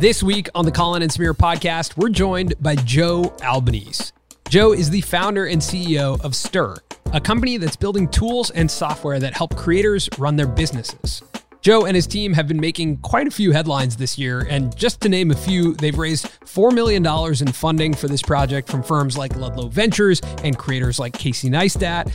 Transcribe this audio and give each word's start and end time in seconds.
This 0.00 0.22
week 0.22 0.48
on 0.54 0.64
the 0.64 0.72
Colin 0.72 1.02
and 1.02 1.12
Samir 1.12 1.34
podcast, 1.34 1.98
we're 1.98 2.08
joined 2.08 2.54
by 2.58 2.74
Joe 2.74 3.36
Albanese. 3.42 4.12
Joe 4.48 4.72
is 4.72 4.88
the 4.88 5.02
founder 5.02 5.44
and 5.44 5.60
CEO 5.60 6.18
of 6.24 6.34
Stir, 6.34 6.74
a 7.12 7.20
company 7.20 7.58
that's 7.58 7.76
building 7.76 8.08
tools 8.08 8.50
and 8.52 8.70
software 8.70 9.20
that 9.20 9.36
help 9.36 9.54
creators 9.56 10.08
run 10.16 10.36
their 10.36 10.46
businesses. 10.46 11.22
Joe 11.60 11.84
and 11.84 11.94
his 11.94 12.06
team 12.06 12.32
have 12.32 12.48
been 12.48 12.58
making 12.58 12.96
quite 13.02 13.26
a 13.26 13.30
few 13.30 13.52
headlines 13.52 13.94
this 13.94 14.16
year, 14.16 14.46
and 14.48 14.74
just 14.74 15.02
to 15.02 15.10
name 15.10 15.32
a 15.32 15.36
few, 15.36 15.74
they've 15.74 15.98
raised 15.98 16.28
$4 16.46 16.72
million 16.72 17.04
in 17.06 17.52
funding 17.52 17.92
for 17.92 18.08
this 18.08 18.22
project 18.22 18.70
from 18.70 18.82
firms 18.82 19.18
like 19.18 19.36
Ludlow 19.36 19.68
Ventures 19.68 20.22
and 20.42 20.56
creators 20.56 20.98
like 20.98 21.12
Casey 21.12 21.50
Neistat. 21.50 22.10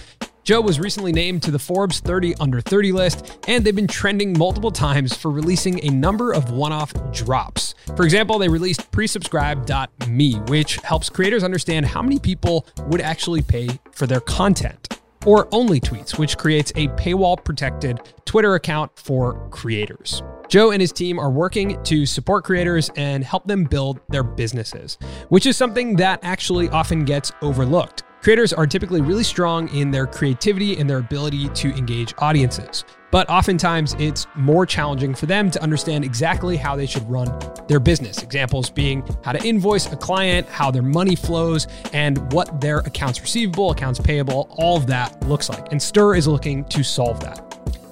Joe 0.45 0.61
was 0.61 0.79
recently 0.79 1.11
named 1.11 1.41
to 1.41 1.49
the 1.49 1.57
Forbes 1.57 2.01
30 2.01 2.35
Under 2.35 2.61
30 2.61 2.91
list, 2.91 3.39
and 3.47 3.65
they've 3.65 3.75
been 3.75 3.87
trending 3.87 4.37
multiple 4.37 4.69
times 4.69 5.17
for 5.17 5.31
releasing 5.31 5.83
a 5.83 5.89
number 5.89 6.33
of 6.33 6.51
one 6.51 6.71
off 6.71 6.93
drops. 7.11 7.73
For 7.95 8.05
example, 8.05 8.37
they 8.37 8.47
released 8.47 8.91
presubscribe.me, 8.91 10.33
which 10.47 10.75
helps 10.77 11.09
creators 11.09 11.43
understand 11.43 11.87
how 11.87 12.03
many 12.03 12.19
people 12.19 12.67
would 12.89 13.01
actually 13.01 13.41
pay 13.41 13.69
for 13.91 14.05
their 14.05 14.19
content. 14.19 14.99
Or 15.25 15.47
Only 15.51 15.79
Tweets, 15.81 16.19
which 16.19 16.37
creates 16.37 16.71
a 16.75 16.89
paywall 16.89 17.43
protected 17.43 17.99
Twitter 18.25 18.53
account 18.53 18.91
for 18.99 19.49
creators. 19.49 20.21
Joe 20.47 20.69
and 20.69 20.79
his 20.79 20.91
team 20.91 21.17
are 21.17 21.31
working 21.31 21.81
to 21.85 22.05
support 22.05 22.43
creators 22.43 22.91
and 22.95 23.23
help 23.23 23.47
them 23.47 23.63
build 23.63 23.99
their 24.09 24.21
businesses, 24.21 24.99
which 25.29 25.47
is 25.47 25.57
something 25.57 25.95
that 25.95 26.19
actually 26.21 26.69
often 26.69 27.03
gets 27.03 27.31
overlooked. 27.41 28.03
Creators 28.25 28.53
are 28.53 28.65
typically 28.65 29.01
really 29.01 29.23
strong 29.23 29.67
in 29.67 29.91
their 29.91 30.07
creativity 30.07 30.79
and 30.79 30.89
their 30.89 30.97
ability 30.97 31.47
to 31.49 31.69
engage 31.77 32.11
audiences. 32.17 32.83
But 33.11 33.29
oftentimes, 33.29 33.93
it's 33.99 34.25
more 34.33 34.65
challenging 34.65 35.13
for 35.13 35.27
them 35.27 35.51
to 35.51 35.61
understand 35.61 36.03
exactly 36.03 36.57
how 36.57 36.75
they 36.75 36.87
should 36.87 37.07
run 37.07 37.27
their 37.67 37.79
business. 37.79 38.23
Examples 38.23 38.71
being 38.71 39.07
how 39.23 39.33
to 39.33 39.47
invoice 39.47 39.91
a 39.93 39.95
client, 39.95 40.49
how 40.49 40.71
their 40.71 40.81
money 40.81 41.15
flows, 41.15 41.67
and 41.93 42.33
what 42.33 42.59
their 42.59 42.79
accounts 42.79 43.21
receivable, 43.21 43.69
accounts 43.69 43.99
payable, 43.99 44.47
all 44.57 44.75
of 44.75 44.87
that 44.87 45.21
looks 45.27 45.47
like. 45.47 45.71
And 45.71 45.79
Stir 45.79 46.15
is 46.15 46.27
looking 46.27 46.65
to 46.65 46.83
solve 46.83 47.19
that. 47.19 47.44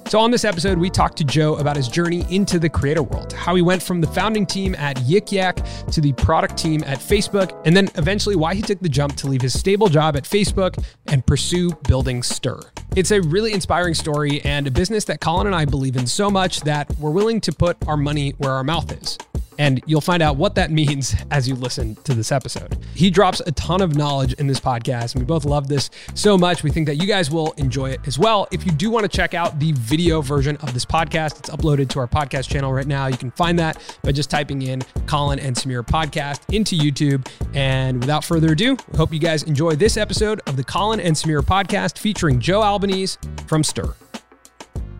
So, 0.06 0.20
on 0.20 0.30
this 0.30 0.44
episode, 0.44 0.78
we 0.78 0.90
talked 0.90 1.16
to 1.18 1.24
Joe 1.24 1.56
about 1.56 1.76
his 1.76 1.88
journey 1.88 2.26
into 2.28 2.58
the 2.58 2.68
creator 2.68 3.02
world, 3.02 3.32
how 3.32 3.54
he 3.54 3.62
went 3.62 3.82
from 3.82 4.00
the 4.02 4.06
founding 4.06 4.44
team 4.44 4.74
at 4.74 4.96
Yik 4.98 5.32
Yak 5.32 5.56
to 5.90 6.00
the 6.00 6.12
product 6.12 6.58
team 6.58 6.84
at 6.84 6.98
Facebook, 6.98 7.60
and 7.64 7.74
then 7.74 7.88
eventually 7.96 8.36
why 8.36 8.54
he 8.54 8.60
took 8.60 8.78
the 8.80 8.88
jump 8.88 9.16
to 9.16 9.26
leave 9.26 9.40
his 9.40 9.58
stable 9.58 9.88
job 9.88 10.14
at 10.14 10.24
Facebook 10.24 10.82
and 11.06 11.26
pursue 11.26 11.70
building 11.88 12.22
Stir. 12.22 12.60
It's 12.96 13.10
a 13.10 13.20
really 13.20 13.52
inspiring 13.52 13.94
story 13.94 14.40
and 14.44 14.68
a 14.68 14.70
business 14.70 15.04
that 15.06 15.20
Colin 15.20 15.48
and 15.48 15.56
I 15.56 15.64
believe 15.64 15.96
in 15.96 16.06
so 16.06 16.30
much 16.30 16.60
that 16.60 16.88
we're 17.00 17.10
willing 17.10 17.40
to 17.40 17.52
put 17.52 17.76
our 17.88 17.96
money 17.96 18.30
where 18.38 18.52
our 18.52 18.62
mouth 18.62 18.92
is. 18.92 19.18
And 19.58 19.80
you'll 19.86 20.00
find 20.00 20.22
out 20.22 20.36
what 20.36 20.54
that 20.56 20.70
means 20.74 21.14
as 21.30 21.48
you 21.48 21.54
listen 21.54 21.96
to 22.04 22.14
this 22.14 22.32
episode. 22.32 22.78
He 22.94 23.10
drops 23.10 23.40
a 23.40 23.52
ton 23.52 23.80
of 23.80 23.96
knowledge 23.96 24.34
in 24.34 24.46
this 24.46 24.60
podcast, 24.60 25.14
and 25.14 25.22
we 25.22 25.26
both 25.26 25.44
love 25.44 25.68
this 25.68 25.90
so 26.14 26.36
much. 26.36 26.62
We 26.62 26.70
think 26.70 26.86
that 26.86 26.96
you 26.96 27.06
guys 27.06 27.30
will 27.30 27.52
enjoy 27.52 27.90
it 27.90 28.00
as 28.06 28.18
well. 28.18 28.48
If 28.52 28.66
you 28.66 28.72
do 28.72 28.90
want 28.90 29.10
to 29.10 29.14
check 29.14 29.34
out 29.34 29.58
the 29.58 29.72
video 29.72 30.20
version 30.20 30.56
of 30.58 30.74
this 30.74 30.84
podcast, 30.84 31.38
it's 31.38 31.50
uploaded 31.50 31.88
to 31.90 32.00
our 32.00 32.08
podcast 32.08 32.48
channel 32.48 32.72
right 32.72 32.86
now. 32.86 33.06
You 33.06 33.16
can 33.16 33.30
find 33.32 33.58
that 33.58 33.96
by 34.02 34.12
just 34.12 34.30
typing 34.30 34.62
in 34.62 34.82
Colin 35.06 35.38
and 35.38 35.56
Samir 35.56 35.84
podcast 35.84 36.42
into 36.54 36.76
YouTube. 36.76 37.26
And 37.54 38.00
without 38.00 38.24
further 38.24 38.52
ado, 38.52 38.76
we 38.90 38.96
hope 38.96 39.12
you 39.12 39.20
guys 39.20 39.42
enjoy 39.44 39.74
this 39.74 39.96
episode 39.96 40.40
of 40.46 40.56
the 40.56 40.64
Colin 40.64 41.00
and 41.00 41.14
Samir 41.14 41.40
podcast 41.40 41.98
featuring 41.98 42.40
Joe 42.40 42.62
Albanese 42.84 43.16
from 43.46 43.64
Stir. 43.64 43.94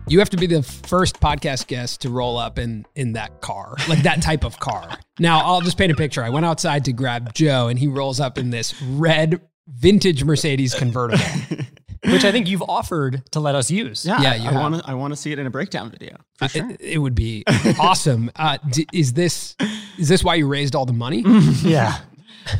You 0.07 0.17
have 0.17 0.29
to 0.31 0.37
be 0.37 0.47
the 0.47 0.63
first 0.63 1.19
podcast 1.19 1.67
guest 1.67 2.01
to 2.01 2.09
roll 2.09 2.35
up 2.37 2.57
in 2.57 2.83
in 2.95 3.13
that 3.13 3.41
car, 3.41 3.75
like 3.87 4.01
that 4.03 4.23
type 4.23 4.43
of 4.43 4.59
car. 4.59 4.97
Now, 5.19 5.41
I'll 5.45 5.61
just 5.61 5.77
paint 5.77 5.91
a 5.91 5.95
picture. 5.95 6.23
I 6.23 6.29
went 6.29 6.47
outside 6.47 6.85
to 6.85 6.93
grab 6.93 7.33
Joe, 7.35 7.67
and 7.67 7.77
he 7.77 7.85
rolls 7.87 8.19
up 8.19 8.39
in 8.39 8.49
this 8.49 8.79
red 8.81 9.39
vintage 9.67 10.23
Mercedes 10.23 10.73
convertible. 10.73 11.23
which 12.05 12.23
I 12.25 12.31
think 12.31 12.47
you've 12.47 12.63
offered 12.63 13.23
to 13.33 13.39
let 13.39 13.53
us 13.55 13.69
use. 13.69 14.03
Yeah, 14.05 14.19
Yeah, 14.21 14.31
I- 14.31 14.35
you 14.35 14.49
I 14.49 14.53
want 14.53 14.75
to. 14.75 14.89
I 14.89 14.93
want 14.95 15.11
to 15.13 15.15
see 15.15 15.31
it 15.31 15.37
in 15.37 15.45
a 15.45 15.51
breakdown 15.51 15.91
video 15.91 16.17
for 16.39 16.47
sure. 16.47 16.69
It, 16.71 16.81
it 16.81 16.97
would 16.97 17.13
be 17.15 17.43
awesome. 17.79 18.31
Uh, 18.35 18.57
d- 18.71 18.87
is 18.93 19.13
this 19.13 19.55
is 19.99 20.07
this 20.09 20.23
why 20.23 20.35
you 20.35 20.47
raised 20.47 20.75
all 20.75 20.87
the 20.87 20.93
money? 20.93 21.23
Yeah. 21.63 21.99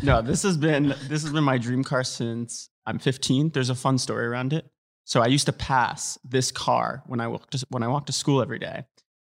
no, 0.04 0.22
this 0.22 0.44
has 0.44 0.56
been 0.58 0.90
this 1.08 1.24
has 1.24 1.32
been 1.32 1.44
my 1.44 1.58
dream 1.58 1.84
car 1.84 2.04
since 2.04 2.70
I'm 2.88 3.00
15. 3.00 3.50
There's 3.50 3.70
a 3.72 3.76
fun 3.76 3.98
story 3.98 4.26
around 4.28 4.54
it. 4.54 4.68
So 5.06 5.22
I 5.22 5.28
used 5.28 5.46
to 5.46 5.54
pass 5.54 6.18
this 6.24 6.52
car 6.52 7.04
when 7.06 7.20
I 7.22 7.28
walked 7.28 7.52
to, 7.52 7.66
when 7.70 7.84
I 7.84 7.88
walked 7.88 8.08
to 8.08 8.14
school 8.14 8.42
every 8.42 8.60
day, 8.60 8.86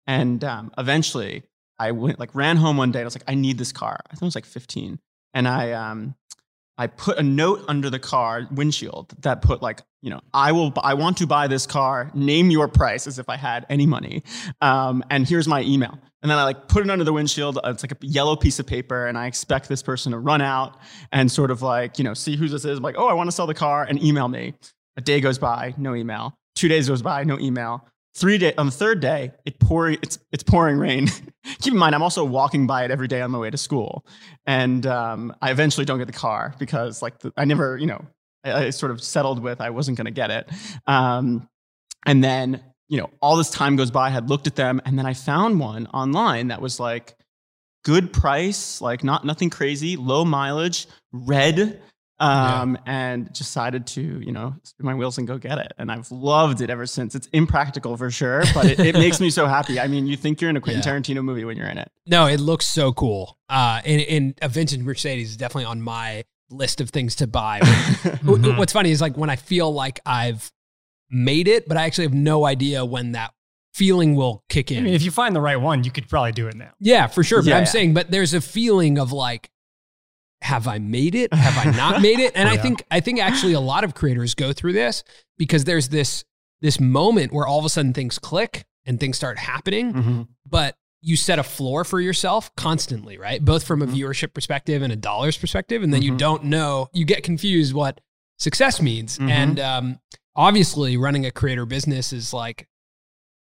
and 0.07 0.45
um, 0.45 0.71
eventually 0.79 1.43
I 1.79 1.93
went 1.93 2.21
like 2.21 2.35
ran 2.35 2.57
home 2.59 2.77
one 2.77 2.93
day. 2.93 3.01
and 3.01 3.05
I 3.05 3.09
was 3.09 3.17
like, 3.17 3.25
I 3.27 3.35
need 3.35 3.59
this 3.59 3.73
car. 3.73 3.99
I 4.07 4.11
think 4.11 4.23
I 4.23 4.27
was 4.27 4.35
like 4.35 4.47
15, 4.47 4.99
and 5.35 5.49
I 5.49 5.73
um, 5.73 6.15
I 6.79 6.87
put 6.87 7.19
a 7.19 7.23
note 7.23 7.65
under 7.69 7.91
the 7.91 7.99
car 7.99 8.47
windshield 8.51 9.15
that 9.23 9.43
put 9.43 9.63
like, 9.63 9.83
you 10.01 10.11
know, 10.11 10.21
I 10.35 10.53
will, 10.53 10.73
I 10.83 10.95
want 10.95 11.19
to 11.19 11.27
buy 11.27 11.47
this 11.47 11.67
car. 11.67 12.11
Name 12.15 12.51
your 12.51 12.67
price 12.67 13.07
as 13.07 13.19
if 13.19 13.29
I 13.29 13.37
had 13.37 13.67
any 13.69 13.87
money, 13.87 14.23
um, 14.61 15.03
and 15.11 15.27
here's 15.27 15.49
my 15.49 15.63
email. 15.63 15.99
And 16.23 16.31
then 16.31 16.39
I 16.39 16.45
like 16.45 16.69
put 16.69 16.85
it 16.85 16.91
under 16.91 17.05
the 17.05 17.13
windshield. 17.13 17.59
uh, 17.59 17.71
It's 17.71 17.83
like 17.83 17.93
a 17.93 17.97
yellow 18.07 18.37
piece 18.37 18.59
of 18.59 18.67
paper, 18.67 19.07
and 19.07 19.17
I 19.17 19.27
expect 19.27 19.69
this 19.69 19.83
person 19.83 20.13
to 20.13 20.19
run 20.19 20.41
out 20.43 20.79
and 21.11 21.31
sort 21.33 21.51
of 21.51 21.63
like, 21.63 21.99
you 21.99 22.05
know, 22.05 22.15
see 22.15 22.37
who 22.37 22.47
this 22.49 22.65
is. 22.65 22.79
I'm 22.79 22.83
like, 22.85 22.97
oh, 22.99 23.07
I 23.09 23.15
want 23.15 23.29
to 23.29 23.33
sell 23.33 23.47
the 23.47 23.55
car, 23.55 23.85
and 23.89 24.03
email 24.03 24.29
me. 24.29 24.55
A 24.97 25.01
day 25.01 25.21
goes 25.21 25.39
by, 25.39 25.75
no 25.77 25.95
email. 25.95 26.35
Two 26.55 26.69
days 26.69 26.89
goes 26.89 27.03
by, 27.03 27.25
no 27.25 27.39
email. 27.39 27.87
Three 28.15 28.37
day 28.37 28.55
on 28.59 28.67
the 28.67 28.73
third 28.73 29.01
day, 29.01 29.33
it 29.47 29.59
pouring, 29.59 29.99
it's 30.03 30.19
it's 30.33 30.43
pouring 30.43 30.77
rain. 30.77 31.09
Keep 31.61 31.73
in 31.73 31.79
mind, 31.79 31.95
I'm 31.95 32.03
also 32.03 32.25
walking 32.25 32.67
by 32.67 32.85
it 32.85 32.91
every 32.91 33.09
day 33.09 33.23
on 33.23 33.31
my 33.31 33.39
way 33.39 33.51
to 33.51 33.57
school, 33.57 34.05
and 34.47 34.87
um, 34.87 35.35
I 35.41 35.51
eventually 35.51 35.87
don't 35.87 35.99
get 35.99 36.09
the 36.09 36.13
car 36.13 36.55
because 36.59 37.01
like 37.01 37.21
the, 37.21 37.33
I 37.39 37.47
never, 37.47 37.79
you 37.79 37.87
know, 37.87 38.05
I, 38.45 38.67
I 38.67 38.71
sort 38.71 38.93
of 38.93 39.03
settled 39.03 39.43
with 39.43 39.63
I 39.63 39.71
wasn't 39.71 39.97
going 39.97 40.05
to 40.05 40.11
get 40.11 40.31
it. 40.31 40.51
Um, 40.87 41.49
and 42.05 42.23
then 42.23 42.63
you 42.93 42.99
know, 42.99 43.09
all 43.23 43.37
this 43.37 43.49
time 43.49 43.77
goes 43.77 43.91
by. 43.91 44.09
I 44.09 44.11
had 44.11 44.29
looked 44.29 44.47
at 44.47 44.57
them, 44.57 44.83
and 44.85 44.99
then 44.99 45.07
I 45.07 45.15
found 45.15 45.59
one 45.59 45.87
online 45.87 46.49
that 46.49 46.61
was 46.61 46.79
like 46.79 47.17
good 47.85 48.13
price, 48.13 48.83
like 48.83 49.03
not 49.03 49.25
nothing 49.25 49.49
crazy, 49.49 49.97
low 49.97 50.27
mileage, 50.27 50.87
red. 51.11 51.81
Um, 52.23 52.79
and 52.87 53.33
decided 53.33 53.87
to, 53.89 54.01
you 54.01 54.31
know, 54.33 54.55
spin 54.63 54.87
my 54.87 54.95
wheels 54.95 55.19
and 55.19 55.27
go 55.27 55.39
get 55.39 55.59
it. 55.59 55.73
And 55.79 55.91
I've 55.91 56.11
loved 56.13 56.61
it 56.61 56.71
ever 56.71 56.87
since. 56.87 57.15
It's 57.15 57.27
impractical 57.33 57.97
for 57.97 58.11
sure, 58.11 58.43
but 58.55 58.67
it, 58.67 58.79
it 58.81 58.95
makes 58.95 59.21
me 59.21 59.29
so 59.31 59.47
happy. 59.47 59.81
I 59.81 59.89
mean, 59.89 60.07
you 60.07 60.17
think 60.17 60.41
you're 60.41 60.51
in 60.51 60.57
a 60.57 60.61
Quentin 60.67 60.83
Yeah. 60.87 60.93
Tarantino 60.99 61.25
movie 61.25 61.45
when 61.45 61.57
you're 61.57 61.67
in 61.69 61.79
it. 61.79 61.91
No, 62.07 62.27
it 62.27 62.39
looks 62.41 62.67
so 62.67 62.93
cool. 62.93 63.39
Uh, 63.49 63.81
and, 63.85 64.01
and 64.03 64.35
a 64.41 64.49
vintage 64.49 64.81
Mercedes 64.81 65.31
is 65.31 65.37
definitely 65.37 65.65
on 65.67 65.83
my 65.83 66.25
list 66.51 66.81
of 66.81 66.91
things 66.91 67.17
to 67.17 67.27
buy. 67.27 67.59
Wh- 68.23 68.57
What's 68.59 68.73
funny 68.73 68.91
is 68.91 69.01
like 69.01 69.17
when 69.17 69.31
I 69.31 69.37
feel 69.37 69.73
like 69.73 69.99
I've 70.07 70.51
made 71.11 71.49
it, 71.49 71.67
but 71.69 71.77
I 71.77 71.85
actually 71.85 72.05
have 72.05 72.15
no 72.15 72.45
idea 72.47 72.85
when 72.85 73.13
that 73.13 73.33
feeling 73.75 74.15
will 74.15 74.45
kick 74.49 74.71
I 74.71 74.77
in. 74.77 74.85
mean, 74.85 74.95
if 74.95 75.03
you 75.03 75.11
find 75.11 75.35
the 75.35 75.41
right 75.41 75.57
one, 75.57 75.83
you 75.85 75.91
could 75.91 76.09
probably 76.09 76.33
do 76.33 76.47
it 76.47 76.55
now. 76.55 76.71
yeah, 76.79 77.07
for 77.07 77.25
sure. 77.25 77.41
But 77.43 77.49
Yeah, 77.49 77.57
I'm 77.57 77.63
yeah. 77.63 77.71
saying, 77.71 77.95
but 77.95 78.11
there's 78.11 78.35
a 78.35 78.41
feeling 78.41 78.99
of 78.99 79.13
like, 79.13 79.49
have 80.43 80.67
I 80.69 80.79
made 80.79 81.15
it? 81.15 81.33
Have 81.33 81.67
I 81.67 81.71
not 81.77 82.03
made 82.03 82.19
it? 82.19 82.33
And 82.35 82.49
I 82.55 82.57
think 82.57 82.85
I 82.91 83.01
think 83.01 83.21
actually 83.21 83.53
a 83.55 83.61
lot 83.61 83.85
of 83.85 83.95
creators 83.95 84.35
go 84.35 84.53
through 84.53 84.73
this 84.75 85.05
because 85.39 85.65
there's 85.65 85.89
this 85.89 86.25
this 86.61 86.79
moment 86.81 87.33
where 87.33 87.47
all 87.47 87.59
of 87.59 87.65
a 87.65 87.69
sudden 87.69 87.93
things 87.93 88.19
click 88.19 88.65
and 88.87 88.99
things 89.01 89.17
start 89.17 89.39
happening 89.39 89.93
Mhm. 89.93 90.29
but 90.49 90.77
you 91.05 91.17
set 91.17 91.39
a 91.41 91.43
floor 91.43 91.83
for 91.85 92.01
yourself 92.01 92.55
constantly, 92.55 93.19
right? 93.19 93.45
Both 93.45 93.65
from 93.65 93.83
a 93.83 93.87
Mhm. 93.87 93.95
viewership 93.97 94.33
perspective 94.35 94.83
and 94.83 94.93
a 94.93 94.97
dollars 94.97 95.37
perspective. 95.37 95.83
And 95.83 95.93
then 95.93 96.01
you 96.03 96.13
Mhm. 96.13 96.19
don't 96.19 96.45
know, 96.45 96.89
you 96.93 97.05
get 97.05 97.25
confused 97.25 97.75
what 97.75 98.01
success 98.39 98.81
means. 98.81 99.19
Mhm. 99.19 99.29
And 99.29 99.59
um, 99.61 99.99
obviously, 100.37 100.97
running 100.97 101.27
a 101.27 101.33
creator 101.33 101.67
business 101.67 102.13
is 102.13 102.33
like, 102.33 102.69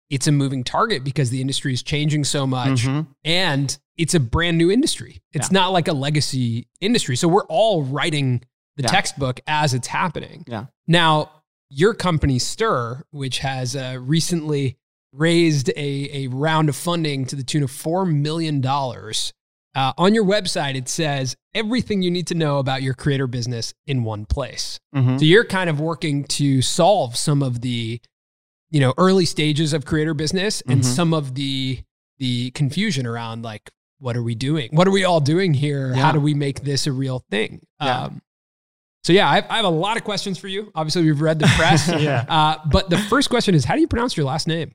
it's 0.08 0.26
a 0.26 0.32
moving 0.32 0.64
target 0.64 1.04
because 1.04 1.28
the 1.28 1.42
industry 1.42 1.74
is 1.74 1.82
changing 1.82 2.24
so 2.24 2.46
much 2.46 2.84
Mhm. 2.84 3.06
and 3.24 3.78
it's 3.96 4.14
a 4.14 4.20
brand 4.20 4.58
new 4.58 4.70
industry. 4.70 5.22
It's 5.32 5.50
Yeah. 5.50 5.60
not 5.60 5.72
like 5.72 5.88
a 5.88 5.92
legacy 5.92 6.68
industry. 6.80 7.16
So 7.16 7.28
we're 7.28 7.46
all 7.46 7.82
writing 7.82 8.42
the 8.76 8.84
Yeah. 8.84 8.88
textbook 8.88 9.40
as 9.46 9.74
it's 9.74 9.88
happening. 9.88 10.44
Yeah. 10.48 10.66
Now, 10.86 11.30
your 11.68 11.94
company 11.94 12.38
Stir, 12.38 13.02
which 13.10 13.38
has 13.40 13.76
uh, 13.76 13.98
recently 14.00 14.76
raised 15.12 15.68
a, 15.70 16.24
a 16.24 16.26
round 16.28 16.68
of 16.70 16.76
funding 16.76 17.26
to 17.26 17.36
the 17.36 17.42
tune 17.42 17.62
of 17.62 17.70
$4 17.70 18.10
million. 18.10 18.64
Uh, 19.74 19.92
on 19.96 20.14
your 20.14 20.24
website, 20.24 20.74
it 20.74 20.88
says 20.88 21.34
everything 21.54 22.02
you 22.02 22.10
need 22.10 22.26
to 22.26 22.34
know 22.34 22.58
about 22.58 22.82
your 22.82 22.92
creator 22.94 23.26
business 23.26 23.72
in 23.86 24.04
one 24.04 24.24
place. 24.26 24.78
Mhm. 24.94 25.18
So 25.18 25.24
you're 25.24 25.44
kind 25.46 25.70
of 25.70 25.80
working 25.80 26.24
to 26.24 26.60
solve 26.62 27.16
some 27.16 27.42
of 27.42 27.60
the, 27.62 28.00
you 28.70 28.80
know, 28.80 28.92
early 28.98 29.24
stages 29.24 29.72
of 29.72 29.84
creator 29.86 30.12
business 30.14 30.62
and 30.62 30.80
Mhm. 30.80 30.84
some 30.84 31.12
of 31.14 31.34
the 31.34 31.80
the 32.18 32.50
confusion 32.52 33.04
around 33.04 33.42
like, 33.42 33.68
what 34.02 34.16
are 34.16 34.22
we 34.22 34.34
doing? 34.34 34.69
What 34.72 34.88
are 34.88 34.90
we 34.90 35.04
all 35.04 35.20
doing 35.20 35.54
here? 35.54 35.94
How 35.94 36.10
do 36.10 36.19
we 36.20 36.34
make 36.34 36.62
this 36.62 36.88
a 36.88 36.93
real 36.93 37.25
thing? 37.31 37.64
Yeah. 37.81 38.04
Um, 38.04 38.22
so 39.04 39.12
yeah, 39.12 39.28
I, 39.28 39.44
I 39.49 39.56
have 39.56 39.64
a 39.64 39.69
lot 39.70 39.96
of 39.96 40.04
questions 40.04 40.38
for 40.38 40.49
you. 40.49 40.72
Obviously, 40.75 41.04
we've 41.04 41.20
read 41.20 41.38
the 41.38 41.46
press. 41.56 41.88
Yeah. 42.02 42.25
Uh, 42.28 42.58
but 42.70 42.90
the 42.90 42.99
first 42.99 43.31
question 43.31 43.54
is, 43.54 43.64
how 43.64 43.75
do 43.75 43.81
you 43.81 43.87
pronounce 43.87 44.16
your 44.16 44.26
last 44.26 44.49
name? 44.49 44.75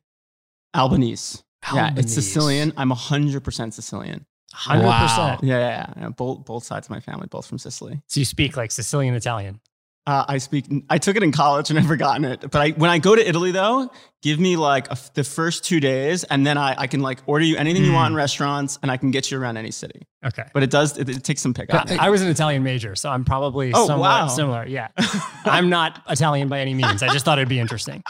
Albanese. 0.75 1.43
Yeah, 1.73 1.91
it's 1.97 2.13
Sicilian. 2.13 2.71
I'm 2.77 2.89
100% 2.89 3.73
Sicilian. 3.73 4.25
100%. 4.55 4.83
Wow. 4.83 5.39
Yeah, 5.41 5.59
yeah, 5.59 5.93
yeah. 5.97 6.09
Both 6.09 6.45
both 6.45 6.63
sides 6.63 6.87
of 6.87 6.91
my 6.91 7.01
family, 7.01 7.27
both 7.29 7.45
from 7.45 7.57
Sicily. 7.57 8.01
So 8.07 8.21
you 8.21 8.25
speak 8.25 8.55
like 8.55 8.71
Sicilian 8.71 9.13
Italian. 9.15 9.59
Uh, 10.07 10.23
I 10.25 10.37
speak. 10.37 10.65
I 10.89 10.97
took 10.99 11.17
it 11.17 11.21
in 11.23 11.33
college 11.33 11.69
and 11.69 11.77
I've 11.79 11.85
forgotten 11.85 12.23
it. 12.23 12.39
But 12.49 12.55
I, 12.55 12.69
when 12.71 12.89
I 12.89 12.97
go 12.97 13.13
to 13.13 13.27
Italy, 13.27 13.51
though, 13.51 13.91
give 14.23 14.39
me 14.39 14.55
like 14.55 14.87
a 14.87 14.93
f 14.93 15.13
the 15.13 15.23
first 15.25 15.65
two 15.65 15.81
days, 15.81 16.23
and 16.23 16.47
then 16.47 16.57
I, 16.57 16.75
I 16.77 16.87
can 16.87 17.01
like 17.01 17.19
order 17.25 17.43
you 17.43 17.57
anything 17.57 17.83
you 17.83 17.91
want 17.91 18.13
in 18.13 18.15
restaurants, 18.15 18.79
and 18.81 18.89
I 18.89 18.95
can 18.95 19.11
get 19.11 19.29
you 19.29 19.37
around 19.39 19.57
any 19.57 19.69
city. 19.69 20.07
Okay. 20.25 20.45
But 20.53 20.63
it 20.63 20.69
does. 20.69 20.97
It, 20.97 21.09
it 21.09 21.23
takes 21.25 21.41
some 21.41 21.53
pickup. 21.53 21.91
I 21.91 22.09
was 22.09 22.21
an 22.21 22.29
Italian 22.29 22.63
major, 22.63 22.95
so 22.95 23.09
I'm 23.09 23.25
probably 23.25 23.73
Oh, 23.73 23.85
somewhat 23.85 24.07
wow. 24.07 24.27
similar. 24.27 24.65
Yeah. 24.65 24.87
I'm 25.45 25.69
not 25.69 26.01
Italian 26.09 26.47
by 26.47 26.61
any 26.61 26.73
means. 26.73 27.03
I 27.03 27.09
just 27.09 27.25
thought 27.25 27.37
it'd 27.37 27.49
be 27.49 27.59
interesting. 27.59 28.01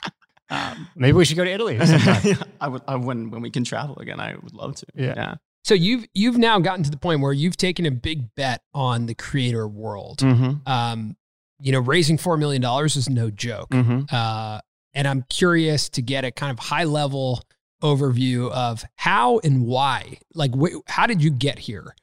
Um, 0.50 0.88
maybe 0.96 1.14
we 1.14 1.26
should 1.26 1.36
go 1.36 1.44
to 1.44 1.52
Italy 1.52 1.84
sometime. 1.84 2.38
I 2.62 2.68
would. 2.68 2.82
I, 2.88 2.96
when 2.96 3.32
when 3.32 3.42
we 3.42 3.50
can 3.50 3.64
travel 3.64 3.98
again, 3.98 4.20
I 4.20 4.36
would 4.36 4.54
love 4.54 4.76
to. 4.76 4.86
Yeah. 4.94 5.14
Yeah. 5.16 5.36
So 5.64 5.74
you've 5.74 6.06
you've 6.14 6.38
now 6.38 6.60
gotten 6.60 6.84
to 6.84 6.92
the 6.92 6.98
point 6.98 7.22
where 7.22 7.34
you've 7.34 7.58
taken 7.58 7.86
a 7.88 7.92
big 7.92 8.36
bet 8.36 8.62
on 8.74 9.08
the 9.08 9.16
creator 9.16 9.68
world. 9.68 10.20
Mm-hmm. 10.20 10.70
Um, 10.72 11.18
you 11.60 11.72
know, 11.72 11.80
raising 11.80 12.18
four 12.18 12.38
million 12.38 12.62
dollars 12.62 12.96
is 12.96 13.10
no 13.10 13.30
joke. 13.30 13.70
Mm-hmm. 13.70 14.14
Uh, 14.14 14.60
and 14.94 15.08
I'm 15.08 15.24
curious 15.30 15.90
to 15.90 16.02
get 16.02 16.24
a 16.26 16.32
kind 16.32 16.52
of 16.52 16.60
high 16.60 16.84
level 16.86 17.42
overview 17.84 18.52
of 18.52 18.84
how 18.96 19.40
and 19.40 19.66
why. 19.66 20.18
Like, 20.34 20.52
wh- 20.56 20.78
how 20.88 21.06
did 21.08 21.24
you 21.24 21.30
get 21.32 21.60
here? 21.60 21.96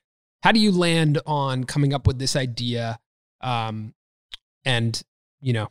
How 0.43 0.53
do 0.53 0.61
you 0.61 0.71
land 0.73 1.21
on 1.27 1.65
coming 1.65 1.93
up 1.95 2.07
with 2.07 2.19
this 2.19 2.37
idea? 2.37 2.99
Um, 3.41 3.95
and 4.65 5.01
you 5.41 5.53
know, 5.53 5.69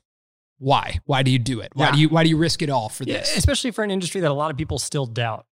why? 0.60 1.00
Why 1.06 1.24
do 1.24 1.32
you 1.32 1.40
do 1.40 1.60
it? 1.62 1.72
Why 1.74 1.86
Yeah. 1.88 1.92
do 1.94 2.00
you 2.00 2.10
Why 2.10 2.24
do 2.24 2.30
you 2.30 2.38
risk 2.38 2.62
it 2.62 2.70
all 2.70 2.90
for 2.90 3.04
Yeah, 3.04 3.20
this? 3.20 3.36
especially 3.38 3.72
for 3.72 3.84
an 3.84 3.92
industry 3.92 4.22
that 4.22 4.32
a 4.32 4.34
lot 4.34 4.52
of 4.52 4.58
people 4.58 4.78
still 4.80 5.06
doubt. 5.06 5.46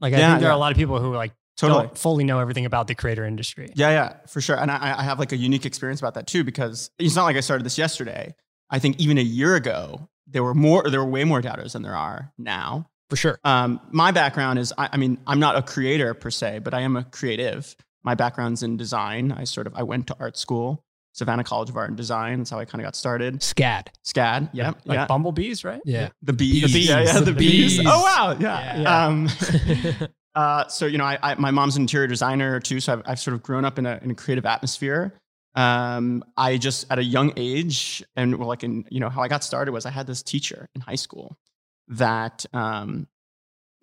Like 0.00 0.14
I 0.14 0.18
Yeah, 0.18 0.30
think 0.30 0.40
there 0.40 0.50
are 0.50 0.54
a 0.54 0.58
lot 0.58 0.72
of 0.72 0.78
people 0.78 0.98
who 1.00 1.14
like 1.14 1.32
Totally. 1.66 1.86
don't 1.88 1.98
fully 1.98 2.24
know 2.24 2.38
everything 2.38 2.64
about 2.66 2.86
the 2.86 2.94
creator 2.94 3.24
industry. 3.24 3.70
Yeah, 3.74 3.90
yeah, 3.90 4.16
for 4.26 4.40
sure. 4.40 4.56
And 4.58 4.70
I, 4.70 4.96
I 4.98 5.02
have 5.02 5.18
like 5.18 5.32
a 5.32 5.36
unique 5.36 5.66
experience 5.66 6.00
about 6.00 6.14
that 6.14 6.26
too, 6.26 6.44
because 6.44 6.90
it's 6.98 7.16
not 7.16 7.24
like 7.24 7.36
I 7.36 7.40
started 7.40 7.64
this 7.64 7.78
yesterday. 7.78 8.34
I 8.70 8.78
think 8.78 8.98
even 9.00 9.18
a 9.18 9.22
year 9.22 9.54
ago, 9.56 10.08
there 10.26 10.42
were 10.44 10.54
more, 10.54 10.88
there 10.88 11.00
were 11.00 11.10
way 11.10 11.24
more 11.24 11.40
doubters 11.40 11.72
than 11.72 11.82
there 11.82 11.96
are 11.96 12.32
now. 12.38 12.86
For 13.08 13.16
sure. 13.16 13.38
Um, 13.42 13.80
my 13.90 14.12
background 14.12 14.60
is, 14.60 14.72
I, 14.78 14.90
I 14.92 14.96
mean, 14.96 15.18
I'm 15.26 15.40
not 15.40 15.56
a 15.56 15.62
creator 15.62 16.14
per 16.14 16.30
se, 16.30 16.60
but 16.60 16.72
I 16.74 16.80
am 16.82 16.96
a 16.96 17.02
creative. 17.02 17.74
My 18.04 18.14
background's 18.14 18.62
in 18.62 18.76
design. 18.76 19.32
I 19.32 19.42
sort 19.44 19.66
of, 19.66 19.74
I 19.74 19.82
went 19.82 20.06
to 20.06 20.16
art 20.20 20.36
school, 20.38 20.84
Savannah 21.12 21.42
College 21.42 21.68
of 21.70 21.76
Art 21.76 21.88
and 21.88 21.96
Design. 21.96 22.38
That's 22.38 22.50
how 22.50 22.60
I 22.60 22.64
kind 22.64 22.80
of 22.80 22.86
got 22.86 22.94
started. 22.94 23.40
SCAD. 23.40 23.88
SCAD, 24.06 24.50
yep, 24.52 24.78
Like 24.84 24.94
yeah. 24.96 25.06
bumblebees, 25.06 25.64
right? 25.64 25.80
Yeah. 25.84 26.10
The 26.22 26.32
bees, 26.32 26.62
The 26.62 26.68
bees, 26.72 26.88
yeah, 26.88 27.00
yeah, 27.02 27.18
the 27.18 27.24
the, 27.24 27.32
bees. 27.32 27.78
bees. 27.78 27.86
Oh 27.88 28.00
wow, 28.02 28.36
yeah. 28.38 28.80
Yeah. 28.80 29.06
Um, 29.06 29.28
uh, 30.34 30.68
so 30.68 30.86
you 30.86 30.98
know, 30.98 31.04
I, 31.04 31.18
I, 31.22 31.34
my 31.34 31.50
mom's 31.50 31.76
an 31.76 31.82
interior 31.82 32.06
designer 32.06 32.60
too, 32.60 32.80
so 32.80 32.94
I've, 32.94 33.02
I've 33.06 33.20
sort 33.20 33.34
of 33.34 33.42
grown 33.42 33.64
up 33.64 33.78
in 33.78 33.86
a, 33.86 33.98
in 34.02 34.10
a 34.10 34.14
creative 34.14 34.46
atmosphere. 34.46 35.14
Um, 35.54 36.24
I 36.36 36.58
just 36.58 36.90
at 36.90 36.98
a 36.98 37.04
young 37.04 37.32
age, 37.36 38.04
and 38.14 38.36
well, 38.36 38.48
like 38.48 38.62
in 38.62 38.84
you 38.90 39.00
know 39.00 39.08
how 39.08 39.22
I 39.22 39.28
got 39.28 39.42
started 39.42 39.72
was 39.72 39.86
I 39.86 39.90
had 39.90 40.06
this 40.06 40.22
teacher 40.22 40.68
in 40.74 40.80
high 40.80 40.94
school 40.94 41.36
that 41.88 42.46
um, 42.52 43.08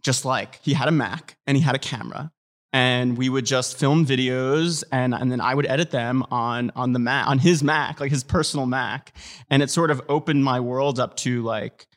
just 0.01 0.23
like 0.23 0.59
he 0.61 0.73
had 0.73 0.87
a 0.87 0.91
Mac 0.91 1.37
and 1.45 1.57
he 1.57 1.63
had 1.63 1.75
a 1.75 1.79
camera, 1.79 2.31
and 2.71 3.17
we 3.17 3.27
would 3.27 3.45
just 3.45 3.77
film 3.77 4.05
videos, 4.05 4.85
and 4.93 5.13
and 5.13 5.29
then 5.29 5.41
I 5.41 5.53
would 5.53 5.65
edit 5.65 5.91
them 5.91 6.23
on 6.31 6.71
on 6.73 6.93
the 6.93 6.99
Mac 6.99 7.27
on 7.27 7.39
his 7.39 7.61
Mac, 7.61 7.99
like 7.99 8.11
his 8.11 8.23
personal 8.23 8.65
Mac, 8.65 9.13
and 9.49 9.61
it 9.61 9.69
sort 9.69 9.91
of 9.91 10.01
opened 10.07 10.45
my 10.45 10.61
world 10.61 10.97
up 10.97 11.17
to 11.17 11.43
like 11.43 11.87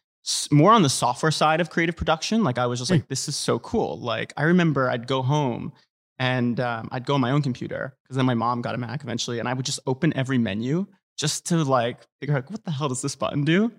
more 0.51 0.73
on 0.73 0.83
the 0.83 0.89
software 0.89 1.33
side 1.33 1.61
of 1.61 1.71
creative 1.71 1.97
production. 1.97 2.45
Like 2.45 2.59
I 2.59 2.67
was 2.67 2.79
just 2.79 2.91
like, 2.91 3.09
this 3.09 3.29
is 3.29 3.37
so 3.37 3.59
cool. 3.59 3.99
Like 3.99 4.33
I 4.37 4.45
remember 4.45 4.91
I'd 4.91 5.07
go 5.07 5.23
home 5.23 5.73
and 6.19 6.61
um, 6.61 6.89
I'd 6.93 7.07
go 7.07 7.15
on 7.15 7.21
my 7.21 7.31
own 7.31 7.43
computer 7.43 7.97
because 8.05 8.17
then 8.17 8.27
my 8.27 8.35
mom 8.35 8.61
got 8.61 8.75
a 8.75 8.79
Mac 8.79 9.03
eventually, 9.03 9.39
and 9.39 9.49
I 9.49 9.55
would 9.55 9.65
just 9.65 9.81
open 9.87 10.13
every 10.15 10.37
menu 10.37 10.87
just 11.19 11.47
to 11.47 11.65
like 11.65 11.99
figure 12.21 12.37
out 12.37 12.51
what 12.51 12.63
the 12.65 12.71
hell 12.71 12.89
does 12.89 13.03
this 13.03 13.17
button 13.17 13.45
do. 13.45 13.73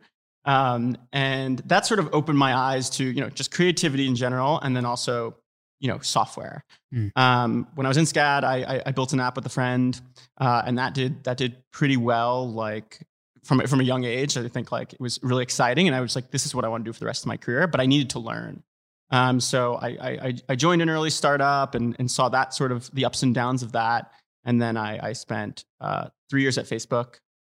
Um, 0.46 0.98
and 1.14 1.60
that 1.60 1.86
sort 1.86 2.00
of 2.00 2.10
opened 2.14 2.40
my 2.40 2.56
eyes 2.56 2.90
to 2.92 3.04
you 3.04 3.22
know 3.22 3.30
just 3.30 3.52
creativity 3.52 4.08
in 4.08 4.16
general, 4.16 4.60
and 4.60 4.76
then 4.76 4.86
also 4.86 5.36
you 5.80 5.88
know 5.88 6.00
software. 6.00 6.66
Mm. 6.94 7.12
Um, 7.16 7.68
when 7.76 7.86
I 7.86 7.90
was 7.90 7.98
in 7.98 8.06
SCAD, 8.06 8.44
I, 8.44 8.64
I, 8.64 8.82
I 8.88 8.92
built 8.92 9.14
an 9.14 9.20
app 9.20 9.36
with 9.36 9.46
a 9.46 9.50
friend, 9.50 10.00
uh, 10.40 10.64
and 10.66 10.80
that 10.80 10.96
did 10.96 11.24
that 11.26 11.38
did 11.38 11.58
pretty 11.72 11.98
well. 11.98 12.52
Like 12.52 13.06
from 13.44 13.60
from 13.68 13.80
a 13.80 13.84
young 13.84 14.04
age, 14.04 14.38
I 14.38 14.48
think 14.48 14.72
like 14.72 14.94
it 14.94 15.00
was 15.02 15.20
really 15.24 15.44
exciting, 15.44 15.88
and 15.88 15.96
I 15.96 16.02
was 16.02 16.16
like, 16.16 16.32
this 16.32 16.46
is 16.46 16.54
what 16.56 16.64
I 16.66 16.68
want 16.68 16.84
to 16.86 16.90
do 16.90 16.94
for 16.94 17.00
the 17.00 17.06
rest 17.06 17.24
of 17.24 17.28
my 17.28 17.38
career. 17.38 17.68
But 17.68 17.82
I 17.82 17.86
needed 17.86 18.10
to 18.12 18.20
learn. 18.20 18.64
Um, 19.10 19.40
so 19.42 19.76
I, 19.76 19.88
I, 19.90 20.10
I- 20.28 20.36
I 20.50 20.56
joined 20.56 20.82
an 20.82 20.90
early 20.90 21.10
startup 21.10 21.76
and, 21.76 21.96
and 22.00 22.10
saw 22.10 22.30
that 22.30 22.54
sort 22.54 22.72
of 22.72 22.90
the 22.94 23.04
ups 23.06 23.24
and 23.24 23.36
downs 23.36 23.62
of 23.64 23.74
that. 23.74 24.12
And 24.46 24.62
then 24.62 24.78
I, 24.78 25.10
I 25.10 25.14
spent 25.14 25.66
uh, 25.82 26.08
three 26.30 26.42
years 26.44 26.58
at 26.58 26.66
Facebook 26.66 27.16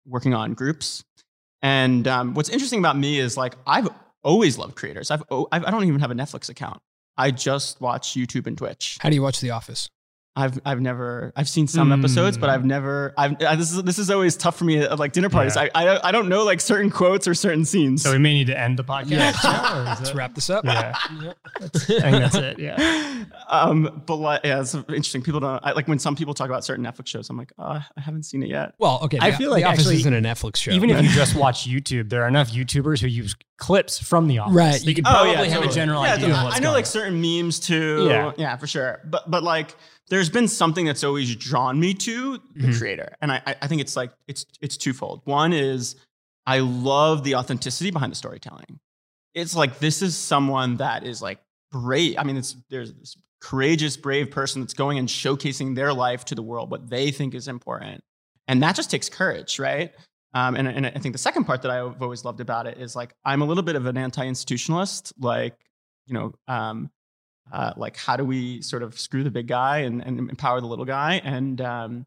working 0.06 0.34
on 0.34 0.54
groups. 0.54 1.04
And 1.60 2.08
um, 2.08 2.34
what's 2.34 2.48
interesting 2.48 2.78
about 2.78 2.96
me 2.96 3.18
is 3.20 3.36
like 3.36 3.54
I've 3.66 3.88
always 4.24 4.56
loved 4.58 4.76
creators. 4.76 5.10
I've, 5.10 5.22
I've 5.30 5.64
I 5.64 5.70
don't 5.70 5.84
even 5.84 6.00
have 6.00 6.10
a 6.10 6.14
Netflix 6.14 6.48
account. 6.48 6.80
I 7.16 7.30
just 7.30 7.80
watch 7.80 8.14
YouTube 8.14 8.46
and 8.46 8.56
Twitch. 8.56 8.96
How 9.00 9.10
do 9.10 9.14
you 9.14 9.22
watch 9.22 9.40
The 9.40 9.50
Office? 9.50 9.88
I've 10.34 10.58
I've 10.64 10.80
never 10.80 11.30
I've 11.36 11.48
seen 11.48 11.66
some 11.68 11.90
Mm. 11.90 11.98
episodes, 11.98 12.38
but 12.38 12.48
I've 12.48 12.64
never 12.64 13.12
I've 13.18 13.40
uh, 13.42 13.54
this 13.56 13.70
is 13.70 13.82
this 13.82 13.98
is 13.98 14.10
always 14.10 14.34
tough 14.34 14.56
for 14.56 14.64
me 14.64 14.78
at 14.78 14.98
like 14.98 15.12
dinner 15.12 15.28
parties. 15.28 15.56
Yeah. 15.56 15.68
I, 15.74 15.84
I 15.96 16.08
I 16.08 16.12
don't 16.12 16.28
know 16.30 16.42
like 16.44 16.60
certain 16.62 16.90
quotes 16.90 17.28
or 17.28 17.34
certain 17.34 17.66
scenes. 17.66 18.02
So 18.02 18.12
we 18.12 18.18
may 18.18 18.32
need 18.32 18.46
to 18.46 18.58
end 18.58 18.78
the 18.78 18.84
podcast. 18.84 19.10
Yeah. 19.10 19.28
or 19.28 19.32
is 19.82 19.86
Let's 19.88 20.00
that- 20.08 20.14
wrap 20.14 20.34
this 20.34 20.48
up. 20.48 20.64
Yeah. 20.64 20.96
Yeah. 21.22 21.32
I 21.60 21.68
think 21.68 22.00
that's 22.00 22.34
it. 22.36 22.58
Yeah. 22.58 23.24
um, 23.50 24.02
but 24.06 24.16
like, 24.16 24.40
yeah, 24.44 24.60
it's 24.62 24.74
interesting. 24.74 25.22
People 25.22 25.40
don't 25.40 25.60
I, 25.62 25.72
like 25.72 25.86
when 25.86 25.98
some 25.98 26.16
people 26.16 26.32
talk 26.32 26.48
about 26.48 26.64
certain 26.64 26.82
Netflix 26.84 27.08
shows. 27.08 27.28
I'm 27.28 27.36
like, 27.36 27.52
oh, 27.58 27.64
I 27.96 28.00
haven't 28.00 28.22
seen 28.22 28.42
it 28.42 28.48
yet. 28.48 28.72
Well, 28.78 29.00
okay. 29.02 29.18
I 29.20 29.32
The- 29.32 29.36
feel 29.36 29.50
like 29.50 29.64
The 29.64 29.68
Office 29.68 29.80
actually, 29.80 29.96
isn't 29.96 30.14
a 30.14 30.20
Netflix 30.20 30.56
show. 30.56 30.70
Even 30.70 30.88
if 30.88 31.02
you 31.02 31.08
just 31.14 31.34
watch 31.36 31.68
YouTube, 31.68 32.08
there 32.08 32.22
are 32.22 32.28
enough 32.28 32.50
YouTubers 32.52 33.00
who 33.00 33.06
use 33.08 33.36
clips 33.58 33.98
from 33.98 34.28
The 34.28 34.38
Office. 34.38 34.54
Right. 34.54 34.80
They 34.80 34.88
You 34.88 34.94
could 34.94 35.06
Oh, 35.06 35.10
probably 35.10 35.32
yeah, 35.32 35.44
have 35.44 35.62
a 35.64 35.68
general 35.68 36.02
Yeah, 36.04 36.14
idea 36.14 36.28
of 36.34 36.42
what's 36.44 36.56
I 36.56 36.58
know 36.60 36.68
going 36.68 36.74
like 36.76 36.86
certain 36.86 37.20
memes 37.20 37.60
too. 37.60 38.06
Yeah. 38.08 38.32
yeah, 38.38 38.56
for 38.56 38.66
sure. 38.66 39.00
But 39.04 39.30
but 39.30 39.42
like, 39.42 39.76
there's 40.08 40.28
been 40.30 40.48
something 40.48 40.84
that's 40.84 41.04
always 41.04 41.34
drawn 41.36 41.78
me 41.80 41.94
to 41.94 42.38
the 42.54 42.68
Mhm. 42.68 42.78
creator, 42.78 43.16
and 43.20 43.32
I 43.32 43.42
I- 43.46 43.56
I 43.62 43.66
think 43.66 43.80
it's 43.80 43.96
like 43.96 44.12
it's 44.28 44.44
it's 44.60 44.76
twofold. 44.76 45.22
One 45.24 45.52
is 45.52 45.96
I 46.46 46.58
love 46.58 47.22
the 47.24 47.36
authenticity 47.36 47.90
behind 47.90 48.12
the 48.12 48.16
storytelling. 48.16 48.80
It's 49.34 49.54
like 49.54 49.78
this 49.78 50.02
is 50.02 50.16
someone 50.16 50.76
that 50.78 51.04
is 51.04 51.22
like 51.22 51.40
brave. 51.70 52.16
I 52.18 52.24
mean, 52.24 52.36
it's 52.36 52.56
there's 52.68 52.92
this 52.94 53.16
courageous, 53.40 53.96
brave 53.96 54.30
person 54.30 54.60
that's 54.60 54.74
going 54.74 54.98
and 54.98 55.08
showcasing 55.08 55.74
their 55.74 55.92
life 55.92 56.24
to 56.26 56.34
the 56.34 56.42
world, 56.42 56.70
what 56.70 56.88
they 56.90 57.10
think 57.10 57.34
is 57.34 57.48
important, 57.48 58.04
and 58.46 58.62
that 58.62 58.76
just 58.76 58.90
takes 58.90 59.08
courage, 59.08 59.58
right? 59.58 59.92
Um, 60.34 60.54
and, 60.56 60.66
and 60.68 60.86
I 60.86 60.90
think 60.90 61.12
the 61.12 61.18
second 61.18 61.44
part 61.44 61.60
that 61.62 61.70
I've 61.70 62.00
always 62.00 62.24
loved 62.24 62.40
about 62.40 62.66
it 62.66 62.78
is 62.78 62.94
like 62.96 63.14
I'm 63.24 63.42
a 63.42 63.44
little 63.44 63.62
bit 63.64 63.76
of 63.76 63.86
an 63.86 63.96
anti-institutionalist. 63.98 65.12
Like, 65.18 65.54
you 66.06 66.14
know, 66.14 66.34
um, 66.48 66.90
uh, 67.52 67.72
like 67.76 67.96
how 67.96 68.16
do 68.16 68.24
we 68.24 68.62
sort 68.62 68.82
of 68.82 68.98
screw 68.98 69.22
the 69.22 69.30
big 69.30 69.46
guy 69.46 69.78
and, 69.78 70.02
and 70.02 70.18
empower 70.18 70.60
the 70.60 70.66
little 70.66 70.84
guy? 70.84 71.20
And 71.22 71.60
um, 71.60 72.06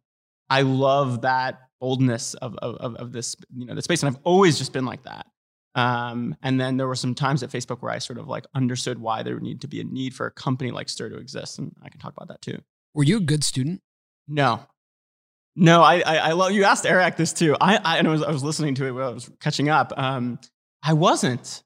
I 0.50 0.64
love 0.64 1.22
that 1.22 1.62
boldness 1.80 2.34
of, 2.36 2.56
of, 2.58 2.76
of, 2.78 2.96
of 2.96 3.12
this, 3.12 3.36
you 3.56 3.66
know, 3.66 3.76
the 3.76 3.82
space. 3.82 4.02
And 4.02 4.14
I've 4.14 4.22
always 4.24 4.58
just 4.58 4.74
been 4.74 4.86
like 4.86 5.04
that. 5.04 5.28
Um, 5.76 6.36
and 6.42 6.60
then 6.60 6.78
there 6.78 6.88
were 6.88 6.96
some 6.96 7.14
times 7.14 7.44
at 7.44 7.52
Facebook 7.52 7.82
where 7.82 7.92
I 7.92 8.00
sort 8.00 8.18
of 8.18 8.28
like 8.28 8.46
understood 8.56 8.98
why 8.98 9.24
there 9.24 9.34
would 9.36 9.44
need 9.44 9.62
to 9.62 9.68
be 9.68 9.82
a 9.82 9.84
need 9.84 10.16
for 10.16 10.26
a 10.26 10.32
company 10.32 10.72
like 10.72 10.90
Stir 10.90 11.10
to 11.10 11.18
exist. 11.18 11.60
And 11.60 11.76
I 11.84 11.90
can 11.90 12.00
talk 12.00 12.14
about 12.16 12.30
that 12.30 12.42
too. 12.42 12.58
were 12.94 13.04
you 13.04 13.18
a 13.18 13.22
good 13.22 13.44
student? 13.44 13.82
No. 14.28 14.62
No, 15.58 15.84
I, 15.84 16.00
I, 16.00 16.16
I 16.16 16.32
love, 16.32 16.54
you 16.54 16.64
asked 16.64 16.86
Eric 16.86 17.18
this 17.18 17.34
too. 17.34 17.56
I, 17.60 17.78
I, 17.78 17.98
and 17.98 18.08
I 18.08 18.12
was, 18.12 18.24
I 18.24 18.32
was 18.32 18.44
listening 18.44 18.76
to 18.76 18.86
it 18.86 18.92
while 18.92 19.10
I 19.10 19.14
was 19.14 19.30
catching 19.40 19.70
up. 19.70 19.94
Um, 19.96 20.40
I 20.82 20.94
wasn't. 20.94 21.64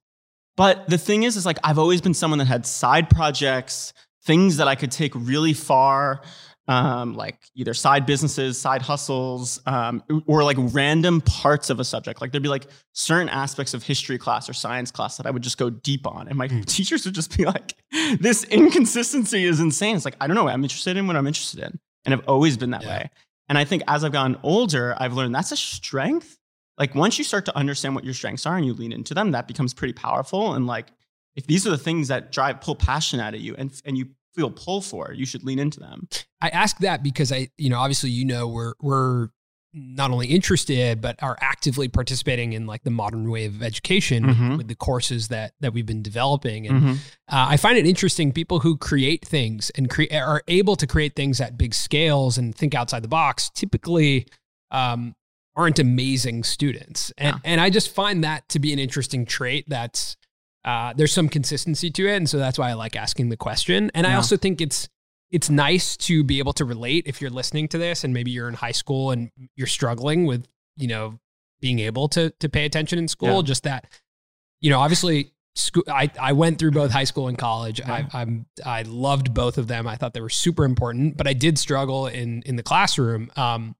But 0.59 0.89
the 0.89 0.97
thing 0.97 1.23
is, 1.23 1.37
is 1.37 1.45
like, 1.45 1.57
I've 1.63 1.79
always 1.79 2.01
been 2.01 2.13
someone 2.13 2.37
that 2.39 2.47
had 2.47 2.65
side 2.65 3.09
projects, 3.09 3.93
things 4.25 4.57
that 4.57 4.67
I 4.67 4.75
could 4.75 4.91
take 4.91 5.13
really 5.15 5.53
far. 5.53 6.21
um, 6.67 7.15
like 7.15 7.37
either 7.55 7.73
side 7.73 8.05
businesses, 8.05 8.59
side 8.59 8.83
hustles, 8.83 9.59
um, 9.65 10.03
or 10.27 10.43
like 10.43 10.57
random 10.59 11.19
parts 11.21 11.71
of 11.71 11.79
a 11.79 11.83
subject. 11.83 12.21
Like 12.21 12.31
there'd 12.31 12.43
be 12.43 12.49
like 12.57 12.67
certain 12.93 13.27
aspects 13.29 13.73
of 13.73 13.81
history 13.81 14.19
class 14.19 14.47
or 14.49 14.53
science 14.53 14.91
class 14.91 15.17
that 15.17 15.25
I 15.25 15.31
would 15.31 15.41
just 15.41 15.57
go 15.57 15.69
deep 15.71 16.05
on. 16.05 16.27
And 16.27 16.37
my 16.37 16.47
Mm. 16.47 16.65
teachers 16.77 17.05
would 17.05 17.15
just 17.15 17.35
be 17.35 17.45
like, 17.45 17.73
this 18.19 18.43
inconsistency 18.43 19.45
is 19.45 19.59
insane. 19.59 19.95
It's 19.95 20.05
like, 20.05 20.17
I 20.21 20.27
don't 20.27 20.35
know. 20.35 20.47
I'm 20.47 20.63
interested 20.63 20.95
in 20.97 21.07
what 21.07 21.15
I'm 21.15 21.25
interested 21.25 21.59
in. 21.63 21.79
And 22.05 22.13
I've 22.13 22.27
always 22.27 22.55
been 22.57 22.71
that 22.71 22.83
Yeah. 22.83 22.89
way. 22.89 23.09
And 23.47 23.57
I 23.57 23.65
think 23.65 23.81
as 23.87 24.03
I've 24.03 24.11
gotten 24.11 24.37
older, 24.43 24.95
I've 24.99 25.13
learned 25.13 25.33
that's 25.33 25.51
a 25.51 25.57
strength. 25.57 26.37
Like 26.79 26.95
once 26.95 27.17
you 27.17 27.23
start 27.25 27.45
to 27.45 27.55
understand 27.57 27.93
what 27.93 28.03
your 28.05 28.13
strengths 28.13 28.45
are 28.45 28.55
and 28.57 28.65
you 28.65 28.73
lean 28.73 28.91
into 28.93 29.13
them, 29.13 29.31
that 29.31 29.47
becomes 29.47 29.73
pretty 29.73 29.93
powerful. 29.93 30.53
And 30.53 30.65
like, 30.65 30.87
if 31.35 31.45
these 31.45 31.67
are 31.67 31.71
the 31.71 31.77
things 31.77 32.07
that 32.07 32.31
drive, 32.31 32.61
pull 32.61 32.75
passion 32.75 33.19
out 33.19 33.33
of 33.35 33.41
you 33.41 33.53
and, 33.57 33.71
and 33.85 33.97
you 33.97 34.07
feel 34.33 34.49
pull 34.49 34.81
for, 34.81 35.11
you 35.13 35.25
should 35.25 35.43
lean 35.43 35.59
into 35.59 35.79
them. 35.79 36.07
I 36.41 36.49
ask 36.49 36.77
that 36.79 37.03
because 37.03 37.31
I, 37.31 37.49
you 37.57 37.69
know, 37.69 37.77
obviously, 37.79 38.09
you 38.11 38.25
know, 38.25 38.47
we're 38.47 38.73
we're 38.81 39.27
not 39.71 40.09
only 40.09 40.27
interested 40.27 40.99
but 40.99 41.21
are 41.21 41.37
actively 41.41 41.87
participating 41.87 42.53
in 42.53 42.65
like 42.65 42.81
the 42.83 42.89
modern 42.89 43.29
way 43.29 43.45
of 43.45 43.61
education 43.61 44.23
Mhm. 44.23 44.57
with 44.57 44.67
the 44.67 44.73
courses 44.73 45.27
that 45.27 45.53
that 45.59 45.73
we've 45.73 45.85
been 45.85 46.01
developing 46.01 46.65
and 46.65 46.81
Mhm. 46.81 46.93
uh, 47.31 47.45
i 47.49 47.55
find 47.55 47.77
it 47.77 47.85
interesting 47.85 48.31
people 48.31 48.61
who 48.61 48.75
create 48.77 49.23
things 49.23 49.69
and 49.77 49.87
cre- 49.87 50.11
are 50.11 50.41
able 50.47 50.75
to 50.75 50.87
create 50.87 51.15
things 51.15 51.39
at 51.39 51.55
big 51.55 51.75
scales 51.75 52.35
and 52.35 52.55
think 52.55 52.73
outside 52.73 53.03
the 53.03 53.07
box 53.07 53.51
typically 53.53 54.25
um, 54.71 55.13
aren't 55.59 55.79
amazing 55.79 56.43
students. 56.43 57.11
And 57.17 57.35
Yeah. 57.35 57.39
and 57.51 57.61
i 57.61 57.69
just 57.69 57.93
find 57.93 58.23
that 58.23 58.47
to 58.49 58.59
be 58.59 58.71
an 58.73 58.79
interesting 58.79 59.25
trait 59.25 59.65
that's 59.67 60.15
uh, 60.65 60.93
there's 60.97 61.13
some 61.13 61.29
consistency 61.29 61.89
to 61.89 62.05
it. 62.07 62.15
And 62.17 62.29
so 62.29 62.37
that's 62.37 62.57
why 62.59 62.69
i 62.69 62.73
like 62.73 62.95
asking 62.95 63.29
the 63.29 63.37
question. 63.37 63.91
And 63.93 64.07
i 64.07 64.13
also 64.15 64.37
think 64.37 64.61
it's 64.61 64.87
it's 65.31 65.49
nice 65.49 65.95
to 66.07 66.23
be 66.23 66.39
able 66.39 66.53
to 66.53 66.65
relate 66.65 67.03
if 67.05 67.21
you're 67.21 67.29
listening 67.41 67.67
to 67.69 67.77
this 67.77 68.03
and 68.03 68.13
maybe 68.13 68.31
you're 68.31 68.47
in 68.49 68.55
high 68.55 68.71
school 68.81 69.11
and 69.11 69.29
you're 69.55 69.67
struggling 69.67 70.25
with 70.25 70.47
you 70.75 70.87
know 70.87 71.19
being 71.61 71.79
able 71.79 72.07
to 72.09 72.29
to 72.41 72.47
pay 72.49 72.65
attention 72.65 72.97
in 72.99 73.07
school. 73.07 73.35
Yeah. 73.37 73.41
just 73.51 73.63
that 73.63 73.85
you 74.61 74.69
know 74.69 74.79
obviously 74.79 75.31
school 75.55 75.83
I, 75.87 76.09
I 76.19 76.31
went 76.33 76.57
through 76.59 76.71
both 76.71 76.91
high 76.91 77.03
school 77.11 77.27
and 77.27 77.37
college. 77.37 77.81
I, 77.81 78.07
i'm 78.13 78.45
i 78.65 78.81
loved 78.83 79.33
both 79.33 79.57
of 79.57 79.67
them. 79.67 79.87
I 79.87 79.95
thought 79.97 80.13
they 80.13 80.21
were 80.21 80.29
super 80.45 80.63
important 80.65 81.17
but 81.17 81.27
i 81.27 81.33
did 81.33 81.57
struggle 81.57 82.07
in 82.07 82.43
in 82.45 82.55
the 82.55 82.63
classroom. 82.63 83.31
Um 83.35 83.75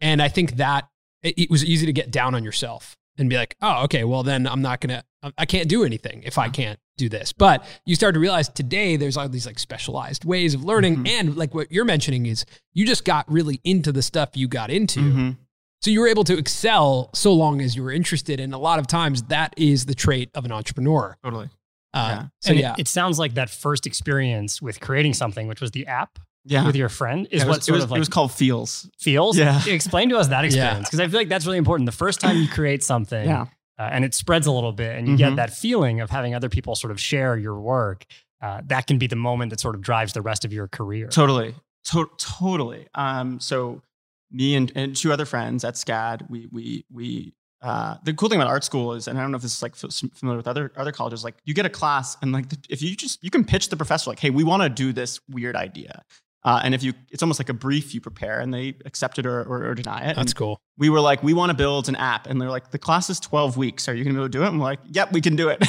and 0.00 0.20
i 0.20 0.28
think 0.28 0.56
that 0.56 0.88
it, 1.22 1.34
it 1.38 1.50
was 1.50 1.64
easy 1.64 1.86
to 1.86 1.92
get 1.92 2.10
down 2.10 2.34
on 2.34 2.44
yourself 2.44 2.96
and 3.18 3.28
be 3.30 3.36
like 3.36 3.56
oh 3.62 3.84
okay 3.84 4.04
well 4.04 4.22
then 4.22 4.46
i'm 4.46 4.60
not 4.62 4.80
gonna 4.80 5.02
i 5.38 5.46
can't 5.46 5.68
do 5.68 5.84
anything 5.84 6.22
if 6.24 6.36
i 6.38 6.48
can't 6.48 6.78
do 6.98 7.08
this 7.08 7.32
but 7.32 7.64
you 7.84 7.94
start 7.94 8.14
to 8.14 8.20
realize 8.20 8.48
today 8.48 8.96
there's 8.96 9.16
all 9.16 9.28
these 9.28 9.46
like 9.46 9.58
specialized 9.58 10.24
ways 10.24 10.54
of 10.54 10.64
learning 10.64 10.96
Mhm. 10.96 11.08
and 11.08 11.36
like 11.36 11.54
what 11.54 11.70
you're 11.72 11.84
mentioning 11.84 12.26
is 12.26 12.44
you 12.74 12.86
just 12.86 13.04
got 13.04 13.30
really 13.30 13.60
into 13.64 13.92
the 13.92 14.02
stuff 14.02 14.30
you 14.34 14.48
got 14.48 14.70
into 14.70 15.00
Mhm. 15.00 15.36
so 15.82 15.90
you 15.90 16.00
were 16.00 16.08
able 16.08 16.24
to 16.24 16.36
excel 16.38 17.10
so 17.14 17.32
long 17.32 17.60
as 17.60 17.74
you 17.76 17.82
were 17.82 17.92
interested 17.92 18.40
and 18.40 18.54
a 18.54 18.58
lot 18.58 18.78
of 18.78 18.86
times 18.86 19.24
that 19.24 19.52
is 19.56 19.86
the 19.86 19.94
trait 19.94 20.30
of 20.34 20.44
an 20.44 20.52
entrepreneur 20.52 21.16
Totally. 21.24 21.48
uh, 21.94 22.08
Yeah. 22.08 22.22
so 22.40 22.50
and 22.50 22.58
it- 22.58 22.62
yeah 22.62 22.74
it, 22.78 22.88
sounds 22.88 23.18
like 23.18 23.34
that 23.34 23.50
first 23.50 23.86
experience 23.86 24.60
with 24.62 24.80
creating 24.80 25.14
something, 25.14 25.48
which 25.48 25.60
was 25.60 25.70
the 25.72 25.86
app 25.86 26.18
Yeah. 26.46 26.66
with 26.66 26.76
your 26.76 26.88
friend, 26.88 27.26
is 27.30 27.42
it 27.42 27.46
what 27.46 27.56
was, 27.56 27.58
it 27.58 27.64
sort 27.64 27.74
was, 27.76 27.84
of 27.84 27.92
it 27.92 27.98
was 27.98 28.08
called 28.08 28.32
Feels. 28.32 28.88
feels. 28.98 29.36
Yeah. 29.36 29.60
Explain 29.66 30.08
to 30.10 30.16
us 30.18 30.28
that 30.28 30.44
experience 30.44 30.88
because 30.88 31.00
I 31.00 31.08
feel 31.08 31.20
like 31.20 31.28
that's 31.28 31.44
really 31.46 31.58
important. 31.58 31.86
The 31.86 31.92
first 31.96 32.20
time 32.20 32.36
you 32.36 32.48
create 32.48 32.82
something, 32.84 33.28
Yeah. 33.28 33.46
uh, 33.78 33.88
and 33.92 34.04
it 34.04 34.14
spreads 34.14 34.46
a 34.46 34.52
little 34.52 34.72
bit, 34.72 34.96
and 34.96 35.08
you 35.08 35.16
get 35.16 35.32
Mhm. 35.32 35.36
that 35.36 35.52
feeling 35.52 36.00
of 36.00 36.10
having 36.10 36.34
other 36.34 36.48
people 36.48 36.74
sort 36.76 36.90
of 36.92 37.00
share 37.00 37.36
your 37.36 37.58
work. 37.60 38.06
Uh, 38.40 38.60
that 38.66 38.86
can 38.86 38.98
be 38.98 39.06
the 39.06 39.16
moment 39.16 39.50
that 39.50 39.60
sort 39.60 39.74
of 39.74 39.80
drives 39.80 40.12
the 40.12 40.22
rest 40.22 40.44
of 40.44 40.52
your 40.52 40.68
career. 40.68 41.08
Totally. 41.08 41.54
To- 41.86 42.10
totally. 42.18 42.86
Um, 42.94 43.40
so 43.40 43.82
me 44.30 44.54
and, 44.56 44.70
and 44.74 44.94
two 44.96 45.12
other 45.12 45.24
friends 45.24 45.64
at 45.64 45.74
SCAD, 45.74 46.28
we, 46.28 46.46
we, 46.52 46.84
we, 46.92 47.32
uh, 47.62 47.96
the 48.04 48.12
cool 48.12 48.28
thing 48.28 48.38
about 48.40 48.50
art 48.50 48.64
school 48.64 48.92
is, 48.92 49.08
and 49.08 49.18
I 49.18 49.22
don't 49.22 49.30
know 49.30 49.36
if 49.36 49.42
this 49.42 49.56
is 49.56 49.62
like 49.62 49.72
f- 49.72 49.90
familiar 50.14 50.36
with 50.36 50.46
other, 50.48 50.70
other 50.76 50.92
colleges, 50.92 51.24
like 51.24 51.36
you 51.44 51.54
get 51.54 51.64
a 51.64 51.70
class 51.70 52.16
and 52.20 52.32
like, 52.32 52.48
the, 52.50 52.58
if 52.68 52.82
you 52.82 52.94
just, 52.94 53.22
you 53.24 53.30
can 53.30 53.44
pitch 53.44 53.68
the 53.70 53.76
professor 53.76 54.10
like, 54.10 54.18
Hey, 54.18 54.30
we 54.30 54.44
want 54.44 54.62
to 54.62 54.68
do 54.68 54.92
this 54.92 55.20
weird 55.30 55.56
idea. 55.56 56.02
Uh, 56.46 56.60
and 56.64 56.74
if 56.74 56.82
you, 56.82 56.94
it's 57.10 57.22
almost 57.22 57.38
like 57.38 57.50
a 57.50 57.54
brief 57.54 57.92
you 57.92 58.00
prepare 58.00 58.40
and 58.40 58.54
they 58.54 58.74
accept 58.86 59.18
it 59.18 59.26
or, 59.26 59.42
or, 59.42 59.66
or 59.66 59.74
deny 59.74 60.10
it. 60.10 60.16
that's 60.16 60.32
And 60.32 60.34
cool 60.34 60.62
we 60.78 60.90
were 60.90 61.00
like, 61.00 61.22
we 61.22 61.34
want 61.34 61.50
to 61.50 61.54
build 61.54 61.88
an 61.88 61.96
app. 61.96 62.26
And 62.26 62.40
they're 62.40 62.50
like, 62.50 62.70
the 62.70 62.78
class 62.78 63.08
is 63.08 63.18
12 63.20 63.56
weeks. 63.56 63.88
Are 63.88 63.94
you 63.94 64.04
going 64.04 64.14
to 64.14 64.20
be 64.20 64.22
able 64.22 64.28
to 64.28 64.38
do 64.38 64.44
it? 64.44 64.48
And 64.48 64.58
we're 64.58 64.64
like, 64.64 64.80
yep, 64.90 65.12
we 65.12 65.20
can 65.20 65.36
do 65.36 65.48
it. 65.48 65.64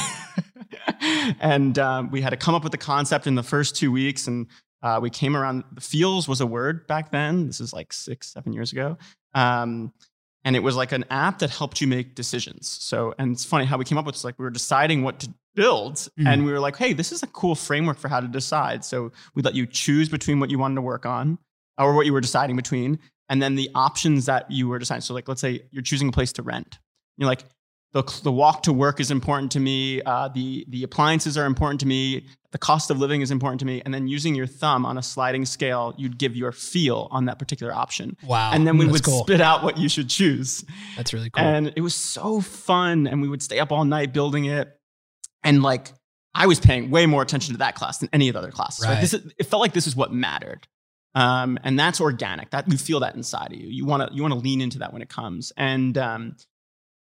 and 1.39 1.79
um, 1.79 2.11
we 2.11 2.21
had 2.21 2.31
to 2.31 2.37
come 2.37 2.55
up 2.55 2.63
with 2.63 2.71
the 2.71 2.77
concept 2.77 3.27
in 3.27 3.35
the 3.35 3.43
first 3.43 3.75
two 3.75 3.91
weeks. 3.91 4.27
And 4.27 4.47
uh, 4.83 4.99
we 5.01 5.09
came 5.09 5.37
around, 5.37 5.63
the 5.71 5.81
feels 5.81 6.27
was 6.27 6.41
a 6.41 6.45
word 6.45 6.87
back 6.87 7.11
then. 7.11 7.47
This 7.47 7.61
is 7.61 7.73
like 7.73 7.93
six, 7.93 8.33
seven 8.33 8.53
years 8.53 8.71
ago. 8.71 8.97
Um, 9.33 9.93
and 10.43 10.55
it 10.55 10.59
was 10.59 10.75
like 10.75 10.91
an 10.91 11.05
app 11.09 11.39
that 11.39 11.49
helped 11.49 11.81
you 11.81 11.87
make 11.87 12.15
decisions. 12.15 12.69
So, 12.69 13.13
and 13.17 13.33
it's 13.33 13.45
funny 13.45 13.65
how 13.65 13.77
we 13.77 13.85
came 13.85 13.97
up 13.97 14.05
with 14.05 14.15
this, 14.15 14.23
like 14.23 14.37
we 14.37 14.43
were 14.43 14.49
deciding 14.49 15.03
what 15.03 15.19
to 15.21 15.33
build. 15.57 15.95
Mhm. 16.17 16.27
And 16.27 16.45
we 16.45 16.51
were 16.53 16.59
like, 16.67 16.77
hey, 16.77 16.93
this 16.93 17.11
is 17.11 17.23
a 17.23 17.27
cool 17.27 17.55
framework 17.55 17.97
for 17.97 18.07
how 18.07 18.21
to 18.21 18.27
decide. 18.27 18.85
So 18.85 19.11
we 19.35 19.41
let 19.41 19.55
you 19.55 19.65
choose 19.65 20.07
between 20.07 20.39
what 20.39 20.49
you 20.51 20.57
wanted 20.59 20.75
to 20.75 20.81
work 20.81 21.05
on 21.05 21.37
or 21.77 21.93
what 21.95 22.05
you 22.05 22.13
were 22.13 22.21
deciding 22.21 22.55
between 22.55 22.99
and 23.29 23.41
then 23.41 23.55
the 23.55 23.69
options 23.75 24.25
that 24.27 24.49
you 24.49 24.69
were 24.69 24.79
deciding. 24.79 25.01
So, 25.01 25.13
like, 25.13 25.27
let's 25.27 25.41
say 25.41 25.63
you're 25.71 25.83
choosing 25.83 26.07
a 26.09 26.11
place 26.11 26.31
to 26.33 26.41
rent. 26.43 26.79
You're 27.17 27.27
like, 27.27 27.43
the, 27.93 28.03
the 28.23 28.31
walk 28.31 28.63
to 28.63 28.73
work 28.73 28.99
is 28.99 29.11
important 29.11 29.51
to 29.53 29.59
me. 29.59 30.01
Uh, 30.03 30.27
the 30.27 30.65
the 30.69 30.83
appliances 30.83 31.37
are 31.37 31.45
important 31.45 31.79
to 31.79 31.87
me. 31.87 32.25
The 32.51 32.57
cost 32.57 32.91
of 32.91 32.99
living 32.99 33.21
is 33.21 33.31
important 33.31 33.59
to 33.61 33.65
me. 33.65 33.81
And 33.83 33.93
then 33.93 34.07
using 34.07 34.35
your 34.35 34.45
thumb 34.47 34.85
on 34.85 34.97
a 34.97 35.01
sliding 35.01 35.45
scale, 35.45 35.93
you'd 35.97 36.17
give 36.17 36.35
your 36.35 36.51
feel 36.51 37.07
on 37.11 37.25
that 37.25 37.39
particular 37.39 37.73
option. 37.73 38.15
wow 38.23 38.51
and 38.53 38.67
then 38.67 38.77
we 38.77 38.85
that's 38.85 38.93
would 38.93 39.03
cool 39.03 39.23
spit 39.23 39.41
out 39.41 39.63
what 39.63 39.77
you 39.77 39.89
should 39.89 40.09
choose. 40.09 40.63
that's 40.97 41.13
really 41.13 41.29
cool 41.29 41.43
And 41.43 41.73
it 41.75 41.81
was 41.81 41.95
so 41.95 42.41
fun. 42.41 43.07
And 43.07 43.21
we 43.21 43.27
would 43.29 43.41
stay 43.41 43.59
up 43.59 43.71
all 43.71 43.85
night 43.85 44.13
building 44.13 44.45
it. 44.45 44.76
And 45.43 45.63
like, 45.63 45.93
I 46.35 46.45
was 46.45 46.59
paying 46.59 46.91
way 46.91 47.05
more 47.05 47.21
attention 47.21 47.53
to 47.53 47.59
that 47.59 47.75
class 47.75 47.97
than 47.97 48.09
any 48.13 48.29
of 48.29 48.33
the 48.33 48.39
other 48.39 48.51
classes. 48.51 48.85
Right. 48.85 48.93
Right. 48.93 49.01
This 49.01 49.13
is, 49.13 49.33
it 49.37 49.45
felt 49.45 49.61
like 49.61 49.73
this 49.73 49.87
is 49.87 49.95
what 49.95 50.13
mattered. 50.13 50.67
Um, 51.15 51.57
and 51.63 51.79
that's 51.79 51.99
organic. 51.99 52.51
That 52.51 52.71
you 52.71 52.77
feel 52.77 52.99
that 52.99 53.15
inside 53.15 53.51
of 53.51 53.59
you. 53.59 53.67
You 53.67 53.85
want 53.85 54.07
to 54.07 54.15
you 54.15 54.21
want 54.21 54.35
to 54.35 54.39
lean 54.39 54.61
into 54.61 54.79
that 54.79 54.93
when 54.93 55.01
it 55.01 55.09
comes. 55.09 55.51
And 55.57 55.97
um, 55.97 56.35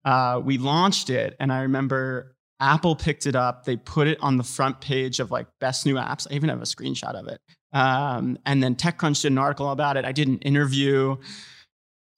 uh, 0.05 0.41
we 0.45 0.57
launched 0.57 1.11
it, 1.11 1.35
and 1.41 1.53
I 1.53 1.63
remember 1.63 2.37
Apple 2.61 2.95
picked 2.95 3.27
it 3.27 3.35
up. 3.35 3.65
They 3.65 3.77
put 3.77 4.07
it 4.07 4.19
on 4.21 4.37
the 4.37 4.45
front 4.45 4.81
page 4.81 5.19
of 5.19 5.33
like 5.33 5.49
best 5.59 5.85
new 5.85 5.97
apps. 5.97 6.29
I 6.31 6.35
even 6.35 6.49
have 6.49 6.63
a 6.63 6.65
screenshot 6.65 7.15
of 7.15 7.27
it. 7.27 7.41
Um, 7.73 8.39
and 8.47 8.63
then 8.63 8.77
TechCrunch 8.77 9.23
did 9.23 9.33
an 9.33 9.39
article 9.39 9.71
about 9.71 9.97
it. 9.97 10.05
I 10.05 10.13
did 10.13 10.29
an 10.29 10.39
interview. 10.39 11.17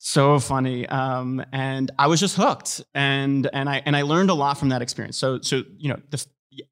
So 0.06 0.38
funny, 0.38 0.86
um, 0.86 1.44
and 1.50 1.90
I 1.98 2.06
was 2.06 2.20
just 2.20 2.36
hooked, 2.36 2.80
and 2.94 3.50
and 3.52 3.68
I 3.68 3.82
and 3.84 3.96
I 3.96 4.02
learned 4.02 4.30
a 4.30 4.34
lot 4.34 4.56
from 4.56 4.68
that 4.68 4.80
experience. 4.80 5.18
So 5.18 5.40
so 5.40 5.64
you 5.78 5.88
know 5.88 6.00
the, 6.10 6.24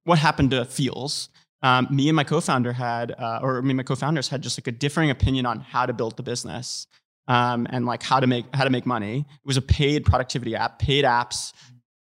what 0.05 0.21
happened 0.21 0.53
to 0.53 0.65
Feels. 0.65 1.31
Um, 1.61 1.89
me 1.91 2.09
and 2.09 2.15
my 2.15 2.23
co-founder 2.23 2.73
had, 2.73 3.11
uh, 3.11 3.41
or 3.43 3.61
me 3.61 3.71
and 3.71 3.77
my 3.79 3.83
co-founders 3.83 4.29
had 4.29 4.41
just 4.41 4.57
like 4.57 4.69
a 4.69 4.73
differing 4.73 5.11
opinion 5.11 5.47
on 5.47 5.59
how 5.59 5.85
to 5.85 5.93
build 5.93 6.17
the 6.17 6.23
business 6.23 6.87
um, 7.27 7.67
and 7.71 7.87
like 7.87 8.05
how 8.05 8.21
to 8.21 8.29
make 8.29 8.45
how 8.55 8.63
to 8.63 8.71
make 8.71 8.87
money. 8.87 9.27
It 9.29 9.47
was 9.47 9.57
a 9.57 9.63
paid 9.63 10.05
productivity 10.05 10.55
app. 10.55 10.79
Paid 10.79 11.05
apps 11.05 11.53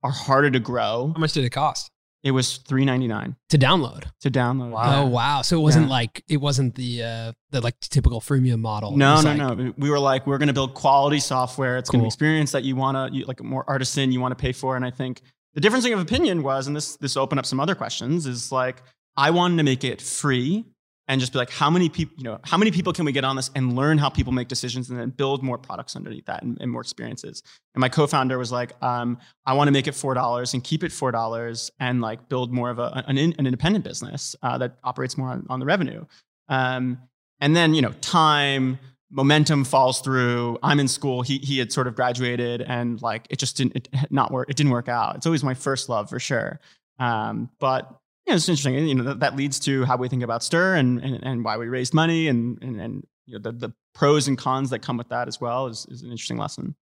are 0.04 0.12
harder 0.12 0.52
to 0.52 0.60
grow. 0.60 1.10
how 1.16 1.20
much 1.20 1.32
did 1.32 1.44
it 1.44 1.50
cost 1.50 1.90
It 2.24 2.30
was 2.32 2.56
three 2.56 2.84
ninety 2.86 3.06
nine 3.06 3.36
to 3.50 3.58
download 3.58 4.04
to 4.22 4.30
download. 4.30 4.72
oh 4.76 5.06
wow 5.06 5.42
so 5.42 5.58
it 5.58 5.62
wasn't 5.62 5.86
Yeah. 5.86 5.90
like 5.98 6.24
it 6.26 6.38
wasn't 6.38 6.74
the 6.74 7.02
uh 7.02 7.32
the 7.50 7.60
like 7.60 7.78
typical 7.80 8.20
freemium 8.20 8.60
model 8.60 8.92
It 8.92 8.96
No, 8.96 9.20
no, 9.20 9.28
like- 9.48 9.58
no. 9.58 9.72
We 9.76 9.90
were 9.90 10.00
like, 10.00 10.26
we're 10.26 10.38
going 10.38 10.48
to 10.48 10.54
build 10.54 10.74
quality 10.74 11.20
software. 11.20 11.76
It's 11.78 11.90
going 11.90 12.00
to 12.00 12.04
Cool. 12.04 12.06
be 12.06 12.14
experience 12.14 12.50
that 12.52 12.64
you 12.64 12.74
want 12.76 12.96
to, 13.12 13.16
you, 13.16 13.24
like 13.26 13.40
more 13.42 13.64
artisan, 13.68 14.10
you 14.10 14.20
want 14.20 14.32
to 14.36 14.40
pay 14.42 14.52
for. 14.52 14.74
And 14.74 14.84
I 14.84 14.90
think 14.90 15.20
the 15.52 15.60
difference 15.60 15.84
of 15.86 16.00
opinion 16.00 16.42
was, 16.42 16.66
and 16.66 16.74
this 16.74 16.96
this 16.96 17.16
opened 17.16 17.38
up 17.38 17.46
some 17.46 17.60
other 17.60 17.74
questions, 17.76 18.26
is 18.26 18.50
like 18.50 18.82
I 19.16 19.30
wanted 19.30 19.58
to 19.58 19.62
make 19.62 19.84
it 19.84 20.00
free 20.02 20.64
and 21.06 21.20
just 21.20 21.32
be 21.32 21.38
like, 21.38 21.50
how 21.50 21.68
many 21.68 21.88
people, 21.88 22.14
you 22.16 22.24
know, 22.24 22.40
how 22.44 22.56
many 22.56 22.70
people 22.70 22.92
can 22.92 23.04
we 23.04 23.12
get 23.12 23.24
on 23.24 23.36
this 23.36 23.50
and 23.54 23.76
learn 23.76 23.98
how 23.98 24.08
people 24.08 24.32
make 24.32 24.48
decisions 24.48 24.88
and 24.88 24.98
then 24.98 25.10
build 25.10 25.42
more 25.42 25.58
products 25.58 25.96
underneath 25.96 26.24
that 26.26 26.42
and, 26.42 26.56
and 26.60 26.70
more 26.70 26.80
experiences. 26.80 27.42
And 27.74 27.80
my 27.80 27.88
co-founder 27.88 28.38
was 28.38 28.50
like, 28.50 28.72
um, 28.82 29.18
I 29.44 29.52
want 29.52 29.68
to 29.68 29.72
make 29.72 29.86
it 29.86 29.94
four 29.94 30.14
dollars 30.14 30.54
and 30.54 30.64
keep 30.64 30.82
it 30.82 30.92
four 30.92 31.10
dollars 31.10 31.70
and 31.78 32.00
like 32.00 32.28
build 32.28 32.52
more 32.52 32.70
of 32.70 32.78
a, 32.78 33.04
an, 33.06 33.18
an 33.18 33.46
independent 33.46 33.84
business 33.84 34.34
uh, 34.42 34.56
that 34.58 34.78
operates 34.82 35.18
more 35.18 35.28
on, 35.28 35.46
on 35.50 35.60
the 35.60 35.66
revenue. 35.66 36.04
Um, 36.48 36.98
and 37.40 37.54
then 37.54 37.74
you 37.74 37.82
know, 37.82 37.92
time, 38.00 38.78
momentum 39.10 39.64
falls 39.64 40.00
through. 40.00 40.58
I'm 40.62 40.80
in 40.80 40.88
school. 40.88 41.22
He 41.22 41.38
he 41.38 41.58
had 41.58 41.72
sort 41.72 41.86
of 41.86 41.94
graduated, 41.94 42.62
and 42.62 43.00
like 43.00 43.26
it 43.30 43.38
just 43.38 43.56
didn't 43.56 43.76
it 43.76 43.88
not 44.10 44.30
work. 44.30 44.50
It 44.50 44.56
didn't 44.56 44.72
work 44.72 44.88
out. 44.88 45.16
It's 45.16 45.26
always 45.26 45.44
my 45.44 45.54
first 45.54 45.88
love 45.88 46.10
for 46.10 46.18
sure. 46.18 46.60
Um, 46.98 47.50
but 47.58 48.00
know, 48.32 48.36
it's 48.36 48.48
interesting. 48.48 48.74
You 48.88 48.94
know, 48.94 49.04
that, 49.04 49.20
that 49.20 49.36
leads 49.36 49.58
to 49.60 49.84
how 49.84 49.96
we 49.96 50.08
think 50.08 50.22
about 50.22 50.42
Stir 50.42 50.74
and 50.76 51.02
and, 51.02 51.22
and 51.22 51.44
why 51.44 51.56
we 51.56 51.68
raised 51.68 51.94
money 51.94 52.28
and 52.28 52.58
and, 52.62 52.80
and 52.80 53.06
you 53.26 53.34
know 53.38 53.42
the, 53.42 53.52
the 53.52 53.74
pros 53.94 54.26
and 54.28 54.36
cons 54.38 54.70
that 54.70 54.80
come 54.80 54.96
with 54.96 55.08
that 55.08 55.28
as 55.28 55.40
well 55.40 55.66
is, 55.66 55.86
is 55.90 56.02
an 56.02 56.10
interesting 56.10 56.36
lesson. 56.38 56.74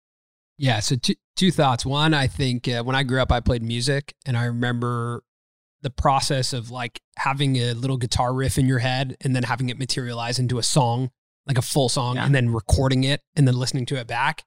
Yeah. 0.57 0.79
So 0.79 0.95
two 0.95 1.15
two 1.35 1.51
thoughts. 1.51 1.85
One, 1.85 2.13
I 2.13 2.27
think 2.27 2.67
uh, 2.67 2.83
when 2.83 2.95
I 2.95 3.03
grew 3.03 3.21
up, 3.21 3.31
I 3.31 3.39
played 3.39 3.63
music, 3.63 4.13
and 4.25 4.37
I 4.37 4.45
remember 4.45 5.23
the 5.81 5.89
process 5.89 6.53
of 6.53 6.69
like 6.69 6.99
having 7.17 7.55
a 7.55 7.73
little 7.73 7.97
guitar 7.97 8.33
riff 8.33 8.57
in 8.59 8.67
your 8.67 8.79
head 8.79 9.17
and 9.21 9.35
then 9.35 9.43
having 9.43 9.69
it 9.69 9.79
materialize 9.79 10.37
into 10.37 10.59
a 10.59 10.63
song. 10.63 11.09
like 11.47 11.57
a 11.57 11.61
full 11.63 11.89
song, 11.89 12.17
Yeah. 12.17 12.25
and 12.25 12.35
then 12.35 12.49
recording 12.51 13.03
it 13.03 13.21
and 13.35 13.47
then 13.47 13.55
listening 13.55 13.87
to 13.87 13.95
it 13.95 14.05
back 14.05 14.43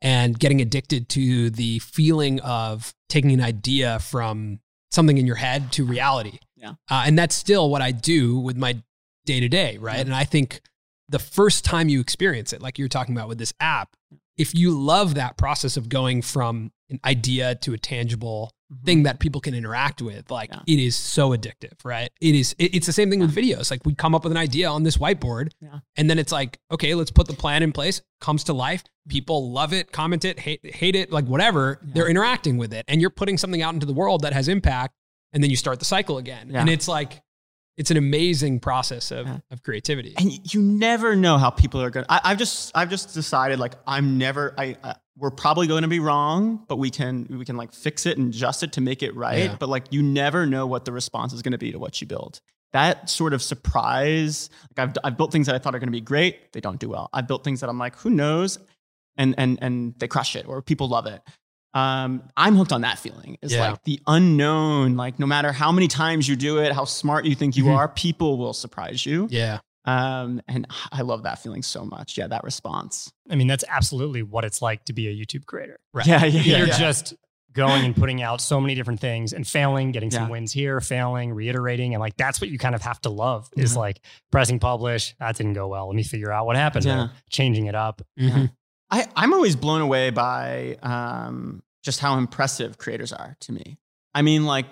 and 0.00 0.38
getting 0.38 0.60
addicted 0.60 1.08
to 1.08 1.50
the 1.50 1.80
feeling 1.80 2.38
of 2.40 2.94
taking 3.08 3.32
an 3.32 3.40
idea 3.40 3.98
from 3.98 4.60
something 4.90 5.18
in 5.18 5.26
your 5.26 5.36
head 5.36 5.72
to 5.72 5.84
reality. 5.84 6.38
Yeah. 6.56 6.74
Uh, 6.90 7.04
and 7.06 7.18
that's 7.18 7.36
still 7.36 7.70
what 7.70 7.82
I 7.82 7.92
do 7.92 8.38
with 8.38 8.56
my 8.56 8.82
day 9.24 9.40
to 9.40 9.48
day, 9.48 9.78
right? 9.78 9.96
Yeah. 9.96 10.02
And 10.02 10.14
I 10.14 10.24
think 10.24 10.60
the 11.08 11.18
first 11.18 11.64
time 11.64 11.88
you 11.88 12.00
experience 12.00 12.52
it, 12.52 12.62
like 12.62 12.78
you're 12.78 12.88
talking 12.88 13.14
about 13.14 13.28
with 13.28 13.38
this 13.38 13.52
app, 13.60 13.96
if 14.36 14.54
you 14.54 14.70
love 14.70 15.14
that 15.14 15.36
process 15.36 15.76
of 15.76 15.88
going 15.88 16.22
from 16.22 16.72
an 16.90 17.00
idea 17.04 17.54
to 17.56 17.72
a 17.72 17.78
tangible 17.78 18.50
thing 18.84 19.04
that 19.04 19.20
people 19.20 19.40
can 19.40 19.54
interact 19.54 20.02
with, 20.02 20.30
like 20.30 20.50
Mm-hmm. 20.50 20.62
Yeah. 20.66 20.76
it 20.76 20.86
is 20.86 20.96
so 20.96 21.30
addictive, 21.30 21.72
right? 21.84 22.10
It 22.20 22.34
is. 22.34 22.54
it- 22.58 22.74
it's 22.74 22.86
the 22.86 22.92
same 22.92 23.10
thing 23.10 23.20
with 23.20 23.34
videos. 23.34 23.70
Like 23.70 23.80
we 23.84 23.94
come 23.94 24.14
up 24.14 24.24
with 24.24 24.32
an 24.32 24.38
idea 24.38 24.68
on 24.68 24.82
this 24.82 24.96
whiteboard, 24.96 25.50
Yeah. 25.60 25.78
and 25.96 26.10
then 26.10 26.18
it's 26.18 26.32
like, 26.32 26.58
okay, 26.72 26.94
let's 26.94 27.10
put 27.12 27.26
the 27.28 27.34
plan 27.34 27.62
in 27.62 27.72
place. 27.72 28.02
Comes 28.20 28.44
to 28.44 28.52
life. 28.52 28.82
People 29.08 29.52
love 29.52 29.72
it, 29.72 29.92
comment 29.92 30.24
it, 30.24 30.40
hate, 30.40 30.60
hate 30.74 30.96
it, 30.96 31.12
like 31.12 31.26
whatever. 31.26 31.78
Yeah. 31.84 31.90
They're 31.94 32.08
interacting 32.08 32.56
with 32.58 32.72
it, 32.74 32.84
and 32.88 33.00
you're 33.00 33.10
putting 33.10 33.38
something 33.38 33.62
out 33.62 33.74
into 33.74 33.86
the 33.86 33.92
world 33.94 34.22
that 34.22 34.32
has 34.32 34.48
impact, 34.48 34.94
and 35.32 35.42
then 35.42 35.50
you 35.50 35.56
start 35.56 35.78
the 35.78 35.84
cycle 35.84 36.18
again. 36.18 36.50
Yeah. 36.50 36.60
And 36.60 36.68
it's 36.68 36.88
like, 36.88 37.22
it's 37.76 37.90
an 37.92 37.98
amazing 37.98 38.58
process 38.60 39.10
of, 39.12 39.26
Yeah. 39.26 39.38
of 39.50 39.62
creativity. 39.62 40.14
and 40.18 40.52
you 40.54 40.60
never 40.62 41.14
know 41.14 41.36
how 41.38 41.50
people 41.50 41.80
are 41.82 41.90
going 41.90 42.06
to 42.06 42.26
i've 42.26 42.38
just 42.38 42.72
i've 42.74 42.88
just 42.88 43.12
decided 43.12 43.58
like 43.58 43.74
i'm 43.86 44.16
never 44.16 44.54
i, 44.56 44.74
I 44.82 44.94
we're 45.18 45.30
probably 45.30 45.66
going 45.66 45.82
to 45.82 45.88
be 45.88 45.98
wrong 46.00 46.64
but 46.68 46.76
we 46.76 46.90
can 46.90 47.26
we 47.30 47.44
can 47.44 47.56
like 47.56 47.72
fix 47.72 48.04
it 48.06 48.18
and 48.18 48.34
adjust 48.34 48.62
it 48.62 48.72
to 48.72 48.80
make 48.80 49.02
it 49.02 49.14
right 49.16 49.44
Yeah. 49.50 49.56
but 49.58 49.68
like 49.68 49.84
you 49.90 50.02
never 50.02 50.46
know 50.46 50.66
what 50.66 50.84
the 50.84 50.92
response 50.92 51.32
is 51.32 51.42
going 51.42 51.52
to 51.52 51.58
be 51.58 51.72
to 51.72 51.78
what 51.78 52.00
you 52.00 52.06
build 52.06 52.40
that 52.72 53.08
sort 53.08 53.32
of 53.32 53.42
surprise 53.42 54.50
like 54.76 54.88
I've, 54.88 54.96
I've 55.04 55.16
built 55.16 55.32
things 55.32 55.46
that 55.46 55.54
i 55.54 55.58
thought 55.58 55.74
are 55.74 55.78
going 55.78 55.88
to 55.88 55.92
be 55.92 56.00
great 56.00 56.52
they 56.52 56.60
don't 56.60 56.78
do 56.80 56.88
well 56.88 57.08
i've 57.12 57.26
built 57.28 57.44
things 57.44 57.60
that 57.60 57.68
i'm 57.70 57.78
like 57.78 57.96
who 57.96 58.10
knows 58.10 58.58
and 59.16 59.34
and 59.38 59.58
and 59.62 59.94
they 59.98 60.08
crush 60.08 60.36
it 60.36 60.46
or 60.48 60.62
people 60.62 60.88
love 60.88 61.06
it 61.06 61.22
um, 61.74 62.22
I'm 62.38 62.56
hooked 62.56 62.72
on 62.72 62.80
that 62.82 62.98
feeling. 62.98 63.36
It's 63.42 63.52
Yeah. 63.52 63.72
like 63.72 63.84
the 63.84 64.00
unknown. 64.06 64.96
Like 64.96 65.18
no 65.18 65.26
matter 65.26 65.52
how 65.52 65.70
many 65.72 65.88
times 65.88 66.26
you 66.26 66.34
do 66.34 66.56
it, 66.56 66.72
how 66.72 66.86
smart 66.86 67.26
you 67.26 67.34
think 67.34 67.54
you 67.54 67.64
Mhm. 67.64 67.76
are, 67.76 67.86
people 67.88 68.38
will 68.38 68.54
surprise 68.54 69.04
you. 69.04 69.28
yeah. 69.30 69.58
Um, 69.86 70.40
and 70.48 70.66
I 70.92 71.02
love 71.02 71.22
that 71.22 71.38
feeling 71.38 71.62
so 71.62 71.84
much. 71.84 72.18
Yeah, 72.18 72.26
that 72.26 72.42
response. 72.44 73.12
I 73.30 73.36
mean, 73.36 73.46
that's 73.46 73.64
absolutely 73.68 74.22
what 74.22 74.44
it's 74.44 74.60
like 74.60 74.84
to 74.86 74.92
be 74.92 75.08
a 75.08 75.12
YouTube 75.14 75.46
creator. 75.46 75.78
Right. 75.94 76.06
Yeah, 76.06 76.24
yeah, 76.24 76.40
yeah. 76.42 76.58
You're 76.58 76.66
yeah. 76.68 76.78
just 76.78 77.14
going 77.52 77.84
and 77.86 77.96
putting 77.96 78.20
out 78.20 78.40
so 78.42 78.60
many 78.60 78.74
different 78.74 79.00
things 79.00 79.32
and 79.32 79.46
failing, 79.46 79.90
getting 79.92 80.10
some 80.10 80.24
Yeah. 80.24 80.30
wins 80.30 80.52
here, 80.52 80.78
failing, 80.80 81.32
reiterating. 81.32 81.94
And 81.94 82.00
like, 82.02 82.16
that's 82.18 82.38
what 82.40 82.50
you 82.50 82.58
kind 82.58 82.74
of 82.74 82.82
have 82.82 83.00
to 83.02 83.08
love 83.10 83.48
is 83.56 83.72
Yeah. 83.74 83.78
like 83.80 84.00
pressing 84.30 84.58
publish. 84.58 85.14
That 85.20 85.36
didn't 85.36 85.54
go 85.54 85.68
well. 85.68 85.86
Let 85.86 85.96
me 85.96 86.02
figure 86.02 86.30
out 86.30 86.44
what 86.46 86.56
happened. 86.56 86.84
Yeah. 86.84 86.96
there. 86.96 87.10
Changing 87.30 87.64
it 87.66 87.74
up. 87.74 88.02
Mhm. 88.18 88.50
I, 88.90 89.06
I'm 89.16 89.32
always 89.32 89.56
blown 89.56 89.80
away 89.80 90.10
by 90.10 90.76
um, 90.82 91.62
just 91.82 91.98
how 92.00 92.18
impressive 92.18 92.76
creators 92.78 93.12
are 93.12 93.36
to 93.40 93.52
me. 93.52 93.78
I 94.14 94.22
mean, 94.22 94.44
like, 94.44 94.66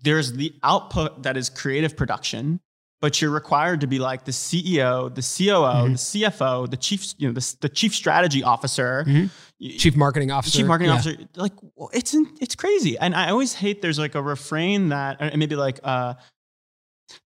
there's 0.00 0.32
the 0.34 0.54
output 0.62 1.24
that 1.24 1.36
is 1.36 1.50
creative 1.50 1.96
production, 1.96 2.60
but 3.00 3.20
you're 3.22 3.30
required 3.30 3.80
to 3.82 3.86
be 3.86 3.98
like 3.98 4.24
the 4.24 4.32
CEO, 4.32 5.08
the 5.14 5.22
COO, 5.22 5.86
Mhm. 5.88 5.92
the 5.92 5.98
CFO, 5.98 6.66
the 6.68 6.76
chief, 6.76 7.14
you 7.18 7.28
know, 7.28 7.32
the, 7.34 7.56
the 7.60 7.68
chief 7.68 7.94
strategy 7.94 8.42
officer, 8.42 9.04
Mhm. 9.06 9.30
Chief 9.78 9.94
marketing 9.96 10.30
officer. 10.30 10.58
chief 10.58 10.66
marketing 10.66 10.90
Yeah. 10.90 10.96
officer. 10.98 11.16
Like, 11.36 11.52
well, 11.76 11.90
it's 11.92 12.14
in, 12.14 12.26
it's 12.40 12.54
crazy. 12.54 12.98
And 12.98 13.14
I 13.14 13.30
always 13.30 13.54
hate 13.54 13.82
there's 13.82 13.98
like 13.98 14.14
a 14.14 14.22
refrain 14.22 14.88
that, 14.90 15.16
and 15.20 15.36
maybe 15.38 15.54
like, 15.56 15.80
uh, 15.84 16.14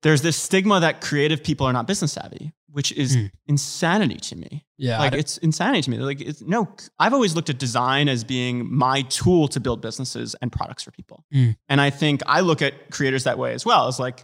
there's 0.04 0.22
this 0.22 0.38
stigma 0.38 0.80
that 0.80 1.02
creative 1.02 1.44
people 1.44 1.66
are 1.66 1.74
not 1.74 1.88
business 1.88 2.14
savvy, 2.14 2.54
which 2.70 2.92
is 2.92 3.18
Mm. 3.18 3.32
insanity 3.48 4.18
to 4.18 4.36
me 4.36 4.64
Yeah. 4.78 5.00
like 5.00 5.14
it's 5.14 5.38
insanity 5.40 5.82
to 5.84 5.90
me. 5.90 5.98
Like 5.98 6.22
it's, 6.22 6.42
no, 6.42 6.70
I've 7.00 7.14
always 7.14 7.36
looked 7.36 7.50
at 7.50 7.58
design 7.58 8.08
as 8.08 8.24
being 8.24 8.74
my 8.74 9.02
tool 9.04 9.48
to 9.50 9.60
build 9.60 9.82
businesses 9.82 10.36
and 10.42 10.52
products 10.52 10.84
for 10.84 10.92
people. 10.92 11.26
Mm. 11.34 11.56
And 11.68 11.82
I 11.82 11.90
think 11.90 12.22
I 12.28 12.42
look 12.42 12.62
at 12.62 12.92
creators 12.92 13.24
that 13.24 13.38
way 13.40 13.54
as 13.54 13.66
well. 13.66 13.88
As 13.88 14.00
like 14.00 14.24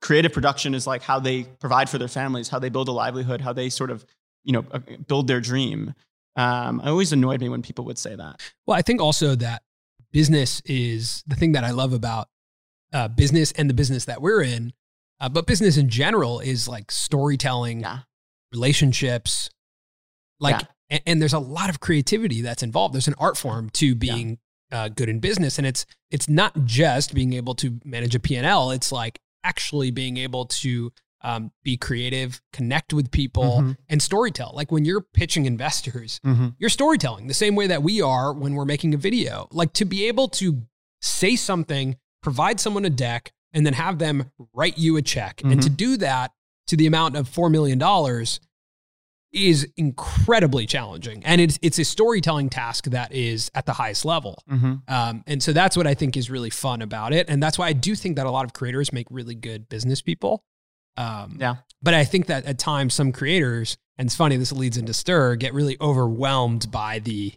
creative 0.00 0.32
production 0.32 0.74
is 0.74 0.86
like 0.86 1.02
how 1.02 1.18
they 1.18 1.44
provide 1.44 1.88
for 1.90 1.98
their 1.98 2.08
families, 2.08 2.48
how 2.48 2.58
they 2.58 2.68
build 2.68 2.88
a 2.88 2.92
livelihood, 2.92 3.40
how 3.40 3.52
they 3.52 3.68
sort 3.68 3.90
of 3.90 4.04
you 4.44 4.52
know 4.52 4.64
uh, 4.72 4.78
build 5.06 5.26
their 5.26 5.40
dream. 5.40 5.94
Um, 6.36 6.80
it 6.80 6.86
always 6.88 7.12
annoyed 7.12 7.40
me 7.40 7.48
when 7.48 7.62
people 7.62 7.84
would 7.86 7.98
say 7.98 8.14
that. 8.14 8.40
Well, 8.66 8.76
I 8.78 8.82
think 8.82 9.00
also 9.00 9.34
that 9.36 9.62
business 10.12 10.62
is 10.64 11.24
the 11.26 11.34
thing 11.36 11.52
that 11.52 11.64
I 11.64 11.72
love 11.72 11.92
about 11.92 12.28
uh, 12.92 13.08
business 13.08 13.50
and 13.52 13.68
the 13.68 13.74
business 13.74 14.04
that 14.06 14.22
we're 14.22 14.42
in, 14.42 14.72
uh, 15.20 15.28
but 15.28 15.46
business 15.46 15.76
in 15.76 15.88
general 15.88 16.38
is 16.40 16.68
like 16.68 16.90
storytelling, 16.92 17.80
Yeah. 17.80 17.98
relationships, 18.52 19.50
like, 20.40 20.60
Yeah. 20.60 20.66
and, 20.90 21.00
and 21.06 21.20
there's 21.22 21.32
a 21.32 21.38
lot 21.38 21.70
of 21.70 21.80
creativity 21.80 22.40
that's 22.42 22.62
involved. 22.62 22.94
There's 22.94 23.08
an 23.08 23.14
art 23.18 23.36
form 23.36 23.70
to 23.70 23.94
being 23.94 24.38
uh, 24.70 24.88
good 24.90 25.08
in 25.08 25.18
business, 25.18 25.56
and 25.58 25.66
it's 25.66 25.86
it's 26.10 26.28
not 26.28 26.64
just 26.66 27.14
being 27.14 27.32
able 27.32 27.54
to 27.56 27.80
manage 27.84 28.14
a 28.14 28.20
P&L. 28.20 28.70
It's 28.70 28.92
like 28.92 29.18
actually 29.44 29.90
being 29.90 30.16
able 30.16 30.46
to 30.46 30.92
um, 31.20 31.50
be 31.64 31.76
creative, 31.76 32.40
connect 32.52 32.92
with 32.92 33.10
people, 33.10 33.58
Mhm. 33.60 33.76
and 33.88 34.00
storytell. 34.00 34.54
Like 34.54 34.70
when 34.70 34.84
you're 34.84 35.00
pitching 35.00 35.46
investors, 35.46 36.20
Mm-hmm. 36.24 36.50
you're 36.60 36.70
storytelling 36.70 37.26
the 37.26 37.34
same 37.34 37.56
way 37.56 37.66
that 37.66 37.82
we 37.82 38.00
are 38.00 38.32
when 38.32 38.54
we're 38.54 38.64
making 38.64 38.94
a 38.94 38.96
video. 38.96 39.48
Like 39.50 39.72
to 39.74 39.84
be 39.84 40.06
able 40.06 40.28
to 40.28 40.62
say 41.02 41.34
something, 41.34 41.96
provide 42.22 42.60
someone 42.60 42.84
a 42.84 42.90
deck, 42.90 43.32
and 43.52 43.66
then 43.66 43.72
have 43.72 43.98
them 43.98 44.30
write 44.54 44.78
you 44.78 44.96
a 44.96 45.02
check. 45.02 45.42
And 45.42 45.60
to 45.60 45.68
do 45.68 45.96
that 45.96 46.30
to 46.68 46.76
the 46.76 46.86
amount 46.86 47.16
of 47.16 47.28
$4 47.28 47.50
million 47.50 47.80
is 49.32 49.68
incredibly 49.76 50.64
challenging. 50.66 51.22
And 51.24 51.40
it's, 51.40 51.58
it's 51.60 51.78
a 51.78 51.84
storytelling 51.84 52.48
task 52.48 52.86
that 52.86 53.12
is 53.12 53.50
at 53.54 53.66
the 53.66 53.74
highest 53.74 54.04
level. 54.04 54.42
Mm-hmm. 54.50 54.74
Um, 54.88 55.22
and 55.26 55.42
so 55.42 55.52
that's 55.52 55.76
what 55.76 55.86
I 55.86 55.94
think 55.94 56.16
is 56.16 56.30
really 56.30 56.50
fun 56.50 56.80
about 56.82 57.12
it. 57.12 57.28
And 57.28 57.42
that's 57.42 57.58
why 57.58 57.66
I 57.68 57.72
do 57.74 57.94
think 57.94 58.16
that 58.16 58.26
a 58.26 58.30
lot 58.30 58.44
of 58.46 58.52
creators 58.54 58.92
make 58.92 59.06
really 59.10 59.34
good 59.34 59.68
business 59.68 60.00
people. 60.00 60.42
Um, 60.96 61.36
Yeah. 61.38 61.56
But 61.82 61.94
I 61.94 62.04
think 62.04 62.26
that 62.26 62.44
at 62.46 62.58
times 62.58 62.94
some 62.94 63.12
creators, 63.12 63.76
and 63.98 64.06
it's 64.06 64.16
funny, 64.16 64.36
this 64.36 64.50
leads 64.50 64.76
into 64.76 64.94
Stir, 64.94 65.36
get 65.36 65.52
really 65.54 65.76
overwhelmed 65.80 66.70
by 66.70 66.98
the 66.98 67.34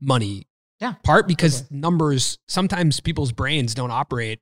money 0.00 0.46
Yeah. 0.80 0.94
part 1.04 1.26
because 1.26 1.70
numbers, 1.70 2.38
sometimes 2.46 3.00
people's 3.00 3.32
brains 3.32 3.74
don't 3.74 3.90
operate 3.90 4.40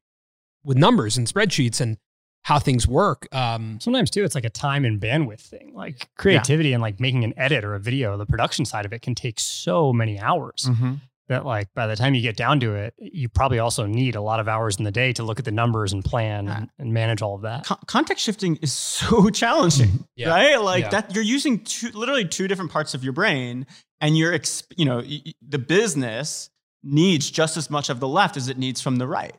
with 0.64 0.76
numbers 0.76 1.16
and 1.16 1.26
spreadsheets 1.26 1.80
and 1.80 1.96
how 2.42 2.58
things 2.58 2.88
work. 2.88 3.28
Um, 3.34 3.78
Sometimes 3.80 4.10
too, 4.10 4.24
it's 4.24 4.34
like 4.34 4.44
a 4.44 4.50
time 4.50 4.84
and 4.84 5.00
bandwidth 5.00 5.40
thing. 5.40 5.72
Like 5.74 6.08
creativity 6.16 6.72
and 6.72 6.82
like 6.82 6.98
making 7.00 7.24
an 7.24 7.34
edit 7.36 7.64
or 7.64 7.74
a 7.74 7.80
video, 7.80 8.16
the 8.16 8.26
production 8.26 8.64
side 8.64 8.84
of 8.84 8.92
it 8.92 9.02
can 9.02 9.14
take 9.14 9.38
so 9.38 9.92
many 9.92 10.18
hours 10.18 10.66
Mm-hmm. 10.68 10.94
that 11.28 11.46
like 11.46 11.72
by 11.74 11.86
the 11.86 11.94
time 11.94 12.14
you 12.14 12.20
get 12.22 12.36
down 12.36 12.58
to 12.60 12.74
it, 12.74 12.94
you 12.98 13.28
probably 13.28 13.60
also 13.60 13.86
need 13.86 14.16
a 14.16 14.20
lot 14.20 14.40
of 14.40 14.48
hours 14.48 14.76
in 14.76 14.84
the 14.84 14.90
day 14.90 15.12
to 15.12 15.22
look 15.22 15.38
at 15.38 15.44
the 15.44 15.52
numbers 15.52 15.92
and 15.92 16.04
plan 16.04 16.46
Yeah. 16.46 16.56
and, 16.58 16.70
and 16.78 16.92
manage 16.92 17.22
all 17.22 17.36
of 17.36 17.42
that. 17.42 17.64
Con- 17.64 17.78
context 17.86 18.24
shifting 18.24 18.56
is 18.56 18.72
so 18.98 19.30
challenging, 19.30 20.04
Yeah. 20.16 20.30
right? 20.30 20.56
Like 20.60 20.82
Yeah. 20.84 20.90
that 20.90 21.14
you're 21.14 21.22
using 21.24 21.60
two, 21.60 21.90
literally 21.92 22.26
two 22.26 22.48
different 22.48 22.72
parts 22.72 22.92
of 22.94 23.04
your 23.04 23.12
brain, 23.12 23.66
and 24.00 24.18
you're, 24.18 24.32
ex- 24.34 24.64
you 24.76 24.84
know, 24.84 24.96
y- 24.96 25.22
the 25.48 25.58
business 25.60 26.50
needs 26.82 27.30
just 27.30 27.56
as 27.56 27.70
much 27.70 27.88
of 27.88 28.00
the 28.00 28.08
left 28.08 28.36
as 28.36 28.48
it 28.48 28.58
needs 28.58 28.80
from 28.80 28.96
the 28.96 29.06
right, 29.06 29.36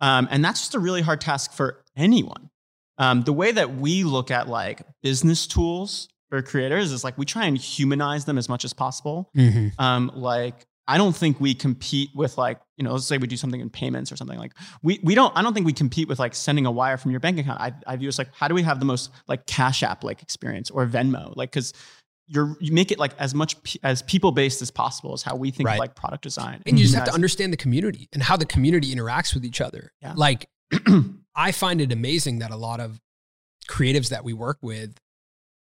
um, 0.00 0.28
and 0.30 0.44
that's 0.44 0.60
just 0.60 0.74
a 0.76 0.78
really 0.78 1.02
hard 1.02 1.20
task 1.20 1.52
for 1.52 1.82
anyone. 1.96 2.50
Um, 2.98 3.22
the 3.22 3.32
way 3.32 3.50
that 3.52 3.74
we 3.76 4.04
look 4.04 4.30
at 4.30 4.48
like 4.48 4.82
business 5.02 5.46
tools 5.46 6.08
for 6.30 6.40
creators 6.42 6.92
is 6.92 7.02
like 7.04 7.18
we 7.18 7.24
try 7.24 7.46
and 7.46 7.58
humanize 7.58 8.24
them 8.24 8.38
as 8.38 8.48
much 8.48 8.64
as 8.64 8.72
possible 8.72 9.30
um, 9.78 10.10
like 10.14 10.64
I 10.86 10.96
don't 10.98 11.14
think 11.16 11.40
we 11.40 11.54
compete 11.54 12.10
with 12.14 12.38
like 12.38 12.60
you 12.76 12.84
know 12.84 12.92
let's 12.92 13.06
say 13.06 13.18
we 13.18 13.26
do 13.26 13.36
something 13.36 13.60
in 13.60 13.68
payments 13.70 14.12
or 14.12 14.16
something 14.16 14.38
like 14.38 14.52
we 14.82 15.00
we 15.02 15.14
don't 15.14 15.36
I 15.36 15.42
don't 15.42 15.54
think 15.54 15.66
we 15.66 15.72
compete 15.72 16.08
with 16.08 16.18
like 16.18 16.34
sending 16.34 16.66
a 16.66 16.70
wire 16.70 16.96
from 16.96 17.10
your 17.10 17.20
bank 17.20 17.38
account. 17.38 17.60
I, 17.60 17.72
I 17.86 17.96
view 17.96 18.06
it 18.06 18.10
as 18.10 18.18
like 18.18 18.28
how 18.32 18.46
do 18.48 18.54
we 18.54 18.62
have 18.62 18.78
the 18.80 18.84
most 18.86 19.10
like 19.26 19.44
Cash 19.46 19.82
App 19.82 20.04
like 20.04 20.22
experience 20.22 20.70
or 20.70 20.86
Venmo 20.86 21.34
like 21.36 21.50
because 21.50 21.72
you're 22.28 22.56
you 22.60 22.72
make 22.72 22.90
it 22.92 22.98
like 22.98 23.12
as 23.18 23.34
much 23.34 23.60
pe- 23.64 23.78
as 23.82 24.02
people 24.02 24.30
based 24.32 24.62
as 24.62 24.70
possible 24.70 25.14
is 25.14 25.22
how 25.22 25.36
we 25.36 25.50
think 25.50 25.66
Right. 25.68 25.74
of 25.74 25.80
like 25.80 25.94
product 25.94 26.22
design. 26.22 26.62
And 26.64 26.78
you 26.78 26.84
just 26.84 26.94
have 26.96 27.04
to 27.06 27.12
understand 27.14 27.52
the 27.52 27.56
community 27.58 28.08
and 28.12 28.22
how 28.22 28.36
the 28.36 28.46
community 28.46 28.94
interacts 28.94 29.34
with 29.34 29.44
each 29.44 29.60
other. 29.60 29.92
Yeah. 30.00 30.14
Like, 30.16 30.48
I 31.34 31.52
find 31.52 31.80
it 31.80 31.92
amazing 31.92 32.38
that 32.40 32.50
a 32.50 32.56
lot 32.56 32.80
of 32.80 33.00
creatives 33.68 34.10
that 34.10 34.24
we 34.24 34.32
work 34.32 34.58
with, 34.62 34.98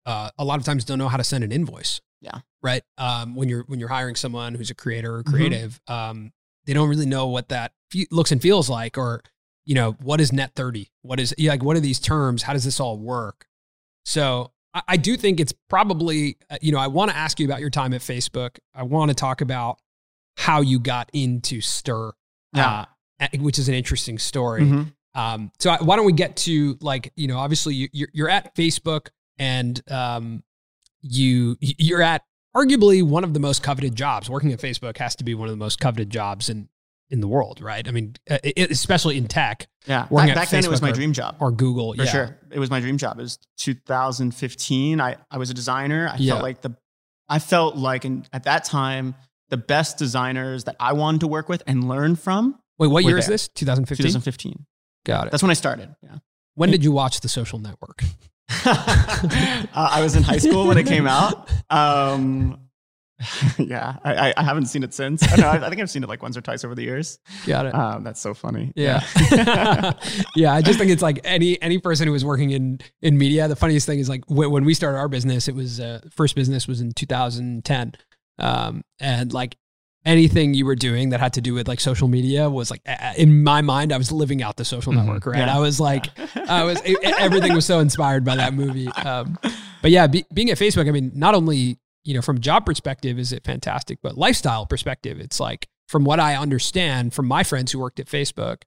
uh, 0.06 0.30
a 0.38 0.43
lot 0.45 0.60
of 0.60 0.65
times 0.65 0.86
don't 0.86 0.98
know 1.00 1.08
how 1.10 1.17
to 1.17 1.24
send 1.24 1.43
an 1.43 1.52
invoice. 1.52 2.02
Yeah. 2.22 2.39
Right. 2.62 2.84
Um, 2.98 3.36
when 3.36 3.48
you're 3.50 3.63
when 3.67 3.80
you're 3.80 3.89
hiring 3.89 4.15
someone 4.15 4.56
who's 4.56 4.69
a 4.69 4.76
creator 4.76 5.15
or 5.17 5.24
Mhm. 5.24 5.30
creative, 5.32 5.80
um, 5.88 6.32
they 6.65 6.74
don't 6.74 6.89
really 6.89 7.06
know 7.06 7.28
what 7.28 7.50
that 7.50 7.74
fe- 7.91 8.08
looks 8.12 8.32
and 8.32 8.41
feels 8.41 8.69
like, 8.69 8.98
or 8.98 9.24
you 9.65 9.76
know, 9.76 9.91
what 10.02 10.19
is 10.19 10.34
net 10.34 10.52
thirty? 10.56 10.91
What 11.02 11.19
is 11.19 11.34
like? 11.39 11.63
What 11.63 11.78
are 11.78 11.82
these 11.82 12.00
terms? 12.00 12.43
How 12.43 12.54
does 12.54 12.63
this 12.65 12.80
all 12.80 12.98
work? 12.98 13.48
So 14.06 14.52
I, 14.74 14.82
I 14.89 14.98
do 14.98 15.15
think 15.15 15.39
it's 15.39 15.54
probably 15.69 16.38
uh, 16.50 16.58
you 16.62 16.72
know 16.74 16.80
I 16.80 16.88
want 16.88 17.12
to 17.12 17.17
ask 17.17 17.39
you 17.39 17.45
about 17.45 17.62
your 17.62 17.69
time 17.69 17.93
at 17.93 18.02
Facebook. 18.02 18.58
I 18.74 18.84
want 18.84 19.10
to 19.10 19.15
talk 19.15 19.39
about 19.41 19.80
how 20.38 20.62
you 20.62 20.80
got 20.80 21.10
into 21.13 21.62
Stir, 21.62 22.12
Yeah. 22.54 22.86
uh, 23.22 23.28
which 23.38 23.58
is 23.60 23.67
an 23.69 23.76
interesting 23.76 24.17
story. 24.19 24.62
Mhm. 24.63 24.93
Um, 25.15 25.52
so 25.60 25.72
I, 25.72 25.78
why 25.82 25.95
don't 25.95 26.06
we 26.06 26.13
get 26.13 26.36
to 26.38 26.78
like 26.82 27.12
you 27.15 27.28
know 27.28 27.38
obviously 27.38 27.74
you, 27.76 27.89
you're 27.91 28.10
you're 28.13 28.30
at 28.30 28.56
Facebook 28.56 29.08
and 29.38 29.82
um, 29.91 30.43
you 31.02 31.58
you're 31.60 32.02
at 32.02 32.24
arguably 32.56 33.04
one 33.04 33.24
of 33.24 33.34
the 33.34 33.39
most 33.39 33.63
coveted 33.63 33.95
jobs. 33.95 34.30
Working 34.30 34.54
at 34.54 34.60
Facebook 34.60 34.98
has 34.98 35.15
to 35.17 35.24
be 35.24 35.34
one 35.36 35.48
of 35.48 35.54
the 35.54 35.58
most 35.58 35.80
coveted 35.80 36.10
jobs 36.10 36.50
in 36.50 36.69
in 37.12 37.22
the 37.22 37.28
world, 37.28 37.60
right? 37.60 37.88
I 37.88 37.91
mean, 37.91 38.15
uh, 38.30 38.38
it, 38.43 38.69
especially 38.69 39.17
in 39.17 39.28
tech. 39.28 39.67
Yeah, 39.88 40.06
back, 40.12 40.36
back 40.36 40.50
then 40.50 40.63
it 40.63 40.69
was 40.69 40.82
my 40.82 40.91
or- 40.91 40.93
dream 40.93 41.12
job. 41.12 41.38
or 41.39 41.52
Google. 41.52 41.93
For 41.95 42.04
yeah. 42.04 42.12
sure. 42.12 42.38
It 42.52 42.60
was 42.60 42.69
my 42.69 42.80
dream 42.80 42.98
job. 42.98 43.17
It 43.17 43.24
was 43.24 43.39
2015. 43.58 45.02
I, 45.02 45.15
I 45.32 45.38
was 45.38 45.50
a 45.50 45.54
designer. 45.54 46.10
I 46.12 46.17
Yeah. 46.17 46.34
felt 46.34 46.43
like 46.43 46.62
the 46.62 46.76
I 47.28 47.39
felt 47.39 47.76
like 47.76 48.06
in, 48.06 48.26
at 48.34 48.43
that 48.43 48.63
time 48.63 49.15
the 49.50 49.58
best 49.58 49.98
designers 49.98 50.65
that 50.65 50.76
I 50.80 50.93
wanted 50.93 51.22
to 51.22 51.28
work 51.28 51.50
with 51.50 51.63
and 51.65 51.88
learn 51.88 52.15
from 52.15 52.60
Wait, 52.78 52.88
what 52.88 53.04
year 53.04 53.17
is 53.17 53.28
this? 53.28 53.48
2015. 53.50 54.04
2015. 54.06 54.65
Got 55.10 55.28
it. 55.28 55.32
That's 55.32 55.41
when 55.41 55.50
I 55.50 55.56
started. 55.56 55.95
Yeah. 56.04 56.17
When 56.54 56.69
did 56.69 56.84
you 56.84 56.91
watch 56.91 57.22
The 57.22 57.30
Social 57.30 57.58
Network? 57.58 58.04
uh, 58.65 59.65
I 59.74 60.02
was 60.04 60.15
in 60.15 60.22
high 60.22 60.38
school 60.38 60.67
when 60.67 60.78
it 60.78 60.86
came 60.86 61.08
out. 61.08 61.50
Um, 61.69 62.60
yeah, 63.58 63.95
I, 64.04 64.34
I- 64.38 64.43
haven't 64.43 64.67
seen 64.67 64.84
it 64.84 64.93
since. 64.93 65.24
I, 65.32 65.36
know, 65.36 65.50
I, 65.50 65.69
think 65.69 65.82
I've 65.82 65.89
seen 65.89 66.04
it 66.04 66.10
like 66.10 66.22
once 66.22 66.38
or 66.38 66.41
twice 66.41 66.63
over 66.63 66.76
the 66.76 66.84
years. 66.84 67.17
Got 67.48 67.65
it. 67.65 67.74
Um, 67.74 68.04
that's 68.04 68.22
so 68.22 68.36
funny. 68.36 68.72
Yeah. 68.76 69.04
yeah. 70.36 70.54
I 70.54 70.62
just 70.62 70.78
think 70.78 70.91
it's 70.91 71.02
like 71.02 71.19
any 71.24 71.60
any 71.62 71.80
person 71.80 72.06
who 72.06 72.13
was 72.13 72.24
working 72.24 72.52
in 72.52 72.80
in 73.02 73.17
media. 73.17 73.48
The 73.48 73.56
funniest 73.56 73.88
thing 73.88 74.00
is 74.00 74.08
like 74.08 74.24
when, 74.28 74.52
when 74.52 74.63
we 74.63 74.74
started 74.76 75.00
our 75.00 75.10
business, 75.10 75.48
it 75.48 75.56
was 75.56 75.80
uh, 75.80 76.02
first 76.12 76.36
business 76.36 76.67
was 76.67 76.82
in 76.82 76.91
2010, 76.91 77.93
um, 78.38 78.84
and 79.00 79.34
like 79.34 79.58
anything 80.06 80.54
you 80.54 80.66
were 80.66 80.76
doing 80.76 81.10
that 81.10 81.20
had 81.20 81.34
to 81.34 81.42
do 81.42 81.54
with 81.54 81.68
like 81.68 81.80
social 81.80 82.08
media 82.08 82.50
was 82.50 82.72
like 82.72 82.82
in 83.18 83.44
my 83.44 83.62
mind, 83.62 83.92
I 83.92 83.98
was 83.98 84.12
living 84.12 84.42
out 84.42 84.56
the 84.58 84.66
social 84.66 84.94
Mhm. 84.94 85.06
network. 85.06 85.26
Right. 85.26 85.40
Yeah. 85.40 85.56
I 85.56 85.60
was 85.60 85.80
like, 85.80 86.08
I 86.50 86.64
was 86.64 86.82
e- 86.86 86.96
everything 87.04 87.54
was 87.54 87.66
so 87.66 87.80
inspired 87.80 88.24
by 88.24 88.36
that 88.38 88.54
movie. 88.54 88.88
Um, 88.88 89.38
but 89.82 89.92
yeah, 89.92 90.08
be, 90.08 90.26
being 90.34 90.50
at 90.50 90.58
Facebook, 90.58 90.88
I 90.88 90.92
mean, 90.92 91.12
not 91.16 91.36
only 91.36 91.78
you 92.06 92.14
know 92.14 92.22
from 92.22 92.40
job 92.40 92.66
perspective 92.66 93.20
is 93.20 93.34
it 93.34 93.44
fantastic, 93.44 94.00
but 94.02 94.18
lifestyle 94.18 94.66
perspective, 94.66 95.20
it's 95.20 95.40
like 95.40 95.68
from 95.90 96.06
what 96.06 96.20
I 96.20 96.36
understand 96.36 97.14
from 97.14 97.28
my 97.28 97.44
friends 97.44 97.72
who 97.72 97.80
worked 97.80 98.00
at 98.00 98.06
Facebook, 98.08 98.62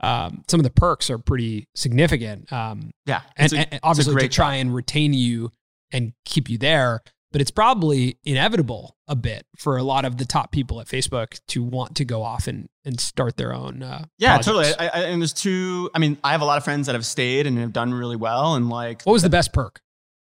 um, 0.00 0.44
some 0.46 0.60
of 0.60 0.64
the 0.64 0.70
perks 0.70 1.10
are 1.10 1.18
pretty 1.18 1.66
significant. 1.74 2.52
Um, 2.52 2.90
yeah. 3.06 3.22
and, 3.36 3.52
a- 3.52 3.56
and 3.74 3.80
obviously 3.82 4.14
to 4.20 4.28
try 4.28 4.54
and 4.56 4.74
retain 4.74 5.12
you 5.14 5.50
and 5.90 6.12
keep 6.24 6.48
you 6.50 6.58
there. 6.58 7.00
But 7.32 7.40
it's 7.40 7.50
probably 7.50 8.18
inevitable 8.24 8.96
a 9.08 9.16
bit 9.16 9.44
for 9.58 9.76
a 9.76 9.82
lot 9.82 10.04
of 10.04 10.16
the 10.16 10.24
top 10.24 10.52
people 10.52 10.80
at 10.80 10.86
Facebook 10.86 11.40
to 11.48 11.62
want 11.62 11.96
to 11.96 12.04
go 12.04 12.22
off 12.22 12.46
and, 12.46 12.68
and 12.84 12.98
start 13.00 13.36
their 13.36 13.52
own. 13.52 13.82
Uh, 13.82 14.06
Yeah, 14.18 14.36
projects. 14.38 14.46
totally. 14.46 14.72
I, 14.78 14.86
I, 14.86 15.02
and 15.06 15.20
there's 15.20 15.32
two. 15.32 15.90
I 15.94 15.98
mean, 15.98 16.16
I 16.24 16.32
have 16.32 16.40
a 16.40 16.44
lot 16.44 16.56
of 16.56 16.64
friends 16.64 16.86
that 16.86 16.94
have 16.94 17.04
stayed 17.04 17.46
and 17.46 17.58
have 17.58 17.72
done 17.72 17.92
really 17.92 18.16
well. 18.16 18.54
And 18.54 18.68
like, 18.70 19.02
What 19.02 19.12
was 19.12 19.22
the 19.22 19.28
best 19.30 19.52
perk? 19.52 19.80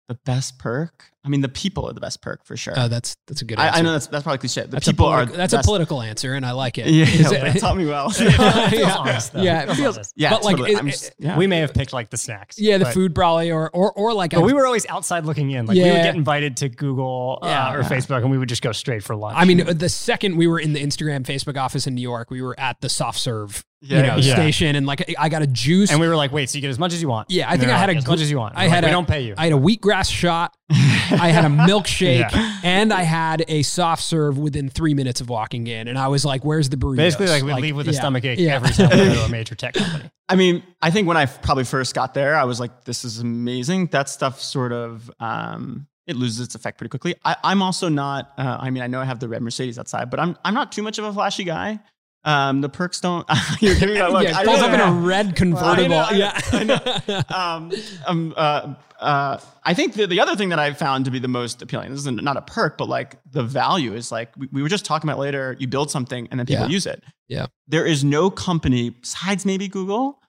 the 0.07 0.15
best 0.25 0.59
perk? 0.59 1.11
I 1.25 1.29
mean, 1.29 1.39
the 1.39 1.47
people 1.47 1.85
are 1.87 1.93
the 1.93 2.01
best 2.01 2.21
perk 2.21 2.43
for 2.45 2.57
sure. 2.57 2.77
Uh, 2.77 2.89
that's 2.89 3.15
that's 3.27 3.41
a 3.41 3.45
good. 3.45 3.57
I, 3.57 3.67
Answer. 3.67 3.79
I 3.79 3.81
know 3.81 3.91
that's 3.93 4.07
that's 4.07 4.23
probably 4.23 4.39
cliche. 4.39 4.61
The 4.63 4.67
that's 4.67 4.85
people 4.87 5.07
a 5.07 5.11
are 5.11 5.25
politi- 5.25 5.35
that's 5.37 5.53
a 5.53 5.61
political 5.61 6.01
answer, 6.01 6.33
and 6.33 6.45
I 6.45 6.51
like 6.51 6.77
it. 6.77 6.85
Yeah, 6.87 7.05
yeah, 7.05 7.45
it- 7.45 7.53
that 7.53 7.59
taught 7.59 7.77
me 7.77 7.85
well. 7.85 8.09
It 8.09 8.13
feels 8.15 8.33
Yeah. 8.37 8.95
honest. 8.97 9.33
Yeah, 9.33 9.71
it 9.71 9.75
feels- 9.75 10.13
yeah, 10.17 10.31
But, 10.31 10.43
like, 10.43 10.57
totally. 10.57 10.73
it- 10.73 10.79
it- 10.85 10.91
just- 10.91 11.13
yeah. 11.19 11.37
We 11.37 11.47
may 11.47 11.59
have 11.59 11.73
picked 11.73 11.93
like 11.93 12.09
the 12.09 12.17
snacks. 12.17 12.59
yeah, 12.59 12.77
the 12.77 12.85
but- 12.85 12.93
food 12.93 13.15
probably, 13.15 13.51
or 13.51 13.69
or 13.71 13.93
or 13.93 14.13
like 14.13 14.31
But 14.31 14.41
I- 14.41 14.43
we 14.43 14.51
were 14.53 14.65
always 14.65 14.85
outside 14.87 15.25
looking 15.25 15.51
in. 15.51 15.65
Like 15.65 15.75
we 15.75 15.83
would 15.83 16.03
get 16.03 16.15
invited 16.15 16.57
to 16.57 16.69
Google 16.69 17.39
uh, 17.41 17.47
Yeah. 17.47 17.73
or 17.73 17.81
Yeah. 17.83 17.89
Facebook, 17.89 18.21
and 18.21 18.29
we 18.29 18.37
would 18.37 18.49
just 18.49 18.61
go 18.61 18.71
straight 18.73 19.03
for 19.03 19.15
lunch. 19.15 19.35
I 19.37 19.45
mean, 19.45 19.63
the 19.65 19.89
second 19.89 20.35
we 20.35 20.47
were 20.47 20.59
in 20.59 20.73
the 20.73 20.83
Instagram 20.83 21.23
Facebook 21.25 21.57
office 21.57 21.87
in 21.87 21.95
New 21.95 22.01
York, 22.01 22.31
we 22.31 22.41
were 22.41 22.59
at 22.59 22.81
the 22.81 22.89
soft 22.89 23.19
serve, 23.19 23.63
Yeah, 23.81 23.97
you 23.97 24.03
know, 24.07 24.15
yeah. 24.17 24.33
station, 24.35 24.75
and 24.75 24.85
like 24.85 25.05
I 25.17 25.29
got 25.29 25.41
a 25.41 25.47
juice. 25.47 25.89
and 25.91 26.01
we 26.01 26.07
were 26.09 26.15
like, 26.17 26.33
wait, 26.33 26.49
so 26.49 26.57
you 26.57 26.61
get 26.61 26.69
as 26.69 26.79
much 26.79 26.91
as 26.93 27.01
you 27.01 27.07
want? 27.07 27.31
Yeah, 27.31 27.47
I 27.47 27.51
think 27.51 27.67
they're 27.67 27.75
I 27.75 27.77
had 27.79 27.89
a 27.89 27.95
as 27.95 28.03
gr- 28.03 28.11
much 28.11 28.19
as 28.21 28.29
you 28.29 28.37
want. 28.39 28.55
I 28.57 28.67
had 28.67 28.75
like, 28.75 28.83
we 28.83 28.89
a- 28.89 28.91
don't 28.91 29.07
pay 29.07 29.21
you. 29.21 29.35
I 29.37 29.45
had 29.45 29.53
a 29.53 29.57
wheatgrass 29.57 30.11
shot. 30.11 30.53
I 31.11 31.29
had 31.29 31.45
a 31.45 31.47
milkshake, 31.69 32.31
Yeah. 32.31 32.59
and 32.63 32.93
I 32.93 33.03
had 33.03 33.45
a 33.47 33.61
soft 33.63 34.03
serve 34.03 34.37
within 34.37 34.69
three 34.69 34.93
minutes 34.93 35.21
of 35.21 35.29
walking 35.29 35.67
in. 35.67 35.87
And 35.87 35.97
I 35.97 36.07
was 36.07 36.25
like, 36.25 36.43
"Where's 36.43 36.69
the 36.69 36.77
burritos?" 36.77 36.97
Basically, 36.97 37.27
like 37.27 37.43
we 37.43 37.53
leave 37.53 37.75
with 37.75 37.87
a 37.87 37.91
yeah, 37.91 37.99
stomach 37.99 38.25
ache 38.25 38.39
yeah. 38.39 38.55
every 38.55 38.69
time 38.69 38.89
we 38.89 38.95
go 38.95 39.13
to 39.15 39.25
a 39.25 39.29
major 39.29 39.55
tech 39.55 39.73
company. 39.73 40.09
I 40.29 40.35
mean, 40.35 40.63
I 40.81 40.89
think 40.91 41.07
when 41.07 41.17
I 41.17 41.25
probably 41.25 41.65
first 41.65 41.93
got 41.93 42.13
there, 42.13 42.35
I 42.35 42.45
was 42.45 42.59
like, 42.59 42.85
this 42.85 43.03
is 43.03 43.19
amazing. 43.19 43.87
That 43.87 44.09
stuff 44.09 44.41
sort 44.41 44.71
of, 44.71 45.11
um, 45.19 45.87
it 46.07 46.15
loses 46.15 46.45
its 46.47 46.55
effect 46.55 46.77
pretty 46.77 46.89
quickly. 46.89 47.15
I, 47.23 47.35
I'm 47.43 47.61
also 47.61 47.87
not, 47.89 48.31
uh, 48.37 48.57
I 48.59 48.69
mean, 48.69 48.83
I 48.83 48.87
know 48.87 48.99
I 48.99 49.05
have 49.05 49.19
the 49.19 49.27
red 49.29 49.41
Mercedes 49.41 49.77
outside, 49.77 50.09
but 50.09 50.19
I'm, 50.19 50.37
I'm 50.43 50.53
not 50.53 50.71
too 50.71 50.81
much 50.81 50.97
of 50.97 51.05
a 51.05 51.13
flashy 51.13 51.43
guy. 51.43 51.79
Um, 52.25 52.61
the 52.61 52.69
perks 52.69 52.99
don't, 53.01 53.27
you're 53.59 53.75
giving 53.75 53.95
that 53.95 54.11
look. 54.11 54.23
yeah, 54.23 54.37
I 54.37 54.41
it 54.43 54.45
pulls 54.45 54.61
up 54.61 54.73
in 54.73 54.79
a 54.79 54.91
red 54.93 55.35
convertible. 55.35 55.95
I 55.99 56.11
know, 56.11 56.17
yeah, 56.17 56.39
I 56.53 56.63
know. 56.63 57.21
um, 57.35 57.71
um, 58.07 58.33
uh, 58.37 58.73
uh, 58.99 59.37
I 59.63 59.73
think 59.73 59.93
the, 59.95 60.07
the 60.07 60.21
other 60.21 60.35
thing 60.37 60.47
that 60.49 60.59
I 60.59 60.71
found 60.71 61.03
to 61.05 61.11
be 61.11 61.19
the 61.19 61.27
most 61.27 61.61
appealing, 61.61 61.91
this 61.91 61.99
is 61.99 62.05
not 62.09 62.37
a 62.37 62.41
perk, 62.41 62.77
but 62.77 62.87
like 62.87 63.17
the 63.29 63.43
value 63.43 63.93
is 63.93 64.09
like, 64.11 64.29
we, 64.37 64.47
we 64.53 64.61
were 64.63 64.69
just 64.69 64.85
talking 64.85 65.09
about 65.09 65.19
later, 65.19 65.57
you 65.59 65.67
build 65.67 65.91
something 65.91 66.27
and 66.31 66.39
then 66.39 66.45
people 66.47 66.63
Yeah. 66.65 66.71
use 66.71 66.85
it. 66.85 67.03
Yeah. 67.27 67.47
There 67.67 67.85
is 67.85 68.05
no 68.05 68.29
company 68.29 68.91
besides 68.91 69.45
maybe 69.45 69.67
Google. 69.67 70.21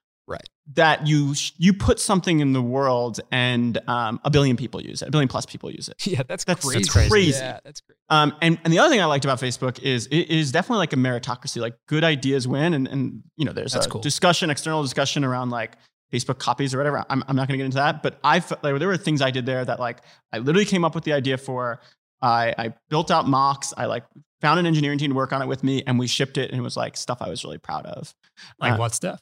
That 0.73 1.07
you, 1.07 1.35
you 1.59 1.75
put 1.75 2.01
something 2.01 2.41
in 2.41 2.55
the 2.55 2.63
world 2.63 3.21
and 3.31 3.79
um, 3.87 4.19
a 4.25 4.31
billion 4.31 4.57
people 4.57 4.81
use 4.81 5.03
it, 5.03 5.09
a 5.09 5.11
billion 5.11 5.29
plus 5.29 5.45
people 5.45 5.71
use 5.71 5.89
it. 5.89 6.07
yeah, 6.07 6.23
that's, 6.27 6.45
That's- 6.45 6.65
crazy. 6.65 6.79
that's 6.81 7.09
crazy. 7.11 7.39
Yeah, 7.39 7.61
that's 7.63 7.83
crazy. 7.83 7.99
Um, 8.09 8.35
and, 8.41 8.59
and 8.65 8.73
the 8.73 8.79
other 8.79 8.89
thing 8.89 9.01
I 9.01 9.05
liked 9.05 9.25
about 9.27 9.39
Facebook 9.41 9.79
is 9.83 10.07
it 10.07 10.31
is 10.31 10.53
definitely 10.53 10.79
like 10.79 10.93
a 10.95 10.97
meritocracy. 10.97 11.61
Like 11.61 11.75
good 11.87 12.03
ideas 12.05 12.47
win, 12.49 12.73
and 12.75 12.87
and 12.89 13.23
you 13.37 13.45
know 13.45 13.53
there's 13.53 13.73
That's 13.73 13.87
a 13.87 13.91
cool. 13.91 14.01
discussion, 14.01 14.51
external 14.51 14.83
discussion 14.83 15.25
around 15.25 15.51
like 15.51 15.77
Facebook 16.13 16.39
copies 16.39 16.75
or 16.75 16.79
whatever. 16.79 17.05
I'm, 17.11 17.25
I'm 17.29 17.35
not 17.37 17.49
going 17.49 17.55
to 17.55 17.57
get 17.59 17.65
into 17.67 17.77
that, 17.77 18.03
but 18.03 18.19
I 18.23 18.41
fe- 18.41 18.57
like, 18.63 18.79
there 18.79 18.89
were 18.89 18.97
things 18.97 19.21
I 19.23 19.31
did 19.31 19.47
there 19.47 19.65
that 19.65 19.81
like 19.81 20.01
I 20.33 20.39
literally 20.39 20.65
came 20.67 20.85
up 20.85 20.95
with 20.95 21.05
the 21.05 21.13
idea 21.13 21.37
for. 21.39 21.81
I 22.23 22.55
I 22.57 22.75
built 22.89 23.11
out 23.11 23.27
mocks. 23.29 23.75
I 23.77 23.87
like 23.87 24.05
found 24.41 24.59
an 24.61 24.67
engineering 24.67 24.99
team 24.99 25.11
to 25.11 25.17
work 25.17 25.33
on 25.33 25.43
it 25.43 25.47
with 25.47 25.63
me, 25.65 25.83
and 25.87 25.99
we 25.99 26.07
shipped 26.07 26.39
it, 26.39 26.51
and 26.51 26.59
it 26.59 26.63
was 26.63 26.77
like 26.77 26.97
stuff 26.97 27.19
I 27.21 27.29
was 27.29 27.45
really 27.45 27.59
proud 27.59 27.85
of. 27.87 28.15
Like 28.59 28.75
Uh, 28.75 28.77
what 28.77 28.95
stuff? 28.95 29.21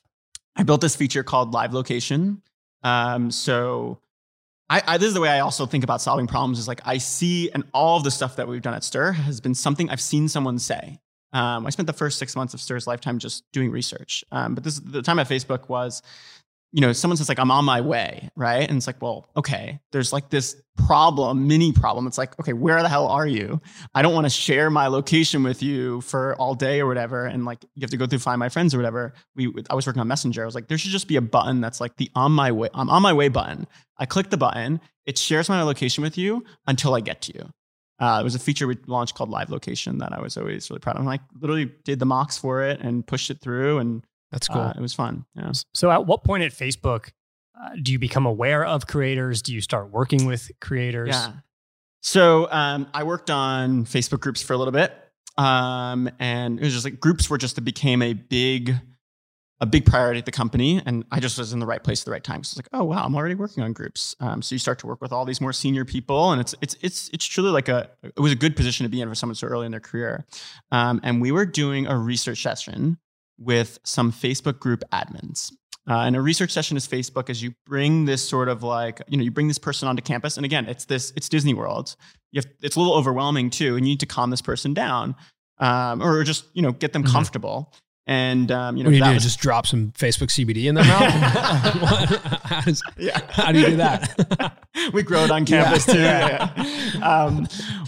I 0.57 0.63
built 0.65 0.81
this 0.81 0.97
feature 0.97 1.23
called 1.23 1.53
live 1.53 1.73
location. 1.73 2.43
Um, 2.83 3.31
so 3.31 4.01
I, 4.69 4.83
I, 4.87 4.99
this 4.99 5.09
is 5.09 5.15
the 5.15 5.21
way 5.21 5.29
I 5.29 5.41
also 5.41 5.67
think 5.67 5.85
about 5.85 6.01
solving 6.01 6.27
problems 6.27 6.59
is 6.59 6.67
like 6.67 6.81
I 6.85 6.99
see, 6.99 7.51
and 7.51 7.65
all 7.73 7.99
of 7.99 8.05
the 8.05 8.11
stuff 8.11 8.37
that 8.37 8.49
we've 8.49 8.63
done 8.63 8.75
at 8.75 8.85
Stir 8.85 9.13
has 9.13 9.41
been 9.41 9.55
something 9.55 9.91
I've 9.91 10.01
seen 10.01 10.29
someone 10.29 10.59
say. 10.59 10.99
Um, 11.33 11.67
I 11.67 11.71
spent 11.71 11.87
the 11.87 11.93
first 11.93 12.19
six 12.19 12.37
months 12.37 12.55
of 12.55 12.61
Stir's 12.61 12.87
lifetime 12.87 13.19
just 13.19 13.45
doing 13.53 13.71
research. 13.71 14.25
Um, 14.33 14.55
but 14.55 14.65
this 14.65 14.79
the 14.79 15.03
time 15.03 15.19
at 15.19 15.29
Facebook 15.29 15.69
was, 15.69 16.03
you 16.73 16.81
know, 16.81 16.93
someone 16.93 17.19
says 17.19 17.29
like 17.29 17.39
I'm 17.39 17.51
on 17.51 17.65
my 17.67 17.83
way, 17.83 18.31
right? 18.35 18.67
And 18.67 18.79
it's 18.79 18.87
like, 18.87 19.01
well, 19.03 19.29
okay, 19.37 19.79
there's 19.93 20.13
like 20.13 20.31
this 20.31 20.57
problem, 20.87 21.47
mini 21.47 21.71
problem. 21.71 22.07
It's 22.07 22.17
like, 22.17 22.39
okay, 22.41 22.55
where 22.55 22.81
the 22.83 22.89
hell 22.89 23.07
are 23.09 23.27
you? 23.27 23.61
I 23.95 24.01
don't 24.01 24.15
want 24.15 24.25
to 24.25 24.31
share 24.31 24.71
my 24.71 24.87
location 24.87 25.43
with 25.43 25.63
you 25.63 26.01
for 26.01 26.35
all 26.37 26.55
day 26.55 26.81
or 26.81 26.87
whatever, 26.87 27.27
and 27.27 27.45
like 27.45 27.63
you 27.75 27.83
have 27.83 27.91
to 27.91 27.99
go 27.99 28.07
through 28.07 28.21
find 28.21 28.39
my 28.39 28.49
friends 28.49 28.75
or 28.75 28.79
whatever. 28.79 29.13
We 29.37 29.53
I 29.69 29.75
was 29.75 29.87
working 29.87 30.01
on 30.01 30.09
Messenger. 30.09 30.43
I 30.43 30.47
was 30.47 30.55
like, 30.55 30.69
there 30.69 30.79
should 30.79 30.91
just 30.91 31.09
be 31.09 31.17
a 31.17 31.23
button 31.23 31.61
that's 31.61 31.81
like 31.81 31.97
the 31.97 32.11
on 32.15 32.33
my 32.33 32.51
way, 32.51 32.71
I'm 32.73 32.89
on 32.89 33.03
my 33.03 33.13
way 33.13 33.29
button. 33.29 33.67
I 33.99 34.07
click 34.07 34.31
the 34.31 34.39
button, 34.39 34.81
it 35.05 35.19
shares 35.19 35.49
my 35.49 35.63
location 35.63 36.03
with 36.03 36.17
you 36.17 36.45
until 36.67 36.95
I 36.95 37.01
get 37.01 37.21
to 37.23 37.35
you. 37.35 37.51
Uh, 37.99 38.19
it 38.21 38.25
was 38.25 38.35
a 38.35 38.39
feature 38.39 38.67
we 38.67 38.77
launched 38.87 39.15
called 39.15 39.31
Live 39.31 39.51
Location 39.51 39.99
that 39.99 40.13
I 40.13 40.21
was 40.21 40.37
always 40.37 40.69
really 40.71 40.81
proud 40.81 40.97
of. 40.97 41.03
I 41.03 41.07
like 41.07 41.21
literally 41.41 41.71
did 41.85 41.99
the 41.99 42.07
mocks 42.07 42.37
for 42.37 42.63
it 42.63 42.81
and 42.81 43.07
pushed 43.07 43.31
it 43.31 43.41
through, 43.41 43.79
and 43.79 44.05
That's 44.33 44.49
cool. 44.49 44.63
uh, 44.63 44.73
it 44.77 44.81
was 44.81 44.95
fun. 44.95 45.25
Yeah. 45.37 45.53
So, 45.75 45.91
at 45.91 46.07
what 46.07 46.25
point 46.25 46.43
at 46.43 46.53
Facebook 46.53 47.11
uh, 47.63 47.71
do 47.81 47.93
you 47.93 47.99
become 47.99 48.27
aware 48.27 48.65
of 48.65 48.87
creators? 48.87 49.43
Do 49.43 49.55
you 49.55 49.61
start 49.61 49.91
working 49.91 50.27
with 50.27 50.51
creators? 50.61 51.11
Yeah. 51.11 51.33
So 52.03 52.51
um, 52.51 52.89
I 52.93 53.05
worked 53.05 53.31
on 53.31 53.85
Facebook 53.85 54.21
groups 54.21 54.43
for 54.43 54.55
a 54.55 54.57
little 54.57 54.73
bit, 54.73 54.93
um, 55.39 56.11
and 56.19 56.59
it 56.59 56.65
was 56.65 56.73
just 56.73 56.85
like 56.85 56.99
groups 56.99 57.31
were 57.31 57.39
just 57.39 57.63
became 57.65 58.03
a 58.03 58.13
big, 58.13 58.75
a 59.61 59.67
big 59.67 59.87
priority 59.87 60.19
at 60.19 60.27
the 60.27 60.33
company, 60.33 60.83
and 60.85 61.05
I 61.13 61.21
just 61.21 61.39
was 61.39 61.53
in 61.53 61.61
the 61.61 61.67
right 61.67 61.83
place 61.83 62.03
at 62.03 62.07
the 62.07 62.11
right 62.11 62.25
time. 62.25 62.43
So 62.43 62.55
it's 62.55 62.57
like, 62.57 62.69
oh 62.73 62.83
wow, 62.83 63.05
I'm 63.05 63.15
already 63.15 63.37
working 63.37 63.63
on 63.63 63.73
groups. 63.73 64.17
Um, 64.19 64.43
so 64.43 64.57
you 64.57 64.59
start 64.59 64.81
to 64.81 64.89
work 64.89 65.01
with 65.01 65.13
all 65.13 65.25
these 65.25 65.41
more 65.41 65.53
senior 65.53 65.85
people, 65.85 66.33
and 66.33 66.41
it's 66.41 66.57
it's 66.61 66.77
it's 66.81 67.09
it's 67.13 67.25
truly 67.25 67.51
like 67.51 67.69
a 67.69 67.89
it 68.03 68.19
was 68.19 68.33
a 68.33 68.37
good 68.37 68.57
position 68.57 68.83
to 68.83 68.91
be 68.91 69.01
in 69.01 69.09
for 69.09 69.15
someone 69.15 69.37
so 69.37 69.47
early 69.47 69.67
in 69.67 69.71
their 69.71 69.81
career. 69.81 70.27
Um, 70.73 71.01
and 71.05 71.23
we 71.23 71.31
were 71.31 71.47
doing 71.47 71.87
a 71.87 71.97
research 71.97 72.43
session 72.43 72.99
with 73.45 73.79
some 73.85 74.13
Facebook 74.13 74.59
group 74.59 74.83
admins. 74.93 75.53
Uh, 75.89 76.01
and 76.07 76.15
a 76.15 76.21
research 76.21 76.53
session 76.53 76.77
is 76.77 76.87
Facebook 76.87 77.29
as 77.29 77.43
you 77.43 77.53
bring 77.67 78.05
this 78.05 78.27
sort 78.27 78.49
of 78.49 78.63
like, 78.63 79.01
you 79.09 79.17
know, 79.17 79.25
you 79.25 79.33
bring 79.33 79.49
this 79.49 79.59
person 79.59 79.89
onto 79.89 80.01
campus. 80.01 80.37
And 80.37 80.47
again, 80.47 80.67
it's 80.67 80.85
this, 80.85 81.13
it's 81.17 81.29
Disney 81.29 81.55
World. 81.55 81.97
You 82.31 82.41
have, 82.41 82.47
it's 82.63 82.77
a 82.77 82.79
little 82.79 82.95
overwhelming 82.95 83.51
too. 83.51 83.77
And 83.77 83.85
you 83.87 83.93
need 83.93 84.01
to 84.01 84.07
calm 84.07 84.31
this 84.31 84.43
person 84.43 84.75
down 84.75 85.17
um, 85.59 86.01
or 86.01 86.23
just, 86.23 86.45
you 86.55 86.63
know, 86.63 86.71
get 86.73 86.93
them 86.93 87.03
Mhm. 87.03 87.11
comfortable. 87.11 87.73
And, 88.07 88.51
um, 88.51 88.77
you 88.77 88.83
know, 88.83 88.89
what 88.89 88.93
do 88.93 88.99
you 88.99 89.05
do? 89.05 89.11
was- 89.15 89.23
Just 89.23 89.39
drop 89.39 89.67
some 89.67 89.93
Facebook 89.93 90.29
CBD 90.29 90.67
in 90.69 90.75
their 90.75 90.85
mouth? 90.85 91.01
How, 92.43 92.61
does, 92.63 92.83
yeah. 92.99 93.21
how 93.31 93.53
do 93.53 93.61
you 93.61 93.67
do 93.67 93.77
that? 93.77 94.59
we 94.93 95.03
grow 95.03 95.25
it 95.25 95.31
on 95.31 95.47
campus 95.47 95.87
too. 95.87 95.99
Yeah. 96.01 96.53
Um, 97.03 97.47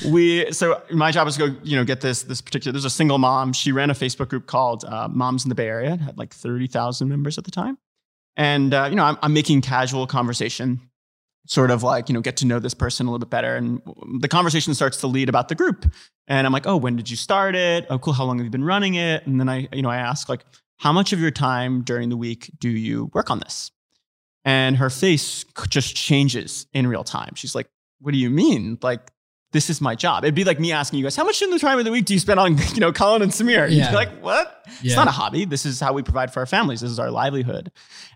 we 0.08 0.50
so 0.52 0.80
my 0.90 1.10
job 1.10 1.26
was 1.26 1.36
to 1.36 1.48
go, 1.50 1.56
you 1.62 1.76
know, 1.76 1.84
get 1.84 2.00
this 2.00 2.22
this 2.22 2.40
particular. 2.40 2.72
There's 2.72 2.84
a 2.86 2.90
single 2.90 3.18
mom. 3.18 3.52
She 3.52 3.72
ran 3.72 3.90
a 3.90 3.94
Facebook 3.94 4.28
group 4.28 4.46
called 4.46 4.84
uh, 4.84 5.08
Moms 5.08 5.44
in 5.44 5.48
the 5.50 5.54
Bay 5.54 5.68
Area. 5.68 5.94
It 5.94 6.00
had 6.00 6.16
like 6.16 6.32
thirty 6.32 6.66
thousand 6.66 7.08
members 7.08 7.36
at 7.36 7.44
the 7.44 7.50
time, 7.50 7.76
and 8.36 8.72
uh, 8.72 8.86
you 8.88 8.96
know, 8.96 9.04
I'm, 9.04 9.18
I'm 9.20 9.32
making 9.34 9.60
casual 9.60 10.06
conversation. 10.06 10.80
sort 11.46 11.70
of 11.70 11.82
like, 11.82 12.08
you 12.08 12.14
know, 12.14 12.20
get 12.22 12.38
to 12.38 12.46
know 12.46 12.58
this 12.58 12.72
person 12.74 13.06
a 13.06 13.10
little 13.10 13.18
bit 13.26 13.30
better. 13.30 13.54
And 13.56 13.82
the 14.20 14.28
conversation 14.28 14.72
starts 14.74 14.98
to 15.00 15.06
lead 15.06 15.28
about 15.28 15.48
the 15.48 15.54
group. 15.54 15.84
And 16.26 16.46
I'm 16.46 16.52
like, 16.52 16.66
oh, 16.66 16.76
when 16.76 16.96
did 16.96 17.10
you 17.10 17.16
start 17.16 17.54
it? 17.54 17.86
Oh, 17.90 17.98
cool. 17.98 18.12
How 18.14 18.24
long 18.24 18.38
have 18.38 18.44
you 18.44 18.50
been 18.50 18.64
running 18.64 18.94
it? 18.94 19.26
And 19.26 19.38
then 19.38 19.48
I, 19.48 19.68
you 19.72 19.82
know, 19.82 19.90
I 19.90 19.96
ask 19.98 20.28
like, 20.28 20.44
how 20.78 20.92
much 20.92 21.12
of 21.12 21.20
your 21.20 21.30
time 21.30 21.82
during 21.82 22.08
the 22.08 22.16
week 22.16 22.50
do 22.58 22.68
you 22.70 23.10
work 23.12 23.30
on 23.30 23.38
this? 23.40 23.70
And 24.44 24.76
her 24.76 24.90
face 24.90 25.44
just 25.68 25.94
changes 25.96 26.66
in 26.72 26.86
real 26.86 27.04
time. 27.04 27.34
She's 27.34 27.54
like, 27.54 27.68
what 28.00 28.12
do 28.12 28.18
you 28.18 28.28
mean? 28.30 28.78
Like, 28.82 29.10
this 29.52 29.70
is 29.70 29.80
my 29.80 29.94
job. 29.94 30.24
It'd 30.24 30.34
be 30.34 30.44
like 30.44 30.58
me 30.58 30.72
asking 30.72 30.98
you 30.98 31.04
guys, 31.04 31.14
how 31.14 31.24
much 31.24 31.40
in 31.40 31.50
the 31.50 31.58
time 31.60 31.78
of 31.78 31.84
the 31.84 31.92
week 31.92 32.06
do 32.06 32.12
you 32.14 32.18
spend 32.20 32.40
on, 32.40 32.58
you 32.74 32.80
know, 32.80 32.92
Colin 32.92 33.22
and 33.22 33.30
Samir? 33.30 33.70
You'd 33.70 33.78
Yeah. 33.78 33.90
be 33.90 33.94
like, 33.96 34.20
what? 34.20 34.64
Yeah. 34.66 34.72
It's 34.82 34.96
not 34.96 35.06
a 35.08 35.12
hobby. 35.12 35.44
This 35.44 35.64
is 35.64 35.78
how 35.78 35.92
we 35.92 36.02
provide 36.02 36.32
for 36.32 36.40
our 36.40 36.46
families. 36.46 36.80
This 36.80 36.90
is 36.90 36.98
our 36.98 37.10
livelihood. 37.10 37.70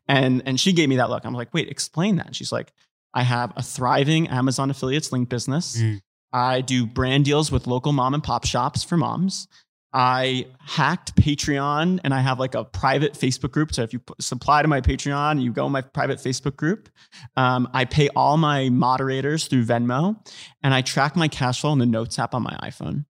And 0.08 0.42
and 0.46 0.58
she 0.58 0.72
gave 0.72 0.88
me 0.88 0.96
that 0.96 1.10
look. 1.10 1.24
I'm 1.24 1.34
like, 1.34 1.54
wait, 1.54 1.68
explain 1.68 2.16
that. 2.16 2.26
And 2.26 2.36
she's 2.36 2.50
like, 2.50 2.72
I 3.14 3.22
have 3.22 3.52
a 3.56 3.62
thriving 3.62 4.26
Amazon 4.28 4.68
affiliates 4.70 5.12
link 5.12 5.28
business. 5.28 5.80
Mm. 5.80 6.00
I 6.32 6.60
do 6.60 6.86
brand 6.86 7.24
deals 7.24 7.50
with 7.50 7.66
local 7.66 7.92
mom 7.92 8.14
and 8.14 8.22
pop 8.22 8.44
shops 8.46 8.84
for 8.84 8.96
moms. 8.96 9.48
I 9.92 10.46
hacked 10.60 11.16
Patreon 11.16 12.00
and 12.04 12.12
I 12.12 12.20
have 12.20 12.38
like 12.38 12.54
a 12.54 12.64
private 12.64 13.14
Facebook 13.14 13.52
group. 13.52 13.74
So 13.74 13.82
if 13.82 13.92
you 13.94 14.00
supply 14.20 14.60
to 14.60 14.68
my 14.68 14.82
Patreon, 14.82 15.40
you 15.42 15.50
go 15.52 15.64
in 15.66 15.72
my 15.72 15.80
private 15.80 16.18
Facebook 16.18 16.56
group. 16.56 16.90
Um, 17.36 17.68
I 17.72 17.86
pay 17.86 18.08
all 18.14 18.36
my 18.36 18.68
moderators 18.68 19.46
through 19.46 19.64
Venmo 19.64 20.16
and 20.62 20.74
I 20.74 20.82
track 20.82 21.16
my 21.16 21.28
cash 21.28 21.62
flow 21.62 21.72
in 21.72 21.78
the 21.78 21.86
Notes 21.86 22.18
app 22.18 22.34
on 22.34 22.42
my 22.42 22.56
iPhone. 22.62 23.06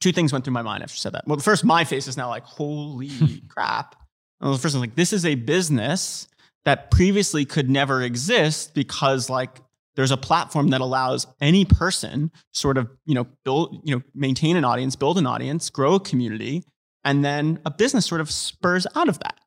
Two 0.00 0.12
things 0.12 0.32
went 0.32 0.44
through 0.44 0.54
my 0.54 0.62
mind 0.62 0.82
after 0.82 0.94
I 0.94 0.96
said 0.96 1.12
that. 1.14 1.24
Well, 1.26 1.38
first, 1.38 1.64
my 1.64 1.84
face 1.84 2.06
is 2.08 2.16
now 2.16 2.28
like, 2.28 2.44
holy 2.44 3.10
crap. 3.48 3.96
And 4.40 4.52
the 4.52 4.58
first 4.58 4.74
one, 4.74 4.80
like, 4.80 4.96
this 4.96 5.12
is 5.12 5.24
a 5.24 5.34
business 5.34 6.28
that 6.64 6.90
previously 6.90 7.44
could 7.46 7.70
never 7.70 8.02
exist 8.02 8.74
because 8.74 9.30
like 9.30 9.60
there's 9.96 10.10
a 10.10 10.16
platform 10.16 10.68
that 10.68 10.80
allows 10.80 11.26
any 11.40 11.64
person 11.64 12.30
sort 12.52 12.78
of 12.78 12.88
you 13.06 13.14
know 13.14 13.26
build 13.44 13.80
you 13.84 13.94
know 13.94 14.02
maintain 14.14 14.56
an 14.56 14.64
audience 14.64 14.96
build 14.96 15.18
an 15.18 15.26
audience 15.26 15.70
grow 15.70 15.94
a 15.94 16.00
community 16.00 16.64
and 17.04 17.24
then 17.24 17.58
a 17.64 17.70
business 17.70 18.06
sort 18.06 18.20
of 18.20 18.30
spurs 18.30 18.86
out 18.94 19.08
of 19.08 19.18
that 19.20 19.38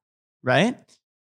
right? 0.43 0.77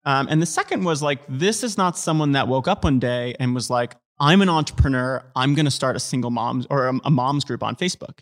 Um, 0.05 0.27
and 0.29 0.43
the 0.43 0.47
second 0.47 0.83
was 0.83 1.03
like 1.03 1.21
this 1.29 1.63
is 1.63 1.79
not 1.79 1.97
someone 1.97 2.33
that 2.33 2.49
woke 2.49 2.67
up 2.67 2.83
one 2.83 2.99
day 2.99 3.37
and 3.39 3.55
was 3.55 3.71
like 3.71 3.95
i'm 4.19 4.43
an 4.43 4.49
entrepreneur. 4.49 5.25
I'm 5.37 5.55
going 5.55 5.65
to 5.65 5.71
start 5.71 5.95
a 5.95 6.01
single 6.01 6.31
moms 6.31 6.67
or 6.71 6.89
a, 6.89 7.01
a 7.05 7.11
moms 7.11 7.45
group 7.45 7.63
on 7.63 7.77
facebook. 7.77 8.21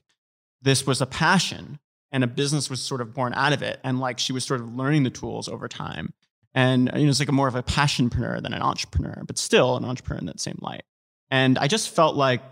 This 0.61 0.87
was 0.87 1.01
a 1.01 1.07
passion 1.07 1.79
and 2.13 2.23
a 2.23 2.27
business 2.27 2.69
was 2.69 2.83
sort 2.83 3.01
of 3.01 3.15
born 3.15 3.33
out 3.35 3.53
of 3.53 3.63
it 3.63 3.81
and 3.83 3.99
like 3.99 4.19
she 4.19 4.33
was 4.33 4.45
sort 4.45 4.61
of 4.61 4.75
learning 4.75 5.05
the 5.05 5.11
tools 5.11 5.49
over 5.49 5.69
time 5.69 6.13
and 6.55 6.91
you 6.95 7.05
know 7.05 7.09
it's 7.11 7.21
like 7.21 7.29
a 7.29 7.33
more 7.33 7.49
of 7.49 7.55
a 7.55 7.63
passionpreneur 7.63 8.43
than 8.43 8.53
an 8.53 8.63
entrepreneur 8.63 9.23
but 9.27 9.39
still 9.39 9.77
an 9.77 9.85
entrepreneur 9.85 10.19
in 10.21 10.27
that 10.27 10.41
same 10.41 10.59
light. 10.61 10.83
And 11.31 11.59
i 11.59 11.67
just 11.69 11.91
felt 11.91 12.17
like 12.17 12.43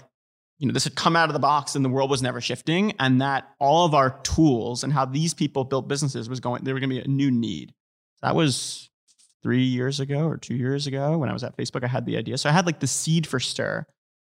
you 0.58 0.66
know 0.66 0.72
this 0.72 0.84
had 0.84 0.94
come 0.94 1.16
out 1.16 1.28
of 1.28 1.32
the 1.34 1.38
box 1.40 1.74
and 1.76 1.84
the 1.84 1.88
world 1.88 2.10
was 2.10 2.22
never 2.22 2.40
shifting 2.40 2.92
and 2.98 3.20
that 3.20 3.48
all 3.60 3.84
of 3.84 3.94
our 3.94 4.18
tools 4.22 4.82
and 4.84 4.92
how 4.92 5.04
these 5.04 5.34
people 5.34 5.64
built 5.64 5.88
businesses 5.88 6.28
was 6.28 6.40
going 6.40 6.64
there 6.64 6.74
were 6.74 6.80
going 6.80 6.90
to 6.90 6.96
be 6.96 7.02
a 7.02 7.08
new 7.08 7.30
need. 7.30 7.72
That 8.22 8.34
was 8.34 8.90
three 9.42 9.62
years 9.64 10.00
ago 10.00 10.26
or 10.26 10.36
two 10.36 10.56
years 10.56 10.88
ago 10.88 11.16
when 11.16 11.28
i 11.28 11.32
was 11.32 11.44
at 11.44 11.56
facebook 11.56 11.84
i 11.84 11.86
had 11.86 12.06
the 12.06 12.16
idea. 12.16 12.36
So 12.38 12.48
i 12.48 12.52
had 12.52 12.66
like 12.66 12.80
the 12.80 12.86
seed 12.88 13.26
for 13.26 13.38
stir 13.40 13.84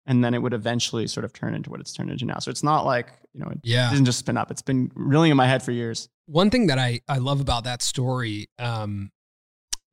and 0.08 0.24
then 0.24 0.34
it 0.34 0.42
would 0.42 0.54
eventually 0.54 1.06
sort 1.08 1.26
of 1.26 1.34
turn 1.34 1.54
into 1.54 1.70
what 1.70 1.80
it's 1.80 1.94
turned 1.94 2.10
into 2.10 2.26
now. 2.26 2.40
So 2.40 2.50
it's 2.50 2.64
not 2.64 2.86
like 2.86 3.12
you 3.34 3.40
know 3.42 3.48
it 3.52 3.60
Yeah. 3.64 3.90
didn't 3.92 4.06
just 4.06 4.20
spin 4.20 4.36
up. 4.36 4.50
It's 4.50 4.62
been 4.64 4.92
reeling 4.96 5.30
in 5.32 5.38
my 5.38 5.48
head 5.48 5.62
for 5.62 5.72
years. 5.72 6.10
One 6.26 6.50
thing 6.50 6.68
that 6.68 6.80
I, 6.80 7.02
I 7.08 7.18
love 7.20 7.40
about 7.40 7.66
that 7.66 7.82
story 7.84 8.48
um, 8.58 9.12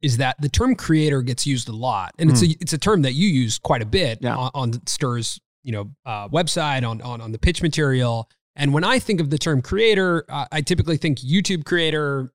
is 0.03 0.19
that 0.19 0.37
the 0.41 0.49
term 0.49 0.75
creator 0.75 1.23
gets 1.23 1.47
used 1.47 1.69
a 1.69 1.73
lot, 1.73 2.15
and 2.19 2.31
it's 2.31 2.43
a 2.43 2.47
it's 2.61 2.73
a 2.73 2.79
term 2.79 3.03
that 3.03 3.13
you 3.15 3.29
use 3.29 3.59
quite 3.59 3.83
a 3.83 3.87
bit 3.87 4.19
Hmm. 4.19 4.27
Yeah. 4.27 4.37
on, 4.37 4.51
on 4.55 4.87
Stir's 4.87 5.41
you 5.65 5.73
know 5.73 5.91
uh, 6.07 6.29
website 6.29 6.89
on, 6.89 7.01
on 7.03 7.21
on 7.21 7.33
the 7.33 7.39
pitch 7.39 7.63
material. 7.63 8.29
And 8.57 8.73
when 8.75 8.83
I 8.85 8.99
think 8.99 9.21
of 9.21 9.31
the 9.31 9.39
term 9.39 9.63
creator, 9.63 10.25
uh, 10.29 10.47
I 10.51 10.63
typically 10.63 10.97
think 10.97 11.19
YouTube 11.19 11.65
creator, 11.65 12.33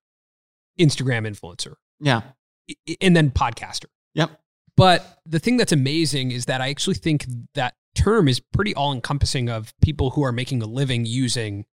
Instagram 0.80 1.28
influencer, 1.28 1.76
yeah 2.00 2.22
and 3.02 3.16
then 3.16 3.30
podcaster. 3.30 3.86
Yep. 4.16 4.40
But 4.78 5.20
the 5.26 5.38
thing 5.40 5.58
that's 5.58 5.72
amazing 5.74 6.32
is 6.32 6.46
that 6.46 6.62
I 6.62 6.70
actually 6.70 6.96
think 6.96 7.26
that 7.56 7.76
term 7.94 8.28
is 8.28 8.40
pretty 8.40 8.74
all 8.74 8.92
encompassing 8.94 9.50
of 9.50 9.74
people 9.82 10.12
who 10.12 10.24
are 10.24 10.32
making 10.32 10.62
a 10.64 10.66
living 10.66 11.06
using 11.06 11.66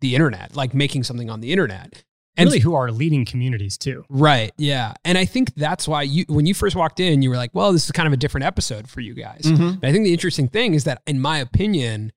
the 0.00 0.14
internet, 0.14 0.56
like 0.56 0.74
making 0.74 1.04
something 1.04 1.30
on 1.30 1.40
the 1.40 1.52
internet. 1.52 2.02
And 2.36 2.48
really, 2.48 2.58
who 2.58 2.74
are 2.74 2.90
leading 2.90 3.24
communities 3.24 3.78
too? 3.78 4.04
Right. 4.08 4.52
Yeah. 4.56 4.94
And 5.04 5.16
I 5.16 5.24
think 5.24 5.54
that's 5.54 5.86
why 5.86 6.02
you, 6.02 6.24
when 6.28 6.46
you 6.46 6.54
first 6.54 6.74
walked 6.74 6.98
in, 6.98 7.22
you 7.22 7.30
were 7.30 7.36
like, 7.36 7.50
well, 7.54 7.72
this 7.72 7.84
is 7.84 7.92
kind 7.92 8.06
of 8.08 8.12
a 8.12 8.16
different 8.16 8.44
episode 8.44 8.88
for 8.88 9.00
you 9.00 9.14
guys. 9.14 9.42
Mhm. 9.44 9.80
But 9.80 9.88
I 9.88 9.92
think 9.92 10.04
the 10.04 10.12
interesting 10.12 10.48
thing 10.48 10.74
is 10.74 10.82
that, 10.84 11.00
in 11.06 11.20
my 11.20 11.38
opinion, 11.38 12.10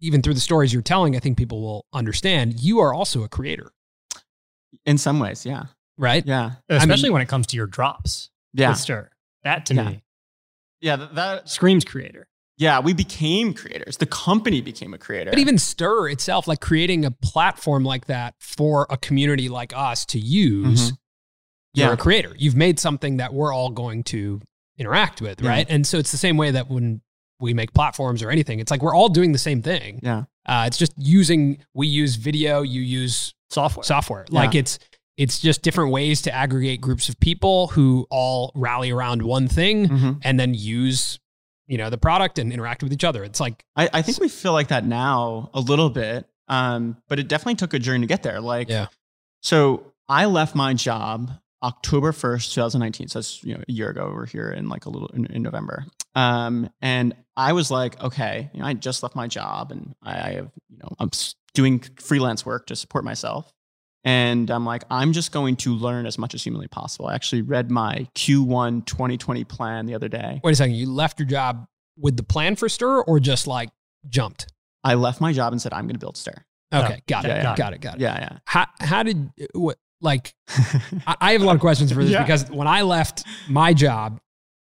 even 0.00 0.22
through 0.22 0.32
the 0.34 0.40
stories 0.40 0.72
you're 0.72 0.80
telling, 0.80 1.14
I 1.14 1.18
think 1.18 1.36
people 1.36 1.60
will 1.60 1.84
understand 1.92 2.58
you 2.60 2.78
are 2.80 2.94
also 2.94 3.22
a 3.22 3.28
creator, 3.28 3.70
in 4.86 4.96
some 4.96 5.20
ways 5.20 5.44
yeah 5.44 5.64
right? 5.98 6.24
yeah 6.24 6.52
Especially 6.70 7.10
when 7.10 7.20
it 7.20 7.28
comes 7.28 7.46
to 7.48 7.56
your 7.56 7.66
drops. 7.66 8.30
yeah 8.54 8.70
with 8.70 8.78
Stir. 8.78 9.10
That 9.44 9.66
to 9.66 9.74
Yeah. 9.74 9.88
me 9.90 10.02
yeah 10.80 10.96
that, 10.96 11.14
that 11.16 11.48
screams 11.50 11.84
creator. 11.84 12.28
Yeah, 12.60 12.78
we 12.80 12.92
became 12.92 13.54
creators. 13.54 13.96
The 13.96 14.04
company 14.06 14.60
became 14.60 14.92
a 14.92 14.98
creator. 14.98 15.30
But 15.30 15.38
even 15.38 15.56
Stir 15.56 16.08
itself, 16.10 16.46
like 16.46 16.60
creating 16.60 17.06
a 17.06 17.10
platform 17.10 17.84
like 17.84 18.04
that 18.06 18.34
for 18.38 18.86
a 18.90 18.98
community 18.98 19.48
like 19.48 19.72
us 19.74 20.04
to 20.06 20.18
use, 20.18 20.92
Mhm. 20.92 20.96
you're 21.74 21.86
Yeah. 21.88 21.92
a 21.94 21.96
creator. 21.96 22.34
You've 22.38 22.54
made 22.56 22.78
something 22.78 23.16
that 23.16 23.32
we're 23.32 23.52
all 23.54 23.70
going 23.70 24.02
to 24.04 24.42
interact 24.78 25.22
with, 25.22 25.40
Yeah. 25.40 25.48
right? 25.48 25.66
And 25.70 25.86
so 25.86 25.96
it's 25.98 26.10
the 26.12 26.18
same 26.18 26.36
way 26.36 26.50
that 26.50 26.68
when 26.70 27.00
we 27.40 27.54
make 27.54 27.72
platforms 27.72 28.22
or 28.22 28.30
anything, 28.30 28.60
it's 28.60 28.70
like 28.70 28.82
we're 28.82 28.94
all 28.94 29.08
doing 29.08 29.32
the 29.32 29.38
same 29.38 29.62
thing. 29.62 29.98
yeah, 30.02 30.24
Uh, 30.46 30.64
it's 30.66 30.76
just 30.76 30.92
using, 30.98 31.58
we 31.74 31.86
use 31.86 32.16
video, 32.16 32.60
you 32.62 32.82
use 32.82 33.32
Software. 33.50 33.84
software. 33.84 34.26
Like 34.28 34.54
it's, 34.54 34.78
it's 35.16 35.38
just 35.40 35.62
different 35.62 35.92
ways 35.92 36.20
to 36.22 36.34
aggregate 36.34 36.80
groups 36.82 37.08
of 37.08 37.18
people 37.20 37.68
who 37.68 38.06
all 38.10 38.52
rally 38.54 38.90
around 38.90 39.22
one 39.22 39.48
thing 39.48 39.88
Mhm. 39.88 40.18
and 40.22 40.38
then 40.38 40.52
use, 40.54 41.18
you 41.70 41.78
know, 41.78 41.88
the 41.88 41.96
product 41.96 42.40
and 42.40 42.52
interact 42.52 42.82
with 42.82 42.92
each 42.92 43.04
other. 43.04 43.22
It's 43.22 43.38
like, 43.38 43.64
I, 43.76 43.88
I 43.92 44.02
think 44.02 44.18
we 44.18 44.28
feel 44.28 44.52
like 44.52 44.68
that 44.68 44.84
now 44.84 45.50
a 45.54 45.60
little 45.60 45.88
bit, 45.88 46.28
um, 46.48 46.96
but 47.08 47.20
it 47.20 47.28
definitely 47.28 47.54
took 47.54 47.74
a 47.74 47.78
journey 47.78 48.00
to 48.00 48.06
get 48.08 48.24
there. 48.24 48.40
Like, 48.40 48.68
Yeah. 48.68 48.88
So 49.42 49.92
I 50.08 50.24
left 50.24 50.56
my 50.56 50.74
job 50.74 51.30
October 51.62 52.10
first, 52.10 52.54
2019. 52.54 53.06
So 53.08 53.20
that's 53.20 53.44
you 53.44 53.54
know 53.54 53.62
a 53.68 53.72
year 53.72 53.88
ago. 53.88 54.10
We're 54.12 54.26
here 54.26 54.50
in 54.50 54.68
like 54.68 54.86
a 54.86 54.90
little 54.90 55.08
in, 55.08 55.26
in 55.26 55.42
November. 55.42 55.86
Um, 56.16 56.68
and 56.82 57.14
I 57.36 57.52
was 57.52 57.70
like, 57.70 58.02
okay, 58.02 58.50
you 58.52 58.60
know, 58.60 58.66
I 58.66 58.74
just 58.74 59.04
left 59.04 59.14
my 59.14 59.28
job, 59.28 59.70
and 59.70 59.94
I, 60.02 60.12
I 60.12 60.32
have 60.32 60.50
you 60.68 60.78
know 60.78 60.88
I'm 60.98 61.10
doing 61.54 61.80
freelance 62.00 62.44
work 62.44 62.66
to 62.66 62.76
support 62.76 63.04
myself. 63.04 63.52
And 64.04 64.50
I'm 64.50 64.64
like, 64.64 64.84
I'm 64.90 65.12
just 65.12 65.30
going 65.30 65.56
to 65.56 65.74
learn 65.74 66.06
as 66.06 66.16
much 66.18 66.34
as 66.34 66.42
humanly 66.42 66.68
possible. 66.68 67.06
I 67.08 67.14
actually 67.14 67.42
read 67.42 67.70
my 67.70 68.08
Q1 68.16 68.86
2020 68.86 69.44
plan 69.44 69.86
the 69.86 69.94
other 69.94 70.08
day. 70.08 70.40
Wait 70.42 70.52
a 70.52 70.56
second. 70.56 70.74
You 70.74 70.90
left 70.90 71.18
your 71.18 71.28
job 71.28 71.66
with 71.98 72.16
the 72.16 72.22
plan 72.22 72.56
for 72.56 72.68
Stir 72.68 73.02
or 73.02 73.20
just 73.20 73.46
like 73.46 73.68
jumped? 74.08 74.46
I 74.82 74.94
left 74.94 75.20
my 75.20 75.32
job 75.32 75.52
and 75.52 75.60
said, 75.60 75.74
I'm 75.74 75.84
going 75.84 75.96
to 75.96 76.00
build 76.00 76.16
Stir. 76.16 76.32
Okay. 76.72 76.94
Oh, 76.98 77.02
got, 77.06 77.24
yeah, 77.24 77.34
it, 77.34 77.42
yeah. 77.42 77.56
got 77.56 77.72
it. 77.74 77.80
Got 77.80 77.94
it. 77.96 78.00
Yeah, 78.00 78.18
Yeah. 78.18 78.38
How, 78.46 78.66
how 78.80 79.02
did, 79.02 79.30
uh, 79.40 79.46
what, 79.58 79.76
like, 80.00 80.34
I, 81.06 81.16
I 81.20 81.32
have 81.32 81.42
a 81.42 81.44
lot 81.44 81.56
of 81.56 81.60
questions 81.60 81.92
for 81.92 82.02
this 82.02 82.10
Yeah. 82.12 82.22
because 82.22 82.50
when 82.50 82.68
I 82.68 82.82
left 82.82 83.24
my 83.48 83.74
job, 83.74 84.18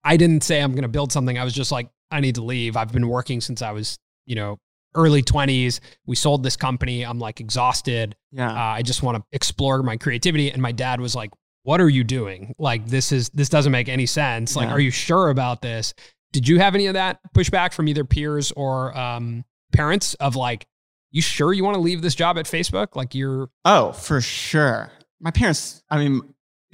I 0.03 0.17
didn't 0.17 0.43
say 0.43 0.61
I'm 0.61 0.73
going 0.73 0.83
to 0.83 0.89
build 0.89 1.13
something. 1.13 1.39
I 1.39 1.45
was 1.45 1.53
just 1.53 1.71
like, 1.71 1.89
I 2.11 2.19
need 2.19 2.35
to 2.35 2.43
leave. 2.43 2.77
I've 2.77 2.93
been 2.93 3.09
working 3.09 3.41
since 3.41 3.63
I 3.63 3.71
was, 3.71 3.99
you 4.27 4.35
know, 4.35 4.59
early 4.95 5.23
20s. 5.23 5.81
We 6.07 6.17
sold 6.17 6.43
this 6.43 6.57
company. 6.57 7.03
I'm 7.05 7.19
like 7.19 7.41
exhausted. 7.41 8.17
yeah. 8.31 8.51
Uh, 8.51 8.55
I 8.77 8.83
just 8.83 9.03
want 9.03 9.17
to 9.19 9.25
explore 9.33 9.83
my 9.83 9.97
creativity. 9.97 10.51
And 10.51 10.61
my 10.63 10.73
dad 10.73 11.01
was 11.01 11.15
like, 11.15 11.31
"What 11.65 11.81
are 11.81 11.89
you 11.89 12.05
doing? 12.05 12.55
Like 12.59 12.87
this 12.87 13.13
is 13.13 13.29
this 13.31 13.49
doesn't 13.49 13.73
make 13.73 13.89
any 13.89 14.07
sense. 14.07 14.57
Like, 14.57 14.69
Yeah. 14.69 14.75
are 14.75 14.81
you 14.81 14.91
sure 14.91 15.31
about 15.31 15.63
this?" 15.63 15.95
Did 16.33 16.49
you 16.49 16.59
have 16.61 16.75
any 16.75 16.87
of 16.87 16.95
that 16.95 17.21
pushback 17.35 17.73
from 17.75 17.89
either 17.89 18.05
peers 18.05 18.53
or 18.53 18.97
um, 18.99 19.45
parents 19.73 20.15
of 20.15 20.35
like, 20.37 20.67
"You 21.11 21.21
sure 21.23 21.53
you 21.53 21.63
want 21.65 21.75
to 21.75 21.81
leave 21.81 22.01
this 22.03 22.15
job 22.15 22.39
at 22.39 22.47
Facebook? 22.47 22.97
Like 22.97 23.15
you're 23.15 23.51
Oh, 23.65 23.93
for 23.93 24.21
sure. 24.21 24.91
My 25.21 25.31
parents, 25.31 25.83
I 25.91 25.99
mean, 25.99 26.23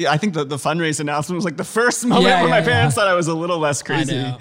I 0.09 0.16
think 0.16 0.35
the, 0.35 0.44
the 0.44 0.57
fundraise 0.57 1.00
announcement 1.00 1.37
was 1.37 1.44
like 1.44 1.57
the 1.57 1.64
first 1.64 2.07
moment 2.07 2.26
Yeah, 2.28 2.40
where 2.42 2.48
yeah, 2.50 2.61
my 2.61 2.62
parents 2.64 2.94
thought 2.94 3.09
I 3.09 3.14
was 3.14 3.26
a 3.28 3.35
little 3.35 3.59
less 3.59 3.83
crazy. 3.83 4.14
know. 4.14 4.38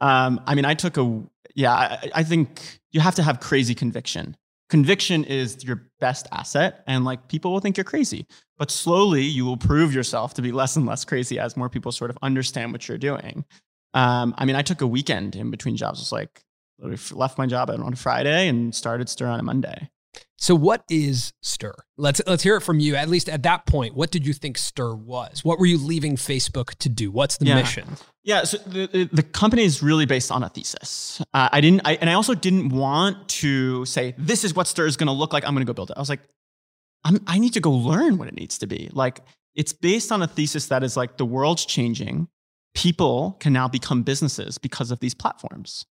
Um, 0.00 0.40
I 0.46 0.54
mean, 0.54 0.64
I 0.64 0.74
took 0.74 0.96
a, 0.96 1.22
yeah, 1.54 1.72
I, 1.72 2.10
I 2.16 2.22
think 2.22 2.80
you 2.92 3.00
have 3.00 3.14
to 3.16 3.22
have 3.22 3.40
crazy 3.40 3.74
conviction. 3.74 4.36
Conviction 4.68 5.24
is 5.24 5.64
your 5.64 5.90
best 5.98 6.28
asset, 6.30 6.84
and 6.86 7.04
like 7.04 7.28
people 7.28 7.52
will 7.52 7.60
think 7.60 7.76
you're 7.76 7.84
crazy, 7.84 8.26
but 8.56 8.70
slowly 8.70 9.22
you 9.22 9.44
will 9.44 9.56
prove 9.56 9.92
yourself 9.92 10.34
to 10.34 10.42
be 10.42 10.52
less 10.52 10.76
and 10.76 10.86
less 10.86 11.04
crazy 11.04 11.38
as 11.38 11.56
more 11.56 11.68
people 11.68 11.90
sort 11.90 12.10
of 12.10 12.18
understand 12.22 12.72
what 12.72 12.88
you're 12.88 12.98
doing. 12.98 13.44
Um, 13.94 14.34
I 14.38 14.44
mean, 14.44 14.54
I 14.54 14.62
took 14.62 14.80
a 14.80 14.86
weekend 14.86 15.34
in 15.34 15.50
between 15.50 15.76
jobs. 15.76 16.00
It's 16.00 16.12
like, 16.12 16.42
left 17.10 17.36
my 17.36 17.46
job 17.46 17.68
on 17.68 17.92
a 17.92 17.96
Friday 17.96 18.48
and 18.48 18.74
started 18.74 19.08
Stir 19.08 19.26
on 19.26 19.40
a 19.40 19.42
Monday. 19.42 19.90
So 20.38 20.54
what 20.54 20.84
is 20.88 21.34
Stir? 21.42 21.74
Let's 21.98 22.22
let's 22.26 22.42
hear 22.42 22.56
it 22.56 22.62
from 22.62 22.80
you. 22.80 22.96
At 22.96 23.10
least 23.10 23.28
at 23.28 23.42
that 23.42 23.66
point, 23.66 23.94
what 23.94 24.10
did 24.10 24.26
you 24.26 24.32
think 24.32 24.56
Stir 24.56 24.94
was? 24.94 25.44
What 25.44 25.58
were 25.58 25.66
you 25.66 25.76
leaving 25.76 26.16
Facebook 26.16 26.70
to 26.76 26.88
do? 26.88 27.10
What's 27.10 27.36
the 27.36 27.46
Yeah. 27.46 27.56
mission? 27.56 27.86
Yeah, 28.22 28.44
so 28.44 28.58
the, 28.58 29.08
the, 29.10 29.22
company 29.22 29.64
is 29.64 29.82
really 29.82 30.04
based 30.04 30.30
on 30.30 30.42
a 30.42 30.50
thesis. 30.50 31.22
Uh, 31.32 31.48
I 31.50 31.62
didn't, 31.62 31.80
I, 31.86 31.94
and 31.94 32.10
I 32.10 32.12
also 32.12 32.34
didn't 32.34 32.68
want 32.68 33.28
to 33.28 33.86
say 33.86 34.14
this 34.18 34.44
is 34.44 34.54
what 34.54 34.66
Stir 34.66 34.86
is 34.86 34.98
going 34.98 35.06
to 35.06 35.12
look 35.12 35.32
like. 35.32 35.42
I'm 35.44 35.54
going 35.54 35.64
to 35.64 35.70
go 35.70 35.74
build 35.74 35.90
it. 35.90 35.96
I 35.96 36.00
was 36.00 36.10
like, 36.10 36.20
I'm, 37.04 37.20
I 37.26 37.38
need 37.38 37.54
to 37.54 37.60
go 37.60 37.70
learn 37.70 38.18
what 38.18 38.28
it 38.28 38.34
needs 38.34 38.58
to 38.58 38.66
be. 38.66 38.90
Like 38.92 39.20
it's 39.54 39.72
based 39.72 40.12
on 40.12 40.22
a 40.22 40.26
thesis 40.26 40.66
that 40.66 40.82
is 40.82 40.96
like 40.96 41.16
the 41.16 41.24
world's 41.24 41.64
changing. 41.64 42.28
People 42.74 43.36
can 43.40 43.52
now 43.52 43.68
become 43.68 44.02
businesses 44.02 44.58
because 44.58 44.90
of 44.90 45.00
these 45.00 45.14
platforms. 45.14 45.84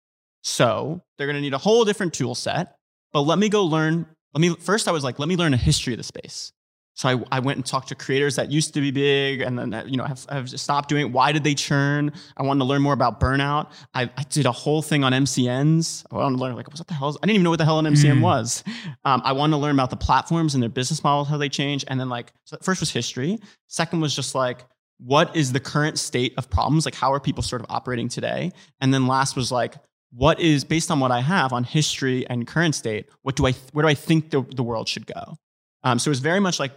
So 0.44 1.04
they're 1.18 1.28
going 1.28 1.36
to 1.36 1.42
need 1.42 1.54
a 1.54 1.60
whole 1.60 1.84
different 1.84 2.14
tool 2.14 2.36
set. 2.36 2.76
But 3.14 3.22
let 3.22 3.40
me 3.40 3.50
go 3.50 3.64
learn. 3.66 4.06
Let 4.34 4.42
me 4.42 4.56
first. 4.56 4.88
I 4.88 4.92
was 4.92 5.04
like, 5.04 5.20
let 5.20 5.28
me 5.28 5.36
learn 5.36 5.54
a 5.54 5.58
history 5.58 5.94
of 5.94 5.98
the 5.98 6.04
space. 6.04 6.52
So 6.96 7.08
I, 7.08 7.38
I 7.38 7.40
went 7.40 7.56
and 7.56 7.66
talked 7.66 7.88
to 7.90 7.96
creators 7.96 8.36
that 8.36 8.52
used 8.52 8.74
to 8.74 8.82
be 8.82 8.92
big 8.92 9.40
and 9.40 9.58
then, 9.58 9.86
you 9.88 9.96
know, 9.96 10.04
have, 10.04 10.26
have 10.30 10.50
stopped 10.50 10.90
doing 10.90 11.06
it. 11.08 11.12
Why 11.14 11.32
did 11.32 11.46
they 11.46 11.56
churn? 11.56 12.12
I 12.36 12.44
wanted 12.44 12.60
to 12.60 12.66
learn 12.66 12.82
more 12.82 12.92
about 12.92 13.22
burnout. 13.22 13.72
I, 13.94 14.10
I 14.18 14.24
did 14.24 14.46
a 14.46 14.52
whole 14.52 14.82
thing 14.82 15.06
on 15.06 15.14
MCNs. 15.14 16.04
I 16.12 16.16
wanted 16.16 16.36
to 16.36 16.44
learn 16.44 16.56
like, 16.58 16.68
what 16.68 16.86
the 16.86 16.94
hell 16.94 17.08
is, 17.08 17.16
I 17.24 17.26
didn't 17.26 17.36
even 17.36 17.46
know 17.46 17.52
what 17.52 17.60
the 17.60 17.64
hell 17.64 17.80
an 17.80 17.86
MCN 17.86 18.18
Mm. 18.18 18.22
was. 18.22 18.66
Um, 19.06 19.22
I 19.24 19.32
wanted 19.32 19.52
to 19.52 19.58
learn 19.60 19.76
about 19.76 19.92
the 19.92 19.96
platforms 19.96 20.56
and 20.56 20.62
their 20.62 20.70
business 20.70 21.02
models, 21.02 21.30
how 21.30 21.38
they 21.38 21.48
change. 21.48 21.86
And 21.88 21.98
then 21.98 22.10
like, 22.10 22.34
so 22.44 22.58
first 22.62 22.82
was 22.82 22.92
history. 22.92 23.40
Second 23.68 24.02
was 24.02 24.14
just 24.14 24.36
like, 24.36 24.66
what 24.98 25.34
is 25.38 25.54
the 25.54 25.60
current 25.62 25.98
state 25.98 26.34
of 26.38 26.50
problems? 26.50 26.84
Like, 26.84 26.96
how 26.96 27.14
are 27.14 27.22
people 27.22 27.44
sort 27.44 27.62
of 27.62 27.68
operating 27.70 28.10
today? 28.10 28.52
And 28.82 28.94
then 28.94 29.08
last 29.08 29.38
was 29.38 29.54
like, 29.54 29.76
what 30.12 30.40
is 30.40 30.64
based 30.64 30.90
on 30.90 31.00
what 31.00 31.12
I 31.12 31.22
have 31.22 31.54
on 31.54 31.64
history 31.64 32.28
and 32.28 32.48
current 32.48 32.76
state? 32.76 33.10
What 33.22 33.36
do 33.36 33.46
I, 33.46 33.54
where 33.74 33.84
do 33.84 33.90
I 33.90 33.94
think 33.94 34.32
the, 34.32 34.42
the 34.42 34.64
world 34.64 34.88
should 34.88 35.06
go? 35.06 35.38
Um, 35.84 36.00
so 36.00 36.12
it's 36.12 36.20
very 36.20 36.40
much 36.40 36.60
like, 36.60 36.72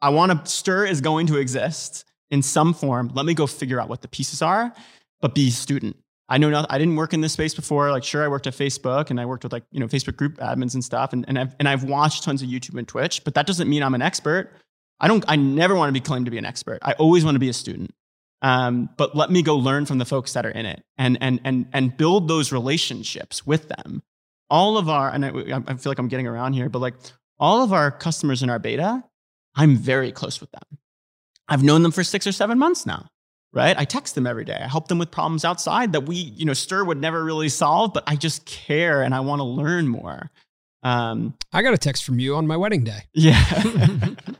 I 0.00 0.08
want 0.08 0.32
to 0.32 0.50
stir 0.50 0.86
is 0.86 1.00
going 1.00 1.26
to 1.28 1.38
exist 1.38 2.04
in 2.30 2.42
some 2.42 2.74
form. 2.74 3.10
Let 3.14 3.26
me 3.26 3.34
go 3.34 3.46
figure 3.46 3.80
out 3.80 3.88
what 3.88 4.02
the 4.02 4.08
pieces 4.08 4.42
are, 4.42 4.74
but 5.20 5.34
be 5.34 5.50
student. 5.50 5.96
I 6.28 6.38
know 6.38 6.48
not, 6.48 6.66
I 6.70 6.78
didn't 6.78 6.96
work 6.96 7.12
in 7.12 7.20
this 7.20 7.34
space 7.34 7.54
before. 7.54 7.90
Like, 7.90 8.02
sure, 8.02 8.24
I 8.24 8.28
worked 8.28 8.46
at 8.46 8.54
Facebook 8.54 9.10
and 9.10 9.20
I 9.20 9.26
worked 9.26 9.44
with 9.44 9.52
like, 9.52 9.64
you 9.70 9.78
know, 9.78 9.86
Facebook 9.86 10.16
group 10.16 10.38
admins 10.38 10.74
and 10.74 10.82
stuff. 10.82 11.12
And, 11.12 11.24
and, 11.28 11.38
I've, 11.38 11.54
and 11.58 11.68
I've 11.68 11.84
watched 11.84 12.24
tons 12.24 12.42
of 12.42 12.48
YouTube 12.48 12.78
and 12.78 12.88
Twitch, 12.88 13.22
but 13.24 13.34
that 13.34 13.46
doesn't 13.46 13.68
mean 13.68 13.82
I'm 13.82 13.94
an 13.94 14.02
expert. 14.02 14.50
I 15.00 15.08
don't, 15.08 15.24
I 15.28 15.36
never 15.36 15.74
want 15.74 15.90
to 15.90 15.92
be 15.92 16.00
claimed 16.00 16.24
to 16.24 16.30
be 16.30 16.38
an 16.38 16.46
expert. 16.46 16.78
I 16.82 16.92
always 16.92 17.24
want 17.24 17.34
to 17.34 17.40
be 17.40 17.50
a 17.50 17.52
student. 17.52 17.94
Um, 18.44 18.90
but 18.98 19.16
let 19.16 19.30
me 19.30 19.40
go 19.40 19.56
learn 19.56 19.86
from 19.86 19.96
the 19.96 20.04
folks 20.04 20.34
that 20.34 20.44
are 20.44 20.50
in 20.50 20.66
it 20.66 20.84
and, 20.98 21.16
and, 21.22 21.40
and, 21.44 21.66
and 21.72 21.96
build 21.96 22.28
those 22.28 22.52
relationships 22.52 23.46
with 23.46 23.68
them. 23.68 24.02
All 24.50 24.76
of 24.76 24.90
our, 24.90 25.08
and 25.08 25.24
I, 25.24 25.30
I 25.66 25.74
feel 25.76 25.90
like 25.90 25.98
I'm 25.98 26.08
getting 26.08 26.26
around 26.26 26.52
here, 26.52 26.68
but 26.68 26.80
like 26.80 26.94
all 27.38 27.62
of 27.62 27.72
our 27.72 27.90
customers 27.90 28.42
in 28.42 28.50
our 28.50 28.58
beta, 28.58 29.02
I'm 29.54 29.76
very 29.76 30.12
close 30.12 30.42
with 30.42 30.50
them. 30.50 30.78
I've 31.48 31.62
known 31.62 31.82
them 31.82 31.90
for 31.90 32.04
six 32.04 32.26
or 32.26 32.32
seven 32.32 32.58
months 32.58 32.84
now, 32.84 33.08
right? 33.54 33.78
I 33.78 33.86
text 33.86 34.14
them 34.14 34.26
every 34.26 34.44
day. 34.44 34.60
I 34.62 34.68
help 34.68 34.88
them 34.88 34.98
with 34.98 35.10
problems 35.10 35.46
outside 35.46 35.92
that 35.92 36.02
we, 36.02 36.16
you 36.16 36.44
know, 36.44 36.52
Stir 36.52 36.84
would 36.84 37.00
never 37.00 37.24
really 37.24 37.48
solve, 37.48 37.94
but 37.94 38.04
I 38.06 38.14
just 38.14 38.44
care 38.44 39.00
and 39.00 39.14
I 39.14 39.20
want 39.20 39.40
to 39.40 39.44
learn 39.44 39.88
more. 39.88 40.30
Um, 40.82 41.32
I 41.50 41.62
got 41.62 41.72
a 41.72 41.78
text 41.78 42.04
from 42.04 42.18
you 42.18 42.36
on 42.36 42.46
my 42.46 42.58
wedding 42.58 42.84
day. 42.84 43.04
yeah. 43.14 43.42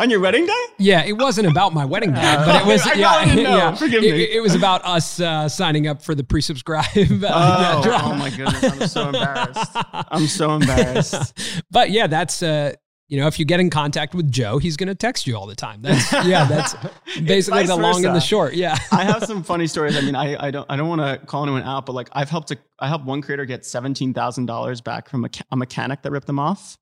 On 0.00 0.08
your 0.08 0.18
wedding 0.20 0.46
day? 0.46 0.64
Yeah, 0.78 1.04
it 1.04 1.12
wasn't 1.12 1.46
about 1.46 1.74
my 1.74 1.84
wedding 1.84 2.12
day, 2.12 2.34
but 2.44 2.62
it 2.62 2.66
was. 2.72 2.86
I 2.86 2.94
yeah, 2.94 3.24
didn't 3.24 3.42
know. 3.44 3.56
yeah. 3.56 3.74
Forgive 3.74 4.02
It- 4.02 4.12
me. 4.14 4.22
It, 4.22 4.40
was 4.40 4.54
about 4.54 4.82
us 4.84 5.20
uh, 5.20 5.48
signing 5.48 5.86
up 5.86 6.02
for 6.02 6.14
the 6.14 6.24
pre-subscribe. 6.24 6.86
uh, 6.96 7.82
Oh, 7.84 8.00
oh 8.04 8.14
my 8.14 8.30
goodness. 8.30 8.64
I'm 8.64 8.88
so 8.88 9.06
embarrassed. 9.08 9.70
I'm 9.92 10.26
so 10.26 10.50
embarrassed. 10.56 11.34
but 11.70 11.90
yeah, 11.90 12.06
that's 12.06 12.42
uh, 12.42 12.72
you 13.08 13.18
know, 13.20 13.26
if 13.26 13.38
you 13.38 13.44
get 13.44 13.60
in 13.60 13.68
contact 13.70 14.14
with 14.14 14.30
Joe, 14.30 14.56
he's 14.58 14.76
going 14.78 14.86
to 14.86 14.94
text 14.94 15.26
you 15.26 15.36
all 15.36 15.46
the 15.46 15.54
time. 15.56 15.82
That's 15.82 16.10
yeah, 16.26 16.44
that's 16.46 16.74
basically 17.22 17.66
the 17.66 17.76
long 17.76 18.04
and 18.06 18.14
the 18.16 18.20
short. 18.20 18.54
Yeah. 18.54 18.78
I 18.92 19.04
have 19.04 19.24
some 19.24 19.42
funny 19.42 19.66
stories. 19.66 19.96
I 19.96 20.00
mean, 20.00 20.14
I, 20.14 20.46
I 20.46 20.50
don't 20.50 20.64
I 20.70 20.76
don't 20.76 20.88
want 20.88 21.00
to 21.02 21.26
call 21.26 21.42
anyone 21.42 21.64
out, 21.64 21.84
but 21.86 21.92
like 21.92 22.08
I've 22.12 22.30
helped 22.30 22.52
a, 22.52 22.56
I 22.78 22.88
helped 22.88 23.04
one 23.04 23.20
creator 23.20 23.44
get 23.44 23.66
seventeen 23.66 24.14
thousand 24.14 24.46
dollars 24.46 24.80
back 24.80 25.10
from 25.10 25.24
a, 25.26 25.28
a 25.50 25.56
mechanic 25.56 26.02
that 26.02 26.10
ripped 26.12 26.26
them 26.28 26.38
off. 26.38 26.78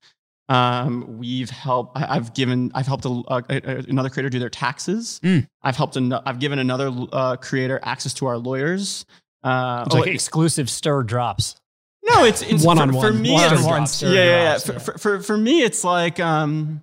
Um, 0.48 1.18
we've 1.18 1.50
helped. 1.50 1.96
I- 1.98 2.16
I've 2.16 2.32
given. 2.34 2.70
I've 2.74 2.86
helped 2.86 3.04
a, 3.04 3.08
a, 3.08 3.42
a- 3.48 3.84
another 3.88 4.08
creator 4.10 4.30
do 4.30 4.38
their 4.38 4.48
taxes. 4.50 5.20
Mm. 5.22 5.46
I've 5.62 5.76
helped. 5.76 5.96
An, 5.96 6.12
I've 6.12 6.38
given 6.38 6.58
another 6.58 6.90
uh, 7.12 7.36
creator 7.36 7.78
access 7.82 8.14
to 8.14 8.26
our 8.26 8.38
lawyers. 8.38 9.04
Uh, 9.44 9.84
It's 9.86 9.94
oh, 9.94 9.98
like 9.98 10.08
it- 10.08 10.14
exclusive 10.14 10.70
stir 10.70 11.02
drops. 11.02 11.56
no, 12.02 12.24
it's 12.24 12.42
it's 12.42 12.62
for- 12.62 12.66
One-on-one. 12.68 13.06
For, 13.06 13.12
me, 13.12 13.34
it's, 13.34 13.42
One-on-one 13.50 13.76
drops. 13.80 14.02
yeah, 14.02 14.08
yeah, 14.10 14.24
yeah. 14.24 14.44
drops, 14.58 14.66
For, 14.66 14.80
for, 14.80 14.98
for, 14.98 15.20
for 15.22 15.36
me, 15.38 15.62
it's 15.62 15.84
like, 15.84 16.18
um, 16.18 16.82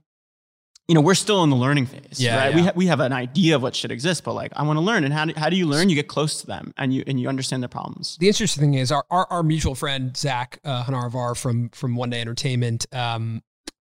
you 0.87 0.93
know, 0.93 1.01
we're 1.01 1.15
still 1.15 1.43
in 1.43 1.49
the 1.49 1.55
learning 1.55 1.87
phase, 1.87 2.19
Yeah, 2.19 2.37
right? 2.37 2.53
We, 2.55 2.61
ha- 2.61 2.71
we 2.75 2.85
have 2.85 2.99
an 2.99 3.11
idea 3.11 3.55
of 3.55 3.63
what 3.63 3.75
should 3.75 3.91
exist, 3.91 4.23
but 4.23 4.33
like, 4.33 4.51
I 4.55 4.61
want 4.61 4.77
to 4.77 4.81
learn. 4.81 5.03
And 5.03 5.11
how 5.11 5.25
do, 5.25 5.33
how 5.35 5.49
do 5.49 5.55
you 5.55 5.65
learn? 5.65 5.89
You 5.89 5.95
get 5.95 6.07
close 6.07 6.41
to 6.41 6.45
them 6.47 6.71
and 6.77 6.93
you, 6.93 7.03
and 7.07 7.19
you 7.19 7.27
understand 7.27 7.63
their 7.63 7.67
problems. 7.69 8.17
The 8.19 8.27
interesting 8.27 8.61
thing 8.61 8.73
is 8.75 8.91
our 8.91 9.03
our, 9.09 9.25
our 9.31 9.41
mutual 9.41 9.73
friend 9.73 10.15
Zach 10.15 10.59
uh, 10.63 10.83
Hanarvar 10.83 11.35
from 11.35 11.69
from 11.69 11.95
One 11.95 12.11
Day 12.11 12.21
Entertainment. 12.21 12.85
Um, 12.93 13.41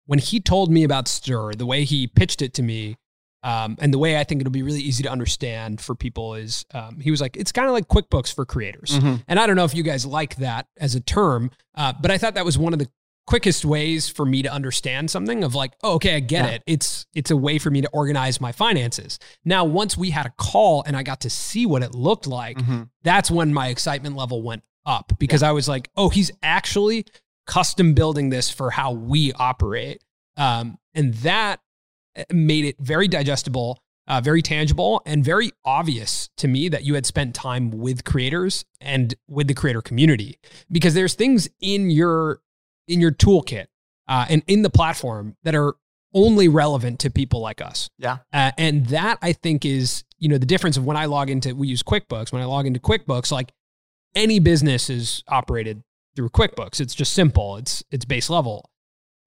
when 0.07 0.19
he 0.19 0.41
told 0.41 0.71
me 0.71 0.85
about 0.85 1.09
Stir, 1.09 1.53
the 1.55 1.67
way 1.67 1.85
he 1.85 2.07
pitched 2.07 2.43
it 2.43 2.55
to 2.55 2.63
me, 2.63 2.97
um, 3.45 3.77
and 3.81 3.93
the 3.93 3.99
way 3.99 4.19
I 4.19 4.25
think 4.25 4.41
it'll 4.41 4.53
be 4.53 4.63
really 4.63 4.81
easy 4.81 5.03
to 5.03 5.11
understand 5.11 5.81
for 5.81 5.95
people 5.95 6.35
is, 6.35 6.65
um, 6.75 7.01
he 7.01 7.11
was 7.11 7.21
like, 7.21 7.37
it's 7.37 7.51
kind 7.51 7.67
of 7.67 7.73
like 7.73 7.89
QuickBooks 7.89 8.33
for 8.35 8.45
creators. 8.45 8.91
Mm-hmm. 8.91 9.17
And 9.27 9.41
I 9.41 9.47
don't 9.47 9.57
know 9.57 9.65
if 9.65 9.75
you 9.75 9.83
guys 9.83 10.07
like 10.07 10.37
that 10.37 10.67
as 10.79 10.95
a 10.95 11.01
term, 11.01 11.51
uh, 11.75 11.93
but 12.01 12.11
I 12.13 12.19
thought 12.19 12.35
that 12.35 12.45
was 12.45 12.57
one 12.57 12.73
of 12.73 12.79
the 12.79 12.89
quickest 13.27 13.65
ways 13.65 14.09
for 14.09 14.25
me 14.27 14.43
to 14.43 14.53
understand 14.53 15.11
something 15.11 15.43
of 15.45 15.55
like, 15.55 15.73
oh, 15.83 15.95
okay, 15.95 16.17
I 16.17 16.21
get 16.21 16.45
Yeah. 16.45 16.51
it. 16.53 16.63
It's 16.67 17.07
it's 17.15 17.31
a 17.31 17.37
way 17.37 17.59
for 17.59 17.71
me 17.71 17.81
to 17.81 17.89
organize 17.93 18.41
my 18.41 18.51
finances. 18.53 19.19
Now, 19.45 19.65
once 19.65 19.97
we 19.97 20.11
had 20.11 20.27
a 20.27 20.33
call 20.37 20.83
and 20.87 20.97
I 20.97 21.03
got 21.03 21.21
to 21.23 21.31
see 21.31 21.65
what 21.67 21.83
it 21.83 21.95
looked 21.95 22.27
like, 22.27 22.59
Mhm. 22.59 22.91
that's 23.05 23.31
when 23.31 23.53
my 23.55 23.69
excitement 23.69 24.17
level 24.17 24.43
went 24.43 24.63
up 24.85 25.13
because 25.19 25.43
I 25.45 25.53
was 25.53 25.69
like, 25.69 25.89
oh, 25.97 26.09
he's 26.09 26.33
actually 26.43 27.07
custom 27.47 27.95
building 27.95 28.31
this 28.31 28.51
for 28.51 28.71
how 28.71 28.93
we 28.93 29.33
operate. 29.33 30.03
Um, 30.37 30.79
and 30.95 31.15
that 31.15 31.61
uh, 32.17 32.25
made 32.33 32.65
it 32.65 32.77
very 32.79 33.09
digestible, 33.09 33.83
uh, 34.07 34.21
very 34.21 34.43
tangible, 34.43 35.03
and 35.07 35.25
very 35.25 35.51
obvious 35.65 36.29
to 36.39 36.49
me 36.49 36.69
that 36.69 36.85
you 36.85 36.95
had 36.95 37.07
spent 37.07 37.35
time 37.35 37.71
with 37.71 38.05
creators 38.05 38.65
and 38.81 39.15
with 39.29 39.49
the 39.49 39.55
creator 39.55 39.83
community 39.83 40.39
because 40.71 40.95
there's 40.95 41.15
things 41.15 41.49
in 41.61 41.91
your 41.91 42.41
in 42.89 43.01
your 43.01 43.13
toolkit 43.13 43.67
uh, 44.09 44.27
and 44.29 44.43
in 44.47 44.63
the 44.63 44.71
platform 44.71 45.37
that 45.45 45.55
are 45.55 45.75
only 46.15 46.49
relevant 46.49 46.99
to 47.01 47.11
people 47.11 47.41
like 47.41 47.61
us. 47.61 47.89
Yeah. 47.99 48.19
Uh, 48.33 48.53
and 48.59 48.87
that 48.87 49.19
I 49.23 49.33
think 49.33 49.65
is, 49.65 50.05
you 50.19 50.29
know, 50.29 50.39
the 50.39 50.47
difference 50.47 50.77
of 50.77 50.85
when 50.85 50.97
I 50.97 51.07
log 51.07 51.31
into, 51.31 51.55
we 51.55 51.69
use 51.69 51.83
QuickBooks. 51.83 52.33
When 52.33 52.43
I 52.43 52.45
log 52.45 52.67
into 52.67 52.81
QuickBooks, 52.81 53.33
like 53.33 53.53
any 54.15 54.39
business 54.39 54.91
is 54.91 55.23
operated 55.29 55.83
through 56.17 56.31
QuickBooks. 56.31 56.81
It's 56.81 56.95
just 56.95 57.13
simple. 57.13 57.57
It's 57.57 57.83
it's 57.91 58.05
base 58.05 58.31
level. 58.31 58.69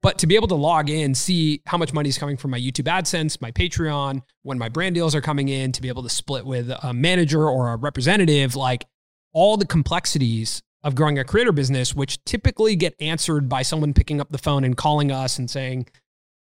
But 0.01 0.19
to 0.19 0.27
be 0.27 0.35
able 0.35 0.47
to 0.49 0.55
log 0.55 0.89
in, 0.89 1.15
see 1.15 1.61
how 1.65 1.79
much 1.79 1.91
money 1.91 2.09
is 2.09 2.17
coming 2.17 2.37
from 2.37 2.51
my 2.51 2.59
YouTube 2.59 2.85
AdSense, 2.85 3.41
my 3.41 3.49
Patreon, 3.51 4.21
when 4.43 4.59
my 4.59 4.69
brand 4.69 4.93
deals 4.93 5.15
are 5.15 5.21
coming 5.21 5.49
in, 5.49 5.71
to 5.71 5.81
be 5.81 5.87
able 5.87 6.03
to 6.03 6.09
split 6.09 6.45
with 6.45 6.69
a 6.83 6.93
manager 6.93 7.49
or 7.49 7.73
a 7.73 7.75
representative, 7.75 8.55
like 8.55 8.85
all 9.33 9.57
the 9.57 9.65
complexities 9.65 10.61
of 10.83 10.93
growing 10.93 11.17
a 11.17 11.23
creator 11.23 11.51
business, 11.51 11.95
which 11.95 12.23
typically 12.25 12.75
get 12.75 12.93
answered 12.99 13.49
by 13.49 13.63
someone 13.63 13.95
picking 13.95 14.21
up 14.21 14.29
the 14.29 14.37
phone 14.37 14.63
and 14.63 14.77
calling 14.77 15.11
us 15.11 15.39
and 15.39 15.49
saying, 15.49 15.87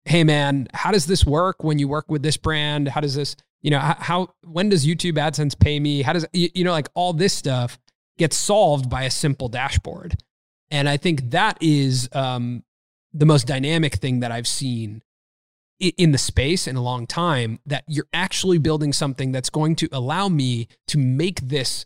Hey 0.06 0.24
man, 0.24 0.68
how 0.74 0.92
does 0.92 1.06
this 1.06 1.24
work 1.24 1.64
when 1.64 1.78
you 1.78 1.88
work 1.88 2.10
with 2.10 2.24
this 2.24 2.38
brand? 2.38 2.88
How 2.88 3.02
does 3.02 3.14
this, 3.14 3.36
you 3.62 3.70
know, 3.70 3.80
how, 3.80 4.30
when 4.44 4.70
does 4.70 4.88
YouTube 4.88 5.14
AdSense 5.14 5.60
pay 5.60 5.80
me? 5.80 6.02
How 6.02 6.14
does, 6.14 6.26
you 6.34 6.64
know, 6.64 6.72
like 6.72 6.90
all 6.96 7.14
this 7.14 7.34
stuff 7.34 7.78
gets 8.22 8.38
solved 8.38 8.90
by 8.90 9.04
a 9.04 9.10
simple 9.10 9.50
dashboard. 9.50 10.22
And 10.72 10.88
I 10.90 10.98
think 10.98 11.32
that 11.32 11.58
is 11.62 12.10
um, 12.14 12.64
the 13.14 13.26
most 13.26 13.46
dynamic 13.46 13.96
thing 13.96 14.22
that 14.22 14.32
I've 14.32 14.48
seen 14.48 15.04
in 15.80 16.12
the 16.12 16.18
space 16.18 16.68
in 16.68 16.76
a 16.76 16.82
long 16.82 17.08
time 17.08 17.60
that 17.66 17.84
you're 17.88 18.08
actually 18.14 18.58
building 18.58 18.94
something 18.94 19.32
that's 19.32 19.50
going 19.50 19.76
to 19.76 19.90
allow 19.92 20.30
me 20.30 20.68
to 20.88 20.98
make 20.98 21.42
this 21.42 21.86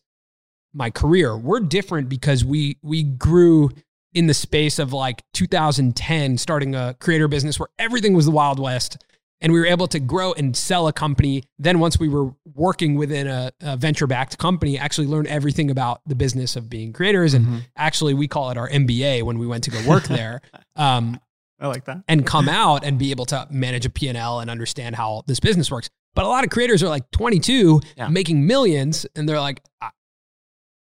my 0.73 0.89
career. 0.89 1.37
We're 1.37 1.61
different 1.61 2.09
because 2.09 2.43
we 2.43 2.77
we 2.83 3.03
grew 3.03 3.71
in 4.13 4.27
the 4.27 4.33
space 4.33 4.79
of 4.79 4.93
like 4.93 5.23
2010 5.33 6.37
starting 6.37 6.75
a 6.75 6.95
creator 6.99 7.27
business 7.27 7.59
where 7.59 7.69
everything 7.79 8.13
was 8.13 8.25
the 8.25 8.31
wild 8.31 8.59
west 8.59 8.97
and 9.45 9.53
we 9.53 9.59
were 9.59 9.65
able 9.67 9.87
to 9.87 9.99
grow 9.99 10.33
and 10.33 10.57
sell 10.57 10.87
a 10.87 10.93
company 10.93 11.43
then 11.59 11.77
once 11.79 11.99
we 11.99 12.09
were 12.09 12.33
working 12.55 12.95
within 12.95 13.27
a, 13.27 13.51
a 13.61 13.77
venture 13.77 14.07
backed 14.07 14.37
company 14.39 14.77
actually 14.77 15.05
learn 15.07 15.27
everything 15.27 15.69
about 15.69 16.01
the 16.07 16.15
business 16.15 16.55
of 16.55 16.67
being 16.69 16.91
creators 16.91 17.33
and 17.35 17.45
Mhm. 17.45 17.61
actually 17.77 18.13
we 18.15 18.27
call 18.27 18.49
it 18.49 18.57
our 18.57 18.67
MBA 18.69 19.21
when 19.23 19.37
we 19.37 19.45
went 19.45 19.63
to 19.65 19.71
go 19.71 19.79
work 19.87 20.05
there 20.05 20.41
um, 20.75 21.19
I 21.59 21.67
like 21.67 21.85
that. 21.85 22.03
and 22.07 22.25
come 22.25 22.49
out 22.49 22.83
and 22.83 22.97
be 22.97 23.11
able 23.11 23.25
to 23.27 23.47
manage 23.51 23.85
a 23.85 23.89
P&L 23.89 24.39
and 24.41 24.49
understand 24.49 24.95
how 24.95 25.23
this 25.27 25.39
business 25.39 25.71
works. 25.71 25.89
But 26.13 26.25
a 26.25 26.27
lot 26.27 26.43
of 26.43 26.49
creators 26.49 26.81
are 26.83 26.89
like 26.89 27.09
22 27.11 27.81
Yeah. 27.95 28.07
making 28.09 28.45
millions 28.47 29.05
and 29.15 29.29
they're 29.29 29.39
like, 29.39 29.61
I, 29.79 29.91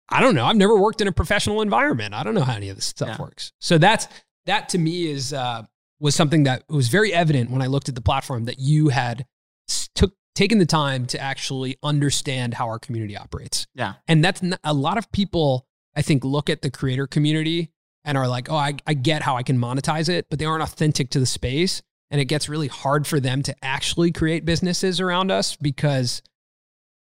I 0.08 0.20
don't 0.20 0.34
know. 0.34 0.44
I've 0.46 0.56
never 0.56 0.76
worked 0.76 1.00
in 1.00 1.08
a 1.08 1.12
professional 1.12 1.62
environment. 1.62 2.14
I 2.14 2.22
don't 2.22 2.34
know 2.34 2.42
how 2.42 2.54
any 2.54 2.68
of 2.68 2.76
this 2.76 2.86
stuff 2.86 3.08
Yeah. 3.10 3.16
works. 3.20 3.52
So 3.60 3.76
that's 3.78 4.08
that 4.46 4.68
to 4.70 4.78
me 4.78 5.08
is 5.08 5.32
uh, 5.32 5.62
was 6.00 6.14
something 6.14 6.42
that 6.44 6.62
was 6.68 6.88
very 6.88 7.12
evident 7.12 7.50
when 7.50 7.62
I 7.62 7.66
looked 7.66 7.88
at 7.88 7.94
the 7.94 8.00
platform 8.02 8.44
that 8.44 8.58
you 8.58 8.88
had 8.88 9.26
took 9.94 10.14
taken 10.34 10.58
the 10.58 10.66
time 10.66 11.06
to 11.06 11.18
actually 11.18 11.76
understand 11.82 12.54
how 12.54 12.66
our 12.68 12.78
community 12.78 13.16
operates. 13.16 13.66
Yeah. 13.74 13.94
And 14.06 14.22
that's 14.22 14.42
not, 14.42 14.60
a 14.62 14.74
lot 14.74 14.98
of 14.98 15.10
people 15.10 15.66
I 15.96 16.02
think 16.02 16.24
look 16.24 16.50
at 16.50 16.60
the 16.60 16.70
creator 16.70 17.06
community 17.06 17.70
and 18.04 18.18
are 18.18 18.28
like, 18.28 18.50
"Oh, 18.50 18.56
I, 18.56 18.74
I 18.86 18.92
get 18.94 19.22
how 19.22 19.36
I 19.36 19.42
can 19.42 19.58
monetize 19.58 20.08
it," 20.10 20.26
but 20.28 20.38
they 20.38 20.44
aren't 20.44 20.62
authentic 20.62 21.08
to 21.10 21.18
the 21.18 21.24
space, 21.26 21.80
and 22.10 22.20
it 22.20 22.26
gets 22.26 22.48
really 22.50 22.68
hard 22.68 23.06
for 23.06 23.18
them 23.18 23.42
to 23.44 23.54
actually 23.64 24.12
create 24.12 24.44
businesses 24.44 25.00
around 25.00 25.30
us 25.30 25.56
because 25.56 26.20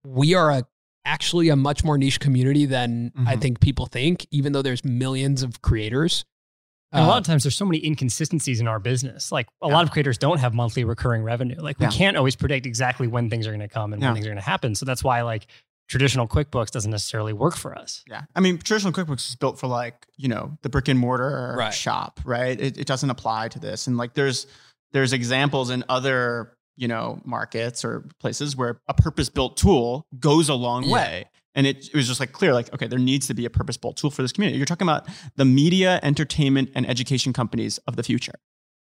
we 0.06 0.36
are 0.36 0.52
a 0.52 0.64
actually 1.04 1.50
a 1.50 1.56
much 1.56 1.84
more 1.84 1.98
niche 1.98 2.20
community 2.20 2.66
than 2.66 3.12
I 3.28 3.36
Mhm. 3.36 3.42
think 3.42 3.60
people 3.60 3.86
think, 3.88 4.26
even 4.32 4.54
though 4.54 4.62
there's 4.64 4.84
millions 4.86 5.44
of 5.44 5.62
creators. 5.62 6.26
And 6.92 7.02
a 7.02 7.06
Uh, 7.06 7.08
lot 7.10 7.18
of 7.18 7.26
times 7.26 7.44
there's 7.44 7.56
so 7.58 7.66
many 7.66 7.84
inconsistencies 7.86 8.60
in 8.60 8.68
our 8.68 8.80
business. 8.80 9.32
Like 9.32 9.48
a 9.62 9.68
Yeah. 9.68 9.74
lot 9.74 9.84
of 9.84 9.92
creators 9.92 10.18
don't 10.18 10.40
have 10.40 10.54
monthly 10.54 10.84
recurring 10.84 11.24
revenue. 11.24 11.58
Like 11.60 11.80
we 11.80 11.86
Yeah. 11.86 11.92
can't 11.92 12.16
always 12.18 12.36
predict 12.36 12.66
exactly 12.66 13.08
when 13.08 13.30
things 13.30 13.48
are 13.48 13.52
going 13.52 13.60
to 13.60 13.68
come 13.68 13.92
and 13.94 14.02
Yeah. 14.02 14.10
when 14.10 14.16
things 14.16 14.26
are 14.28 14.30
going 14.30 14.38
to 14.38 14.50
happen. 14.50 14.76
So 14.76 14.86
that's 14.86 15.04
why 15.04 15.22
like 15.24 15.48
traditional 15.90 16.28
QuickBooks 16.28 16.72
doesn't 16.72 16.90
necessarily 16.92 17.34
work 17.34 17.56
for 17.56 17.78
us. 17.78 18.04
Yeah. 18.10 18.24
I 18.36 18.40
mean, 18.40 18.58
traditional 18.58 18.92
QuickBooks 18.94 19.30
is 19.30 19.36
built 19.36 19.60
for 19.60 19.68
like, 19.68 20.08
you 20.18 20.28
know, 20.28 20.58
the 20.64 20.70
brick 20.70 20.88
and 20.88 21.00
mortar 21.00 21.54
Right. 21.58 21.74
shop, 21.74 22.20
right? 22.24 22.60
It, 22.60 22.78
it 22.78 22.88
doesn't 22.88 23.10
apply 23.10 23.50
to 23.50 23.60
this. 23.60 23.88
And 23.88 23.98
like 23.98 24.14
there's 24.14 24.48
there's 24.94 25.12
examples 25.12 25.70
in 25.72 25.84
other, 25.90 26.54
you 26.78 26.88
know, 26.88 27.20
markets 27.26 27.84
or 27.84 28.08
places 28.22 28.56
where 28.56 28.80
a 28.88 28.94
purpose-built 28.94 29.58
tool 29.58 30.06
goes 30.20 30.48
a 30.48 30.54
long 30.56 30.90
way. 30.90 31.26
And 31.56 31.66
it, 31.66 31.88
it 31.88 31.96
was 31.96 32.08
just 32.08 32.20
like 32.20 32.32
clear, 32.34 32.54
like, 32.54 32.74
okay, 32.74 32.88
there 32.88 33.00
needs 33.00 33.28
to 33.28 33.34
be 33.34 33.46
a 33.46 33.50
purpose-built 33.50 33.96
tool 33.98 34.12
for 34.12 34.22
this 34.22 34.32
community. 34.32 34.58
You're 34.58 34.66
talking 34.66 34.88
about 34.88 35.08
the 35.38 35.46
media, 35.46 36.00
entertainment, 36.04 36.70
and 36.76 36.88
education 36.88 37.32
companies 37.34 37.78
of 37.88 37.96
the 37.96 38.04
future. 38.04 38.36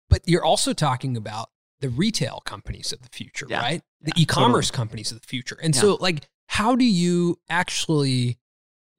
But 0.10 0.22
you're 0.26 0.44
also 0.44 0.74
talking 0.74 1.16
about 1.18 1.50
the 1.80 1.90
retail 1.90 2.42
companies 2.46 2.92
of 2.92 3.02
the 3.02 3.10
future, 3.10 3.46
Yeah. 3.50 3.62
right? 3.62 3.82
The 4.02 4.12
Yeah, 4.16 4.24
e-commerce 4.24 4.70
companies 4.72 5.12
of 5.12 5.22
the 5.22 5.28
future. 5.28 5.58
And 5.62 5.74
Yeah. 5.76 5.82
so 5.82 5.96
like 6.02 6.28
how 6.48 6.76
do 6.76 6.86
you 6.86 7.40
actually 7.50 8.38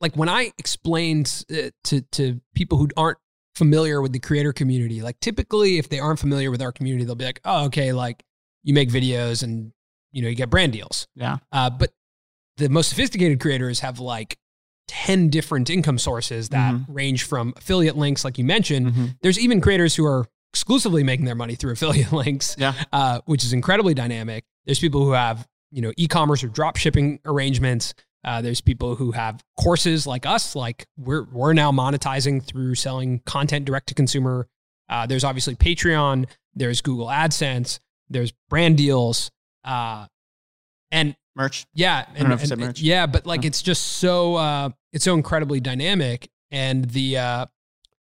like 0.00 0.14
when 0.16 0.28
I 0.28 0.52
explained 0.58 1.44
uh, 1.50 1.70
to 1.84 2.02
to 2.12 2.40
people 2.54 2.78
who 2.78 2.88
aren't 2.96 3.18
familiar 3.56 4.00
with 4.00 4.12
the 4.12 4.20
creator 4.20 4.52
community, 4.52 5.02
like 5.02 5.18
typically 5.20 5.78
if 5.78 5.88
they 5.88 5.98
aren't 5.98 6.20
familiar 6.20 6.50
with 6.52 6.62
our 6.62 6.70
community, 6.72 7.04
they'll 7.04 7.16
be 7.16 7.24
like, 7.24 7.40
"Oh, 7.44 7.64
okay, 7.64 7.92
like 7.92 8.22
you 8.62 8.72
make 8.74 8.90
videos 8.90 9.42
and 9.42 9.72
you 10.12 10.22
know, 10.22 10.28
you 10.28 10.36
get 10.36 10.50
brand 10.50 10.72
deals." 10.72 11.08
Yeah. 11.16 11.38
Uh, 11.50 11.68
but 11.70 11.92
the 12.59 12.68
most 12.68 12.88
sophisticated 12.90 13.40
creators 13.40 13.80
have 13.80 13.98
like 14.00 14.36
10 14.88 15.28
different 15.30 15.68
income 15.70 15.98
sources 15.98 16.48
that 16.50 16.74
Mhm. 16.74 16.84
range 16.88 17.22
from 17.24 17.52
affiliate 17.56 17.96
links, 17.96 18.24
like 18.24 18.38
you 18.38 18.44
mentioned. 18.44 18.92
Mhm. 18.92 19.18
There's 19.22 19.38
even 19.38 19.61
creators 19.61 19.94
who 19.94 20.04
are 20.06 20.26
exclusively 20.52 21.02
making 21.04 21.26
their 21.26 21.34
money 21.34 21.54
through 21.54 21.72
affiliate 21.78 22.12
links, 22.12 22.56
Yeah. 22.59 22.72
uh, 22.92 23.20
which 23.26 23.44
is 23.44 23.52
incredibly 23.52 23.94
dynamic. 23.94 24.44
There's 24.64 24.78
people 24.78 25.04
who 25.04 25.12
have, 25.12 25.46
you 25.70 25.82
know, 25.82 25.92
e-commerce 25.96 26.42
or 26.42 26.48
drop 26.48 26.76
shipping 26.76 27.20
arrangements. 27.26 27.94
Uh, 28.24 28.40
there's 28.42 28.61
people 28.61 28.94
who 28.96 29.12
have 29.12 29.42
courses 29.61 30.06
like 30.06 30.26
us, 30.26 30.56
like 30.56 30.86
we're 30.96 31.24
we're 31.24 31.52
now 31.52 31.70
monetizing 31.70 32.42
through 32.42 32.74
selling 32.74 33.20
content 33.26 33.64
direct 33.66 33.88
to 33.88 33.94
consumer. 33.94 34.48
Uh, 34.88 35.06
there's 35.06 35.22
obviously 35.24 35.54
Patreon. 35.54 36.26
There's 36.54 36.80
Google 36.80 37.06
AdSense. 37.06 37.78
There's 38.09 38.32
brand 38.48 38.78
deals. 38.78 39.30
Uh, 39.64 40.06
and 40.90 41.14
Merch. 41.39 41.66
yeah, 41.72 42.05
don't 42.05 42.16
and, 42.18 42.28
know 42.28 42.34
if 42.34 42.41
you 42.43 42.47
said 42.49 42.59
and- 42.59 42.66
merch. 42.66 42.80
yeah, 42.82 43.07
but 43.07 43.24
like 43.24 43.45
it's 43.45 43.62
just 43.62 43.82
so 43.84 44.34
uh, 44.34 44.68
it's 44.93 45.05
so 45.05 45.14
incredibly 45.14 45.61
dynamic, 45.61 46.28
and 46.51 46.84
the 46.86 47.16
uh, 47.16 47.47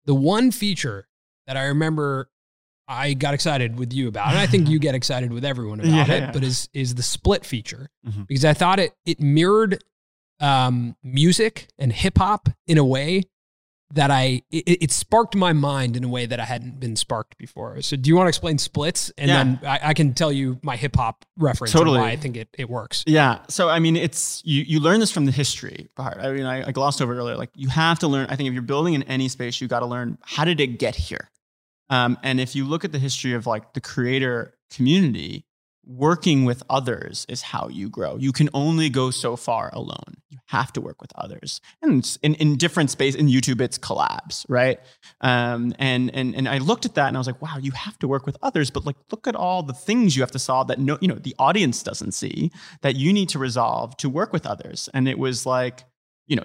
the 0.07 0.15
one 0.15 0.51
feature 0.53 1.09
that 1.47 1.57
I 1.57 1.65
remember 1.65 2.31
I 2.89 3.15
got 3.15 3.35
excited 3.35 3.79
with 3.79 3.93
you 3.93 4.07
about, 4.09 4.29
and 4.29 4.39
I 4.39 4.47
think 4.47 4.69
you 4.69 4.79
get 4.87 4.95
excited 4.95 5.33
with 5.33 5.45
everyone 5.45 5.81
about 5.81 5.93
Yeah, 6.09 6.15
it, 6.15 6.21
yeah. 6.21 6.31
but 6.33 6.45
is 6.45 6.69
is 6.73 6.95
the 6.95 7.03
split 7.03 7.45
feature 7.45 7.91
Mhm. 8.09 8.27
because 8.29 8.45
I 8.45 8.55
thought 8.55 8.79
it 8.79 8.95
it 9.05 9.21
mirrored 9.21 9.83
um, 10.41 10.95
music 11.03 11.67
and 11.79 11.93
hip 11.93 12.19
hop 12.19 12.49
in 12.67 12.79
a 12.79 12.85
way 12.85 13.23
that 13.95 14.11
I 14.11 14.43
it, 14.51 14.83
it 14.83 14.93
sparked 14.93 15.37
my 15.37 15.53
mind 15.53 15.97
in 15.97 16.03
a 16.03 16.09
way 16.09 16.27
that 16.27 16.41
I 16.41 16.45
hadn't 16.45 16.81
been 16.81 16.97
sparked 16.97 17.39
before. 17.39 17.81
So, 17.83 17.97
do 17.97 18.09
you 18.09 18.17
want 18.17 18.27
to 18.27 18.29
explain 18.29 18.59
splits, 18.59 19.11
and 19.17 19.29
Yeah. 19.29 19.45
then 19.45 19.61
I, 19.65 19.81
I 19.91 19.95
can 19.95 20.13
tell 20.13 20.33
you 20.33 20.59
my 20.63 20.75
hip 20.77 20.97
hop 20.97 21.25
reference 21.39 21.73
Totally. 21.73 21.99
and 21.99 22.05
why 22.07 22.11
I 22.11 22.17
think 22.17 22.37
it 22.37 22.49
it 22.59 22.69
works. 22.69 23.05
Yeah. 23.07 23.39
So 23.49 23.69
I 23.69 23.79
mean, 23.79 23.97
it's 23.97 24.43
you. 24.45 24.63
You 24.63 24.81
learn 24.81 25.01
this 25.01 25.13
from 25.13 25.25
the 25.25 25.33
history 25.33 25.89
part. 25.95 26.19
I 26.19 26.33
mean, 26.33 26.45
I, 26.47 26.69
I 26.69 26.73
glossed 26.73 27.01
over 27.01 27.17
earlier. 27.17 27.37
Like 27.37 27.51
you 27.55 27.69
have 27.69 27.99
to 28.01 28.09
learn. 28.09 28.27
I 28.29 28.37
think 28.37 28.49
if 28.49 28.53
you're 28.53 28.63
building 28.63 28.95
in 28.95 29.05
any 29.05 29.29
space, 29.29 29.61
you 29.61 29.69
got 29.69 29.81
to 29.81 29.87
learn 29.87 30.19
how 30.23 30.45
did 30.45 30.61
it 30.61 30.79
get 30.79 30.97
here. 30.97 31.31
Um, 31.89 32.19
and 32.25 32.41
if 32.41 32.57
you 32.57 32.65
look 32.65 32.85
at 32.85 32.91
the 32.91 32.99
history 32.99 33.33
of 33.35 33.47
like 33.47 33.73
the 33.73 33.81
creator 33.81 34.55
community, 34.71 35.46
working 35.87 36.45
with 36.45 36.63
others 36.69 37.25
is 37.29 37.43
how 37.43 37.69
you 37.69 37.89
grow. 37.89 38.17
You 38.17 38.33
can 38.33 38.49
only 38.53 38.91
go 38.91 39.11
so 39.11 39.37
far 39.37 39.71
alone. 39.73 40.17
You 40.29 40.39
have 40.47 40.73
to 40.73 40.81
work 40.81 41.01
with 41.01 41.13
others. 41.15 41.61
And 41.81 42.19
in, 42.23 42.35
in 42.35 42.57
different 42.57 42.91
space, 42.91 43.15
in 43.15 43.29
YouTube, 43.29 43.61
it's 43.61 43.79
collabs, 43.79 44.45
right? 44.49 44.81
Um, 45.21 45.75
and, 45.79 46.13
and, 46.15 46.35
and 46.35 46.49
I 46.49 46.59
looked 46.59 46.85
at 46.85 46.95
that 46.97 47.09
and 47.09 47.17
I 47.17 47.21
was 47.21 47.29
like, 47.29 47.41
wow, 47.41 47.59
you 47.59 47.71
have 47.71 47.99
to 48.01 48.09
work 48.09 48.27
with 48.27 48.37
others, 48.43 48.71
but 48.71 48.85
like, 48.85 48.97
look 49.13 49.29
at 49.29 49.37
all 49.37 49.63
the 49.63 49.73
things 49.73 50.17
you 50.17 50.23
have 50.23 50.33
to 50.33 50.39
solve 50.41 50.67
that 50.69 50.81
no, 50.81 50.99
you 51.01 51.09
know, 51.09 51.15
the 51.15 51.37
audience 51.39 51.83
doesn't 51.83 52.13
see 52.13 52.51
that 52.83 52.97
you 52.97 53.13
need 53.13 53.29
to 53.31 53.39
resolve 53.39 53.97
to 53.99 54.09
work 54.11 54.33
with 54.33 54.45
others. 54.45 54.89
And 54.93 55.09
it 55.09 55.19
was 55.19 55.47
like, 55.47 55.85
you 56.27 56.35
know, 56.35 56.45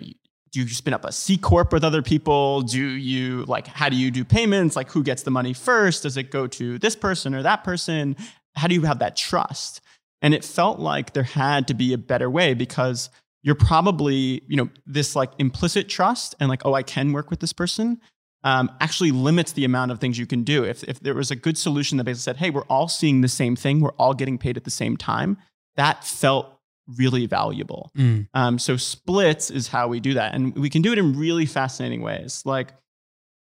do 0.52 0.60
you 0.60 0.68
spin 0.68 0.94
up 0.94 1.06
a 1.06 1.12
C 1.12 1.38
corp 1.38 1.72
with 1.72 1.84
other 1.84 2.02
people? 2.02 2.62
Do 2.62 2.78
you 2.78 3.46
like 3.46 3.68
how 3.68 3.88
do 3.90 3.96
you 3.96 4.12
do 4.12 4.26
payments? 4.26 4.76
Like 4.76 4.92
who 4.92 5.02
gets 5.02 5.24
the 5.24 5.32
money 5.32 5.54
first? 5.54 6.04
Does 6.04 6.18
it 6.18 6.30
go 6.30 6.46
to 6.48 6.78
this 6.78 6.96
person 6.96 7.34
or 7.34 7.42
that 7.44 7.64
person? 7.64 8.18
How 8.56 8.68
do 8.68 8.76
you 8.76 8.84
have 8.84 9.00
that 9.00 9.16
trust? 9.16 9.82
And 10.22 10.34
it 10.34 10.46
felt 10.46 10.80
like 10.80 11.14
there 11.14 11.24
had 11.24 11.68
to 11.68 11.74
be 11.74 11.94
a 11.94 11.98
better 11.98 12.30
way 12.30 12.54
because 12.54 13.10
you're 13.44 13.56
probably, 13.56 14.44
you 14.48 14.56
know, 14.56 14.70
this 14.86 15.16
like 15.16 15.32
implicit 15.40 15.90
trust 15.90 16.36
and 16.40 16.48
like, 16.48 16.66
oh, 16.66 16.74
I 16.74 16.84
can 16.84 17.12
work 17.12 17.30
with 17.30 17.40
this 17.40 17.54
person 17.54 18.00
um, 18.44 18.72
actually 18.80 19.12
limits 19.12 19.52
the 19.54 19.66
amount 19.66 19.92
of 19.92 20.00
things 20.00 20.18
you 20.18 20.26
can 20.26 20.44
do. 20.44 20.64
If, 20.64 20.84
if 20.84 21.00
there 21.00 21.14
was 21.14 21.32
a 21.32 21.36
good 21.36 21.58
solution 21.58 21.98
that 21.98 22.06
basically 22.06 22.22
said, 22.22 22.38
hey, 22.38 22.50
we're 22.50 22.64
all 22.64 22.88
seeing 22.88 23.22
the 23.22 23.28
same 23.28 23.56
thing, 23.56 23.82
we're 23.82 23.94
all 23.94 24.14
getting 24.14 24.38
paid 24.38 24.58
at 24.58 24.64
the 24.64 24.72
same 24.72 24.98
time, 24.98 25.38
that 25.76 26.04
felt 26.04 26.60
really 26.98 27.26
valuable. 27.28 27.92
Mm. 27.98 28.28
Um, 28.34 28.60
so 28.60 28.78
splits 28.78 29.50
is 29.52 29.68
how 29.68 29.88
we 29.88 30.00
do 30.00 30.16
that, 30.16 30.34
and 30.34 30.56
we 30.56 30.70
can 30.70 30.82
do 30.82 30.92
it 30.92 30.98
in 30.98 31.18
really 31.18 31.46
fascinating 31.46 32.02
ways. 32.02 32.42
Like, 32.46 32.74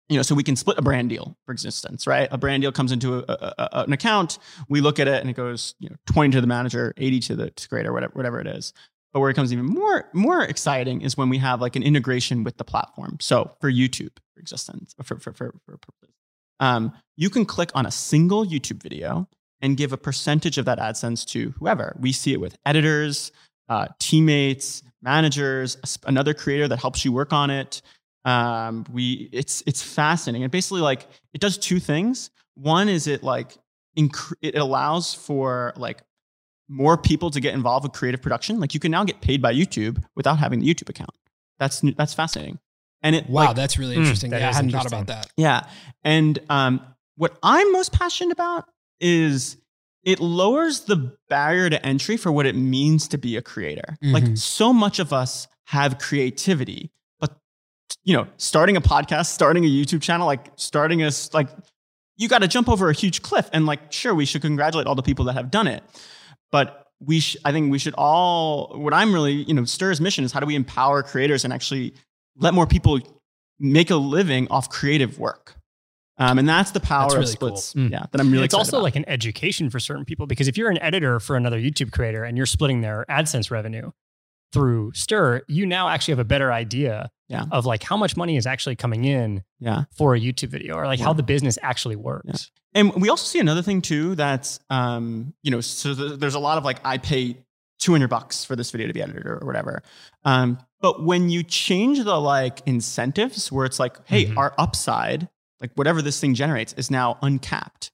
you 0.08 0.16
know, 0.16 0.22
so 0.22 0.34
we 0.34 0.42
can 0.42 0.56
split 0.56 0.78
a 0.78 0.82
brand 0.82 1.10
deal, 1.10 1.36
for 1.44 1.52
instance, 1.52 2.06
right? 2.06 2.28
A 2.30 2.38
brand 2.38 2.62
deal 2.62 2.72
comes 2.72 2.92
into 2.92 3.18
a, 3.18 3.24
a, 3.28 3.54
a- 3.58 3.84
an 3.84 3.92
account, 3.92 4.38
we 4.68 4.80
look 4.80 4.98
at 4.98 5.06
it, 5.08 5.20
and 5.20 5.28
it 5.28 5.34
goes, 5.36 5.74
you 5.80 5.88
know, 5.90 5.96
twenty 6.06 6.32
to 6.32 6.40
the 6.40 6.46
manager, 6.46 6.94
eighty 6.96 7.20
to 7.20 7.36
the 7.36 7.50
to 7.50 7.68
creator, 7.68 7.92
whatever, 7.92 8.12
whatever 8.14 8.40
it 8.40 8.46
is. 8.46 8.72
But 9.12 9.20
where 9.20 9.30
it 9.30 9.34
becomes 9.34 9.52
even 9.52 9.66
more 9.66 10.08
more 10.12 10.42
exciting 10.42 11.00
is 11.02 11.16
when 11.16 11.28
we 11.28 11.38
have 11.38 11.60
like 11.60 11.76
an 11.76 11.82
integration 11.82 12.44
with 12.44 12.56
the 12.58 12.64
platform. 12.64 13.16
So 13.20 13.52
for 13.60 13.70
YouTube, 13.70 14.16
for 14.34 14.40
existence, 14.40 14.94
for 15.02 15.18
for 15.18 15.32
for, 15.32 15.54
for 15.64 15.76
purpose, 15.78 16.14
um, 16.60 16.92
you 17.16 17.30
can 17.30 17.44
click 17.44 17.70
on 17.74 17.86
a 17.86 17.90
single 17.90 18.46
YouTube 18.46 18.82
video 18.82 19.28
and 19.60 19.76
give 19.76 19.92
a 19.92 19.96
percentage 19.96 20.56
of 20.58 20.66
that 20.66 20.78
AdSense 20.78 21.24
to 21.26 21.50
whoever. 21.58 21.96
We 22.00 22.12
see 22.12 22.32
it 22.32 22.40
with 22.40 22.56
editors, 22.64 23.32
uh, 23.68 23.88
teammates, 23.98 24.82
managers, 25.02 25.76
another 26.06 26.32
creator 26.34 26.68
that 26.68 26.78
helps 26.80 27.04
you 27.04 27.12
work 27.12 27.32
on 27.32 27.50
it. 27.50 27.82
Um, 28.24 28.84
we 28.92 29.28
it's 29.32 29.62
it's 29.66 29.82
fascinating. 29.82 30.42
And 30.42 30.52
basically, 30.52 30.80
like 30.80 31.06
it 31.32 31.40
does 31.40 31.56
two 31.58 31.78
things. 31.80 32.30
One 32.54 32.88
is 32.88 33.06
it 33.06 33.22
like 33.22 33.56
inc- 33.98 34.34
it 34.42 34.56
allows 34.56 35.14
for 35.14 35.72
like 35.76 36.02
more 36.68 36.96
people 36.98 37.30
to 37.30 37.40
get 37.40 37.54
involved 37.54 37.84
with 37.84 37.92
creative 37.92 38.20
production. 38.20 38.60
Like 38.60 38.74
you 38.74 38.80
can 38.80 38.90
now 38.90 39.04
get 39.04 39.20
paid 39.20 39.40
by 39.40 39.54
YouTube 39.54 40.02
without 40.16 40.38
having 40.38 40.60
the 40.60 40.66
YouTube 40.72 40.88
account. 40.90 41.10
That's 41.58 41.82
n- 41.82 41.94
that's 41.96 42.12
fascinating. 42.14 42.58
And 43.02 43.14
it 43.14 43.30
Wow, 43.30 43.46
like, 43.46 43.56
that's 43.56 43.78
really 43.78 43.94
Mm, 43.94 43.98
interesting. 44.00 44.30
that 44.32 44.40
yeah, 44.40 44.50
I 44.50 44.52
hadn't 44.52 44.72
thought 44.72 44.86
about 44.86 45.06
that. 45.06 45.28
yeah. 45.36 45.68
And 46.02 46.38
um, 46.50 46.80
what 47.16 47.38
I'm 47.42 47.72
most 47.72 47.92
passionate 47.92 48.32
about 48.32 48.64
is 49.00 49.56
it 50.02 50.18
lowers 50.20 50.80
the 50.80 51.16
barrier 51.28 51.70
to 51.70 51.84
entry 51.86 52.16
for 52.16 52.32
what 52.32 52.44
it 52.46 52.56
means 52.56 53.06
to 53.08 53.18
be 53.18 53.36
a 53.36 53.42
creator. 53.42 53.96
Like 54.02 54.24
Mhm. 54.24 54.38
so 54.38 54.72
much 54.72 54.98
of 54.98 55.12
us 55.12 55.46
have 55.66 55.98
creativity, 55.98 56.90
but 56.90 56.97
you 58.04 58.16
know, 58.16 58.26
starting 58.36 58.76
a 58.76 58.80
podcast, 58.80 59.26
starting 59.26 59.64
a 59.64 59.68
YouTube 59.68 60.02
channel, 60.02 60.26
like 60.26 60.50
starting 60.56 61.02
a 61.02 61.10
like 61.32 61.48
you 62.16 62.28
got 62.28 62.40
to 62.40 62.48
jump 62.48 62.68
over 62.68 62.90
a 62.90 62.92
huge 62.92 63.22
cliff 63.22 63.48
and 63.52 63.66
like 63.66 63.92
sure 63.92 64.14
we 64.14 64.24
should 64.24 64.42
congratulate 64.42 64.86
all 64.86 64.94
the 64.94 65.02
people 65.02 65.24
that 65.26 65.34
have 65.34 65.50
done 65.50 65.66
it. 65.66 65.82
But 66.50 66.86
we 67.00 67.20
sh- 67.20 67.36
I 67.44 67.52
think 67.52 67.70
we 67.70 67.78
should 67.78 67.94
all 67.96 68.72
what 68.78 68.92
I'm 68.92 69.12
really, 69.12 69.44
you 69.44 69.54
know, 69.54 69.64
Stir's 69.64 70.00
mission 70.00 70.24
is 70.24 70.32
how 70.32 70.40
do 70.40 70.46
we 70.46 70.56
empower 70.56 71.02
creators 71.02 71.44
and 71.44 71.52
actually 71.52 71.94
let 72.36 72.54
more 72.54 72.66
people 72.66 72.98
make 73.60 73.90
a 73.90 73.96
living 73.96 74.48
off 74.50 74.68
creative 74.68 75.18
work. 75.18 75.54
Um, 76.20 76.38
and 76.38 76.48
that's 76.48 76.72
the 76.72 76.80
power 76.80 77.02
That's 77.02 77.14
of 77.14 77.20
really 77.20 77.36
cool. 77.36 77.56
splits. 77.56 77.74
Mm. 77.74 77.92
Yeah, 77.92 78.06
that 78.10 78.20
I'm 78.20 78.32
really 78.32 78.44
it's 78.44 78.54
also 78.54 78.78
about. 78.78 78.82
like 78.82 78.96
an 78.96 79.04
education 79.08 79.70
for 79.70 79.78
certain 79.78 80.04
people 80.04 80.26
because 80.26 80.48
if 80.48 80.58
you're 80.58 80.70
an 80.70 80.82
editor 80.82 81.20
for 81.20 81.36
another 81.36 81.60
YouTube 81.60 81.92
creator 81.92 82.24
and 82.24 82.36
you're 82.36 82.46
splitting 82.46 82.80
their 82.80 83.04
AdSense 83.08 83.52
revenue, 83.52 83.92
through 84.52 84.92
Stir, 84.94 85.42
you 85.48 85.66
now 85.66 85.88
actually 85.88 86.12
have 86.12 86.18
a 86.18 86.24
better 86.24 86.52
idea 86.52 87.10
Yeah. 87.28 87.44
of 87.52 87.66
like 87.66 87.82
how 87.82 87.96
much 87.96 88.16
money 88.16 88.36
is 88.36 88.46
actually 88.46 88.76
coming 88.76 89.04
in 89.04 89.42
Yeah. 89.60 89.84
for 89.96 90.14
a 90.14 90.20
YouTube 90.20 90.48
video 90.48 90.74
or 90.76 90.86
like 90.86 91.00
how 91.00 91.12
the 91.12 91.22
business 91.22 91.58
actually 91.62 91.96
works. 91.96 92.50
And 92.74 92.94
we 92.94 93.08
also 93.08 93.24
see 93.24 93.38
another 93.40 93.62
thing 93.62 93.82
too 93.82 94.14
that's, 94.14 94.60
um, 94.70 95.34
you 95.42 95.50
know, 95.50 95.60
so 95.60 95.94
th- 95.94 96.18
there's 96.20 96.34
a 96.34 96.38
lot 96.38 96.56
of 96.58 96.64
like, 96.64 96.78
I 96.84 96.98
pay 96.98 97.36
200 97.80 98.08
bucks 98.08 98.44
for 98.44 98.56
this 98.56 98.70
video 98.70 98.86
to 98.86 98.92
be 98.92 99.02
edited 99.02 99.26
or 99.26 99.40
whatever. 99.44 99.82
Um, 100.24 100.58
but 100.80 101.02
when 101.04 101.28
you 101.28 101.42
change 101.42 102.02
the 102.02 102.18
like 102.20 102.60
incentives 102.66 103.52
where 103.52 103.66
it's 103.66 103.78
like, 103.78 103.96
hey, 104.08 104.26
Mhm. 104.26 104.36
our 104.36 104.54
upside, 104.58 105.28
like 105.60 105.72
whatever 105.74 106.00
this 106.02 106.20
thing 106.20 106.34
generates 106.34 106.72
is 106.74 106.90
now 106.90 107.18
uncapped. 107.22 107.90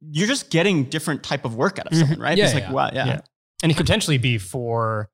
You're 0.00 0.28
just 0.28 0.50
getting 0.50 0.84
different 0.84 1.22
type 1.24 1.44
of 1.44 1.56
work 1.56 1.78
out 1.78 1.86
of 1.88 1.92
Mhm. 1.92 2.00
someone, 2.00 2.20
right? 2.20 2.38
Yeah, 2.38 2.44
it's 2.44 2.54
like, 2.54 2.64
yeah. 2.64 2.72
wow, 2.72 2.90
yeah. 2.92 3.06
Yeah. 3.06 3.20
And 3.62 3.72
it 3.72 3.76
could 3.76 3.86
potentially 3.86 4.18
be 4.18 4.38
for 4.38 5.08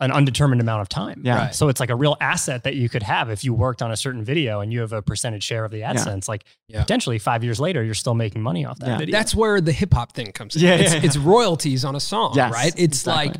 an 0.00 0.12
undetermined 0.12 0.60
amount 0.60 0.80
of 0.80 0.88
time. 0.88 1.22
Yeah. 1.24 1.36
Right. 1.38 1.54
So 1.54 1.68
it's 1.68 1.80
like 1.80 1.90
a 1.90 1.96
real 1.96 2.16
asset 2.20 2.62
that 2.64 2.76
you 2.76 2.88
could 2.88 3.02
have 3.02 3.30
if 3.30 3.42
you 3.42 3.52
worked 3.52 3.82
on 3.82 3.90
a 3.90 3.96
certain 3.96 4.24
video 4.24 4.60
and 4.60 4.72
you 4.72 4.80
have 4.80 4.92
a 4.92 5.02
percentage 5.02 5.42
share 5.42 5.64
of 5.64 5.72
the 5.72 5.80
AdSense. 5.80 6.28
Like 6.28 6.44
Yeah. 6.68 6.82
potentially 6.82 7.18
five 7.18 7.42
years 7.42 7.58
later, 7.58 7.82
you're 7.82 7.94
still 7.94 8.14
making 8.14 8.40
money 8.42 8.64
off 8.64 8.78
that 8.78 8.86
Yeah. 8.88 8.98
video. 8.98 9.12
That's 9.12 9.34
where 9.34 9.60
the 9.60 9.72
hip 9.72 9.92
hop 9.92 10.12
thing 10.12 10.30
comes 10.32 10.54
in. 10.54 10.62
Yeah, 10.62 10.74
it's, 10.76 10.94
yeah, 10.94 11.00
it's 11.02 11.16
royalties 11.16 11.84
on 11.84 11.96
a 11.96 12.00
song, 12.00 12.34
Yes, 12.36 12.52
right? 12.52 12.72
It's 12.76 12.98
exactly. 13.00 13.26
like, 13.34 13.36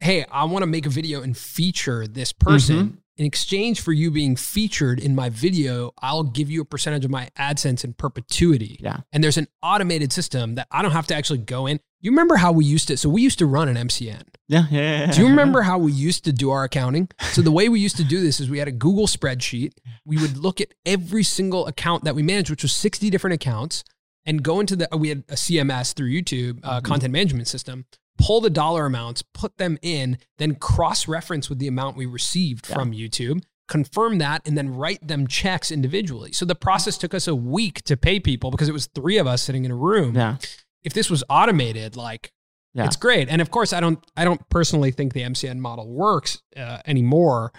hey, 0.00 0.24
I 0.32 0.44
want 0.44 0.62
to 0.64 0.66
make 0.66 0.84
a 0.86 0.90
video 0.90 1.22
and 1.22 1.36
feature 1.36 2.06
this 2.08 2.32
person. 2.32 2.76
Mm-hmm. 2.76 2.94
In 3.16 3.24
exchange 3.26 3.80
for 3.80 3.92
you 3.92 4.10
being 4.10 4.34
featured 4.34 4.98
in 4.98 5.14
my 5.14 5.28
video, 5.28 5.92
I'll 6.02 6.24
give 6.24 6.50
you 6.50 6.60
a 6.62 6.64
percentage 6.64 7.04
of 7.04 7.12
my 7.12 7.30
AdSense 7.38 7.84
in 7.84 7.92
perpetuity. 7.92 8.76
Yeah. 8.80 8.98
And 9.12 9.22
there's 9.22 9.36
an 9.38 9.46
automated 9.62 10.12
system 10.12 10.56
that 10.56 10.66
I 10.72 10.82
don't 10.82 10.90
have 10.90 11.06
to 11.08 11.14
actually 11.14 11.38
go 11.38 11.66
in. 11.66 11.78
You 12.00 12.10
remember 12.10 12.34
how 12.36 12.50
we 12.50 12.64
used 12.64 12.88
to? 12.88 12.96
So 12.96 13.08
we 13.08 13.22
used 13.22 13.38
to 13.38 13.46
run 13.46 13.68
an 13.68 13.76
MCN. 13.76 14.24
Yeah, 14.48 14.64
yeah, 14.70 15.06
yeah. 15.06 15.12
Do 15.12 15.20
you 15.22 15.28
remember 15.28 15.62
how 15.70 15.78
we 15.78 15.92
used 15.92 16.24
to 16.24 16.32
do 16.32 16.50
our 16.50 16.64
accounting? 16.64 17.08
So 17.32 17.40
the 17.40 17.52
way 17.52 17.68
we 17.68 17.78
used 17.78 17.96
to 17.98 18.04
do 18.04 18.20
this 18.20 18.40
is 18.40 18.50
we 18.50 18.58
had 18.58 18.68
a 18.68 18.72
Google 18.72 19.06
spreadsheet. 19.06 19.74
We 20.04 20.18
would 20.18 20.36
look 20.36 20.60
at 20.60 20.74
every 20.84 21.22
single 21.22 21.66
account 21.68 22.02
that 22.04 22.14
we 22.16 22.22
managed, 22.24 22.50
which 22.50 22.62
was 22.64 22.74
60 22.74 23.10
different 23.10 23.34
accounts, 23.34 23.84
and 24.26 24.42
go 24.42 24.58
into 24.58 24.74
the 24.74 24.88
we 24.96 25.08
had 25.10 25.22
a 25.28 25.34
CMS 25.34 25.94
through 25.94 26.10
YouTube, 26.10 26.58
uh, 26.64 26.78
Mm-hmm. 26.78 26.84
content 26.86 27.12
management 27.12 27.46
system, 27.46 27.86
pull 28.18 28.40
the 28.40 28.50
dollar 28.50 28.86
amounts, 28.86 29.22
put 29.22 29.56
them 29.58 29.78
in, 29.82 30.18
then 30.38 30.54
cross-reference 30.54 31.48
with 31.48 31.58
the 31.58 31.68
amount 31.68 31.96
we 31.96 32.06
received 32.06 32.68
Yeah. 32.68 32.74
from 32.76 32.92
YouTube, 32.92 33.42
confirm 33.68 34.18
that, 34.18 34.42
and 34.46 34.56
then 34.56 34.70
write 34.74 35.06
them 35.06 35.26
checks 35.26 35.70
individually. 35.72 36.32
So 36.32 36.44
the 36.44 36.54
process 36.54 36.96
took 36.98 37.14
us 37.14 37.26
a 37.26 37.34
week 37.34 37.82
to 37.84 37.96
pay 37.96 38.20
people 38.20 38.50
because 38.50 38.68
it 38.68 38.72
was 38.72 38.86
three 38.94 39.18
of 39.18 39.26
us 39.26 39.42
sitting 39.42 39.64
in 39.64 39.70
a 39.70 39.76
room 39.76 40.14
Yeah, 40.14 40.36
if 40.82 40.92
this 40.92 41.10
was 41.10 41.24
automated, 41.30 41.96
like 41.96 42.30
Yeah. 42.74 42.84
it's 42.86 42.96
great. 42.96 43.28
And 43.28 43.40
of 43.40 43.50
course, 43.50 43.72
I 43.72 43.80
don't, 43.80 43.98
I 44.16 44.24
don't 44.24 44.46
personally 44.48 44.90
think 44.90 45.12
the 45.12 45.22
MCN 45.22 45.58
model 45.60 45.88
works 45.88 46.42
uh, 46.56 46.78
anymore. 46.86 47.52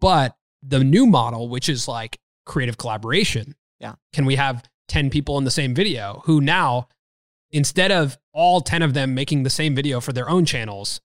But 0.00 0.36
the 0.62 0.82
new 0.82 1.06
model, 1.06 1.48
which 1.48 1.68
is 1.68 1.86
like 1.88 2.18
creative 2.46 2.78
collaboration, 2.78 3.54
Yeah. 3.80 3.94
can 4.12 4.24
we 4.26 4.36
have 4.36 4.64
ten 4.88 5.10
people 5.10 5.38
in 5.38 5.44
the 5.44 5.50
same 5.50 5.74
video 5.74 6.22
who 6.24 6.40
now, 6.40 6.88
instead 7.52 7.90
of 7.92 8.18
all 8.32 8.60
ten 8.60 8.82
of 8.82 8.94
them 8.94 9.14
making 9.14 9.42
the 9.42 9.50
same 9.50 9.74
video 9.74 10.00
for 10.00 10.12
their 10.12 10.28
own 10.28 10.44
channels, 10.44 11.00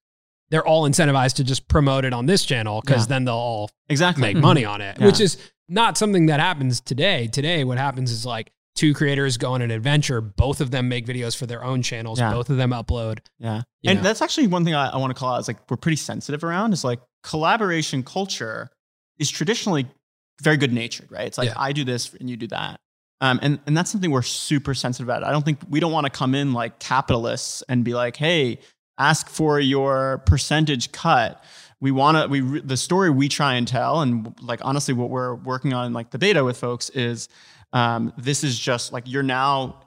they're 0.50 0.66
all 0.66 0.88
incentivized 0.88 1.36
to 1.36 1.44
just 1.44 1.68
promote 1.68 2.06
it 2.06 2.14
on 2.14 2.26
this 2.28 2.46
channel 2.46 2.82
because 2.82 3.04
Yeah. 3.04 3.16
then 3.16 3.26
they'll 3.26 3.36
all 3.36 3.72
exactly. 3.90 4.22
make 4.22 4.38
money 4.38 4.64
on 4.66 4.82
it, 4.82 4.98
Yeah. 5.00 5.08
which 5.08 5.20
is 5.20 5.38
not 5.68 5.98
something 5.98 6.28
that 6.28 6.40
happens 6.40 6.80
today. 6.82 7.28
Today, 7.28 7.64
what 7.64 7.78
happens 7.80 8.12
is 8.12 8.26
like 8.26 8.52
two 8.76 8.94
creators 8.94 9.38
go 9.38 9.54
on 9.54 9.62
an 9.62 9.72
adventure, 9.72 10.22
both 10.22 10.62
of 10.62 10.70
them 10.70 10.88
make 10.88 11.06
videos 11.08 11.36
for 11.36 11.46
their 11.46 11.64
own 11.64 11.82
channels, 11.82 12.20
Yeah. 12.20 12.32
both 12.32 12.50
of 12.50 12.58
them 12.58 12.72
upload. 12.72 13.20
Yeah. 13.40 13.64
And 13.86 14.00
know? 14.00 14.04
that's 14.04 14.22
actually 14.22 14.48
one 14.48 14.64
thing 14.66 14.76
I, 14.76 14.90
I 14.90 14.98
want 14.98 15.12
to 15.16 15.20
call 15.20 15.34
out 15.34 15.40
is 15.40 15.48
like 15.48 15.58
we're 15.70 15.78
pretty 15.78 15.96
sensitive 15.96 16.44
around 16.44 16.74
is 16.74 16.84
like 16.84 17.00
collaboration 17.24 18.04
culture 18.04 18.70
is 19.18 19.32
traditionally 19.32 19.88
very 20.42 20.58
good 20.58 20.74
natured, 20.74 21.10
right? 21.12 21.26
It's 21.28 21.38
like. 21.38 21.52
I 21.56 21.72
do 21.72 21.84
this 21.86 22.14
and 22.14 22.30
you 22.30 22.36
do 22.38 22.48
that. 22.48 22.80
Um, 23.22 23.40
and, 23.42 23.60
and 23.66 23.76
that's 23.78 23.90
something 23.92 24.12
we're 24.12 24.22
super 24.22 24.74
sensitive 24.74 25.08
about. 25.08 25.24
I 25.24 25.32
don't 25.32 25.44
think 25.46 25.60
we 25.70 25.80
don't 25.80 25.92
want 25.92 26.06
to 26.06 26.10
come 26.12 26.36
in 26.36 26.54
like 26.54 26.80
capitalists 26.80 27.64
and 27.70 27.84
be 27.84 27.94
like, 27.94 28.18
hey, 28.18 28.60
ask 29.00 29.30
for 29.30 29.60
your 29.60 30.20
percentage 30.26 30.92
cut. 30.92 31.44
We 31.80 31.92
want 31.92 32.18
to, 32.18 32.28
we, 32.28 32.60
the 32.62 32.78
story 32.78 33.10
we 33.10 33.28
try 33.30 33.54
and 33.56 33.68
tell, 33.68 34.02
and 34.02 34.34
like 34.42 34.60
honestly, 34.64 34.94
what 34.94 35.10
we're 35.10 35.36
working 35.36 35.74
on, 35.74 35.94
like 35.94 36.10
the 36.12 36.18
beta 36.18 36.44
with 36.44 36.58
folks, 36.58 36.90
is 36.90 37.30
um, 37.74 38.14
this 38.18 38.44
is 38.44 38.58
just 38.58 38.92
like 38.94 39.04
you're 39.08 39.24
now 39.24 39.82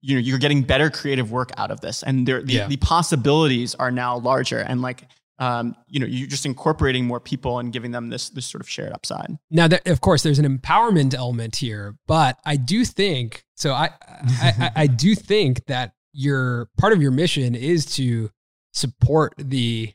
you 0.00 0.14
know 0.14 0.20
you're 0.20 0.38
getting 0.38 0.62
better 0.62 0.90
creative 0.90 1.32
work 1.32 1.50
out 1.56 1.72
of 1.72 1.80
this 1.80 2.04
and 2.04 2.24
there 2.28 2.40
the, 2.40 2.52
Yeah. 2.52 2.68
the 2.68 2.76
possibilities 2.76 3.74
are 3.74 3.90
now 3.90 4.16
larger 4.18 4.58
and 4.60 4.80
like 4.80 5.02
um, 5.40 5.74
you 5.86 6.00
know 6.00 6.06
you're 6.06 6.26
just 6.26 6.44
incorporating 6.46 7.06
more 7.06 7.20
people 7.20 7.58
and 7.58 7.72
giving 7.72 7.92
them 7.92 8.08
this 8.08 8.28
this 8.30 8.44
sort 8.46 8.60
of 8.60 8.68
shared 8.68 8.92
upside 8.92 9.38
Now, 9.50 9.68
that, 9.68 9.86
of 9.86 10.00
course, 10.00 10.22
there's 10.22 10.38
an 10.40 10.58
empowerment 10.58 11.14
element 11.14 11.56
here, 11.56 11.96
but 12.06 12.38
I 12.44 12.56
do 12.56 12.84
think 12.84 13.44
so. 13.56 13.72
I, 13.72 13.90
I, 14.02 14.52
I, 14.58 14.70
I 14.76 14.86
do 15.04 15.14
think 15.14 15.66
that 15.66 15.92
your 16.12 16.68
part 16.76 16.92
of 16.92 17.00
your 17.00 17.12
mission 17.12 17.54
is 17.54 17.86
to 17.96 18.30
support 18.72 19.34
the, 19.38 19.92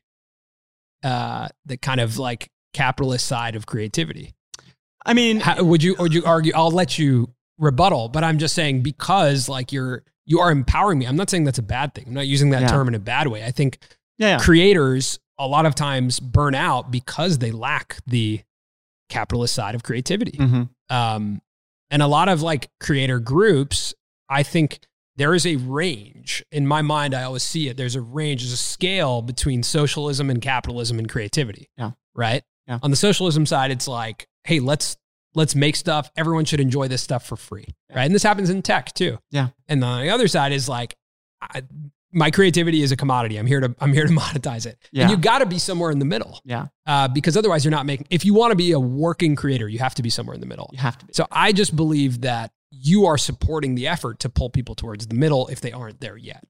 uh, 1.04 1.50
the 1.66 1.78
kind 1.78 2.00
of 2.00 2.18
like 2.18 2.50
capitalist 2.74 3.28
side 3.28 3.56
of 3.56 3.66
creativity. 3.66 4.34
i 5.06 5.14
mean 5.14 5.40
How, 5.42 5.64
would 5.64 5.84
you, 5.84 5.96
would 6.00 6.14
you 6.14 6.24
argue? 6.26 6.54
I'll 6.56 6.72
let 6.72 6.98
you 6.98 7.34
rebuttal, 7.58 8.10
but 8.10 8.24
I'm 8.24 8.38
just 8.40 8.56
saying 8.56 8.82
because 8.82 9.50
like 9.50 9.72
you're, 9.72 10.04
you 10.26 10.40
are 10.40 10.52
empowering 10.52 11.00
me. 11.00 11.06
I'm 11.06 11.18
not 11.18 11.30
saying 11.30 11.44
that's 11.44 11.60
a 11.60 11.64
bad 11.64 11.94
thing. 11.94 12.06
I'm 12.08 12.14
not 12.14 12.28
using 12.28 12.52
that 12.52 12.62
Yeah. 12.62 12.68
term 12.70 12.88
in 12.88 12.96
a 12.96 13.00
bad 13.00 13.28
way. 13.28 13.44
I 13.44 13.52
think 13.52 13.80
yeah, 14.18 14.30
yeah. 14.30 14.38
creators 14.40 15.20
a 15.40 15.48
lot 15.48 15.66
of 15.66 15.76
times 15.76 16.20
burn 16.20 16.56
out 16.56 16.92
because 16.92 17.40
they 17.40 17.52
lack 17.52 17.98
the 18.06 18.42
capitalist 19.10 19.54
side 19.54 19.76
of 19.76 19.84
creativity. 19.84 20.38
Mhm. 20.38 20.70
Um, 20.90 21.42
and 21.90 22.02
a 22.02 22.08
lot 22.08 22.30
of 22.30 22.42
like 22.42 22.70
creator 22.80 23.20
groups, 23.20 23.94
I 24.30 24.44
think 24.44 24.80
there 25.16 25.36
is 25.36 25.46
a 25.46 25.58
range. 25.58 26.44
In 26.52 26.66
my 26.66 26.82
mind, 26.82 27.14
I 27.14 27.24
always 27.24 27.44
see 27.44 27.68
it. 27.70 27.78
There's 27.78 27.96
a 27.96 28.02
range, 28.02 28.42
there's 28.42 28.54
a 28.54 28.58
scale 28.58 29.22
between 29.22 29.62
socialism 29.64 30.30
and 30.30 30.42
capitalism 30.42 30.98
and 30.98 31.08
creativity. 31.10 31.70
Yeah. 31.78 31.92
Right. 32.16 32.44
Yeah. 32.68 32.80
On 32.82 32.90
the 32.90 32.98
socialism 32.98 33.46
side, 33.46 33.72
it's 33.72 33.88
like, 33.88 34.28
hey, 34.46 34.60
let's 34.60 34.98
let's 35.36 35.56
make 35.56 35.76
stuff. 35.76 36.12
Everyone 36.16 36.46
should 36.46 36.60
enjoy 36.60 36.88
this 36.88 37.02
stuff 37.02 37.26
for 37.26 37.36
free. 37.36 37.66
Yeah. 37.90 37.98
Right. 37.98 38.06
And 38.06 38.14
this 38.14 38.22
happens 38.24 38.50
in 38.52 38.62
tech 38.62 38.94
too. 38.94 39.18
Yeah. 39.32 39.50
And 39.68 39.84
on 39.84 40.02
the 40.04 40.10
other 40.12 40.28
side 40.28 40.52
is 40.52 40.70
like, 40.70 40.96
I, 41.42 41.64
my 42.14 42.32
creativity 42.32 42.82
is 42.84 42.92
a 42.92 42.96
commodity. 42.96 43.38
I'm 43.38 43.48
here 43.48 43.60
to 43.60 43.76
I'm 43.80 43.92
here 43.92 44.06
to 44.06 44.14
monetize 44.22 44.66
it. 44.66 44.78
Yeah. 44.92 45.04
And 45.04 45.12
you 45.12 45.18
got 45.18 45.40
to 45.40 45.46
be 45.46 45.60
somewhere 45.60 45.92
in 45.92 46.00
the 46.00 46.06
middle 46.06 46.40
yeah 46.46 46.68
uh, 46.86 47.08
because 47.08 47.36
otherwise 47.36 47.66
you're 47.66 47.72
not 47.72 47.86
making. 47.86 48.08
If 48.10 48.24
you 48.26 48.34
want 48.34 48.52
to 48.52 48.56
be 48.56 48.72
a 48.72 48.80
working 48.80 49.36
creator, 49.36 49.68
you 49.68 49.80
have 49.80 49.96
to 49.96 50.04
be 50.04 50.10
somewhere 50.10 50.34
in 50.34 50.40
the 50.40 50.48
middle. 50.48 50.70
you 50.72 50.80
have 50.80 50.98
to 51.00 51.06
be 51.06 51.14
So 51.14 51.28
I 51.32 51.52
just 51.52 51.76
believe 51.76 52.22
that 52.22 52.52
you 52.72 53.06
are 53.06 53.18
supporting 53.18 53.76
the 53.76 53.88
effort 53.88 54.20
to 54.20 54.30
pull 54.30 54.50
people 54.50 54.76
towards 54.76 55.08
the 55.08 55.16
middle 55.16 55.48
if 55.48 55.62
they 55.62 55.72
aren't 55.72 56.00
there 56.00 56.18
yet. 56.18 56.44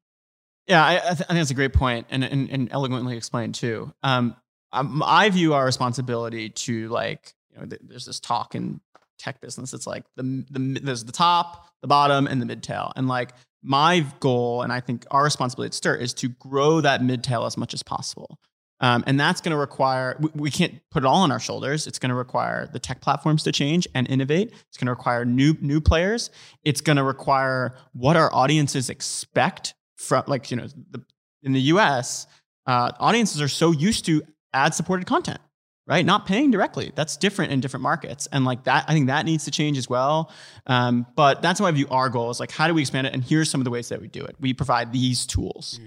Yeah, 0.68 0.84
I, 0.86 0.96
I, 0.96 1.00
th- 1.00 1.10
I 1.10 1.14
think 1.14 1.40
that's 1.40 1.52
a 1.52 1.56
great 1.56 1.74
point 1.74 2.08
and, 2.10 2.24
and, 2.24 2.50
and 2.50 2.72
eloquently 2.72 3.18
explained 3.18 3.56
too. 3.56 3.94
Um, 4.04 4.36
um, 4.72 5.04
I 5.06 5.30
view 5.30 5.54
our 5.54 5.66
responsibility 5.66 6.50
to 6.50 6.88
like, 6.88 7.34
you 7.52 7.60
know, 7.60 7.66
th- 7.66 7.82
there's 7.84 8.06
this 8.06 8.22
talk 8.22 8.56
in 8.56 8.80
tech 9.20 9.42
business. 9.42 9.74
It's 9.74 9.86
like 9.86 10.06
the, 10.16 10.46
the 10.50 10.80
there's 10.82 11.04
the 11.04 11.12
top, 11.12 11.68
the 11.82 11.88
bottom, 11.88 12.28
and 12.28 12.42
the 12.42 12.46
mid 12.46 12.64
tail. 12.64 12.94
And 12.96 13.08
like 13.08 13.34
my 13.64 14.06
goal, 14.20 14.62
and 14.62 14.72
I 14.72 14.80
think 14.82 15.06
our 15.10 15.24
responsibility 15.24 15.70
at 15.70 15.74
Stir 15.74 15.96
is 15.96 16.14
to 16.16 16.30
grow 16.30 16.82
that 16.82 17.04
mid 17.04 17.24
tail 17.24 17.46
as 17.46 17.58
much 17.58 17.74
as 17.74 17.82
possible. 17.82 18.40
Um, 18.80 19.04
and 19.08 19.18
that's 19.18 19.40
going 19.40 19.52
to 19.52 19.58
require, 19.58 20.18
we, 20.20 20.30
we 20.36 20.52
can't 20.52 20.82
put 20.92 21.04
it 21.04 21.06
all 21.06 21.22
on 21.22 21.32
our 21.32 21.40
shoulders. 21.40 21.88
It's 21.88 22.00
going 22.00 22.10
to 22.10 22.16
require 22.16 22.68
the 22.68 22.80
tech 22.80 23.00
platforms 23.00 23.44
to 23.44 23.54
change 23.54 23.88
and 23.96 24.10
innovate. 24.10 24.52
It's 24.68 24.78
going 24.78 24.88
to 24.88 24.92
require 24.92 25.24
new, 25.24 25.56
new 25.62 25.80
players. 25.80 26.30
It's 26.64 26.82
going 26.82 26.98
to 26.98 27.04
require 27.04 27.78
what 27.94 28.18
our 28.18 28.34
audiences 28.34 28.90
expect 28.90 29.74
from, 29.96 30.26
like, 30.28 30.52
you 30.52 30.58
know, 30.58 30.68
the, 30.92 31.02
in 31.44 31.54
the 31.54 31.62
US, 31.62 32.28
uh, 32.68 32.92
audiences 33.00 33.42
are 33.42 33.48
so 33.48 33.72
used 33.72 34.06
to 34.06 34.22
ad 34.54 34.74
supported 34.74 35.08
content, 35.08 35.40
right? 35.88 36.06
Not 36.06 36.26
paying 36.26 36.52
directly. 36.52 36.92
That's 36.96 37.18
different 37.18 37.52
in 37.52 37.60
different 37.60 37.84
markets. 37.84 38.28
And 38.32 38.46
like 38.46 38.64
that, 38.66 38.86
I 38.88 38.94
think 38.94 39.08
that 39.08 39.26
needs 39.26 39.46
to 39.46 39.52
change 39.52 39.78
as 39.78 39.90
well. 39.90 40.32
Um, 40.68 41.06
but 41.16 41.42
that's 41.42 41.60
how 41.60 41.66
I 41.66 41.72
view 41.72 41.88
our 41.92 42.10
goal 42.10 42.30
is 42.30 42.40
like, 42.40 42.52
how 42.52 42.68
do 42.68 42.74
we 42.74 42.82
expand 42.82 43.08
it? 43.08 43.14
And 43.14 43.24
here's 43.24 43.50
some 43.50 43.60
of 43.62 43.66
the 43.66 43.72
ways 43.72 43.90
that 43.90 44.02
we 44.02 44.08
do 44.08 44.24
it. 44.24 44.36
We 44.40 44.54
provide 44.54 44.94
these 44.94 45.26
tools. 45.26 45.80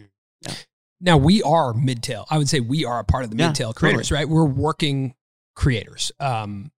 Now 1.00 1.16
we 1.16 1.42
are 1.42 1.72
midtail. 1.72 2.26
I 2.30 2.38
would 2.38 2.48
say 2.48 2.60
we 2.60 2.84
are 2.84 2.98
a 2.98 3.04
part 3.04 3.24
of 3.24 3.30
the 3.30 3.36
Yeah, 3.36 3.50
midtail 3.50 3.74
creators, 3.74 4.10
right? 4.10 4.28
We're 4.28 4.44
working 4.44 5.14
creators. 5.54 6.12
Um, 6.20 6.70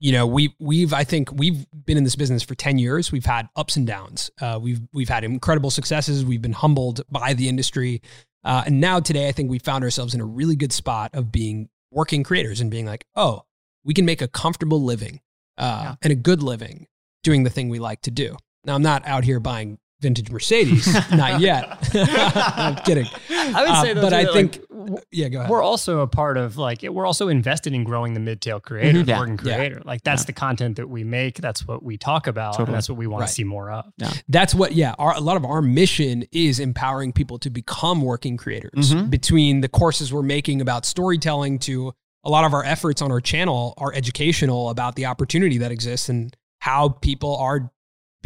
you 0.00 0.12
know, 0.12 0.26
we 0.26 0.54
we've 0.60 0.92
I 0.92 1.02
think 1.02 1.32
we've 1.32 1.66
been 1.84 1.96
in 1.96 2.04
this 2.04 2.14
business 2.14 2.44
for 2.44 2.54
ten 2.54 2.78
years. 2.78 3.10
We've 3.10 3.26
had 3.26 3.48
ups 3.56 3.76
and 3.76 3.84
downs. 3.84 4.30
Uh, 4.40 4.58
we've 4.62 4.80
we've 4.92 5.08
had 5.08 5.24
incredible 5.24 5.70
successes. 5.70 6.24
We've 6.24 6.42
been 6.42 6.52
humbled 6.52 7.00
by 7.10 7.34
the 7.34 7.48
industry, 7.48 8.00
uh, 8.44 8.62
and 8.66 8.80
now 8.80 9.00
today 9.00 9.28
I 9.28 9.32
think 9.32 9.50
we 9.50 9.58
found 9.58 9.82
ourselves 9.82 10.14
in 10.14 10.20
a 10.20 10.24
really 10.24 10.54
good 10.54 10.72
spot 10.72 11.10
of 11.14 11.32
being 11.32 11.68
working 11.90 12.22
creators 12.22 12.60
and 12.60 12.70
being 12.70 12.86
like, 12.86 13.04
oh, 13.16 13.42
we 13.84 13.94
can 13.94 14.04
make 14.04 14.20
a 14.22 14.28
comfortable 14.28 14.82
living 14.82 15.20
uh, 15.56 15.80
Yeah. 15.84 15.94
and 16.02 16.12
a 16.12 16.16
good 16.16 16.42
living 16.42 16.86
doing 17.22 17.44
the 17.44 17.50
thing 17.50 17.68
we 17.68 17.78
like 17.78 18.02
to 18.02 18.10
do. 18.10 18.36
Now 18.64 18.74
I'm 18.74 18.82
not 18.82 19.06
out 19.06 19.24
here 19.24 19.40
buying 19.40 19.78
vintage 20.00 20.30
Mercedes, 20.30 20.86
not 21.12 21.40
yet. 21.40 21.64
I'm 21.94 22.76
kidding. 22.76 23.06
I 23.30 23.62
would 23.62 23.70
Uh, 23.70 23.82
say, 23.82 23.92
though, 23.94 24.02
but 24.02 24.12
I 24.12 24.26
think- 24.32 24.56
like, 24.58 24.64
yeah, 25.12 25.28
go 25.28 25.38
ahead. 25.40 25.50
we're 25.50 25.62
also 25.62 26.00
a 26.00 26.06
part 26.06 26.36
of 26.36 26.56
like 26.56 26.82
we're 26.82 27.06
also 27.06 27.28
invested 27.28 27.72
in 27.74 27.84
growing 27.84 28.14
the 28.14 28.20
mid-tail 28.20 28.60
creator, 28.60 29.00
Mhm. 29.00 29.04
the 29.06 29.10
Yeah. 29.12 29.18
working 29.20 29.38
Yeah. 29.44 29.56
creator. 29.56 29.82
Like 29.84 30.02
that's 30.04 30.22
Yeah. 30.22 30.26
the 30.26 30.32
content 30.32 30.76
that 30.76 30.88
we 30.88 31.04
make. 31.04 31.36
That's 31.40 31.66
what 31.66 31.82
we 31.82 31.96
talk 31.96 32.26
about, 32.26 32.52
Totally. 32.54 32.66
and 32.68 32.74
that's 32.76 32.88
what 32.88 32.98
we 32.98 33.06
want 33.06 33.20
Right. 33.22 33.26
to 33.28 33.32
see 33.34 33.44
more 33.44 33.70
of. 33.70 33.84
That's 34.28 34.54
what, 34.54 34.72
yeah. 34.74 34.94
Our, 34.98 35.14
a 35.14 35.20
lot 35.20 35.36
of 35.36 35.44
our 35.44 35.62
mission 35.62 36.24
is 36.32 36.58
empowering 36.60 37.12
people 37.12 37.38
to 37.40 37.50
become 37.50 38.02
working 38.02 38.36
creators. 38.36 38.92
Mhm. 38.92 39.10
Between 39.10 39.60
the 39.60 39.68
courses 39.68 40.12
we're 40.12 40.22
making 40.22 40.60
about 40.60 40.84
storytelling 40.86 41.58
to 41.60 41.92
a 42.24 42.30
lot 42.30 42.44
of 42.44 42.52
our 42.52 42.64
efforts 42.64 43.00
on 43.00 43.10
our 43.12 43.20
channel 43.20 43.74
are 43.78 43.92
educational 43.94 44.70
about 44.70 44.96
the 44.96 45.06
opportunity 45.06 45.56
that 45.58 45.70
exists 45.70 46.08
and 46.08 46.36
how 46.60 46.88
people 46.88 47.36
are 47.36 47.70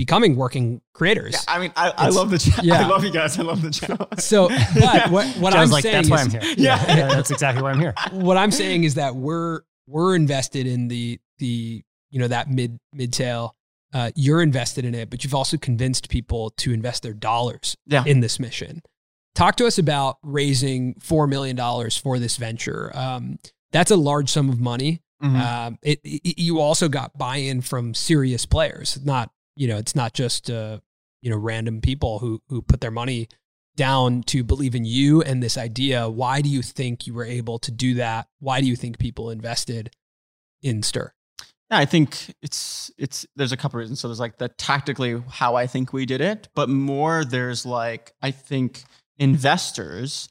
becoming 0.05 0.35
working 0.37 0.81
creators. 0.95 1.33
Yeah, 1.35 1.55
I 1.55 1.59
mean, 1.61 1.73
I, 1.77 1.93
I 1.97 2.09
love 2.09 2.31
the 2.31 2.39
channel. 2.39 2.65
yeah. 2.65 2.85
I 2.85 2.89
love 2.89 3.05
you 3.05 3.11
guys. 3.13 3.39
I 3.39 3.43
love 3.43 3.63
the 3.63 3.71
channel. 3.71 4.09
So, 4.19 4.49
but 4.49 5.11
what, 5.15 5.27
what 5.39 5.55
I'm 5.55 5.71
like, 5.71 5.83
saying 5.83 5.95
that's 5.95 6.07
is, 6.07 6.11
why 6.11 6.21
I'm 6.23 6.31
here. 6.31 6.41
Yeah. 6.57 6.85
yeah, 6.89 7.09
that's 7.09 7.31
exactly 7.31 7.63
why 7.63 7.71
I'm 7.71 7.81
here. 7.81 7.95
what 8.11 8.37
I'm 8.37 8.51
saying 8.51 8.85
is 8.85 8.95
that 8.95 9.15
we're 9.15 9.61
we're 9.87 10.15
invested 10.17 10.67
in 10.67 10.89
the 10.89 11.21
the 11.39 11.83
you 12.11 12.19
know 12.21 12.29
that 12.29 12.51
mid 12.51 12.79
mid 12.93 13.13
tail. 13.13 13.55
Uh, 13.95 14.11
you're 14.15 14.41
invested 14.43 14.85
in 14.87 14.95
it, 14.95 15.11
but 15.11 15.23
you've 15.23 15.35
also 15.35 15.59
convinced 15.59 16.09
people 16.09 16.49
to 16.57 16.73
invest 16.73 17.03
their 17.03 17.13
dollars 17.13 17.77
Yeah. 17.87 18.05
in 18.07 18.21
this 18.21 18.41
mission. 18.41 18.81
Talk 19.35 19.57
to 19.57 19.67
us 19.67 19.77
about 19.79 20.17
raising 20.23 20.95
four 21.01 21.27
million 21.27 21.57
dollars 21.57 21.97
for 21.97 22.19
this 22.19 22.37
venture. 22.39 22.91
Um, 22.95 23.39
that's 23.71 23.91
a 23.91 23.97
large 23.97 24.31
sum 24.31 24.49
of 24.49 24.59
money. 24.61 25.01
Mhm. 25.23 25.41
Um, 25.41 25.79
it, 25.83 26.01
it- 26.05 26.39
you 26.39 26.59
also 26.59 26.89
got 26.89 27.17
buy-in 27.19 27.61
from 27.61 27.93
serious 27.95 28.47
players. 28.47 28.99
Not 29.05 29.31
you 29.57 29.69
know, 29.69 29.77
it's 29.77 29.95
not 29.95 30.13
just 30.15 30.51
uh, 30.51 30.79
you 31.21 31.31
know 31.31 31.37
random 31.37 31.81
people 31.81 32.19
who 32.19 32.43
who 32.49 32.63
put 32.63 32.81
their 32.81 32.91
money 32.91 33.29
down 33.77 34.23
to 34.25 34.45
believe 34.45 34.75
in 34.75 34.85
you 34.85 35.23
and 35.23 35.43
this 35.43 35.57
idea. 35.57 36.09
Why 36.09 36.43
do 36.43 36.49
you 36.49 36.63
think 36.63 37.07
you 37.07 37.15
were 37.15 37.25
able 37.25 37.59
to 37.61 37.71
do 37.71 37.95
that? 37.95 38.29
Why 38.39 38.61
do 38.61 38.67
you 38.67 38.77
think 38.77 38.99
people 38.99 39.31
invested 39.31 39.91
in 40.63 40.83
Stir? 40.83 41.13
Yeah, 41.71 41.79
I 41.79 41.87
think 41.87 42.35
it's 42.43 42.91
it's 42.99 43.27
there's 43.35 43.53
a 43.53 43.57
couple 43.57 43.81
reasons. 43.81 44.01
So 44.01 44.09
there's 44.09 44.21
like 44.21 44.39
the 44.39 44.49
tactically 44.49 45.23
how 45.29 45.55
I 45.55 45.67
think 45.67 45.93
we 45.93 46.05
did 46.05 46.21
it, 46.21 46.49
but 46.55 46.69
more 46.69 47.25
there's 47.25 47.65
like 47.65 48.13
I 48.21 48.31
think 48.31 48.85
investors 49.19 50.29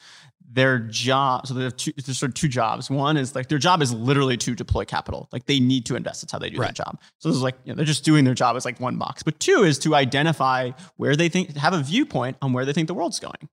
their 0.54 0.80
job 0.80 1.48
so 1.48 1.54
they 1.54 1.64
have 1.64 1.78
two 1.78 1.94
there's 2.06 2.20
sort 2.20 2.30
of 2.32 2.34
two 2.36 2.48
jobs. 2.50 2.90
One 2.90 3.16
is 3.16 3.36
like 3.36 3.48
their 3.48 3.58
job 3.58 3.82
is 3.82 3.94
literally 3.94 4.36
to 4.38 4.54
deploy 4.54 4.84
capital. 4.84 5.30
Like 5.32 5.46
they 5.46 5.60
need 5.60 5.86
to 5.86 5.96
invest. 5.96 6.22
That's 6.22 6.32
how 6.34 6.40
they 6.40 6.50
do 6.50 6.58
Right. 6.60 6.76
their 6.76 6.86
job. 6.86 7.00
So 7.20 7.30
there's 7.30 7.42
like 7.42 7.56
you 7.64 7.72
know, 7.72 7.78
they're 7.78 7.86
just 7.86 8.04
doing 8.04 8.26
their 8.26 8.34
job 8.34 8.56
as 8.58 8.66
like 8.66 8.80
one 8.80 8.98
box. 8.98 9.24
But 9.24 9.40
two 9.40 9.64
is 9.64 9.80
to 9.80 9.96
identify 9.96 10.72
where 10.98 11.16
they 11.16 11.30
think 11.30 11.56
have 11.56 11.74
a 11.74 11.82
viewpoint 11.82 12.38
on 12.42 12.52
where 12.54 12.66
they 12.66 12.74
think 12.74 12.88
the 12.88 12.94
world's 12.94 13.20
going 13.20 13.48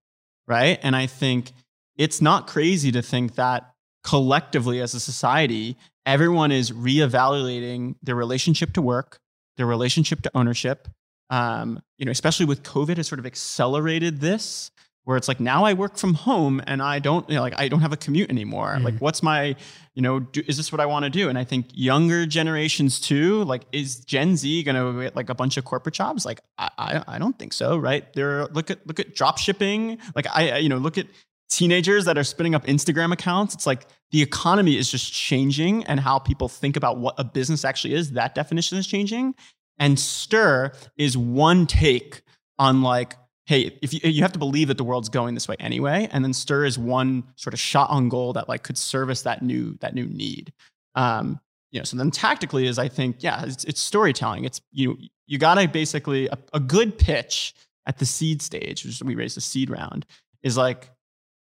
right? 0.48 0.78
And 0.82 0.96
i 0.96 1.06
think 1.06 1.52
it's 1.96 2.20
not 2.22 2.46
crazy 2.46 2.90
to 2.92 3.02
think 3.02 3.34
that 3.34 3.74
collectively 4.02 4.80
as 4.80 4.94
a 4.94 5.00
society 5.00 5.76
everyone 6.06 6.50
is 6.50 6.70
reevaluating 6.72 7.94
their 8.02 8.14
relationship 8.14 8.72
to 8.72 8.82
work 8.82 9.18
their 9.56 9.66
relationship 9.66 10.22
to 10.22 10.30
ownership. 10.34 10.88
Um, 11.30 11.82
you 11.98 12.06
know 12.06 12.10
especially 12.12 12.46
with 12.46 12.62
covid 12.62 12.96
has 12.96 13.06
sort 13.06 13.18
of 13.18 13.26
accelerated 13.26 14.20
this 14.20 14.70
where 15.08 15.16
it's 15.16 15.26
like 15.26 15.40
now 15.40 15.64
I 15.64 15.72
work 15.72 15.96
from 15.96 16.12
home 16.12 16.60
and 16.66 16.82
I 16.82 16.98
don't 16.98 17.26
you 17.30 17.36
know, 17.36 17.40
like 17.40 17.58
I 17.58 17.68
don't 17.68 17.80
have 17.80 17.94
a 17.94 17.96
commute 17.96 18.28
anymore. 18.28 18.76
Mm. 18.76 18.84
Like 18.84 18.98
what's 18.98 19.22
my 19.22 19.56
you 19.94 20.02
know 20.02 20.20
do, 20.20 20.42
is 20.46 20.58
this 20.58 20.70
what 20.70 20.82
I 20.82 20.86
want 20.86 21.04
to 21.04 21.10
do? 21.10 21.30
And 21.30 21.38
I 21.38 21.44
think 21.44 21.68
younger 21.72 22.26
generations 22.26 23.00
too. 23.00 23.42
Like 23.44 23.62
is 23.72 24.00
Gen 24.00 24.36
Z 24.36 24.62
going 24.64 24.76
to 24.76 25.04
get 25.04 25.16
like 25.16 25.30
a 25.30 25.34
bunch 25.34 25.56
of 25.56 25.64
corporate 25.64 25.94
jobs? 25.94 26.26
Like 26.26 26.42
I, 26.58 26.68
I 26.76 27.04
I 27.14 27.18
don't 27.18 27.38
think 27.38 27.54
so. 27.54 27.78
Right? 27.78 28.12
There 28.12 28.48
look 28.48 28.70
at 28.70 28.86
look 28.86 29.00
at 29.00 29.14
drop 29.14 29.38
shipping. 29.38 29.96
Like 30.14 30.26
I 30.26 30.50
I- 30.50 30.58
you 30.58 30.68
know 30.68 30.76
look 30.76 30.98
at 30.98 31.06
teenagers 31.48 32.04
that 32.04 32.18
are 32.18 32.24
spinning 32.24 32.54
up 32.54 32.66
Instagram 32.66 33.10
accounts. 33.10 33.54
It's 33.54 33.66
like 33.66 33.86
the 34.10 34.20
economy 34.20 34.76
is 34.76 34.90
just 34.90 35.10
changing 35.10 35.84
and 35.84 36.00
how 36.00 36.18
people 36.18 36.50
think 36.50 36.76
about 36.76 36.98
what 36.98 37.14
a 37.16 37.24
business 37.24 37.64
actually 37.64 37.94
is. 37.94 38.12
That 38.12 38.34
definition 38.34 38.76
is 38.76 38.86
changing. 38.86 39.34
And 39.78 39.98
stir 39.98 40.72
is 40.98 41.16
one 41.16 41.66
take 41.66 42.20
on 42.58 42.82
like 42.82 43.16
hey, 43.48 43.78
if 43.80 43.94
you, 43.94 44.00
you 44.04 44.20
have 44.20 44.32
to 44.32 44.38
believe 44.38 44.68
that 44.68 44.76
the 44.76 44.84
world's 44.84 45.08
going 45.08 45.32
this 45.32 45.48
way 45.48 45.56
anyway, 45.58 46.06
and 46.12 46.22
then 46.22 46.34
stir 46.34 46.66
is 46.66 46.78
one 46.78 47.24
sort 47.36 47.54
of 47.54 47.58
shot 47.58 47.88
on 47.88 48.10
goal 48.10 48.34
that 48.34 48.46
like 48.46 48.62
could 48.62 48.76
service 48.76 49.22
that 49.22 49.42
new 49.42 49.74
that 49.80 49.94
new 49.94 50.04
need. 50.04 50.52
Um, 50.94 51.40
you 51.70 51.80
know, 51.80 51.84
so 51.84 51.96
then 51.96 52.10
tactically 52.10 52.66
is 52.66 52.78
I 52.78 52.88
think 52.88 53.22
yeah, 53.22 53.44
it's, 53.46 53.64
it's 53.64 53.80
storytelling. 53.80 54.44
It's 54.44 54.60
you 54.70 54.98
you 55.26 55.38
gotta 55.38 55.66
basically 55.66 56.26
a, 56.26 56.36
a 56.52 56.60
good 56.60 56.98
pitch 56.98 57.54
at 57.86 57.96
the 57.96 58.04
seed 58.04 58.42
stage, 58.42 58.84
which 58.84 59.02
we 59.02 59.14
raised 59.14 59.38
a 59.38 59.40
seed 59.40 59.70
round, 59.70 60.04
is 60.42 60.58
like 60.58 60.90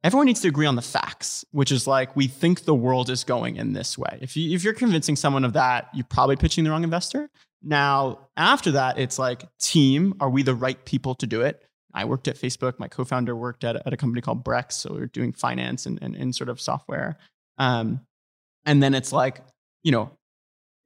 everyone 0.02 0.24
needs 0.24 0.40
to 0.40 0.48
agree 0.48 0.64
on 0.64 0.76
the 0.76 0.82
facts, 0.82 1.44
which 1.50 1.70
is 1.70 1.86
like 1.86 2.16
we 2.16 2.26
think 2.26 2.64
the 2.64 2.74
world 2.74 3.10
is 3.10 3.22
going 3.22 3.56
in 3.56 3.74
this 3.74 3.98
way. 3.98 4.18
If 4.22 4.34
you 4.34 4.54
if 4.54 4.64
you're 4.64 4.72
convincing 4.72 5.14
someone 5.14 5.44
of 5.44 5.52
that, 5.52 5.90
you're 5.92 6.06
probably 6.08 6.36
pitching 6.36 6.64
the 6.64 6.70
wrong 6.70 6.84
investor. 6.84 7.28
Now, 7.62 8.28
after 8.34 8.70
that, 8.70 8.98
it's 8.98 9.18
like 9.18 9.44
team, 9.60 10.14
are 10.20 10.30
we 10.30 10.42
the 10.42 10.54
right 10.54 10.82
people 10.86 11.14
to 11.16 11.26
do 11.26 11.42
it? 11.42 11.62
I 11.94 12.04
worked 12.04 12.28
at 12.28 12.36
Facebook. 12.36 12.78
My 12.78 12.88
co-founder 12.88 13.36
worked 13.36 13.64
at, 13.64 13.76
at 13.76 13.92
a 13.92 13.96
company 13.96 14.20
called 14.20 14.44
Brex. 14.44 14.72
So 14.72 14.94
we 14.94 15.00
were 15.00 15.06
doing 15.06 15.32
finance 15.32 15.86
and, 15.86 15.98
and, 16.02 16.14
and 16.14 16.34
sort 16.34 16.48
of 16.48 16.60
software. 16.60 17.18
Um, 17.58 18.00
and 18.64 18.82
then 18.82 18.94
it's 18.94 19.12
like, 19.12 19.40
you 19.82 19.92
know, 19.92 20.10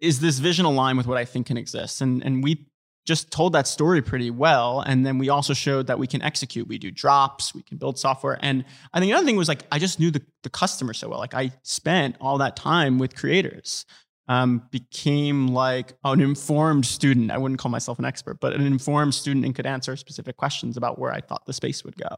is 0.01 0.21
this 0.21 0.39
vision 0.39 0.65
aligned 0.65 0.99
with 0.99 1.07
what 1.07 1.19
I 1.19 1.25
think 1.25 1.47
can 1.47 1.57
exist? 1.57 2.01
And, 2.01 2.25
and 2.25 2.43
we 2.43 2.67
just 3.07 3.31
told 3.31 3.53
that 3.53 3.69
story 3.69 4.03
pretty 4.03 4.31
well. 4.31 4.81
And 4.81 5.07
then 5.07 5.17
we 5.19 5.29
also 5.29 5.55
showed 5.55 5.87
that 5.87 5.99
we 5.99 6.07
can 6.07 6.21
execute. 6.23 6.67
We 6.67 6.77
do 6.77 6.91
drops, 6.91 7.55
we 7.55 7.63
can 7.63 7.79
build 7.79 7.99
software. 7.99 8.39
And 8.43 8.65
I 8.93 8.99
think 8.99 9.11
the 9.11 9.17
other 9.17 9.25
thing 9.25 9.37
was 9.37 9.49
like, 9.49 9.63
I 9.71 9.79
just 9.79 10.01
knew 10.01 10.11
the, 10.11 10.23
the 10.43 10.51
customer 10.51 10.93
so 10.93 11.09
well. 11.09 11.21
Like 11.21 11.35
I 11.35 11.53
spent 11.63 12.17
all 12.21 12.39
that 12.39 12.57
time 12.57 12.99
with 12.99 13.15
creators 13.15 13.87
um, 14.29 14.63
became 14.71 15.49
like 15.49 15.95
an 16.05 16.21
informed 16.21 16.85
student. 16.87 17.31
I 17.31 17.39
wouldn't 17.39 17.61
call 17.61 17.71
myself 17.71 17.99
an 17.99 18.05
expert, 18.05 18.39
but 18.41 18.53
an 18.55 18.67
informed 18.67 19.15
student 19.15 19.45
and 19.45 19.55
could 19.55 19.67
answer 19.67 19.97
specific 19.97 20.37
questions 20.37 20.77
about 20.77 20.99
where 20.99 21.13
I 21.13 21.21
thought 21.21 21.47
the 21.47 21.53
space 21.53 21.85
would 21.85 21.97
go. 21.97 22.09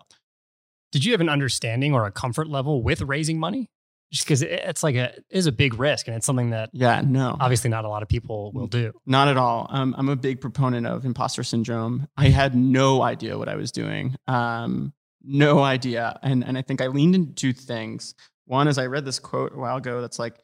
Did 0.93 1.05
you 1.05 1.13
have 1.13 1.21
an 1.21 1.29
understanding 1.29 1.93
or 1.93 2.07
a 2.07 2.11
comfort 2.11 2.49
level 2.49 2.83
with 2.83 3.03
raising 3.03 3.39
money? 3.39 3.69
Just 4.11 4.25
because 4.25 4.41
it's 4.41 4.83
like 4.83 4.95
a 4.95 5.15
it 5.17 5.25
is 5.29 5.45
a 5.47 5.53
big 5.53 5.79
risk, 5.79 6.07
and 6.09 6.17
it's 6.17 6.25
something 6.25 6.49
that 6.51 6.71
Yeah, 6.73 7.03
no, 7.05 7.37
obviously 7.39 7.69
not 7.69 7.85
a 7.85 7.89
lot 7.91 8.03
of 8.03 8.09
people 8.09 8.53
will 8.53 8.67
do. 8.67 8.93
not 9.05 9.29
at 9.29 9.37
all. 9.37 9.67
Um, 9.69 9.95
I'm 9.99 10.09
a 10.09 10.17
big 10.17 10.41
proponent 10.41 10.87
of 10.87 11.05
imposter 11.05 11.43
syndrome. 11.43 12.09
I 12.17 12.29
had 12.29 12.55
no 12.55 13.03
idea 13.03 13.37
what 13.37 13.51
I 13.51 13.57
was 13.57 13.71
doing. 13.71 14.17
Um, 14.27 14.95
no 15.23 15.59
idea. 15.61 16.19
And, 16.23 16.43
and 16.43 16.57
I 16.57 16.63
think 16.63 16.81
I 16.81 16.87
leaned 16.87 17.15
into 17.17 17.35
two 17.35 17.53
things. 17.53 18.15
One 18.47 18.67
is 18.67 18.79
I 18.79 18.87
read 18.87 19.05
this 19.05 19.19
quote 19.19 19.53
a 19.55 19.59
while 19.59 19.77
ago 19.77 20.01
that's 20.01 20.19
like, 20.19 20.37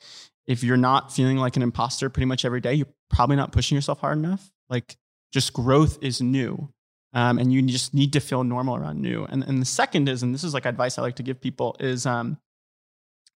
if 0.46 0.62
you're 0.62 0.76
not 0.76 1.12
feeling 1.12 1.36
like 1.38 1.56
an 1.56 1.62
imposter 1.62 2.10
pretty 2.10 2.26
much 2.26 2.44
every 2.44 2.60
day, 2.60 2.74
you're 2.74 2.88
probably 3.10 3.36
not 3.36 3.52
pushing 3.52 3.74
yourself 3.76 4.00
hard 4.00 4.18
enough. 4.18 4.50
Like 4.68 4.96
just 5.32 5.52
growth 5.52 5.98
is 6.02 6.20
new. 6.20 6.70
Um, 7.12 7.38
and 7.38 7.52
you 7.52 7.62
just 7.62 7.94
need 7.94 8.12
to 8.14 8.20
feel 8.20 8.42
normal 8.42 8.74
around 8.76 9.00
new. 9.00 9.24
And, 9.24 9.44
and 9.44 9.62
the 9.62 9.66
second 9.66 10.08
is, 10.08 10.22
and 10.24 10.34
this 10.34 10.42
is 10.42 10.52
like 10.52 10.66
advice 10.66 10.98
I 10.98 11.02
like 11.02 11.16
to 11.16 11.22
give 11.22 11.40
people, 11.40 11.76
is 11.78 12.06
um, 12.06 12.38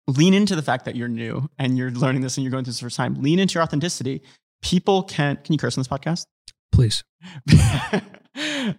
lean 0.08 0.34
into 0.34 0.56
the 0.56 0.62
fact 0.62 0.84
that 0.86 0.96
you're 0.96 1.06
new 1.08 1.48
and 1.58 1.78
you're 1.78 1.92
learning 1.92 2.22
this 2.22 2.36
and 2.36 2.44
you're 2.44 2.50
going 2.50 2.64
through 2.64 2.72
this 2.72 2.80
first 2.80 2.96
time. 2.96 3.14
Lean 3.22 3.38
into 3.38 3.54
your 3.54 3.62
authenticity. 3.62 4.22
People 4.62 5.04
can, 5.04 5.36
can 5.44 5.52
you 5.52 5.58
curse 5.58 5.78
on 5.78 5.80
this 5.80 5.88
podcast? 5.88 6.26
Please. 6.72 7.04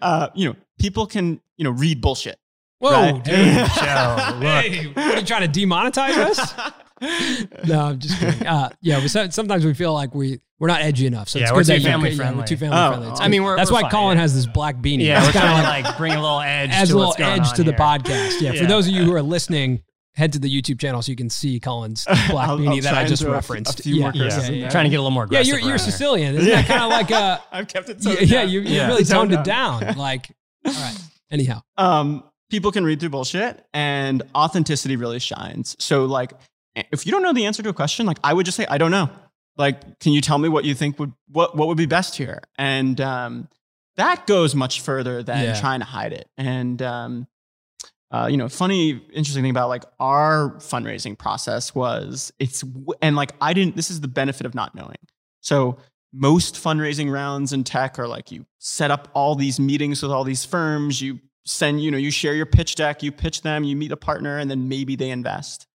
uh, 0.01 0.27
you 0.36 0.49
know, 0.49 0.55
people 0.80 1.05
can, 1.05 1.39
you 1.57 1.63
know, 1.63 1.71
read 1.71 2.01
bullshit. 2.01 2.38
Whoa, 2.80 2.91
Right. 2.91 3.23
dude. 3.23 3.36
Joe. 3.36 4.39
Hey, 4.41 4.88
what 4.88 4.97
are 5.15 5.19
you 5.19 5.25
trying 5.25 5.49
to 5.49 5.59
demonetize 5.59 6.17
us? 6.17 6.53
No, 7.68 7.82
I'm 7.82 8.00
just 8.00 8.20
kidding. 8.20 8.47
Uh, 8.47 8.70
yeah, 8.82 9.00
we, 9.02 9.08
so- 9.08 9.30
sometimes 9.30 9.66
we 9.66 9.74
feel 9.74 9.93
like 9.93 10.14
we 10.16 10.39
we're 10.60 10.68
not 10.68 10.82
edgy 10.82 11.06
enough. 11.08 11.30
So 11.30 11.39
Yeah, 11.39 11.45
it's 11.45 11.52
we're 11.54 11.60
good 11.60 11.66
that 11.68 11.76
too 11.78 11.82
you- 11.84 11.88
family 11.88 12.10
yeah, 12.10 12.16
friendly. 12.18 12.39
we're 12.41 12.45
too 12.47 12.58
family 12.58 12.78
Oh, 12.78 12.88
friendly. 12.89 13.08
It's 13.10 13.22
I 13.22 13.28
mean, 13.30 13.43
we're- 13.43 13.56
that's 13.58 13.72
we're 13.72 13.76
why 13.76 13.82
fine, 13.84 13.91
Colin 13.91 14.18
yeah. 14.18 14.22
has 14.24 14.36
this 14.36 14.45
black 14.45 14.76
beanie. 14.78 15.06
Yeah, 15.06 15.18
It's 15.20 15.28
we're 15.28 15.41
kinda 15.41 15.47
trying 15.62 15.84
to 15.84 15.89
like 15.89 15.97
bring 15.97 16.12
a 16.14 16.22
little 16.22 16.41
edge 16.41 16.70
adds 16.72 16.89
to 16.89 16.95
a 16.95 16.97
little 16.97 17.10
what's 17.10 17.20
going 17.20 17.39
edge 17.39 17.47
on 17.47 17.56
to 17.56 17.64
the 17.64 17.74
podcast. 17.74 18.41
Yeah, 18.41 18.54
for 18.54 18.66
those 18.66 18.88
of 18.88 18.93
you 18.93 19.04
who 19.04 19.14
are 19.14 19.22
listening, 19.38 19.82
head 20.16 20.34
to 20.34 20.39
the 20.39 20.50
YouTube 20.50 20.80
channel 20.82 21.02
so 21.02 21.12
you 21.12 21.16
can 21.16 21.30
see 21.30 21.60
Colin's 21.62 22.04
black 22.04 22.50
I'll- 22.50 22.58
beanie 22.58 22.76
I'll 22.78 22.82
that 22.82 22.93
I 22.95 23.06
just 23.06 23.22
throw 23.24 23.30
a 23.32 23.41
few- 23.41 23.56
referenced. 23.56 23.80
a 23.80 23.84
few 23.84 23.95
yeah, 23.95 24.02
more 24.02 24.12
yeah, 24.14 24.24
yeah, 24.41 24.50
yeah. 24.50 24.70
Trying 24.70 24.84
to 24.86 24.89
get 24.89 24.97
a 24.97 25.02
little 25.02 25.12
more 25.12 25.24
Yeah, 25.32 25.39
aggressive. 25.39 25.60
you're, 25.62 25.70
you're. 25.70 25.78
Sicilian. 25.78 26.36
Isn't 26.36 26.50
that 26.50 26.66
kind 26.68 26.84
of 26.84 26.89
like 26.89 27.12
a 27.12 27.41
I've 27.54 27.68
kept 27.70 27.88
it. 27.89 27.97
yeah, 28.02 28.16
toned 28.16 28.30
yeah, 28.30 28.43
you, 28.43 28.60
you 28.62 28.82
really 28.82 29.06
Toned 29.06 29.32
toned 29.32 29.34
it 29.34 29.43
down. 29.45 29.82
down. 29.82 29.97
Like, 29.97 30.30
all 30.66 30.74
right. 30.74 30.97
Anyhow, 31.32 31.62
um, 31.78 32.24
people 32.50 32.72
can 32.72 32.84
read 32.84 33.00
through 33.00 33.10
bullshit 33.10 33.64
and 33.74 34.24
authenticity 34.36 34.95
really 34.97 35.20
shines. 35.20 35.76
So 35.80 36.06
like, 36.06 36.34
if 36.91 37.05
you 37.05 37.11
don't 37.11 37.23
know 37.23 37.34
the 37.34 37.45
answer 37.45 37.63
to 37.63 37.69
a 37.69 37.73
question, 37.73 38.05
like 38.05 38.19
I 38.23 38.34
would 38.34 38.45
just 38.45 38.55
say, 38.57 38.65
I 38.69 38.77
don't 38.77 38.91
know. 38.91 39.09
Like, 39.57 39.99
can 39.99 40.13
you 40.13 40.21
tell 40.21 40.38
me 40.38 40.47
what 40.49 40.63
you 40.65 40.73
think 40.73 40.99
would, 40.99 41.11
what, 41.27 41.55
what 41.55 41.67
would 41.67 41.77
be 41.77 41.86
best 41.86 42.15
here? 42.15 42.41
And, 42.57 42.99
um, 43.01 43.49
that 43.97 44.25
goes 44.27 44.55
much 44.55 44.80
further 44.82 45.21
than 45.23 45.43
Yeah. 45.43 45.59
trying 45.59 45.80
to 45.82 45.86
hide 45.86 46.13
it. 46.13 46.30
And, 46.38 46.82
um, 46.82 47.27
uh, 48.11 48.27
you 48.32 48.38
know, 48.38 48.47
funny, 48.47 48.91
interesting 49.13 49.43
thing 49.43 49.51
about 49.51 49.67
like 49.69 49.84
our 49.99 50.51
fundraising 50.59 51.17
process 51.17 51.75
was 51.75 52.32
it's, 52.39 52.63
and 53.01 53.15
like 53.15 53.34
I 53.41 53.53
didn't, 53.53 53.75
this 53.75 53.91
is 53.91 53.99
the 54.01 54.07
benefit 54.07 54.45
of 54.45 54.55
not 54.55 54.73
knowing. 54.73 54.97
So 55.41 55.77
most 56.13 56.55
fundraising 56.55 57.11
rounds 57.11 57.53
in 57.53 57.63
tech 57.63 57.99
are 57.99 58.07
like 58.07 58.32
you 58.32 58.45
set 58.57 58.89
up 58.89 59.09
all 59.13 59.36
these 59.36 59.59
meetings 59.59 60.01
with 60.01 60.11
all 60.11 60.23
these 60.23 60.43
firms, 60.45 61.01
you 61.01 61.19
send, 61.45 61.84
you 61.84 61.91
know, 61.91 61.97
you 61.97 62.09
share 62.11 62.34
your 62.34 62.45
pitch 62.45 62.75
deck, 62.75 63.03
you 63.03 63.11
pitch 63.11 63.41
them, 63.41 63.63
you 63.63 63.75
meet 63.75 63.91
a 63.91 63.97
partner, 63.97 64.38
and 64.38 64.49
then 64.49 64.67
maybe 64.69 64.95
they 64.95 65.09
invest. 65.11 65.67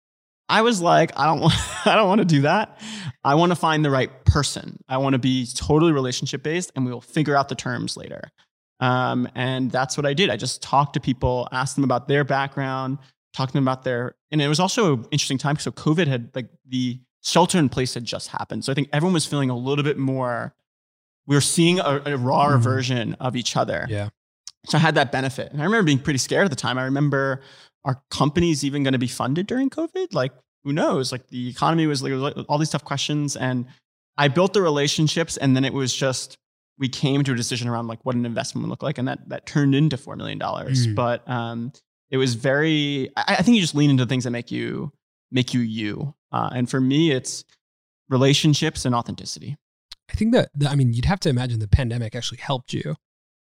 I 0.50 0.62
was 0.62 0.82
like, 0.82 1.12
I 1.18 1.26
don't 1.26 1.40
want, 1.40 1.54
I 1.86 1.96
don't 1.96 2.08
want 2.08 2.20
to 2.20 2.26
do 2.26 2.42
that. 2.42 2.80
I 3.24 3.36
want 3.36 3.52
to 3.52 3.56
find 3.56 3.84
the 3.84 3.90
right 3.90 4.12
person. 4.26 4.78
I 4.90 4.98
want 4.98 5.14
to 5.14 5.20
be 5.20 5.48
totally 5.56 5.92
relationship 5.94 6.44
based, 6.44 6.72
and 6.76 6.86
we 6.86 6.92
will 6.92 7.02
figure 7.02 7.36
out 7.36 7.50
the 7.50 7.56
terms 7.56 7.96
later. 7.98 8.30
Um, 8.80 9.30
and 9.36 9.72
that's 9.72 9.96
what 9.96 10.06
I 10.06 10.14
did. 10.14 10.30
I 10.30 10.36
just 10.36 10.62
talked 10.62 10.94
to 10.96 11.00
people, 11.00 11.48
asked 11.52 11.76
them 11.76 11.86
about 11.86 12.08
their 12.08 12.24
background, 12.26 12.98
talked 13.34 13.52
to 13.52 13.54
them 13.54 13.64
about 13.64 13.84
their, 13.84 14.16
and 14.32 14.42
it 14.42 14.48
was 14.50 14.60
also 14.60 14.94
an 14.98 15.06
interesting 15.12 15.38
time. 15.38 15.58
So 15.58 15.72
COVID 15.72 16.08
had 16.08 16.30
like 16.36 16.50
the 16.68 17.00
shelter 17.22 17.58
in 17.58 17.70
place 17.70 17.94
had 17.94 18.04
just 18.04 18.28
happened. 18.28 18.66
So 18.66 18.72
I 18.72 18.76
think 18.76 18.90
everyone 18.92 19.14
was 19.14 19.26
feeling 19.26 19.50
a 19.50 19.58
little 19.58 19.84
bit 19.86 19.98
more. 19.98 20.54
We 21.26 21.36
were 21.38 21.42
seeing 21.42 21.80
a, 21.80 22.02
a 22.06 22.18
rawer 22.18 22.58
Mhm. 22.58 22.62
version 22.62 23.14
of 23.22 23.38
each 23.38 23.56
other. 23.56 23.88
Yeah. 23.90 24.10
So 24.66 24.78
I 24.78 24.82
had 24.82 24.96
that 24.96 25.12
benefit. 25.14 25.52
And 25.54 25.62
I 25.62 25.66
remember 25.66 25.84
being 25.86 26.00
pretty 26.00 26.20
scared 26.20 26.44
at 26.44 26.50
the 26.50 26.58
time. 26.58 26.78
I 26.78 26.84
remember 26.84 27.40
are 27.86 28.02
companies 28.10 28.64
even 28.64 28.84
going 28.84 28.94
to 28.94 29.00
be 29.00 29.08
funded 29.08 29.48
during 29.48 29.70
COVID? 29.70 30.14
Like, 30.14 30.32
who 30.64 30.74
knows? 30.74 31.12
Like 31.12 31.28
the 31.28 31.50
economy 31.50 31.88
was 31.88 32.02
like, 32.02 32.14
all 32.48 32.58
these 32.58 32.70
tough 32.70 32.86
questions. 32.86 33.36
And 33.36 33.66
I 34.18 34.28
built 34.28 34.54
the 34.54 34.62
relationships 34.62 35.38
and 35.38 35.56
then 35.56 35.66
it 35.66 35.74
was 35.74 35.94
just 35.94 36.38
we 36.80 36.90
came 36.90 37.24
to 37.24 37.34
a 37.34 37.36
decision 37.36 37.68
around 37.68 37.88
like 37.88 38.00
what 38.04 38.16
an 38.16 38.26
investment 38.26 38.64
would 38.64 38.70
look 38.70 38.84
like. 38.84 38.98
And 38.98 39.08
that 39.08 39.30
that 39.30 39.46
turned 39.46 39.76
into 39.76 39.98
four 39.98 40.16
million 40.16 40.38
dollars. 40.40 40.88
Mm. 40.88 40.96
But 40.96 41.28
um 41.30 41.74
it 42.10 42.18
was 42.18 42.36
very 42.36 43.10
I, 43.18 43.36
I 43.40 43.42
think 43.42 43.56
you 43.56 43.62
just 43.62 43.76
lean 43.76 43.90
into 43.90 44.06
things 44.06 44.24
that 44.24 44.32
make 44.32 44.52
you 44.52 44.92
make 45.32 45.54
you 45.54 45.62
you. 45.62 46.16
Uh, 46.32 46.50
and 46.54 46.70
for 46.70 46.80
me, 46.80 47.12
it's 47.12 47.44
relationships 48.10 48.86
and 48.86 48.96
authenticity. 48.96 49.58
I 50.10 50.14
think 50.16 50.34
that, 50.34 50.50
that- 50.56 50.72
I 50.72 50.76
mean, 50.76 50.94
you'd 50.94 51.06
have 51.06 51.20
to 51.22 51.30
imagine 51.30 51.60
the 51.60 51.68
pandemic 51.68 52.16
actually 52.16 52.40
helped 52.40 52.74
you 52.74 52.96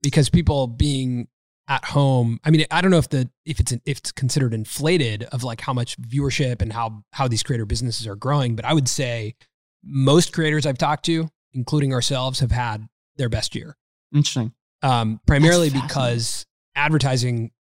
because 0.01 0.29
people 0.29 0.67
being 0.67 1.27
at 1.68 1.84
home. 1.86 2.39
I 2.43 2.51
mean, 2.51 2.66
I 2.72 2.82
don't 2.82 2.91
know 2.91 2.97
if 2.99 3.09
the 3.09 3.30
if 3.45 3.59
it's 3.59 3.72
an, 3.72 3.82
if 3.86 3.97
it's 3.99 4.11
considered 4.11 4.53
inflated 4.53 5.24
of 5.32 5.43
like 5.43 5.61
how 5.61 5.74
much 5.74 5.97
viewership 5.99 6.61
and 6.61 6.72
how 6.72 7.03
how 7.13 7.28
these 7.28 7.43
creator 7.43 7.66
businesses 7.66 8.05
are 8.07 8.16
growing, 8.16 8.55
but 8.55 8.66
I 8.66 8.74
would 8.74 8.88
say 8.88 9.36
most 9.84 10.32
creators 10.34 10.66
I've 10.66 10.78
talked 10.78 11.05
to, 11.05 11.28
including 11.53 11.93
ourselves, 11.93 12.39
have 12.39 12.51
had 12.51 12.88
their 13.18 13.30
best 13.30 13.55
year. 13.55 13.78
Interesting. 14.13 14.53
Um, 14.84 15.20
primarily 15.26 15.70
because 15.70 16.45
advertising 16.76 17.51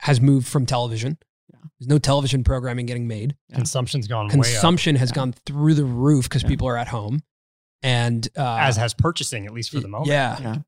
has 0.00 0.20
moved 0.20 0.46
from 0.46 0.66
television. 0.66 1.18
Yeah. 1.52 1.58
There's 1.78 1.88
no 1.88 1.98
television 1.98 2.44
programming 2.44 2.86
getting 2.86 3.08
made. 3.08 3.36
Yeah. 3.48 3.56
Consumption's 3.56 4.06
gone 4.06 4.26
way 4.28 4.32
Consumption 4.32 4.96
has 4.96 5.10
Yeah. 5.10 5.14
gone 5.16 5.34
through 5.46 5.74
the 5.74 5.84
roof 5.84 6.24
because 6.26 6.42
Yeah. 6.42 6.48
people 6.48 6.68
are 6.68 6.76
at 6.76 6.88
home, 6.88 7.22
and 7.82 8.26
uh, 8.36 8.56
as 8.60 8.76
has 8.76 8.94
purchasing, 8.94 9.46
at 9.46 9.52
least 9.52 9.70
for 9.72 9.80
the 9.80 9.88
moment. 9.88 10.08
Yeah. 10.10 10.58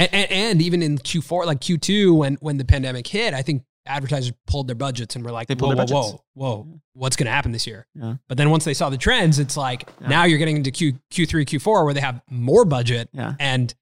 And, 0.00 0.14
and, 0.14 0.30
and 0.32 0.62
even 0.62 0.82
in 0.82 0.98
Q4, 0.98 1.46
like 1.46 1.60
Q2, 1.60 2.16
when 2.16 2.34
when 2.40 2.56
the 2.56 2.64
pandemic 2.64 3.06
hit, 3.06 3.34
I 3.34 3.42
think 3.42 3.62
advertisers 3.86 4.32
pulled 4.46 4.66
their 4.68 4.74
budgets 4.76 5.16
and 5.16 5.24
were 5.24 5.30
like, 5.30 5.48
They 5.48 5.54
whoa, 5.54 5.74
whoa, 5.74 5.84
whoa, 5.86 6.22
whoa, 6.34 6.80
what's 6.94 7.16
going 7.16 7.26
to 7.26 7.32
happen 7.32 7.52
this 7.52 7.66
year? 7.66 7.86
Yeah. 7.94 8.14
But 8.28 8.38
then 8.38 8.50
once 8.50 8.64
they 8.64 8.74
saw 8.74 8.90
the 8.90 8.98
trends, 8.98 9.38
it's 9.38 9.56
like 9.56 9.88
Yeah. 10.00 10.08
now 10.08 10.24
you're 10.24 10.38
getting 10.38 10.56
into 10.56 10.70
Q, 10.70 10.94
Q3, 11.12 11.44
Q4 11.46 11.84
where 11.84 11.94
they 11.94 12.00
have 12.00 12.20
more 12.30 12.64
budget 12.64 13.08
Yeah. 13.12 13.34
and 13.40 13.74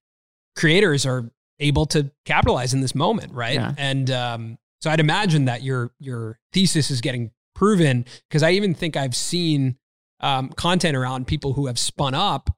creators 0.57 1.07
are 1.07 1.31
able 1.61 1.87
to 1.87 2.11
capitalize 2.25 2.75
in 2.75 2.81
this 2.81 2.95
moment, 2.95 3.33
right? 3.33 3.75
And 3.77 4.11
um, 4.11 4.59
so 4.81 4.91
I'd 4.91 5.01
imagine 5.01 5.47
that 5.47 5.63
your 5.63 5.93
your 5.99 6.39
thesis 6.53 6.91
is 6.91 7.01
getting 7.01 7.31
proven 7.55 8.05
because 8.29 8.43
I 8.43 8.53
even 8.53 8.75
think 8.75 8.97
I've 8.97 9.17
seen 9.17 9.77
um, 10.21 10.49
content 10.51 10.97
around 10.97 11.27
people 11.27 11.53
who 11.53 11.67
have 11.67 11.79
spun 11.79 12.15
up, 12.15 12.51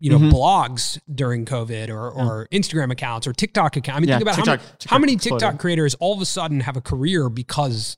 you 0.00 0.10
know, 0.10 0.18
Mhm. 0.18 0.30
blogs 0.32 0.98
during 1.14 1.44
COVID 1.46 1.88
or 1.88 2.10
or 2.10 2.48
Instagram 2.52 2.90
accounts 2.92 3.26
or 3.26 3.32
TikTok 3.32 3.76
accounts. 3.76 3.96
I 3.96 4.00
mean, 4.00 4.08
Yeah, 4.08 4.18
think 4.18 4.22
about 4.28 4.36
how, 4.36 4.44
many, 4.44 4.58
TikTok 4.58 4.90
how 4.90 4.98
many 4.98 5.12
exploded. 5.14 5.40
TikTok 5.40 5.60
creators 5.60 5.94
all 5.96 6.14
of 6.14 6.20
a 6.20 6.26
sudden 6.26 6.60
have 6.60 6.76
a 6.76 6.80
career 6.80 7.28
because 7.28 7.96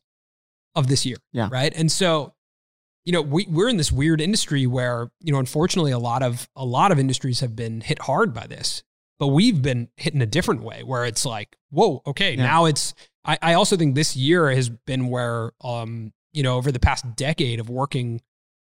of 0.75 0.87
this 0.89 1.07
year, 1.07 1.17
Yeah. 1.33 1.49
right? 1.51 1.73
And 1.75 1.91
so 1.91 2.35
you 3.05 3.13
know 3.13 3.23
we, 3.23 3.47
we're 3.49 3.69
in 3.69 3.77
this 3.77 3.93
weird 3.93 4.21
industry 4.21 4.67
where 4.67 5.11
you 5.21 5.33
know 5.33 5.39
unfortunately 5.39 5.93
a 5.93 5.99
lot 5.99 6.23
of 6.25 6.49
a 6.57 6.65
lot 6.65 6.91
of 6.91 6.99
industries 6.99 7.39
have 7.41 7.55
been 7.55 7.81
hit 7.81 8.01
hard 8.03 8.35
by 8.35 8.49
this 8.49 8.83
but 9.21 9.29
we've 9.29 9.63
been 9.63 9.89
hit 9.97 10.13
in 10.13 10.21
a 10.21 10.27
different 10.27 10.63
way 10.65 10.83
where 10.83 11.05
it's 11.07 11.25
like 11.25 11.57
whoa 11.71 12.03
okay 12.05 12.35
Yeah. 12.35 12.43
now 12.43 12.65
it's 12.65 12.95
I, 13.25 13.39
I 13.41 13.55
also 13.55 13.77
think 13.77 13.95
this 13.95 14.17
year 14.17 14.51
has 14.51 14.69
been 14.69 15.07
where 15.09 15.53
um 15.61 16.13
you 16.33 16.43
know 16.43 16.57
over 16.57 16.73
the 16.73 16.81
past 16.81 17.15
decade 17.15 17.61
of 17.61 17.71
working 17.71 18.23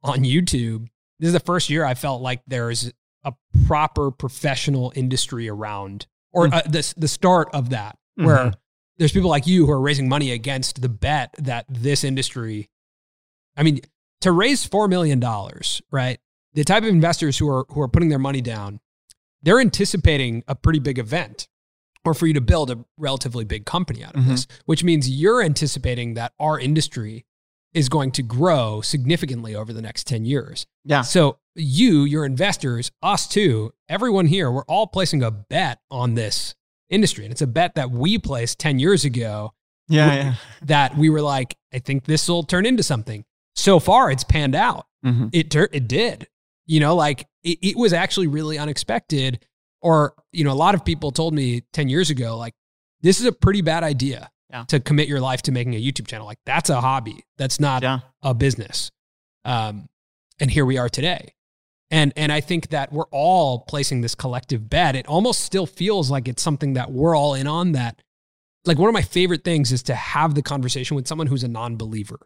on 0.03 0.20
youtube 0.20 0.89
this 1.20 1.30
is 1.30 1.34
the 1.34 1.39
first 1.39 1.72
year 1.72 1.84
i 1.84 1.95
felt 1.95 2.22
like 2.22 2.43
there's 2.45 2.93
a 3.24 3.34
proper 3.65 4.11
professional 4.11 4.91
industry 4.95 5.47
around 5.49 6.07
or 6.32 6.47
Mm. 6.47 6.53
uh, 6.53 6.61
the, 6.67 6.93
the 6.97 7.07
start 7.07 7.49
of 7.53 7.70
that 7.72 7.97
where 8.15 8.38
Mhm. 8.38 8.53
there's 8.97 9.11
people 9.11 9.30
like 9.30 9.47
you 9.47 9.65
who 9.65 9.72
are 9.72 9.82
raising 9.82 10.07
money 10.09 10.32
against 10.32 10.82
the 10.82 10.89
bet 10.89 11.34
that 11.38 11.65
this 11.70 12.03
industry 12.03 12.70
i 13.57 13.63
mean 13.63 13.80
to 14.22 14.32
raise 14.32 14.65
$4 14.67 14.89
million 14.89 15.20
right 15.91 16.20
the 16.53 16.63
type 16.63 16.84
of 16.84 16.89
investors 16.89 17.38
who 17.38 17.49
are 17.49 17.65
who 17.70 17.82
are 17.82 17.88
putting 17.88 18.09
their 18.09 18.20
money 18.20 18.41
down 18.41 18.80
they're 19.41 19.59
anticipating 19.59 20.43
a 20.47 20.55
pretty 20.55 20.80
big 20.80 20.99
event 20.99 21.47
or 22.05 22.13
for 22.13 22.28
you 22.28 22.34
to 22.34 22.41
build 22.41 22.72
a 22.72 22.84
relatively 22.97 23.43
big 23.45 23.65
company 23.65 24.03
out 24.03 24.15
of 24.15 24.24
Mhm. 24.24 24.28
this 24.30 24.47
which 24.65 24.84
means 24.84 25.09
you're 25.09 25.41
anticipating 25.41 26.13
that 26.15 26.34
our 26.39 26.59
industry 26.59 27.26
is 27.74 27.89
going 27.89 28.11
to 28.11 28.24
grow 28.24 28.82
significantly 28.82 29.55
over 29.55 29.72
the 29.74 29.82
next 29.82 30.07
10 30.07 30.26
years 30.26 30.65
Yeah. 30.86 31.01
so 31.01 31.38
you, 31.55 32.03
your 32.03 32.26
investors, 32.26 32.91
us 33.03 33.28
too, 33.28 33.72
everyone 33.89 34.28
here, 34.28 34.49
we're 34.51 34.63
all 34.65 34.88
placing 34.88 35.22
a 35.24 35.30
bet 35.32 35.80
on 35.91 36.15
this 36.15 36.55
industry. 36.89 37.26
And 37.26 37.32
it's 37.32 37.41
a 37.41 37.47
bet 37.47 37.76
that 37.76 37.91
we 37.91 38.17
placed 38.17 38.59
10 38.59 38.80
years 38.80 39.03
ago 39.05 39.53
Yeah. 39.89 40.13
Yeah. 40.13 40.34
that 40.63 40.97
we 40.97 41.09
were 41.09 41.22
like, 41.22 41.55
I 41.74 41.80
think 41.80 42.05
this 42.05 42.28
will 42.30 42.43
turn 42.43 42.65
into 42.65 42.82
something. 42.84 43.26
So 43.55 43.80
far, 43.80 44.09
it's 44.09 44.24
panned 44.24 44.55
out. 44.55 44.86
Mhm. 45.05 45.30
It, 45.34 45.51
tur- 45.51 45.70
it 45.72 45.88
did. 45.88 46.28
You 46.65 46.80
know, 46.80 46.95
like 46.95 47.28
it, 47.43 47.59
it 47.61 47.76
was 47.78 47.91
actually 47.93 48.28
really 48.28 48.57
unexpected. 48.57 49.45
Or, 49.82 50.13
you 50.32 50.43
know, 50.43 50.51
a 50.51 50.55
lot 50.55 50.76
of 50.76 50.84
people 50.86 51.11
told 51.11 51.34
me 51.34 51.61
10 51.74 51.89
years 51.89 52.09
ago, 52.09 52.38
like, 52.38 52.53
this 53.01 53.20
is 53.20 53.26
a 53.26 53.32
pretty 53.32 53.61
bad 53.61 53.84
idea 53.84 54.30
Yeah. 54.52 54.64
to 54.70 54.80
commit 54.80 55.08
your 55.08 55.20
life 55.22 55.41
to 55.43 55.52
making 55.52 55.76
a 55.76 55.78
YouTube 55.82 56.08
channel. 56.08 56.26
Like, 56.26 56.39
that's 56.45 56.70
a 56.72 56.82
hobby. 56.82 57.24
That's 57.38 57.60
not 57.60 57.84
Yeah. 57.84 58.00
a 58.24 58.34
business. 58.34 58.89
Um, 59.45 59.88
and 60.39 60.50
here 60.50 60.66
we 60.66 60.78
are 60.78 60.89
today. 60.89 61.34
And 61.91 62.14
and 62.16 62.32
I 62.32 62.39
think 62.41 62.70
that 62.70 62.91
we're 62.93 63.08
all 63.12 63.60
placing 63.62 64.02
this 64.02 64.14
collective 64.16 64.70
bet. 64.70 64.95
It 64.95 65.08
almost 65.08 65.41
still 65.41 65.66
feels 65.66 66.12
like 66.12 66.28
it's 66.28 66.41
something 66.41 66.74
that 66.74 66.91
we're 66.91 67.16
all 67.16 67.34
in 67.34 67.47
on 67.47 67.72
that. 67.74 68.02
Like 68.66 68.78
one 68.78 68.89
of 68.89 68.93
my 68.93 69.02
favorite 69.02 69.43
things 69.43 69.72
is 69.72 69.82
to 69.84 69.95
have 69.95 70.36
the 70.36 70.41
conversation 70.43 70.95
with 70.95 71.08
someone 71.08 71.26
who's 71.28 71.43
a 71.43 71.47
non-believer. 71.47 72.20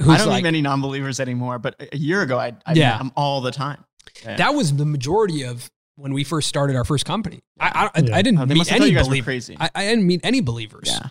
Who's 0.00 0.08
I 0.14 0.16
don't 0.18 0.28
like, 0.28 0.36
meet 0.38 0.44
many 0.48 0.62
non-believers 0.62 1.20
anymore, 1.20 1.58
but 1.58 1.74
a- 1.80 1.94
a 1.94 1.98
year 1.98 2.22
ago, 2.22 2.38
I, 2.38 2.52
I 2.66 2.72
Yeah. 2.72 2.90
met 2.92 2.98
them 2.98 3.12
all 3.16 3.40
the 3.40 3.50
time. 3.50 3.84
Yeah. 4.24 4.36
that 4.36 4.54
was 4.54 4.74
the 4.76 4.84
majority 4.86 5.42
of 5.44 5.70
when 5.96 6.12
we 6.14 6.24
first 6.24 6.48
started 6.48 6.74
our 6.76 6.84
first 6.84 7.04
company. 7.04 7.40
I 7.60 7.90
I, 7.94 8.00
Yeah. 8.00 8.16
I 8.16 8.22
didn't 8.22 8.38
Oh, 8.40 8.46
meet 8.46 8.56
must 8.58 8.70
have 8.70 8.78
thought 8.78 8.84
any 8.84 8.92
you 8.92 8.96
guys 8.98 9.06
were 9.06 9.10
believers. 9.10 9.50
I, 9.60 9.70
I 9.74 9.84
didn't 9.86 10.06
meet 10.06 10.20
any 10.24 10.40
believers. 10.40 10.88
yeah. 10.88 11.08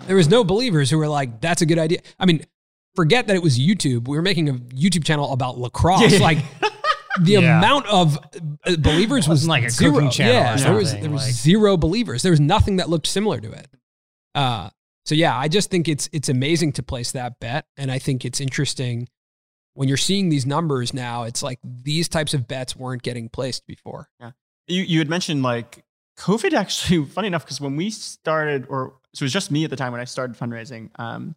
Yeah. 0.00 0.06
There 0.06 0.16
was 0.16 0.28
no 0.28 0.44
believers 0.44 0.90
who 0.90 0.98
were 0.98 1.08
like, 1.08 1.40
"That's 1.40 1.62
a 1.62 1.66
good 1.66 1.78
idea." 1.78 2.00
I 2.18 2.26
mean, 2.26 2.44
forget 2.96 3.26
that 3.28 3.36
it 3.36 3.42
was 3.42 3.58
YouTube. 3.58 4.08
We 4.08 4.16
were 4.16 4.22
making 4.22 4.48
a 4.48 4.54
YouTube 4.54 5.04
channel 5.04 5.32
about 5.32 5.58
lacrosse. 5.58 6.00
Yeah, 6.02 6.08
yeah. 6.18 6.24
Like 6.24 6.38
the 7.22 7.32
Yeah. 7.32 7.58
amount 7.58 7.86
of 7.86 8.18
uh, 8.66 8.76
believers 8.78 9.28
was 9.28 9.46
like 9.46 9.64
a 9.64 9.70
zero. 9.70 9.92
cooking 9.94 10.10
channel 10.10 10.34
Yeah, 10.34 10.56
there 10.56 10.74
was 10.74 10.92
there 10.94 11.10
was 11.10 11.22
like- 11.24 11.32
zero 11.32 11.76
believers. 11.76 12.22
There 12.22 12.32
was 12.32 12.40
nothing 12.40 12.76
that 12.76 12.88
looked 12.88 13.06
similar 13.06 13.40
to 13.40 13.50
it. 13.52 13.68
Uh, 14.34 14.70
so 15.04 15.14
yeah, 15.14 15.36
I 15.36 15.48
just 15.48 15.70
think 15.70 15.88
it's 15.88 16.08
it's 16.12 16.28
amazing 16.28 16.72
to 16.72 16.82
place 16.82 17.12
that 17.12 17.40
bet, 17.40 17.66
and 17.76 17.90
I 17.90 17.98
think 17.98 18.24
it's 18.24 18.40
interesting 18.40 19.08
when 19.74 19.88
you're 19.88 19.96
seeing 19.96 20.28
these 20.28 20.46
numbers 20.46 20.92
now. 20.94 21.24
It's 21.24 21.42
like 21.42 21.58
these 21.64 22.08
types 22.08 22.34
of 22.34 22.46
bets 22.46 22.76
weren't 22.76 23.02
getting 23.02 23.28
placed 23.28 23.66
before. 23.66 24.08
Yeah, 24.20 24.32
You, 24.68 24.82
you 24.82 24.98
had 24.98 25.08
mentioned 25.08 25.42
like 25.42 25.84
COVID 26.18 26.52
actually, 26.52 27.04
funny 27.16 27.28
enough, 27.28 27.44
because 27.44 27.60
when 27.60 27.76
we 27.76 27.90
started, 27.90 28.66
or 28.68 28.94
so 29.14 29.22
it 29.22 29.26
was 29.26 29.32
just 29.32 29.50
me 29.50 29.64
at 29.64 29.70
the 29.70 29.76
time 29.76 29.92
when 29.92 30.00
I 30.00 30.04
started 30.04 30.36
fundraising. 30.36 30.90
Um, 30.98 31.34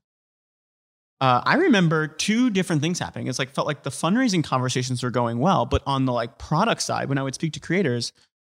uh, 1.21 1.41
I 1.45 1.55
remember 1.55 2.07
two 2.07 2.49
different 2.49 2.82
things 2.82 2.99
happening. 2.99 3.28
It's 3.28 3.39
like 3.39 3.51
felt 3.51 3.65
like 3.67 3.84
the 3.84 3.89
fundraising 3.89 4.43
conversations 4.43 5.01
were 5.03 5.11
going 5.11 5.39
well, 5.39 5.65
but 5.65 5.82
on 5.86 6.05
the 6.05 6.11
like 6.11 6.38
product 6.38 6.82
side, 6.82 7.07
when 7.07 7.17
I 7.17 7.24
would 7.24 7.34
speak 7.36 7.53
to 7.53 7.59
creators, 7.59 8.11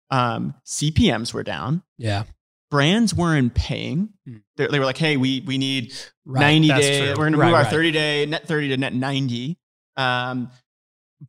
um, 0.10 0.54
CPMS 0.66 1.34
were 1.34 1.44
down. 1.44 1.84
Yeah, 1.98 2.24
Brands 2.70 3.14
weren't 3.14 3.54
paying. 3.54 4.10
Hmm. 4.26 4.38
They, 4.56 4.80
were 4.80 4.86
like, 4.86 4.98
"Hey, 4.98 5.18
we 5.18 5.42
we 5.46 5.58
need 5.58 5.94
right. 6.26 6.40
90 6.42 6.68
that's 6.70 6.80
day. 6.82 7.00
true. 7.00 7.10
We're 7.10 7.16
going 7.16 7.34
to 7.34 7.38
Right, 7.40 7.48
move 7.48 7.56
our 7.56 7.64
right. 7.64 7.72
30 7.72 7.92
day 7.92 8.26
net 8.28 8.48
30 8.48 8.70
to 8.70 8.78
net 8.78 8.94
90. 8.94 9.58
Um, 9.98 10.50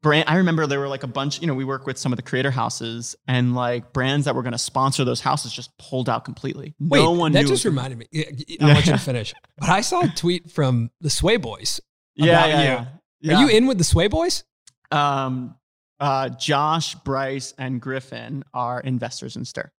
brand, 0.01 0.28
I 0.28 0.36
remember 0.36 0.66
there 0.66 0.80
were 0.80 0.88
like 0.88 1.03
a 1.03 1.09
bunch, 1.09 1.40
you 1.40 1.47
know, 1.47 1.55
we 1.55 1.64
work 1.64 1.86
with 1.86 1.99
some 1.99 2.12
of 2.12 2.16
the 2.16 2.22
creator 2.22 2.51
houses 2.51 3.14
and 3.28 3.55
like 3.55 3.93
brands 3.93 4.24
that 4.24 4.34
were 4.34 4.43
going 4.43 4.53
to 4.53 4.59
sponsor 4.59 5.05
those 5.05 5.20
houses 5.20 5.53
just 5.53 5.76
pulled 5.78 6.09
out 6.09 6.24
completely. 6.24 6.74
Wait, 6.80 7.01
no 7.01 7.12
one 7.12 7.32
that 7.32 7.47
just 7.47 7.64
reminded 7.64 7.99
me. 7.99 8.07
Yeah, 8.11 8.24
I 8.61 8.72
want 8.72 8.86
you 8.86 8.93
to 8.93 8.99
finish. 8.99 9.34
But 9.59 9.68
I 9.68 9.80
saw 9.82 10.03
a 10.03 10.09
tweet 10.09 10.51
from 10.51 10.90
the 11.01 11.11
Sway 11.11 11.36
Boys. 11.36 11.80
yeah, 12.14 12.47
yeah, 12.47 12.62
yeah, 12.62 12.84
yeah. 13.20 13.36
Are 13.36 13.43
you 13.43 13.49
in 13.49 13.66
with 13.66 13.78
the 13.78 13.84
Sway 13.84 14.09
Boys? 14.09 14.45
Um, 14.90 15.57
uh, 16.01 16.30
Josh, 16.30 16.95
Bryce, 16.97 17.55
and 17.59 17.80
Griffin 17.80 18.45
are 18.53 18.80
investors 18.80 19.36
in 19.36 19.45
Stir. 19.45 19.70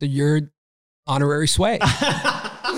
So 0.00 0.06
you're 0.06 0.52
honorary 1.06 1.48
sway. 1.48 1.78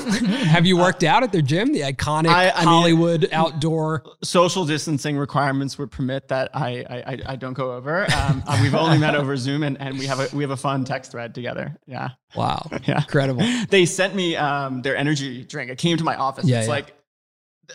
Have 0.47 0.66
you 0.66 0.76
worked 0.76 1.03
out 1.05 1.22
at 1.22 1.32
their 1.32 1.42
gym, 1.42 1.72
the 1.72 1.80
iconic 1.80 2.28
I- 2.28 2.51
I 2.51 2.59
mean- 2.61 2.64
Hollywood 2.68 3.28
outdoor? 3.32 4.05
Social 4.22 4.64
distancing 4.64 5.16
requirements 5.16 5.78
would 5.78 5.90
permit 5.90 6.28
that 6.28 6.51
I 6.55 6.84
I, 6.88 7.12
I- 7.12 7.18
I 7.32 7.36
don't 7.36 7.53
go 7.55 7.72
over. 7.72 8.05
Um, 8.12 8.42
uh, 8.47 8.59
we've 8.62 8.74
only 8.74 8.99
met 8.99 9.14
over 9.14 9.36
Zoom, 9.36 9.62
and, 9.62 9.80
and 9.80 9.99
we 9.99 10.07
have 10.07 10.20
a 10.20 10.28
we 10.36 10.42
have 10.42 10.51
a 10.51 10.57
fun 10.57 10.84
text 10.84 11.12
thread 11.12 11.34
together. 11.34 11.76
Yeah, 11.86 12.11
Wow, 12.34 12.68
yeah. 12.86 12.99
incredible. 13.03 13.42
They 13.70 13.86
sent 13.86 14.14
me 14.14 14.36
um, 14.36 14.82
their 14.82 14.97
energy 14.97 15.44
drink. 15.44 15.70
It 15.70 15.78
came 15.78 15.97
to 15.97 16.05
my 16.05 16.16
office. 16.16 16.44
Yeah, 16.47 16.59
it's 16.59 16.66
yeah. 16.68 16.72
like 16.74 16.95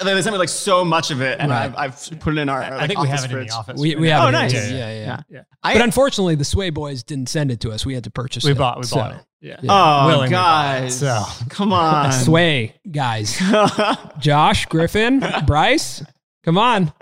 they 0.04 0.22
sent 0.22 0.34
me 0.34 0.38
like 0.40 0.50
so 0.50 0.86
much 0.86 1.12
of 1.12 1.22
it, 1.22 1.40
and 1.40 1.52
Right. 1.52 1.74
I've, 1.78 2.12
I've 2.12 2.20
put 2.20 2.34
it 2.38 2.40
in 2.40 2.50
our. 2.50 2.62
our, 2.64 2.74
I 2.76 2.88
think 2.88 3.00
we 3.00 3.08
have 3.10 3.20
office 3.20 3.32
it 3.32 3.38
in 3.38 3.48
the 3.48 3.54
office. 3.54 3.80
We, 3.82 3.96
we 3.96 4.08
have 4.10 4.24
Oh, 4.24 4.28
it. 4.28 4.32
nice. 4.32 4.54
Yeah, 4.54 4.68
yeah, 4.70 4.76
yeah. 4.78 5.06
Yeah. 5.30 5.42
Yeah. 5.64 5.74
But 5.74 5.82
unfortunately, 5.82 6.36
the 6.36 6.46
Sway 6.46 6.70
Boys 6.70 7.04
didn't 7.04 7.28
send 7.30 7.52
it 7.52 7.60
to 7.62 7.72
us. 7.72 7.86
We 7.86 7.94
had 7.94 8.04
to 8.06 8.12
purchase 8.12 8.44
We 8.44 8.52
it. 8.52 8.58
bought 8.58 8.78
we 8.78 8.84
So, 8.84 8.96
bought 8.98 9.16
it. 9.16 9.22
Yeah. 9.42 9.58
Yeah. 9.62 9.72
Oh, 9.72 10.08
Willingly 10.08 10.30
bought 10.30 10.78
it, 10.78 10.82
guys, 10.82 11.00
so. 11.00 11.24
come 11.50 11.74
on. 11.74 12.12
Sway 12.12 12.76
guys, 12.90 13.40
Josh 14.20 14.66
Griffin, 14.68 15.24
Bryce, 15.46 16.04
come 16.44 16.58
on. 16.58 16.94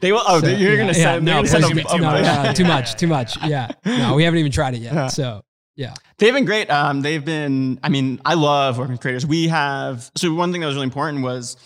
they 0.00 0.10
will. 0.12 0.22
Oh, 0.26 0.40
So, 0.40 0.46
you're 0.48 0.72
yeah, 0.72 0.76
gonna 0.78 0.86
yeah, 0.88 0.92
send. 0.92 1.24
no, 1.24 1.32
gonna 1.36 1.48
send 1.48 1.64
please, 1.64 1.80
a, 1.80 1.88
too 1.88 1.94
a 1.94 1.98
no, 1.98 2.10
much. 2.12 2.44
no, 2.44 2.52
too 2.54 2.64
much, 2.64 2.94
too 2.98 3.06
much. 3.06 3.42
Yeah, 3.44 3.70
no, 3.84 4.14
we 4.14 4.24
haven't 4.24 4.40
even 4.40 4.52
tried 4.52 4.74
it 4.74 4.78
yet. 4.82 5.08
So 5.08 5.42
yeah, 5.76 5.94
They've 6.18 6.34
been 6.34 6.44
great. 6.44 6.70
Um, 6.70 7.00
they've 7.02 7.24
been. 7.24 7.78
I 7.82 7.88
mean, 7.88 8.20
I 8.24 8.34
love 8.34 8.78
working 8.78 8.92
with 8.92 9.00
creators. 9.00 9.26
We 9.26 9.48
have. 9.48 10.10
So 10.16 10.32
one 10.34 10.52
thing 10.52 10.60
that 10.60 10.66
was 10.68 10.76
really 10.76 10.84
important 10.84 11.22
was, 11.22 11.56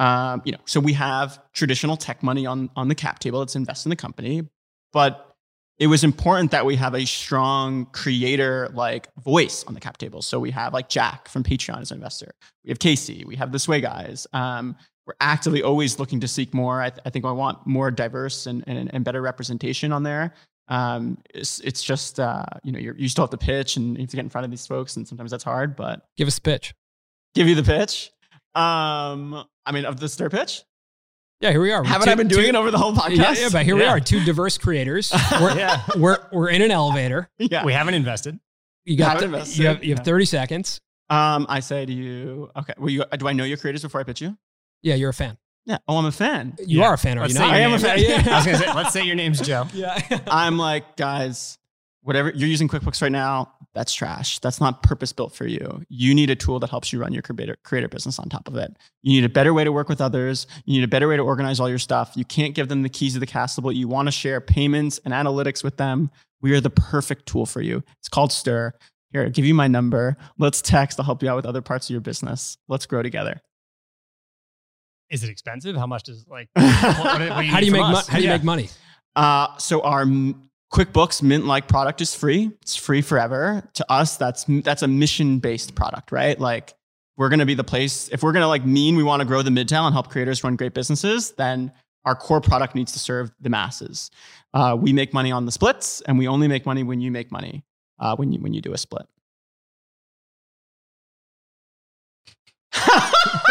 um, 0.00 0.42
you 0.44 0.52
know, 0.52 0.58
so 0.64 0.80
we 0.80 0.94
have 0.94 1.40
traditional 1.52 1.96
tech 1.96 2.22
money 2.22 2.46
on 2.46 2.70
on 2.74 2.88
the 2.88 2.94
cap 2.94 3.20
table. 3.20 3.38
that's 3.38 3.54
invest 3.54 3.86
in 3.86 3.90
the 3.90 3.96
company, 3.96 4.48
but 4.92 5.36
it 5.78 5.86
was 5.86 6.04
important 6.04 6.50
that 6.50 6.66
we 6.66 6.76
have 6.76 6.94
a 6.94 7.06
strong 7.06 7.86
creator 7.86 8.68
like 8.74 9.08
voice 9.16 9.64
on 9.64 9.74
the 9.74 9.80
cap 9.80 9.96
table. 9.96 10.20
So 10.20 10.38
we 10.38 10.50
have 10.50 10.74
like 10.74 10.88
Jack 10.88 11.28
from 11.28 11.42
Patreon 11.42 11.80
as 11.80 11.90
an 11.90 11.96
investor. 11.96 12.32
We 12.64 12.70
have 12.70 12.78
Casey. 12.78 13.24
We 13.26 13.36
have 13.36 13.50
the 13.50 13.58
Sway 13.58 13.80
guys. 13.80 14.26
Um, 14.34 14.76
we're 15.06 15.14
actively 15.20 15.62
always 15.62 15.98
looking 15.98 16.20
to 16.20 16.28
seek 16.28 16.52
more. 16.52 16.82
I, 16.82 16.90
th- 16.90 17.00
I 17.06 17.10
think 17.10 17.24
I 17.24 17.32
want 17.32 17.66
more 17.66 17.90
diverse 17.90 18.46
and, 18.46 18.62
and, 18.66 18.92
and 18.94 19.04
better 19.04 19.22
representation 19.22 19.90
on 19.90 20.02
there. 20.02 20.34
Um, 20.68 21.18
it's, 21.34 21.60
it's 21.60 21.82
just, 21.82 22.20
uh, 22.20 22.44
you 22.62 22.72
know, 22.72 22.78
you're, 22.78 22.96
you 22.96 23.08
still 23.08 23.24
have 23.24 23.30
to 23.30 23.38
pitch 23.38 23.76
and 23.76 23.96
you 23.96 24.02
have 24.02 24.10
to 24.10 24.16
get 24.16 24.24
in 24.24 24.30
front 24.30 24.44
of 24.44 24.50
these 24.50 24.66
folks. 24.66 24.96
And 24.96 25.08
sometimes 25.08 25.30
that's 25.30 25.44
hard, 25.44 25.76
but 25.76 26.06
give 26.18 26.28
us 26.28 26.36
a 26.36 26.42
pitch. 26.42 26.74
give 27.34 27.48
you 27.48 27.54
the 27.54 27.62
pitch. 27.62 28.12
Um, 28.54 29.44
I 29.66 29.72
mean, 29.72 29.84
of 29.84 29.98
the 30.00 30.08
stir 30.08 30.30
pitch. 30.30 30.62
Yeah, 31.40 31.52
here 31.52 31.60
we 31.62 31.72
are. 31.72 31.82
Haven't 31.82 32.06
Two- 32.06 32.12
I 32.12 32.14
been 32.16 32.28
doing 32.28 32.42
two- 32.44 32.48
it 32.50 32.54
over 32.54 32.70
the 32.70 32.76
whole 32.78 32.92
podcast? 32.92 33.16
Yeah, 33.16 33.32
yeah, 33.32 33.48
but 33.50 33.64
here 33.64 33.76
we 33.76 33.84
are, 33.84 33.98
two 34.00 34.22
diverse 34.24 34.58
creators. 34.58 35.10
We're, 35.40 35.56
Yeah. 35.56 35.82
we're 35.96 36.18
we're 36.32 36.50
in 36.50 36.60
an 36.62 36.70
elevator. 36.70 37.30
Yeah. 37.38 37.64
We 37.64 37.72
haven't 37.72 37.94
invested. 37.94 38.38
You 38.84 38.96
got 38.96 39.14
Haven't 39.14 39.20
th- 39.30 39.34
invested, 39.40 39.58
you 39.62 39.66
have 39.68 39.84
you 39.84 39.90
have 39.90 39.98
yeah. 40.00 40.04
thirty 40.04 40.24
seconds. 40.26 40.80
Um, 41.08 41.46
I 41.48 41.60
say 41.60 41.86
to 41.86 41.92
you, 41.92 42.50
okay. 42.56 42.74
Well, 42.78 42.88
you, 42.90 43.04
do 43.18 43.26
I 43.26 43.32
know 43.32 43.44
your 43.44 43.56
creators 43.56 43.82
before 43.82 44.00
I 44.00 44.04
pitch 44.04 44.20
you? 44.20 44.36
Yeah, 44.82 44.94
you're 44.96 45.10
a 45.10 45.14
fan. 45.14 45.38
Yeah. 45.66 45.78
Oh, 45.88 45.96
I'm 45.96 46.04
a 46.06 46.12
fan. 46.12 46.54
You 46.58 46.80
Yeah. 46.80 46.86
are 46.88 46.94
a 46.94 46.98
fan, 46.98 47.18
are 47.18 47.22
Let's 47.22 47.32
you 47.34 47.38
say 47.38 47.44
not? 47.46 47.54
your 47.54 47.56
I 47.56 47.60
am 47.60 47.72
a 47.72 47.78
fan. 47.78 47.98
Yeah, 47.98 48.22
yeah. 48.24 48.32
I 48.32 48.36
was 48.36 48.46
gonna 48.46 48.58
say, 48.58 48.74
let's 48.74 48.92
say 48.92 49.02
your 49.04 49.16
name's 49.16 49.40
Joe. 49.40 49.66
Yeah. 49.74 49.98
I'm 50.26 50.56
like, 50.58 50.96
guys, 50.96 51.58
whatever 52.02 52.30
you're 52.34 52.48
using 52.48 52.68
QuickBooks 52.68 53.00
right 53.02 53.12
now, 53.12 53.52
that's 53.74 53.92
trash. 53.94 54.38
That's 54.40 54.60
not 54.60 54.82
purpose 54.82 55.12
built 55.12 55.32
for 55.34 55.46
you. 55.46 55.82
You 55.88 56.14
need 56.14 56.28
a 56.30 56.34
tool 56.34 56.58
that 56.60 56.70
helps 56.70 56.92
you 56.92 57.00
run 57.00 57.12
your 57.12 57.22
creator, 57.22 57.56
creator 57.62 57.88
business 57.88 58.18
on 58.18 58.28
top 58.28 58.48
of 58.48 58.56
it. 58.56 58.76
You 59.02 59.12
need 59.12 59.24
a 59.24 59.28
better 59.32 59.54
way 59.54 59.62
to 59.62 59.70
work 59.70 59.88
with 59.88 60.00
others. 60.00 60.46
You 60.64 60.78
need 60.78 60.84
a 60.84 60.88
better 60.88 61.06
way 61.06 61.16
to 61.16 61.22
organize 61.22 61.60
all 61.60 61.68
your 61.68 61.78
stuff. 61.78 62.12
You 62.16 62.24
can't 62.24 62.54
give 62.54 62.68
them 62.68 62.82
the 62.82 62.88
keys 62.88 63.14
of 63.14 63.20
the 63.20 63.26
castle. 63.26 63.62
but 63.62 63.76
You 63.76 63.86
want 63.86 64.08
to 64.08 64.12
share 64.12 64.40
payments 64.40 64.98
and 65.04 65.14
analytics 65.14 65.62
with 65.62 65.76
them. 65.76 66.10
We 66.40 66.52
are 66.56 66.60
the 66.60 66.70
perfect 66.70 67.26
tool 67.26 67.46
for 67.46 67.60
you. 67.60 67.82
It's 68.00 68.08
called 68.08 68.32
Stir. 68.32 68.72
Here, 69.12 69.22
I'll 69.24 69.30
give 69.30 69.44
you 69.44 69.54
my 69.54 69.68
number. 69.68 70.16
Let's 70.38 70.60
text. 70.62 70.98
I'll 70.98 71.04
help 71.06 71.22
you 71.22 71.28
out 71.30 71.36
with 71.36 71.46
other 71.46 71.62
parts 71.62 71.86
of 71.88 71.90
your 71.94 72.00
business. 72.00 72.56
Let's 72.68 72.86
grow 72.86 73.02
together. 73.02 73.40
Is 75.10 75.24
it 75.24 75.30
expensive? 75.30 75.76
How 75.76 75.86
much 75.86 76.04
does 76.04 76.24
like? 76.28 76.48
what, 76.54 76.64
what, 76.64 77.20
what 77.20 77.44
How 77.44 77.60
do 77.60 77.66
you 77.66 77.72
make 77.72 77.80
from 77.82 77.92
mo- 77.92 78.00
how 78.08 78.16
do 78.16 78.22
you 78.22 78.28
Yeah. 78.28 78.34
make 78.36 78.44
money? 78.44 78.68
Uh, 79.16 79.56
so 79.58 79.82
our 79.82 80.06
QuickBooks 80.72 81.22
Mint-like 81.22 81.66
product 81.66 82.00
is 82.00 82.14
free. 82.14 82.50
It's 82.62 82.76
free 82.76 83.02
forever. 83.02 83.68
To 83.74 83.92
us, 83.92 84.16
that's 84.16 84.44
that's 84.48 84.82
a 84.82 84.88
mission-based 84.88 85.74
product, 85.74 86.12
right? 86.12 86.38
Like 86.38 86.74
we're 87.16 87.28
gonna 87.28 87.46
be 87.46 87.54
the 87.54 87.64
place. 87.64 88.08
If 88.12 88.22
we're 88.22 88.32
gonna 88.32 88.48
like 88.48 88.64
mean 88.64 88.96
we 88.96 89.02
want 89.02 89.20
to 89.20 89.26
grow 89.26 89.42
the 89.42 89.50
midtail 89.50 89.84
and 89.84 89.92
help 89.92 90.10
creators 90.10 90.44
run 90.44 90.56
great 90.56 90.72
businesses, 90.72 91.32
then 91.32 91.72
our 92.04 92.14
core 92.14 92.40
product 92.40 92.74
needs 92.74 92.92
to 92.92 92.98
serve 92.98 93.32
the 93.40 93.50
masses. 93.50 94.10
Uh, 94.54 94.76
we 94.78 94.92
make 94.92 95.12
money 95.12 95.32
on 95.32 95.44
the 95.44 95.52
splits, 95.52 96.00
and 96.02 96.18
we 96.18 96.28
only 96.28 96.46
make 96.48 96.64
money 96.66 96.82
when 96.82 97.00
you 97.00 97.10
make 97.10 97.32
money. 97.32 97.64
Uh, 97.98 98.14
when 98.16 98.32
you 98.32 98.40
when 98.40 98.54
you 98.54 98.60
do 98.60 98.72
a 98.72 98.78
split. 98.78 99.06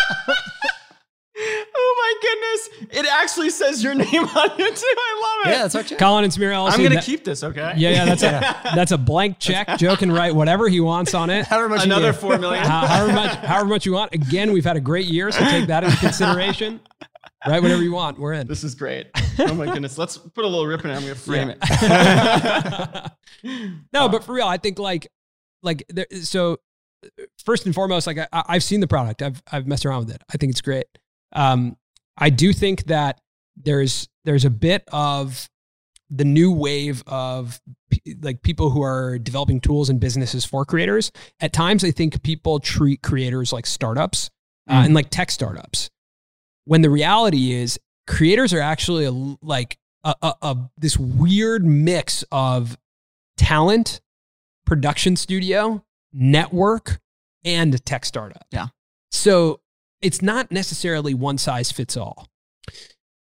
oh 2.24 2.68
my 2.70 2.80
goodness! 2.80 3.00
It 3.00 3.06
actually 3.12 3.50
says 3.50 3.84
your 3.84 3.94
name 3.96 4.06
on 4.26 4.50
it 4.60 4.76
too. 4.76 4.86
I 4.98 5.22
love 5.44 5.48
it. 5.48 5.56
Yeah, 5.56 5.62
that's 5.64 5.76
okay. 5.76 5.96
Colin 5.96 6.24
and 6.24 6.34
Samir 6.34 6.52
LLC. 6.52 6.72
I'm 6.74 6.84
gonna 6.84 6.96
that- 6.96 7.04
keep 7.04 7.24
this, 7.24 7.44
okay? 7.44 7.74
Yeah, 7.78 7.90
yeah, 7.92 8.06
that's 8.06 8.24
a 8.24 8.72
that's 8.76 8.92
a 8.92 8.98
blank 8.98 9.40
check. 9.40 9.78
Joe 9.78 9.96
can 9.96 10.12
write 10.12 10.36
whatever 10.36 10.68
he 10.70 10.80
wants 10.80 11.14
on 11.14 11.30
it. 11.30 11.46
However 11.46 11.70
much 11.70 11.80
you 11.80 11.86
Another 11.86 12.12
need. 12.12 12.20
four 12.20 12.38
million. 12.38 12.66
How- 12.66 12.88
however 12.88 13.14
much, 13.14 13.36
however 13.38 13.66
much 13.66 13.86
you 13.86 13.94
want. 13.94 14.14
Again, 14.14 14.52
we've 14.52 14.66
had 14.66 14.78
a 14.78 14.82
great 14.82 15.08
year, 15.08 15.32
so 15.32 15.40
take 15.46 15.68
that 15.68 15.84
into 15.84 15.98
consideration. 15.98 16.80
Write 17.48 17.62
whatever 17.62 17.82
you 17.82 17.94
want. 17.94 18.20
We're 18.20 18.34
in. 18.34 18.48
This 18.48 18.64
is 18.66 18.76
great. 18.76 19.08
Oh 19.40 19.54
my 19.54 19.66
goodness. 19.66 19.98
Let's 19.98 20.18
put 20.18 20.44
a 20.44 20.48
little 20.48 20.68
rip 20.68 20.84
in 20.84 20.92
it. 20.92 20.96
I'm 20.96 21.02
gonna 21.04 21.16
frame 21.16 21.54
Yeah. 21.72 23.08
it. 23.44 23.82
no, 23.94 24.10
but 24.10 24.24
for 24.26 24.34
real, 24.34 24.48
I 24.48 24.58
think 24.58 24.78
like, 24.80 25.08
like 25.64 25.86
there, 25.90 26.06
so. 26.22 26.58
First 27.46 27.66
and 27.66 27.74
foremost, 27.74 28.08
like 28.08 28.18
I, 28.18 28.28
I've 28.34 28.62
seen 28.64 28.82
the 28.82 28.88
product. 28.88 29.22
I've 29.22 29.42
I've 29.50 29.66
messed 29.66 29.86
around 29.86 30.08
with 30.08 30.16
it. 30.16 30.22
I 30.34 30.36
think 30.36 30.50
it's 30.50 30.60
great. 30.60 30.84
Um, 31.32 31.78
I 32.20 32.30
do 32.30 32.54
think 32.54 32.86
that 32.86 33.20
there's 33.56 34.08
there's 34.26 34.46
a 34.46 34.50
bit 34.50 34.84
of 34.92 35.50
the 36.10 36.26
new 36.26 36.52
wave 36.52 37.04
of 37.08 37.62
p- 37.92 38.16
like 38.22 38.42
people 38.42 38.70
who 38.72 38.82
are 38.82 39.18
developing 39.20 39.60
tools 39.62 39.90
and 39.90 40.00
businesses 40.00 40.44
for 40.46 40.66
creators. 40.66 41.12
At 41.40 41.54
times, 41.54 41.84
I 41.84 41.92
think 41.92 42.22
people 42.24 42.60
treat 42.60 43.02
creators 43.02 43.54
like 43.54 43.66
startups 43.66 44.30
uh, 44.68 44.74
Mm. 44.82 44.86
and 44.86 44.94
like 44.94 45.10
tech 45.10 45.32
startups. 45.32 45.90
When 46.66 46.82
the 46.82 46.90
reality 46.90 47.54
is, 47.54 47.80
creators 48.08 48.54
are 48.54 48.60
actually 48.60 49.06
a, 49.06 49.12
like 49.12 49.78
a, 50.04 50.16
a, 50.22 50.34
a 50.42 50.58
this 50.78 50.98
weird 50.98 51.66
mix 51.66 52.24
of 52.32 52.78
talent, 53.38 54.02
production 54.66 55.16
studio, 55.16 55.84
network, 56.14 57.00
and 57.46 57.84
tech 57.86 58.06
startup. 58.06 58.46
Yeah. 58.52 58.68
So 59.12 59.62
it's 60.02 60.22
not 60.22 60.52
necessarily 60.52 61.14
one 61.14 61.38
size 61.38 61.72
fits 61.72 61.98
all. 61.98 62.28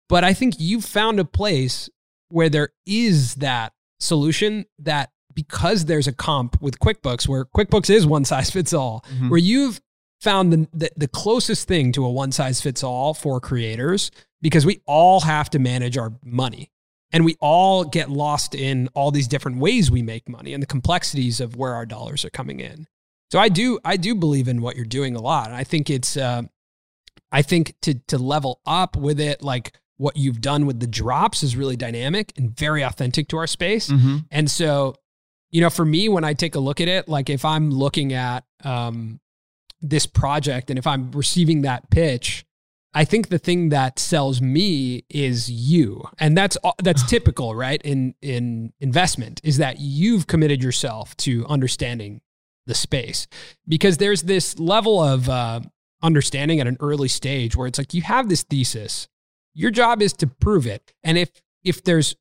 But 0.09 0.25
I 0.25 0.33
think 0.35 0.55
you've 0.59 0.85
found 0.85 1.21
a 1.21 1.25
place 1.25 1.89
where 2.29 2.49
there 2.49 2.71
is 2.87 3.37
that 3.37 3.73
solution 3.99 4.67
that 4.79 5.11
because 5.35 5.85
there's 5.85 6.09
a 6.09 6.13
comp 6.13 6.61
with 6.61 6.81
QuickBooks 6.81 7.29
where 7.29 7.45
QuickBooks 7.45 7.89
is 7.91 8.07
one 8.07 8.25
size 8.25 8.51
fits 8.51 8.73
all, 8.73 9.05
Mhm. 9.13 9.31
where 9.31 9.39
you've 9.39 9.81
found 10.21 10.53
the, 10.53 10.69
the, 10.73 10.91
the 10.97 11.09
closest 11.09 11.67
thing 11.69 11.93
to 11.93 12.05
a 12.05 12.11
one 12.11 12.33
size 12.33 12.61
fits 12.61 12.83
all 12.83 13.15
for 13.15 13.41
creators 13.41 14.11
because 14.43 14.67
we 14.67 14.81
all 14.87 15.21
have 15.21 15.49
to 15.51 15.59
manage 15.59 15.97
our 15.97 16.13
money 16.25 16.71
and 17.13 17.25
we 17.25 17.37
all 17.41 17.85
get 17.85 18.11
lost 18.11 18.55
in 18.55 18.89
all 18.95 19.11
these 19.11 19.29
different 19.29 19.59
ways 19.59 19.91
we 19.91 20.03
make 20.03 20.29
money 20.29 20.53
and 20.53 20.63
the 20.63 20.67
complexities 20.67 21.41
of 21.41 21.57
where 21.57 21.75
our 21.75 21.87
dollars 21.87 22.25
are 22.25 22.31
coming 22.31 22.61
in. 22.61 22.87
So 23.31 23.39
I 23.39 23.49
do 23.49 23.79
I 23.85 23.97
do 23.97 24.15
believe 24.15 24.49
in 24.49 24.61
what 24.61 24.77
you're 24.77 24.85
doing 24.85 25.15
a 25.15 25.21
lot. 25.21 25.51
I 25.51 25.65
think 25.65 25.89
it's 25.89 26.17
uh, 26.17 26.43
I 27.31 27.43
think 27.43 27.75
to 27.83 27.95
to 28.09 28.19
level 28.19 28.61
up 28.67 28.97
with 28.97 29.21
it 29.21 29.43
like 29.43 29.73
what 30.01 30.17
you've 30.17 30.41
done 30.41 30.65
with 30.65 30.81
the 30.81 30.87
drops 30.87 31.43
is 31.43 31.57
really 31.57 31.77
dynamic 31.77 32.33
and 32.39 32.57
very 32.57 32.83
authentic 32.83 33.29
to 33.29 33.37
our 33.37 33.47
space. 33.47 33.91
Mm-hmm. 33.91 34.17
And 34.31 34.51
so, 34.51 34.95
you 35.51 35.61
know, 35.61 35.69
for 35.69 35.85
me, 35.85 36.09
when 36.09 36.25
I 36.25 36.33
take 36.33 36.55
a 36.55 36.59
look 36.59 36.81
at 36.81 36.89
it, 36.89 37.07
like 37.07 37.29
if 37.29 37.45
I'm 37.45 37.71
looking 37.71 38.15
at 38.15 38.45
um, 38.65 39.21
this 39.83 40.07
project 40.07 40.71
and 40.71 40.79
if 40.79 40.87
I'm 40.87 41.11
receiving 41.13 41.63
that 41.63 41.91
pitch, 41.91 42.47
I 42.95 43.05
think 43.05 43.29
the 43.29 43.39
thing 43.39 43.69
that 43.69 43.99
sells 43.99 44.41
me 44.41 45.05
is 45.11 45.51
you, 45.51 46.09
and 46.19 46.37
that's 46.37 46.57
that's 46.83 47.05
typical, 47.09 47.55
right? 47.55 47.81
In 47.83 48.15
in 48.23 48.73
investment, 48.81 49.41
is 49.45 49.59
that 49.59 49.81
you've 49.81 50.27
committed 50.27 50.63
yourself 50.63 51.17
to 51.19 51.47
understanding 51.47 52.23
the 52.71 52.75
space. 52.75 53.27
Because 53.69 53.99
there's 53.99 54.23
this 54.23 54.59
level 54.59 55.03
of 55.03 55.29
uh, 55.29 55.61
understanding 56.03 56.61
at 56.61 56.67
an 56.67 56.79
early 56.81 57.09
stage 57.09 57.55
where 57.55 57.67
it's 57.67 57.79
like 57.79 57.93
you 57.93 58.03
have 58.03 58.31
this 58.31 58.43
thesis, 58.43 59.09
your 59.53 59.71
job 59.71 60.01
is 60.01 60.15
to 60.15 60.27
prove 60.27 60.67
it, 60.67 60.95
and 61.05 61.19
if 61.19 61.31
if 61.63 61.83
there's 61.85 62.17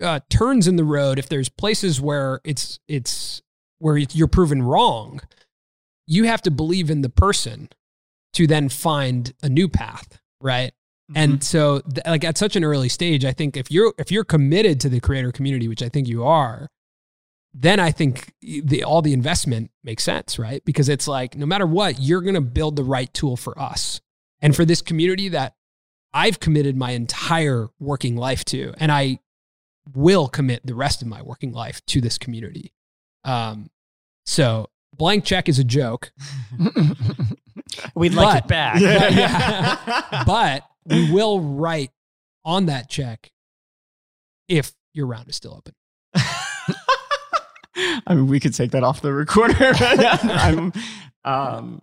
uh, 0.00 0.20
turns 0.30 0.68
in 0.68 0.76
the 0.76 0.84
road, 0.84 1.18
if 1.18 1.28
there's 1.28 1.48
places 1.48 2.00
where 2.00 2.40
it's 2.44 2.78
it's 2.86 3.42
where 3.78 3.96
you're 3.96 4.28
proven 4.28 4.62
wrong, 4.62 5.20
you 6.06 6.24
have 6.24 6.42
to 6.42 6.50
believe 6.50 6.90
in 6.90 7.02
the 7.02 7.08
person 7.08 7.68
to 8.34 8.46
then 8.46 8.68
find 8.68 9.32
a 9.42 9.48
new 9.48 9.68
path, 9.68 10.20
right? 10.40 10.72
And 11.14 11.42
so, 11.42 11.80
th- 11.80 12.06
like 12.06 12.24
at 12.24 12.36
such 12.36 12.54
an 12.54 12.64
early 12.64 12.88
stage, 12.90 13.24
I 13.24 13.32
think 13.32 13.56
if 13.56 13.70
you're 13.70 13.94
if 13.98 14.12
you're 14.12 14.24
committed 14.24 14.78
to 14.80 14.88
the 14.88 15.00
creator 15.00 15.32
community, 15.32 15.66
which 15.66 15.82
I 15.82 15.88
think 15.88 16.06
you 16.06 16.24
are, 16.24 16.68
then 17.54 17.80
I 17.80 17.90
think 17.90 18.32
the 18.42 18.84
all 18.84 19.02
the 19.02 19.12
investment 19.12 19.70
makes 19.82 20.04
sense, 20.04 20.38
right? 20.38 20.64
Because 20.64 20.88
it's 20.88 21.08
like 21.08 21.36
no 21.36 21.46
matter 21.46 21.66
what, 21.66 21.98
you're 22.00 22.20
going 22.20 22.34
to 22.34 22.40
build 22.40 22.76
the 22.76 22.84
right 22.84 23.12
tool 23.12 23.36
for 23.36 23.58
us 23.58 24.00
and 24.40 24.54
for 24.54 24.64
this 24.64 24.82
community 24.82 25.28
that 25.30 25.54
I've 26.12 26.40
committed 26.40 26.76
my 26.76 26.92
entire 26.92 27.68
working 27.80 28.16
life 28.16 28.44
to, 28.46 28.72
and 28.78 28.90
I 28.92 29.18
will 29.94 30.28
commit 30.28 30.66
the 30.66 30.74
rest 30.74 31.02
of 31.02 31.08
my 31.08 31.22
working 31.22 31.52
life 31.52 31.84
to 31.86 32.00
this 32.00 32.18
community. 32.18 32.72
Um, 33.24 33.70
so 34.26 34.68
blank 34.96 35.24
check 35.24 35.48
is 35.48 35.58
a 35.58 35.64
joke. 35.64 36.12
We'd 37.94 38.14
like 38.14 38.26
But- 38.34 38.44
it 38.44 38.48
back. 38.48 38.74
But, 38.74 39.12
yeah. 39.16 40.24
but 40.26 40.64
we 40.86 41.10
will 41.12 41.40
write 41.40 41.90
on 42.44 42.66
that 42.66 42.88
check 42.88 43.30
if 44.48 44.72
your 44.94 45.06
round 45.06 45.28
is 45.28 45.36
still 45.36 45.54
open. 45.54 45.74
I 48.06 48.14
mean, 48.14 48.26
we 48.26 48.40
could 48.40 48.54
take 48.54 48.70
that 48.72 48.82
off 48.84 49.00
the 49.02 49.12
recorder. 49.12 49.54
I'm, 49.78 50.72
um, 51.24 51.82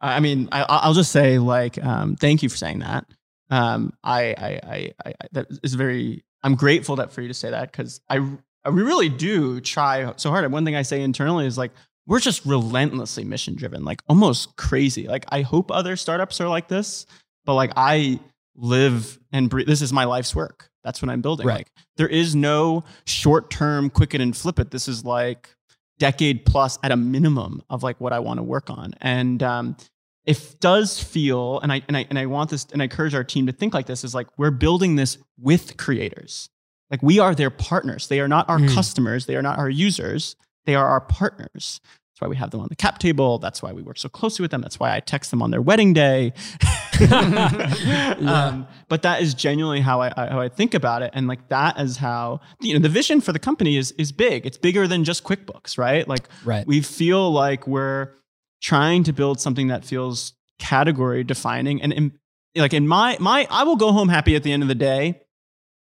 I 0.00 0.20
mean, 0.20 0.48
I, 0.52 0.62
I'll 0.68 0.94
just 0.94 1.12
say 1.12 1.38
like, 1.38 1.82
um, 1.84 2.16
thank 2.16 2.42
you 2.42 2.48
for 2.48 2.56
saying 2.56 2.80
that. 2.80 3.06
Um, 3.50 3.92
I, 4.04 4.34
I, 4.38 4.60
I, 4.62 4.92
I, 5.04 5.08
I- 5.10 5.26
that 5.32 5.46
is 5.62 5.74
very. 5.74 6.24
I'm 6.42 6.54
grateful 6.54 6.96
that 6.96 7.12
for 7.12 7.20
you 7.20 7.28
to 7.28 7.34
say 7.34 7.50
that 7.50 7.70
because 7.70 8.00
I, 8.08 8.16
I, 8.64 8.70
we 8.70 8.82
really 8.82 9.10
do 9.10 9.60
try 9.60 10.10
so 10.16 10.30
hard. 10.30 10.44
And 10.44 10.52
one 10.52 10.64
thing 10.64 10.74
I 10.76 10.82
say 10.82 11.02
internally 11.02 11.44
is 11.46 11.58
like, 11.58 11.70
we're 12.06 12.18
just 12.20 12.46
relentlessly 12.46 13.24
mission 13.24 13.56
driven, 13.56 13.84
like 13.84 14.00
almost 14.08 14.56
crazy. 14.56 15.06
Like 15.06 15.26
I 15.28 15.42
hope 15.42 15.70
other 15.70 15.96
startups 15.96 16.40
are 16.40 16.48
like 16.48 16.66
this, 16.68 17.04
but 17.44 17.54
like 17.54 17.72
I 17.76 18.20
live 18.56 19.18
and 19.32 19.48
breathe. 19.50 19.66
This 19.66 19.82
is 19.82 19.92
my 19.92 20.04
life's 20.04 20.34
work. 20.34 20.70
That's 20.84 21.02
what 21.02 21.10
I'm 21.10 21.20
building. 21.20 21.46
Right. 21.46 21.58
Like 21.58 21.72
there 21.96 22.08
is 22.08 22.34
no 22.34 22.84
short 23.06 23.50
term 23.50 23.90
quick 23.90 24.14
it 24.14 24.20
and 24.20 24.36
flip 24.36 24.58
it. 24.58 24.70
This 24.70 24.88
is 24.88 25.04
like 25.04 25.50
decade 25.98 26.44
plus 26.46 26.78
at 26.82 26.90
a 26.90 26.96
minimum 26.96 27.62
of 27.68 27.82
like 27.82 28.00
what 28.00 28.12
I 28.12 28.18
want 28.20 28.38
to 28.38 28.42
work 28.42 28.70
on. 28.70 28.94
And 29.00 29.42
um, 29.42 29.76
it 30.24 30.56
does 30.60 31.02
feel, 31.02 31.60
and 31.60 31.72
I 31.72 31.82
and 31.88 31.96
I 31.96 32.06
and 32.08 32.18
I 32.18 32.26
want 32.26 32.50
this, 32.50 32.66
and 32.72 32.80
I 32.82 32.84
encourage 32.84 33.14
our 33.14 33.24
team 33.24 33.46
to 33.46 33.52
think 33.52 33.74
like 33.74 33.86
this: 33.86 34.04
is 34.04 34.14
like 34.14 34.26
we're 34.38 34.50
building 34.50 34.96
this 34.96 35.18
with 35.38 35.76
creators. 35.76 36.48
Like 36.90 37.02
we 37.02 37.18
are 37.18 37.34
their 37.34 37.50
partners. 37.50 38.08
They 38.08 38.20
are 38.20 38.28
not 38.28 38.48
our 38.48 38.58
Mm. 38.58 38.74
customers. 38.74 39.26
They 39.26 39.36
are 39.36 39.42
not 39.42 39.58
our 39.58 39.70
users. 39.70 40.34
They 40.66 40.74
are 40.74 40.86
our 40.86 41.00
partners. 41.00 41.80
That's 42.20 42.26
why 42.26 42.30
we 42.32 42.36
have 42.36 42.50
them 42.50 42.60
on 42.60 42.68
the 42.68 42.76
cap 42.76 42.98
table. 42.98 43.38
That's 43.38 43.62
why 43.62 43.72
we 43.72 43.80
work 43.80 43.96
so 43.96 44.10
closely 44.10 44.42
with 44.42 44.50
them. 44.50 44.60
That's 44.60 44.78
why 44.78 44.94
I 44.94 45.00
text 45.00 45.30
them 45.30 45.40
on 45.40 45.50
their 45.50 45.62
wedding 45.62 45.94
day. 45.94 46.34
um, 47.10 48.66
but 48.88 49.00
that 49.02 49.22
is 49.22 49.32
genuinely 49.32 49.80
how 49.80 50.02
I, 50.02 50.12
I 50.14 50.26
how 50.26 50.40
I 50.40 50.50
think 50.50 50.74
about 50.74 51.00
it, 51.00 51.12
and 51.14 51.26
like 51.26 51.48
that 51.48 51.80
is 51.80 51.96
how 51.96 52.40
you 52.60 52.74
know 52.74 52.80
the 52.80 52.90
vision 52.90 53.22
for 53.22 53.32
the 53.32 53.38
company 53.38 53.78
is 53.78 53.92
is 53.92 54.12
big. 54.12 54.44
It's 54.44 54.58
bigger 54.58 54.86
than 54.86 55.02
just 55.04 55.24
QuickBooks, 55.24 55.78
right? 55.78 56.06
Like 56.06 56.28
Right. 56.44 56.66
we 56.66 56.82
feel 56.82 57.30
like 57.30 57.66
we're 57.66 58.12
trying 58.60 59.02
to 59.04 59.14
build 59.14 59.40
something 59.40 59.68
that 59.68 59.86
feels 59.86 60.34
category 60.58 61.24
defining 61.24 61.80
and 61.80 61.90
in, 61.94 62.12
like 62.54 62.74
in 62.74 62.86
my 62.86 63.16
my 63.18 63.46
I 63.50 63.62
will 63.64 63.76
go 63.76 63.92
home 63.92 64.10
happy 64.10 64.36
at 64.36 64.42
the 64.42 64.52
end 64.52 64.62
of 64.62 64.68
the 64.68 64.74
day 64.74 65.22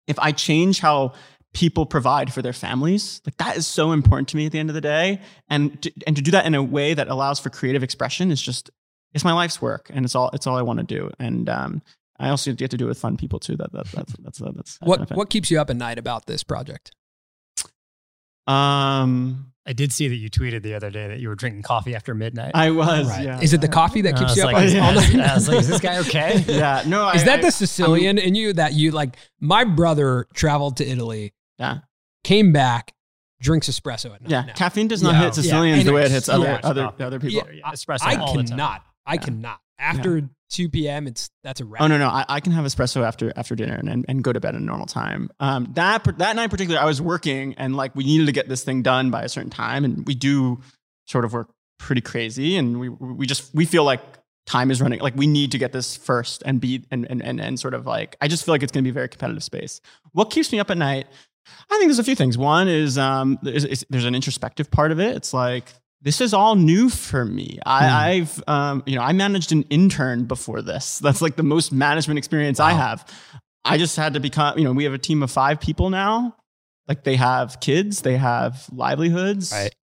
if 0.07 0.19
I 0.19 0.31
change 0.31 0.79
how 0.79 1.13
people 1.53 1.85
provide 1.85 2.31
for 2.31 2.41
their 2.41 2.53
families 2.53 3.21
like 3.25 3.35
that 3.37 3.57
is 3.57 3.65
so 3.65 3.91
important 3.91 4.27
to 4.27 4.37
me 4.37 4.45
at 4.45 4.51
the 4.51 4.59
end 4.59 4.69
of 4.69 4.75
the 4.75 4.81
day 4.81 5.19
and 5.49 5.81
to, 5.81 5.91
and 6.05 6.15
to 6.15 6.21
do 6.21 6.29
that 6.31 6.45
in 6.45 6.53
a 6.53 6.61
way 6.61 6.93
that 6.93 7.07
allows 7.07 7.39
for 7.39 7.49
creative 7.49 7.81
expression 7.83 8.29
is 8.31 8.39
just 8.41 8.69
it's 9.13 9.23
my 9.23 9.33
life's 9.33 9.59
work 9.61 9.89
and 9.91 10.05
it's 10.05 10.13
all 10.15 10.29
it's 10.33 10.45
all 10.45 10.55
I 10.57 10.61
want 10.61 10.77
to 10.79 10.85
do 10.85 11.09
and 11.19 11.49
um 11.49 11.81
I 12.19 12.29
also 12.29 12.53
get 12.53 12.69
to 12.71 12.77
do 12.77 12.85
it 12.85 12.89
with 12.89 12.99
fun 12.99 13.17
people 13.17 13.39
too 13.39 13.55
that, 13.57 13.71
that 13.73 13.85
that's 13.91 14.13
that's 14.19 14.37
that's, 14.39 14.55
that's 14.55 14.77
What 14.81 14.97
benefit. 14.99 15.17
what 15.17 15.29
keeps 15.31 15.49
you 15.49 15.59
up 15.59 15.69
at 15.71 15.75
night 15.77 15.97
about 15.97 16.27
this 16.27 16.43
project? 16.43 16.91
um 18.47 19.51
I 19.67 19.73
did 19.73 19.91
see 19.93 20.07
that 20.07 20.15
you 20.15 20.29
tweeted 20.31 20.63
the 20.63 20.73
other 20.73 20.89
day 20.89 21.07
that 21.09 21.19
you 21.19 21.27
were 21.29 21.35
drinking 21.35 21.61
coffee 21.61 21.93
after 21.93 22.15
midnight. 22.15 22.51
I 22.55 22.71
was 22.71 23.07
Right. 23.07 23.23
yeah 23.25 23.39
Is 23.41 23.53
it 23.53 23.61
the 23.61 23.67
coffee 23.67 24.01
that 24.01 24.17
keeps 24.17 24.35
you 24.35 24.43
up 24.43 24.53
like, 24.53 24.67
on- 24.67 24.69
yeah. 24.75 24.87
all 24.87 24.97
I 24.99 25.09
night? 25.13 25.35
was 25.35 25.47
like, 25.47 25.59
is 25.59 25.67
this 25.67 25.79
guy 25.79 25.99
okay? 25.99 26.43
yeah 26.47 26.83
no 26.87 27.09
Is 27.11 27.21
I- 27.21 27.25
that 27.25 27.39
I- 27.39 27.41
the 27.43 27.51
Sicilian 27.51 28.17
in 28.17 28.33
you 28.35 28.53
that 28.53 28.73
you 28.73 28.91
like? 28.91 29.15
My 29.39 29.63
brother 29.63 30.25
traveled 30.33 30.77
to 30.77 30.87
Italy, 30.87 31.33
yeah 31.59 31.79
came 32.23 32.51
back, 32.51 32.93
drinks 33.41 33.69
espresso 33.69 34.13
at 34.13 34.21
night. 34.21 34.29
Yeah, 34.29 34.41
now. 34.41 34.53
caffeine 34.53 34.87
does 34.87 35.01
not 35.01 35.13
Yeah, 35.13 35.21
hit 35.25 35.35
Sicilians 35.35 35.79
yeah, 35.79 35.83
the 35.83 35.93
way 35.93 36.03
it 36.03 36.11
hits 36.11 36.29
other 36.29 36.45
yeah. 36.45 36.59
other 36.63 36.91
other 36.99 37.19
people. 37.19 37.47
Yeah, 37.47 37.59
yeah, 37.65 37.71
espresso 37.71 37.99
I 38.03 38.15
all 38.15 38.33
the 38.33 38.39
time. 38.39 38.47
cannot. 38.47 38.83
I 39.05 39.13
Yeah. 39.15 39.19
cannot. 39.21 39.59
After 39.81 40.29
2 40.49 40.67
p.m., 40.69 41.07
it's 41.07 41.29
that's 41.41 41.61
a 41.61 41.65
wrap. 41.65 41.81
Oh 41.81 41.87
no, 41.87 41.97
no, 41.97 42.09
I, 42.09 42.25
I 42.27 42.39
can 42.41 42.51
have 42.51 42.65
espresso 42.65 43.01
after 43.01 43.31
after 43.37 43.55
dinner 43.55 43.75
and, 43.75 43.87
and, 43.87 44.05
and 44.09 44.21
go 44.23 44.33
to 44.33 44.39
bed 44.41 44.55
at 44.55 44.61
a 44.61 44.63
normal 44.63 44.87
time. 44.87 45.29
Um, 45.39 45.71
that 45.75 46.03
that 46.17 46.35
night 46.35 46.43
in 46.45 46.49
particular, 46.49 46.79
I 46.81 46.85
was 46.85 47.01
working 47.01 47.53
and 47.55 47.77
like 47.77 47.95
we 47.95 48.03
needed 48.03 48.25
to 48.25 48.33
get 48.33 48.49
this 48.49 48.63
thing 48.63 48.81
done 48.81 49.09
by 49.09 49.23
a 49.23 49.29
certain 49.29 49.49
time, 49.51 49.85
and 49.85 50.05
we 50.05 50.15
do 50.15 50.59
sort 51.07 51.23
of 51.23 51.31
work 51.31 51.49
pretty 51.77 52.01
crazy, 52.01 52.57
and 52.57 52.77
we 52.77 52.89
we 52.89 53.25
just 53.25 53.55
we 53.55 53.65
feel 53.65 53.85
like 53.85 54.01
time 54.45 54.69
is 54.71 54.81
running. 54.81 54.99
Like 54.99 55.15
we 55.15 55.27
need 55.27 55.51
to 55.53 55.57
get 55.57 55.71
this 55.71 55.95
first 55.95 56.43
and 56.45 56.59
be 56.59 56.83
and 56.91 57.07
and 57.09 57.21
and, 57.23 57.39
and 57.39 57.57
sort 57.57 57.73
of 57.73 57.85
like 57.85 58.17
I 58.19 58.27
just 58.27 58.43
feel 58.43 58.53
like 58.53 58.63
it's 58.63 58.71
going 58.73 58.83
to 58.83 58.87
be 58.87 58.91
a 58.91 58.93
very 58.93 59.07
competitive 59.07 59.43
space. 59.43 59.79
What 60.11 60.29
keeps 60.29 60.51
me 60.51 60.59
up 60.59 60.69
at 60.71 60.77
night? 60.77 61.07
I 61.47 61.77
think 61.77 61.85
there's 61.89 61.99
a 61.99 62.03
few 62.03 62.15
things. 62.15 62.37
One 62.37 62.67
is 62.67 62.97
um, 62.97 63.39
there's, 63.41 63.65
is- 63.65 63.85
there's 63.89 64.05
an 64.05 64.15
introspective 64.15 64.69
part 64.71 64.91
of 64.91 64.99
it. 64.99 65.15
It's 65.15 65.33
like 65.33 65.73
this 66.01 66.21
is 66.21 66.33
all 66.33 66.55
new 66.55 66.89
for 66.89 67.25
me. 67.25 67.59
I, 67.65 68.09
I've 68.11 68.43
um, 68.47 68.83
you 68.85 68.95
know 68.95 69.01
I 69.01 69.13
managed 69.13 69.51
an 69.51 69.63
intern 69.69 70.25
before 70.25 70.61
this. 70.61 70.99
That's 71.03 71.21
like 71.21 71.35
the 71.35 71.43
most 71.43 71.71
management 71.71 72.17
experience 72.17 72.59
I 72.59 72.71
have. 72.71 73.05
I 73.65 73.77
just 73.77 73.95
had 73.97 74.13
to 74.13 74.19
become. 74.19 74.57
You 74.57 74.63
know, 74.65 74.71
we 74.71 74.85
have 74.85 74.93
a 74.93 74.97
team 74.99 75.23
of 75.23 75.31
five 75.31 75.59
people 75.59 75.89
now. 75.89 76.35
Like 76.87 77.03
they 77.03 77.17
have 77.17 77.59
kids, 77.59 78.01
they 78.01 78.17
have 78.17 78.65
livelihoods. 78.71 79.51
Right. 79.51 79.73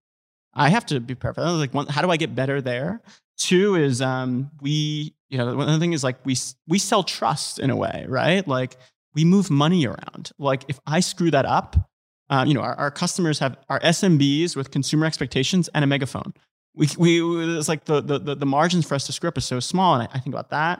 I 0.53 0.69
have 0.69 0.85
to 0.87 0.99
be 0.99 1.15
perfect. 1.15 1.45
Was 1.45 1.53
like, 1.53 1.73
one, 1.73 1.87
how 1.87 2.01
do 2.01 2.09
I 2.09 2.17
get 2.17 2.35
better 2.35 2.59
there? 2.61 3.01
Two 3.37 3.75
is 3.75 4.01
um, 4.01 4.49
we, 4.61 5.13
you 5.29 5.37
know, 5.37 5.55
one 5.55 5.69
other 5.69 5.79
thing 5.79 5.93
is 5.93 6.03
like 6.03 6.17
we 6.25 6.35
we 6.67 6.79
sell 6.79 7.03
trust 7.03 7.59
in 7.59 7.69
a 7.69 7.75
way, 7.75 8.05
right? 8.09 8.45
Like 8.47 8.75
we 9.17 9.25
move 9.25 9.49
money 9.49 9.85
around. 9.87 10.31
Like 10.37 10.61
if 10.67 10.79
I 10.85 10.99
screw 11.01 11.31
that 11.31 11.45
up, 11.45 11.89
uh, 12.29 12.45
you 12.47 12.53
know, 12.53 12.61
our, 12.61 12.75
our 12.75 12.91
customers 12.91 13.39
have 13.39 13.57
our 13.67 13.79
SMBs 13.79 14.55
with 14.55 14.69
consumer 14.69 15.05
expectations 15.07 15.69
and 15.73 15.83
a 15.83 15.87
megaphone. 15.87 16.33
We, 16.75 16.87
we 16.97 17.57
it's 17.57 17.67
like 17.67 17.85
the, 17.85 17.99
the 18.01 18.35
the 18.35 18.45
margins 18.45 18.85
for 18.85 18.93
us 18.93 19.05
to 19.07 19.11
screw 19.11 19.27
up 19.29 19.37
is 19.39 19.45
so 19.45 19.59
small, 19.59 19.95
and 19.95 20.03
I, 20.03 20.17
I 20.17 20.19
think 20.19 20.35
about 20.35 20.49
that. 20.51 20.75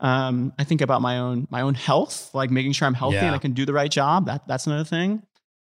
Um, 0.00 0.52
I 0.58 0.64
think 0.64 0.80
about 0.80 1.02
my 1.02 1.18
own 1.18 1.46
my 1.50 1.60
own 1.60 1.74
health, 1.74 2.30
like 2.32 2.50
making 2.50 2.72
sure 2.72 2.86
I'm 2.88 2.94
healthy 2.94 3.16
Yeah. 3.16 3.26
and 3.26 3.34
I 3.34 3.38
can 3.38 3.52
do 3.52 3.66
the 3.66 3.74
right 3.74 3.90
job. 3.90 4.24
That 4.26 4.48
that's 4.48 4.66
another 4.66 4.84
thing. 4.84 5.22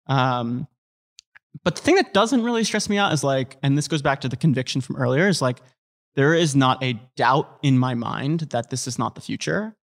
Um, 0.07 0.68
but 1.66 1.76
the 1.76 1.82
thing 1.82 1.95
that 1.95 2.13
doesn't 2.13 2.41
really 2.43 2.63
stress 2.63 2.88
me 2.89 2.97
out 2.97 3.11
is 3.11 3.24
like, 3.24 3.57
and 3.63 3.78
this 3.78 3.88
goes 3.89 4.01
back 4.01 4.22
to 4.22 4.30
the 4.30 4.38
conviction 4.38 4.80
from 4.82 4.95
earlier, 4.95 5.28
is 5.28 5.41
like 5.41 5.59
there 6.16 6.34
is 6.34 6.55
not 6.55 6.82
a 6.84 6.93
doubt 7.18 7.47
in 7.61 7.78
my 7.78 7.95
mind 7.95 8.41
that 8.51 8.70
this 8.70 8.88
is 8.88 8.97
not 8.97 9.16
the 9.16 9.22
future. 9.22 9.76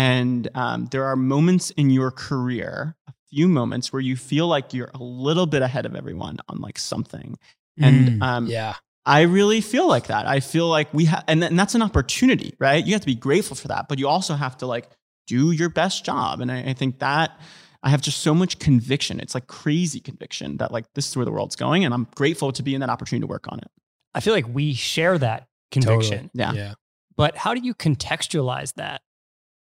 And 0.00 0.48
um, 0.54 0.86
there 0.90 1.04
are 1.04 1.16
moments 1.16 1.70
in 1.72 1.90
your 1.90 2.10
career, 2.10 2.96
a 3.06 3.12
few 3.28 3.48
moments 3.48 3.92
where 3.92 4.00
you 4.00 4.16
feel 4.16 4.46
like 4.48 4.72
you're 4.72 4.90
a 4.94 5.02
little 5.02 5.46
bit 5.46 5.60
ahead 5.60 5.84
of 5.84 5.94
everyone 5.94 6.38
on 6.48 6.58
like 6.60 6.78
something. 6.78 7.38
And 7.78 8.08
Mm, 8.08 8.22
um, 8.22 8.46
yeah, 8.46 8.74
I 9.04 9.22
really 9.22 9.60
feel 9.60 9.88
like 9.88 10.06
that. 10.06 10.26
I 10.26 10.40
feel 10.40 10.68
like 10.68 10.92
we 10.94 11.04
have, 11.06 11.24
and, 11.28 11.40
th- 11.40 11.50
and 11.50 11.58
that's 11.58 11.74
an 11.74 11.82
opportunity, 11.82 12.54
right? 12.58 12.84
You 12.84 12.92
have 12.92 13.02
to 13.02 13.06
be 13.06 13.14
grateful 13.14 13.56
for 13.56 13.68
that, 13.68 13.88
but 13.88 13.98
you 13.98 14.08
also 14.08 14.34
have 14.34 14.56
to 14.58 14.66
like 14.66 14.88
do 15.26 15.50
your 15.50 15.68
best 15.68 16.04
job. 16.04 16.40
And 16.40 16.50
I, 16.50 16.70
I 16.70 16.72
think 16.72 16.98
that 17.00 17.38
I 17.82 17.90
have 17.90 18.00
just 18.00 18.20
so 18.20 18.34
much 18.34 18.58
conviction. 18.58 19.20
It's 19.20 19.34
like 19.34 19.46
crazy 19.46 20.00
conviction 20.00 20.58
that 20.58 20.72
like 20.72 20.86
this 20.94 21.08
is 21.08 21.16
where 21.16 21.24
the 21.26 21.32
world's 21.32 21.56
going. 21.56 21.84
And 21.84 21.92
I'm 21.94 22.06
grateful 22.14 22.52
to 22.52 22.62
be 22.62 22.74
in 22.74 22.80
that 22.80 22.90
opportunity 22.90 23.26
to 23.26 23.30
work 23.30 23.46
on 23.48 23.58
it. 23.58 23.70
I 24.14 24.20
feel 24.20 24.34
like 24.34 24.48
we 24.48 24.74
share 24.74 25.18
that 25.18 25.48
conviction. 25.70 26.10
Totally. 26.10 26.30
Yeah. 26.34 26.52
yeah. 26.52 26.74
But 27.16 27.36
how 27.36 27.54
do 27.54 27.60
you 27.60 27.74
contextualize 27.74 28.74
that 28.74 29.02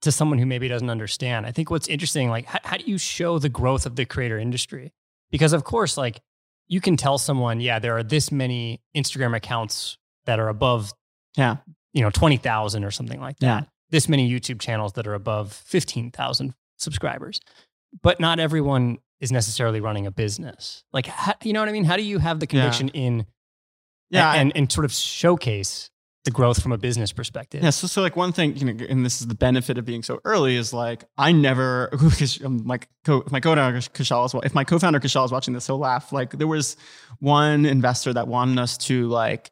to 0.02 0.12
someone 0.12 0.40
who 0.40 0.46
maybe 0.46 0.68
doesn't 0.68 0.90
understand? 0.90 1.46
I 1.46 1.52
think 1.52 1.70
what's 1.70 1.88
interesting, 1.88 2.30
like, 2.30 2.46
how, 2.46 2.60
how 2.64 2.78
do 2.78 2.84
you 2.86 2.98
show 2.98 3.40
the 3.40 3.50
growth 3.50 3.86
of 3.86 3.96
the 3.96 4.06
creator 4.06 4.38
industry? 4.38 4.94
Because, 5.30 5.54
of 5.54 5.64
course, 5.64 5.98
like, 5.98 6.22
you 6.68 6.82
can 6.82 6.98
tell 6.98 7.18
someone, 7.18 7.60
yeah, 7.60 7.80
there 7.80 7.96
are 7.98 8.04
this 8.04 8.32
many 8.32 8.82
Instagram 8.96 9.36
accounts 9.36 9.98
that 10.26 10.40
are 10.40 10.48
above, 10.50 10.94
Yeah. 11.36 11.58
you 11.94 12.02
know, 12.02 12.10
20,000 12.10 12.84
or 12.84 12.92
something 12.92 13.20
like 13.20 13.38
that. 13.40 13.46
Yeah. 13.46 13.62
This 13.90 14.08
many 14.08 14.30
YouTube 14.30 14.60
channels 14.62 14.94
that 14.94 15.06
are 15.08 15.14
above 15.14 15.52
15,000 15.52 16.54
subscribers. 16.78 17.42
But 18.02 18.20
not 18.22 18.40
everyone 18.40 19.00
is 19.20 19.32
necessarily 19.32 19.82
running 19.82 20.08
a 20.08 20.12
business. 20.12 20.84
Like, 20.94 21.06
how, 21.08 21.34
you 21.44 21.52
know 21.54 21.60
what 21.60 21.68
I 21.70 21.74
mean? 21.74 21.84
How 21.84 21.98
do 21.98 22.04
you 22.04 22.20
have 22.20 22.40
the 22.40 22.46
Yeah. 22.46 22.62
conviction 22.62 22.90
in 22.90 23.26
Yeah. 24.10 24.34
and, 24.34 24.52
and 24.56 24.72
sort 24.72 24.86
of 24.86 24.94
showcase 24.94 25.90
the 26.26 26.32
growth 26.32 26.62
from 26.62 26.72
a 26.72 26.78
business 26.78 27.12
perspective? 27.12 27.64
Yeah, 27.64 27.72
so, 27.72 27.88
so 27.88 28.02
like 28.02 28.16
one 28.16 28.32
thing, 28.32 28.56
you 28.56 28.66
know, 28.72 28.86
and 28.90 29.04
this 29.06 29.22
is 29.22 29.28
the 29.28 29.36
benefit 29.36 29.78
of 29.78 29.86
being 29.86 30.04
so 30.04 30.20
early 30.24 30.56
is 30.56 30.72
like 30.74 31.04
I 31.18 31.32
never, 31.32 31.90
because 31.92 32.44
um, 32.44 32.60
like 32.68 32.88
co, 33.06 33.22
if 33.26 33.32
my 33.32 33.40
co-founder 33.40 33.80
Kushal 33.80 34.26
is, 34.26 34.36
if 34.46 34.54
my 34.54 34.64
co-founder 34.64 35.00
Kushal 35.00 35.26
is 35.26 35.32
watching 35.32 35.54
this, 35.54 35.66
he'll 35.68 35.80
laugh. 35.80 36.12
Like 36.14 36.32
there 36.38 36.48
was 36.48 36.78
one 37.20 37.66
investor 37.66 38.14
that 38.14 38.28
wanted 38.28 38.60
us 38.60 38.78
to 38.80 39.08
like 39.08 39.50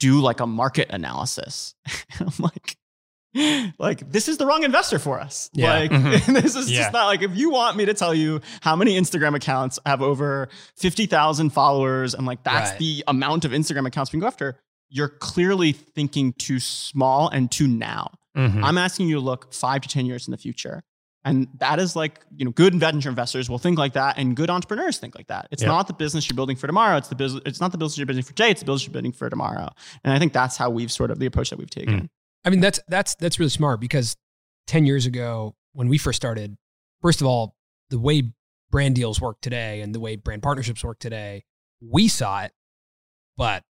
do 0.00 0.20
like 0.20 0.40
a 0.40 0.46
market 0.46 0.88
analysis. 0.90 1.74
I'm 2.20 2.32
like, 2.38 2.76
like 3.78 4.10
this 4.10 4.26
is 4.28 4.38
the 4.38 4.46
wrong 4.46 4.62
investor 4.64 4.98
for 4.98 5.20
us. 5.20 5.50
Yeah. 5.52 5.72
Like 5.72 5.90
Mhm. 5.90 6.26
this 6.42 6.56
is 6.56 6.70
Yeah. 6.70 6.80
just 6.82 6.92
not 6.92 7.06
like 7.06 7.22
if 7.22 7.36
you 7.36 7.50
want 7.50 7.76
me 7.76 7.84
to 7.84 7.94
tell 7.94 8.14
you 8.14 8.40
how 8.62 8.74
many 8.74 8.98
Instagram 8.98 9.34
accounts 9.36 9.78
have 9.86 10.02
over 10.02 10.48
50,000 10.76 11.50
followers 11.50 12.14
and 12.14 12.26
like 12.26 12.42
that's 12.42 12.70
Right. 12.70 12.78
the 12.78 13.04
amount 13.06 13.44
of 13.44 13.52
Instagram 13.52 13.86
accounts 13.86 14.10
we 14.10 14.16
can 14.16 14.20
go 14.20 14.26
after, 14.26 14.58
you're 14.88 15.08
clearly 15.08 15.72
thinking 15.72 16.32
too 16.34 16.58
small 16.60 17.28
and 17.28 17.50
too 17.50 17.68
now. 17.68 18.10
Mhm. 18.36 18.62
I'm 18.62 18.78
asking 18.78 19.08
you 19.08 19.16
to 19.16 19.20
look 19.20 19.52
5 19.52 19.82
to 19.82 19.88
10 19.88 20.06
years 20.06 20.26
in 20.26 20.30
the 20.32 20.38
future. 20.38 20.82
And 21.24 21.48
that 21.58 21.78
is 21.78 21.94
like, 21.96 22.20
you 22.36 22.44
know, 22.44 22.52
good 22.52 22.74
venture 22.76 23.08
investors 23.08 23.50
will 23.50 23.58
think 23.58 23.76
like 23.78 23.92
that 23.94 24.16
and 24.16 24.34
good 24.36 24.48
entrepreneurs 24.48 24.98
think 24.98 25.14
like 25.14 25.26
that. 25.26 25.48
It's 25.50 25.62
Yep. 25.62 25.68
not 25.68 25.86
the 25.88 25.92
business 25.92 26.28
you're 26.28 26.36
building 26.36 26.56
for 26.56 26.66
tomorrow. 26.66 26.96
It's 26.96 27.08
the 27.08 27.16
business 27.16 27.42
it's 27.44 27.60
not 27.60 27.72
the 27.72 27.78
business 27.78 27.98
you're 27.98 28.06
building 28.06 28.22
for 28.22 28.32
today, 28.32 28.50
it's 28.50 28.60
the 28.60 28.66
business 28.66 28.84
you're 28.86 28.92
building 28.92 29.12
for 29.12 29.28
tomorrow. 29.28 29.68
And 30.04 30.12
I 30.14 30.18
think 30.18 30.32
that's 30.32 30.56
how 30.56 30.70
we've 30.70 30.90
sort 30.92 31.10
of 31.10 31.18
the 31.18 31.26
approach 31.26 31.50
that 31.50 31.58
we've 31.58 31.68
taken. 31.68 32.08
I 32.44 32.50
mean, 32.50 32.60
that's 32.60 32.80
that's 32.88 33.14
that's 33.16 33.38
really 33.38 33.50
smart 33.50 33.80
because 33.80 34.16
ten 34.66 34.86
years 34.86 35.04
ago 35.04 35.56
when 35.72 35.88
we 35.88 35.98
first 35.98 36.16
started, 36.16 36.56
first 37.02 37.20
of 37.20 37.26
all, 37.26 37.56
the 37.90 37.98
way 37.98 38.32
brand 38.70 38.94
deals 38.94 39.20
work 39.20 39.40
today 39.42 39.80
and 39.82 39.94
the 39.94 40.00
way 40.00 40.16
brand 40.16 40.42
partnerships 40.42 40.82
work 40.84 40.98
today, 40.98 41.44
we 41.80 42.06
saw 42.08 42.42
it, 42.42 42.52
but 43.36 43.64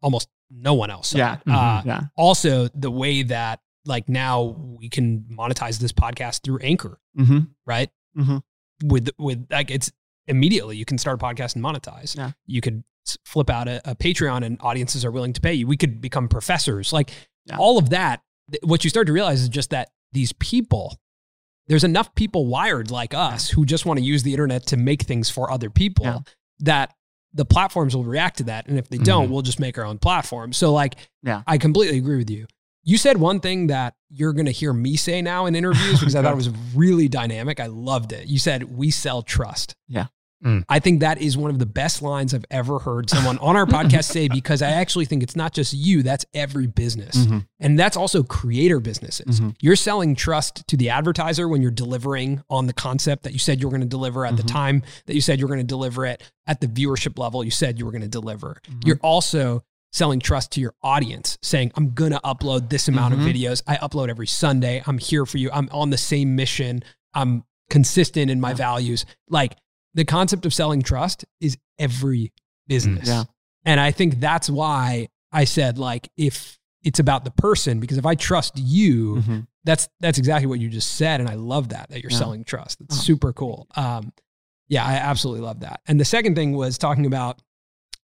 almost 0.00 0.28
no 0.50 0.74
one 0.74 0.90
else 0.90 1.14
Yeah. 1.14 1.38
Uh, 1.46 1.82
Yeah. 1.84 2.00
also, 2.16 2.68
the 2.68 2.90
way 2.90 3.22
that 3.24 3.60
like 3.86 4.08
now 4.08 4.42
we 4.78 4.88
can 4.88 5.26
monetize 5.30 5.78
this 5.78 5.92
podcast 5.92 6.42
through 6.42 6.58
Anchor, 6.58 6.98
Mm-hmm. 7.18 7.38
right? 7.66 7.90
Mhm. 8.16 8.42
With 8.84 9.10
with 9.18 9.46
like 9.50 9.70
it's 9.70 9.90
immediately 10.26 10.76
you 10.76 10.84
can 10.84 10.96
start 10.98 11.20
a 11.20 11.24
podcast 11.24 11.54
and 11.56 11.64
monetize. 11.64 12.16
Yeah. 12.16 12.32
You 12.46 12.60
could 12.60 12.82
flip 13.26 13.50
out 13.50 13.68
a, 13.68 13.82
a 13.90 13.94
Patreon 13.94 14.44
and 14.44 14.56
audiences 14.60 15.04
are 15.04 15.10
willing 15.10 15.34
to 15.34 15.40
pay 15.40 15.52
you. 15.52 15.66
We 15.66 15.76
could 15.76 16.00
become 16.00 16.28
professors. 16.28 16.92
Like 16.92 17.10
Yeah. 17.46 17.56
all 17.58 17.76
of 17.78 17.90
that. 17.90 18.22
th- 18.50 18.62
What 18.62 18.84
you 18.84 18.90
start 18.90 19.06
to 19.08 19.12
realize 19.12 19.42
is 19.42 19.48
just 19.50 19.70
that 19.70 19.90
these 20.12 20.32
people, 20.32 20.98
there's 21.66 21.84
enough 21.84 22.14
people 22.14 22.46
wired 22.46 22.90
like 22.90 23.12
us 23.12 23.50
who 23.50 23.66
just 23.66 23.84
want 23.84 23.98
to 23.98 24.04
use 24.04 24.22
the 24.22 24.32
internet 24.32 24.66
to 24.68 24.76
make 24.78 25.02
things 25.02 25.28
for 25.28 25.50
other 25.50 25.68
people 25.70 26.24
that 26.60 26.94
the 27.34 27.44
platforms 27.44 27.94
will 27.96 28.04
react 28.04 28.38
to 28.38 28.44
that. 28.44 28.66
And 28.68 28.78
if 28.78 28.88
they 28.88 28.98
don't, 28.98 29.26
Mhm. 29.26 29.30
we'll 29.30 29.42
just 29.42 29.58
make 29.60 29.76
our 29.76 29.84
own 29.84 29.98
platform. 29.98 30.52
So 30.52 30.72
like, 30.72 30.94
Yeah. 31.22 31.42
I 31.46 31.58
completely 31.58 31.98
agree 31.98 32.16
with 32.16 32.30
you. 32.30 32.46
You 32.84 32.96
said 32.98 33.16
one 33.18 33.40
thing 33.40 33.68
that 33.68 33.94
you're 34.10 34.32
going 34.32 34.46
to 34.46 34.52
hear 34.52 34.72
me 34.72 34.96
say 34.96 35.20
now 35.22 35.46
in 35.46 35.54
interviews 35.56 35.98
because 35.98 36.14
I 36.14 36.22
thought 36.22 36.32
it 36.32 36.36
was 36.44 36.50
really 36.74 37.08
dynamic. 37.08 37.58
I 37.58 37.66
loved 37.66 38.12
it. 38.12 38.26
You 38.28 38.38
said, 38.38 38.64
we 38.76 38.90
sell 38.90 39.22
trust. 39.22 39.74
Yeah. 39.88 40.06
Mm. 40.44 40.64
I 40.68 40.78
think 40.78 41.00
that 41.00 41.20
is 41.20 41.36
one 41.36 41.50
of 41.50 41.58
the 41.58 41.66
best 41.66 42.02
lines 42.02 42.32
I've 42.34 42.44
ever 42.50 42.78
heard 42.78 43.08
someone 43.10 43.38
on 43.38 43.56
our 43.56 43.66
podcast 43.66 44.04
say 44.04 44.28
because 44.32 44.62
I 44.62 44.70
actually 44.70 45.04
think 45.06 45.22
it's 45.22 45.36
not 45.36 45.52
just 45.54 45.72
you, 45.72 46.02
that's 46.02 46.24
every 46.34 46.66
business. 46.66 47.16
Mhm. 47.16 47.46
And 47.60 47.78
that's 47.78 47.96
also 47.96 48.22
creator 48.22 48.78
businesses. 48.80 49.40
Mhm. 49.40 49.54
You're 49.60 49.76
selling 49.76 50.14
trust 50.14 50.66
to 50.68 50.76
the 50.76 50.90
advertiser 50.90 51.48
when 51.48 51.62
you're 51.62 51.70
delivering 51.70 52.42
on 52.50 52.66
the 52.66 52.72
concept 52.74 53.22
that 53.24 53.32
you 53.32 53.38
said 53.38 53.60
you 53.60 53.66
were 53.66 53.70
going 53.70 53.80
to 53.82 53.86
deliver 53.86 54.26
at 54.26 54.36
the 54.36 54.42
Mhm. 54.42 54.48
time 54.52 54.82
that 55.06 55.14
you 55.14 55.20
said 55.20 55.38
you 55.38 55.46
were 55.46 55.54
going 55.54 55.60
to 55.60 55.64
deliver 55.66 56.04
it 56.06 56.22
at 56.46 56.60
the 56.60 56.68
viewership 56.68 57.18
level 57.18 57.42
you 57.42 57.50
said 57.50 57.78
you 57.78 57.84
were 57.86 57.92
going 57.92 58.02
to 58.02 58.08
deliver. 58.08 58.60
Mhm. 58.70 58.86
You're 58.86 59.00
also 59.02 59.62
selling 59.92 60.18
trust 60.20 60.50
to 60.50 60.60
your 60.60 60.74
audience, 60.82 61.38
saying, 61.40 61.70
I'm 61.76 61.90
going 61.94 62.10
to 62.10 62.20
upload 62.24 62.68
this 62.68 62.88
amount 62.88 63.14
of 63.14 63.20
videos. 63.20 63.62
I 63.66 63.76
upload 63.76 64.08
every 64.10 64.26
Sunday. 64.26 64.82
I'm 64.86 64.98
here 64.98 65.24
for 65.24 65.38
you. 65.38 65.50
I'm 65.52 65.68
on 65.70 65.90
the 65.90 65.96
same 65.96 66.34
mission. 66.34 66.82
I'm 67.14 67.44
consistent 67.70 68.30
in 68.30 68.40
my 68.40 68.50
Yeah. 68.50 68.54
values. 68.56 69.06
Like 69.28 69.56
the 69.94 70.04
concept 70.04 70.44
of 70.46 70.52
selling 70.54 70.82
trust 70.82 71.24
is 71.40 71.56
every 71.78 72.32
business. 72.66 73.08
Yeah. 73.08 73.24
And 73.64 73.80
I 73.80 73.90
think 73.92 74.20
that's 74.20 74.50
why 74.50 75.08
I 75.32 75.44
said, 75.44 75.78
like, 75.78 76.08
if 76.16 76.58
it's 76.82 76.98
about 76.98 77.24
the 77.24 77.30
person, 77.30 77.80
because 77.80 77.96
if 77.96 78.04
I 78.06 78.14
trust 78.14 78.58
you, 78.58 79.16
Mhm. 79.16 79.46
that's 79.64 79.88
that's 80.00 80.18
exactly 80.18 80.46
what 80.46 80.60
you 80.60 80.68
just 80.68 80.92
said. 80.92 81.20
And 81.20 81.28
I 81.28 81.34
love 81.34 81.70
that, 81.70 81.88
that 81.90 82.02
you're 82.02 82.12
Yeah. 82.12 82.18
selling 82.18 82.44
trust. 82.44 82.80
It's 82.82 82.98
Oh, 82.98 83.00
super 83.00 83.32
cool. 83.32 83.66
Um, 83.76 84.12
yeah, 84.68 84.84
I 84.84 84.94
absolutely 84.94 85.42
love 85.46 85.60
that. 85.60 85.80
And 85.86 85.98
the 85.98 86.04
second 86.04 86.34
thing 86.34 86.52
was 86.52 86.76
talking 86.76 87.06
about 87.06 87.40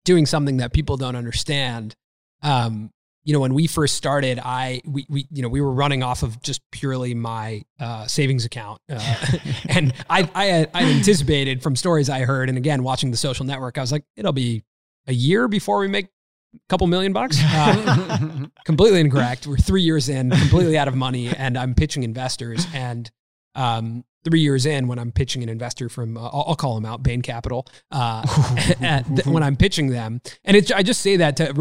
doing 0.03 0.25
something 0.25 0.57
that 0.57 0.73
people 0.73 0.97
don't 0.97 1.15
understand. 1.15 1.95
Um, 2.41 2.91
you 3.25 3.33
know, 3.33 3.39
when 3.39 3.55
we 3.55 3.65
first 3.65 3.95
started, 3.95 4.39
I 4.39 4.81
we 4.85 5.05
we 5.09 5.27
you 5.31 5.41
know 5.41 5.49
we 5.49 5.59
were 5.59 5.73
running 5.73 6.03
off 6.03 6.21
of 6.21 6.41
just 6.41 6.61
purely 6.71 7.15
my 7.15 7.63
uh, 7.79 8.05
savings 8.05 8.45
account, 8.45 8.79
uh, 8.89 9.25
and 9.69 9.93
I 10.09 10.29
I 10.35 10.67
I 10.73 10.83
anticipated 10.83 11.63
from 11.63 11.75
stories 11.75 12.09
I 12.09 12.21
heard, 12.21 12.49
and 12.49 12.57
again 12.57 12.83
watching 12.83 13.09
the 13.09 13.17
Social 13.17 13.45
Network, 13.45 13.79
I 13.79 13.81
was 13.81 13.91
like, 13.91 14.05
it'll 14.15 14.31
be 14.31 14.63
a 15.07 15.13
year 15.13 15.47
before 15.47 15.79
we 15.79 15.87
make 15.87 16.05
a 16.05 16.59
couple 16.69 16.87
million 16.87 17.13
bucks. 17.13 17.37
Uh, 17.55 18.45
completely 18.65 18.99
incorrect. 18.99 19.47
We're 19.47 19.57
three 19.57 19.81
years 19.81 20.09
in, 20.09 20.29
completely 20.29 20.77
out 20.77 20.87
of 20.87 20.95
money, 20.95 21.29
and 21.29 21.57
I'm 21.57 21.73
pitching 21.73 22.03
investors. 22.03 22.65
And 22.73 23.09
um, 23.55 24.03
three 24.25 24.41
years 24.41 24.65
in, 24.65 24.87
when 24.87 24.99
I'm 24.99 25.11
pitching 25.11 25.41
an 25.43 25.47
investor 25.49 25.87
from, 25.87 26.17
uh, 26.17 26.21
I'll, 26.27 26.45
I'll 26.49 26.55
call 26.55 26.75
them 26.75 26.85
out, 26.85 27.01
Bain 27.03 27.21
Capital. 27.21 27.65
Uh, 27.91 28.21
the- 28.79 29.23
when 29.25 29.43
I'm 29.43 29.55
pitching 29.55 29.87
them, 29.89 30.19
and 30.43 30.57
it's, 30.57 30.71
I 30.71 30.83
just 30.83 30.99
say 31.01 31.15
that 31.17 31.37
to 31.37 31.53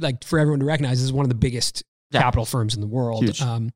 like 0.00 0.22
for 0.22 0.38
everyone 0.38 0.60
to 0.60 0.66
recognize, 0.66 0.98
this 0.98 1.04
is 1.06 1.12
one 1.12 1.24
of 1.24 1.30
the 1.30 1.34
biggest 1.34 1.82
Yeah. 2.12 2.20
capital 2.22 2.44
firms 2.44 2.74
in 2.76 2.80
the 2.80 2.86
world. 2.86 3.40
Um, 3.40 3.70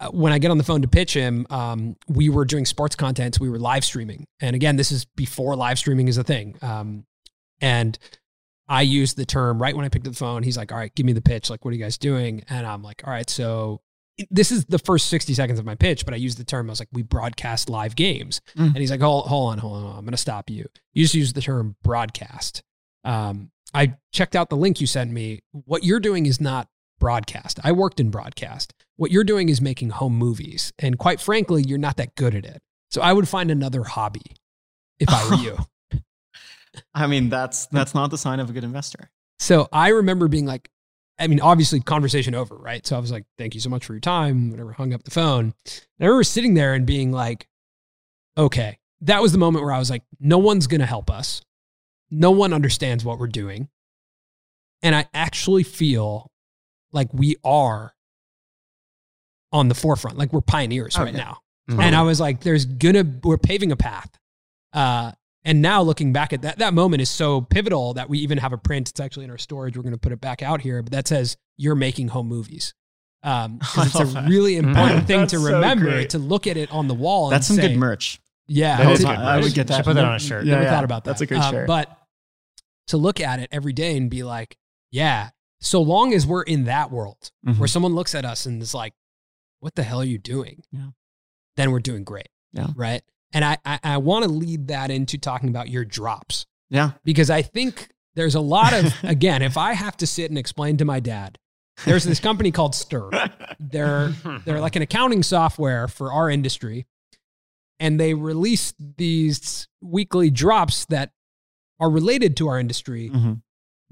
uh, 0.00 0.08
when 0.10 0.32
I 0.32 0.38
get 0.38 0.50
on 0.50 0.58
the 0.58 0.64
phone 0.64 0.82
to 0.82 0.88
pitch 0.88 1.14
him, 1.14 1.46
um, 1.48 1.96
we 2.08 2.28
were 2.28 2.44
doing 2.44 2.66
sports 2.66 2.96
content. 2.96 3.38
We 3.40 3.48
were 3.48 3.58
live 3.58 3.84
streaming. 3.84 4.26
And 4.40 4.56
again, 4.56 4.76
this 4.76 4.90
is 4.90 5.04
before 5.04 5.54
live 5.54 5.78
streaming 5.78 6.08
is 6.08 6.18
a 6.18 6.24
thing. 6.24 6.56
Um, 6.60 7.06
and 7.60 7.96
I 8.68 8.82
used 8.82 9.16
the 9.16 9.26
term 9.26 9.60
right 9.62 9.76
when 9.76 9.84
I 9.84 9.88
picked 9.88 10.06
up 10.06 10.12
the 10.14 10.18
phone. 10.18 10.42
He's 10.42 10.56
like, 10.56 10.72
all 10.72 10.78
right, 10.78 10.92
give 10.94 11.06
me 11.06 11.12
the 11.12 11.20
pitch. 11.20 11.50
Like, 11.50 11.64
what 11.64 11.70
are 11.72 11.76
you 11.76 11.82
guys 11.82 11.98
doing? 11.98 12.42
And 12.48 12.66
I'm 12.66 12.82
like, 12.82 13.02
all 13.06 13.12
right, 13.12 13.28
so 13.30 13.80
this 14.30 14.50
is 14.50 14.64
the 14.66 14.78
first 14.78 15.06
60 15.08 15.34
seconds 15.34 15.58
of 15.58 15.64
my 15.64 15.74
pitch, 15.74 16.04
but 16.04 16.14
I 16.14 16.16
used 16.16 16.38
the 16.38 16.44
term. 16.44 16.68
I 16.68 16.72
was 16.72 16.80
like, 16.80 16.88
we 16.92 17.02
broadcast 17.02 17.68
live 17.68 17.96
games. 17.96 18.40
Mm. 18.56 18.66
And 18.66 18.76
he's 18.78 18.90
like, 18.90 19.00
hold, 19.00 19.26
hold 19.26 19.52
on, 19.52 19.58
hold 19.58 19.84
on. 19.84 19.98
I'm 19.98 20.04
going 20.04 20.12
to 20.12 20.16
stop 20.16 20.50
you. 20.50 20.66
You 20.92 21.04
just 21.04 21.14
use 21.14 21.32
the 21.32 21.40
term 21.40 21.76
broadcast. 21.82 22.62
Um, 23.04 23.50
I 23.74 23.94
checked 24.12 24.36
out 24.36 24.50
the 24.50 24.56
link 24.56 24.80
you 24.80 24.86
sent 24.86 25.10
me. 25.10 25.40
What 25.52 25.84
you're 25.84 26.00
doing 26.00 26.26
is 26.26 26.40
not 26.40 26.68
broadcast. 26.98 27.58
I 27.64 27.72
worked 27.72 28.00
in 28.00 28.10
broadcast. 28.10 28.74
What 28.96 29.10
you're 29.10 29.24
doing 29.24 29.48
is 29.48 29.60
making 29.60 29.90
home 29.90 30.14
movies. 30.14 30.72
And 30.78 30.98
quite 30.98 31.20
frankly, 31.20 31.64
you're 31.66 31.78
not 31.78 31.96
that 31.96 32.14
good 32.14 32.34
at 32.34 32.44
it. 32.44 32.62
So 32.90 33.00
I 33.00 33.12
would 33.12 33.28
find 33.28 33.50
another 33.50 33.82
hobby 33.84 34.36
if 35.00 35.08
I 35.08 35.28
were 35.28 35.36
you. 35.36 35.58
I 36.94 37.06
mean, 37.06 37.28
that's 37.28 37.66
that's 37.66 37.94
not 37.94 38.10
the 38.10 38.18
sign 38.18 38.40
of 38.40 38.50
a 38.50 38.52
good 38.52 38.64
investor. 38.64 39.10
So 39.38 39.68
I 39.72 39.88
remember 39.88 40.28
being 40.28 40.46
like, 40.46 40.70
I 41.18 41.26
mean, 41.26 41.40
obviously 41.40 41.80
conversation 41.80 42.34
over, 42.34 42.56
right? 42.56 42.84
So 42.86 42.96
I 42.96 42.98
was 42.98 43.12
like, 43.12 43.24
thank 43.38 43.54
you 43.54 43.60
so 43.60 43.70
much 43.70 43.84
for 43.84 43.92
your 43.92 44.00
time, 44.00 44.50
whatever, 44.50 44.72
hung 44.72 44.92
up 44.92 45.04
the 45.04 45.10
phone. 45.10 45.54
And 45.64 45.82
I 46.00 46.04
remember 46.06 46.24
sitting 46.24 46.54
there 46.54 46.74
and 46.74 46.86
being 46.86 47.12
like, 47.12 47.46
okay, 48.36 48.78
that 49.02 49.20
was 49.22 49.30
the 49.32 49.38
moment 49.38 49.64
where 49.64 49.72
I 49.74 49.78
was 49.78 49.90
like, 49.90 50.02
no 50.18 50.38
one's 50.38 50.66
going 50.66 50.80
to 50.80 50.86
help 50.86 51.10
us. 51.10 51.42
No 52.10 52.30
one 52.30 52.52
understands 52.52 53.04
what 53.04 53.18
we're 53.18 53.26
doing. 53.26 53.68
And 54.82 54.94
I 54.96 55.06
actually 55.14 55.62
feel 55.62 56.30
like 56.92 57.08
we 57.12 57.36
are 57.44 57.94
on 59.52 59.68
the 59.68 59.74
forefront, 59.74 60.18
like 60.18 60.32
we're 60.32 60.40
pioneers 60.40 60.96
Oh, 60.98 61.02
right 61.04 61.12
yeah. 61.14 61.18
now. 61.24 61.38
Mhm. 61.70 61.82
And 61.82 61.94
I 61.94 62.02
was 62.02 62.20
like, 62.20 62.40
there's 62.40 62.64
gonna, 62.64 63.04
we're 63.22 63.38
paving 63.38 63.70
a 63.70 63.76
path. 63.76 64.10
Uh, 64.72 65.12
and 65.44 65.60
now 65.62 65.82
looking 65.82 66.12
back 66.12 66.32
at 66.32 66.42
that, 66.42 66.58
that 66.58 66.74
moment 66.74 67.02
is 67.02 67.10
so 67.10 67.40
pivotal 67.40 67.94
that 67.94 68.08
we 68.08 68.18
even 68.18 68.38
have 68.38 68.52
a 68.52 68.58
print. 68.58 68.88
It's 68.90 69.00
actually 69.00 69.24
in 69.24 69.30
our 69.30 69.38
storage. 69.38 69.76
We're 69.76 69.82
going 69.82 69.94
to 69.94 69.98
put 69.98 70.12
it 70.12 70.20
back 70.20 70.42
out 70.42 70.60
here, 70.60 70.82
but 70.82 70.92
that 70.92 71.08
says 71.08 71.36
you're 71.56 71.74
making 71.74 72.08
home 72.08 72.28
movies. 72.28 72.74
Um, 73.24 73.58
'cause 73.60 73.94
I 73.96 74.02
it's 74.02 74.10
a 74.10 74.14
that. 74.14 74.28
really 74.28 74.56
important 74.56 75.06
thing 75.06 75.26
to 75.28 75.36
That's 75.36 75.44
so 75.44 75.54
remember 75.54 76.04
to 76.04 76.18
look 76.18 76.46
at 76.46 76.56
it 76.56 76.70
on 76.72 76.88
the 76.88 76.94
wall. 76.94 77.30
That's 77.30 77.48
and 77.50 77.56
some 77.56 77.62
say, 77.64 77.72
good 77.72 77.78
merch. 77.78 78.20
Yeah, 78.48 78.76
That 78.78 78.92
is 78.92 78.98
to- 79.00 79.06
good 79.06 79.16
I 79.16 79.38
would 79.40 79.54
get 79.54 79.68
that. 79.68 79.76
Should 79.76 79.84
put 79.84 79.94
that 79.94 80.04
on 80.04 80.14
a 80.16 80.18
shirt. 80.18 80.44
Yeah, 80.44 80.54
never 80.54 80.64
yeah. 80.64 80.70
thought 80.70 80.84
about 80.84 81.04
that. 81.04 81.10
That's 81.10 81.20
a 81.20 81.26
good 81.26 81.38
Uh, 81.38 81.50
shirt. 81.50 81.66
But 81.68 81.96
to 82.88 82.96
look 82.96 83.20
at 83.20 83.38
it 83.38 83.48
every 83.52 83.72
day 83.72 83.96
and 83.96 84.10
be 84.10 84.22
like, 84.24 84.56
yeah, 84.90 85.30
so 85.60 85.80
long 85.80 86.12
as 86.12 86.26
we're 86.26 86.42
in 86.42 86.64
that 86.64 86.90
world 86.90 87.30
Mhm. 87.46 87.58
where 87.58 87.68
someone 87.68 87.94
looks 87.94 88.14
at 88.16 88.24
us 88.24 88.44
and 88.46 88.60
is 88.60 88.74
like, 88.74 88.94
what 89.60 89.76
the 89.76 89.84
hell 89.84 90.00
are 90.00 90.04
you 90.04 90.18
doing? 90.18 90.64
Yeah. 90.72 90.88
Then 91.56 91.70
we're 91.70 91.78
doing 91.80 92.02
great. 92.02 92.28
Yeah. 92.52 92.66
Right. 92.74 93.02
And 93.32 93.44
I, 93.44 93.58
I, 93.64 93.78
I 93.82 93.96
want 93.98 94.24
to 94.24 94.30
lead 94.30 94.68
that 94.68 94.90
into 94.90 95.18
talking 95.18 95.48
about 95.48 95.68
your 95.68 95.84
drops 95.84 96.46
yeah, 96.70 96.92
because 97.04 97.30
I 97.30 97.42
think 97.42 97.88
there's 98.14 98.34
a 98.34 98.40
lot 98.40 98.72
of, 98.72 98.92
again, 99.04 99.42
if 99.42 99.56
I 99.56 99.72
have 99.74 99.96
to 99.98 100.06
sit 100.06 100.30
and 100.30 100.38
explain 100.38 100.76
to 100.78 100.84
my 100.84 101.00
dad, 101.00 101.38
there's 101.84 102.04
this 102.04 102.20
company 102.20 102.50
called 102.50 102.74
Stir. 102.74 103.10
They're, 103.58 104.08
they're 104.44 104.60
like 104.60 104.76
an 104.76 104.82
accounting 104.82 105.22
software 105.22 105.88
for 105.88 106.12
our 106.12 106.28
industry. 106.30 106.86
And 107.80 107.98
they 107.98 108.14
release 108.14 108.74
these 108.78 109.66
weekly 109.80 110.30
drops 110.30 110.84
that 110.86 111.10
are 111.80 111.90
related 111.90 112.36
to 112.36 112.48
our 112.48 112.60
industry, 112.60 113.10
Mhm. 113.10 113.42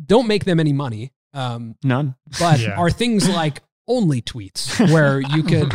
don't 0.04 0.28
make 0.28 0.44
them 0.44 0.60
any 0.60 0.72
money, 0.72 1.12
um, 1.34 1.74
none. 1.82 2.14
but 2.38 2.60
Yeah. 2.60 2.76
are 2.76 2.90
things 2.90 3.28
like 3.28 3.62
OnlyTweets 3.88 4.78
where 4.92 5.20
you 5.20 5.42
could 5.42 5.72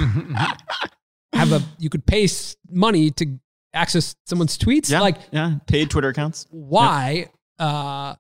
have 1.33 1.51
a, 1.51 1.61
you 1.77 1.89
could 1.89 2.05
pay 2.05 2.27
money 2.69 3.11
to 3.11 3.37
access 3.75 4.15
someone's 4.25 4.57
tweets. 4.57 4.89
Yeah, 4.89 5.01
Like 5.01 5.17
yeah, 5.31 5.57
paid 5.67 5.89
Twitter 5.91 6.09
accounts. 6.09 6.47
why 6.49 7.29
uh, 7.59 8.15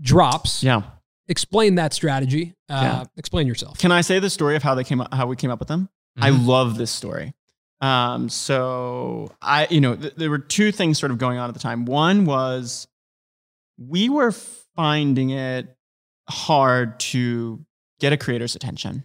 drops 0.00 0.62
Yeah, 0.62 0.82
explain 1.28 1.76
that 1.76 1.92
strategy. 1.94 2.54
Uh, 2.68 2.80
Yeah. 2.82 3.04
Explain 3.16 3.46
yourself. 3.46 3.78
Can 3.78 3.92
I 3.92 4.00
say 4.00 4.18
the 4.18 4.30
story 4.30 4.56
of 4.56 4.62
how 4.62 4.74
they 4.74 4.84
came 4.84 5.00
up, 5.00 5.12
how 5.14 5.26
we 5.26 5.36
came 5.36 5.50
up 5.50 5.58
with 5.58 5.68
them? 5.68 5.88
I 6.18 6.30
Mhm. 6.30 6.46
love 6.46 6.76
this 6.78 6.90
story. 6.90 7.34
Um, 7.80 8.28
so 8.30 9.30
I, 9.42 9.66
you 9.70 9.80
know, 9.82 9.94
th- 9.96 10.14
there 10.16 10.30
were 10.30 10.38
two 10.38 10.72
things 10.72 10.98
sort 10.98 11.12
of 11.12 11.18
going 11.18 11.38
on 11.38 11.48
at 11.48 11.54
the 11.54 11.60
time. 11.60 11.84
One 11.84 12.24
was 12.24 12.88
we 13.78 14.08
were 14.08 14.32
finding 14.32 15.30
it 15.30 15.76
hard 16.28 16.98
to 17.00 17.64
get 18.00 18.12
a 18.14 18.16
creator's 18.16 18.56
attention. 18.56 19.04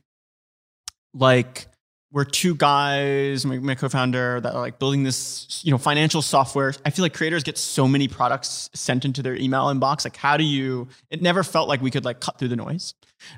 Like 1.13 1.68
we're 2.11 2.25
two 2.25 2.55
guys, 2.55 3.45
my, 3.45 3.57
my 3.59 3.75
co-founder, 3.75 4.41
that 4.41 4.53
are 4.53 4.59
like 4.59 4.79
building 4.79 5.03
this, 5.03 5.61
you 5.63 5.71
know, 5.71 5.77
financial 5.77 6.21
software. 6.21 6.73
I 6.85 6.89
feel 6.89 7.03
like 7.03 7.13
creators 7.13 7.43
get 7.43 7.57
so 7.57 7.88
many 7.88 8.07
products 8.07 8.69
sent 8.73 9.05
into 9.05 9.21
their 9.21 9.35
email 9.35 9.67
inbox. 9.67 10.03
Like, 10.03 10.17
how 10.17 10.35
do 10.35 10.43
you? 10.43 10.89
It 11.09 11.21
never 11.21 11.43
felt 11.43 11.69
like 11.69 11.81
we 11.81 11.89
could 11.89 12.03
like 12.03 12.19
cut 12.19 12.38
through 12.38 12.49
the 12.49 12.55
noise. 12.57 12.93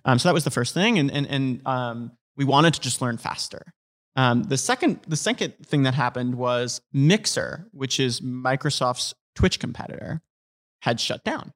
Um, 0.05 0.17
so 0.17 0.27
that 0.27 0.33
was 0.33 0.43
the 0.43 0.51
first 0.51 0.73
thing, 0.73 0.97
and 0.97 1.11
and 1.11 1.27
and 1.27 1.67
um, 1.67 2.11
we 2.35 2.45
wanted 2.45 2.73
to 2.73 2.81
just 2.81 3.01
learn 3.01 3.17
faster. 3.17 3.73
Um, 4.15 4.43
the 4.43 4.57
second 4.57 5.01
the 5.07 5.17
second 5.17 5.53
thing 5.65 5.83
that 5.83 5.93
happened 5.93 6.35
was 6.35 6.81
Mixer, 6.91 7.67
which 7.71 7.99
is 7.99 8.21
Microsoft's 8.21 9.13
Twitch 9.35 9.59
competitor, 9.59 10.21
had 10.81 10.99
shut 10.99 11.23
down. 11.23 11.53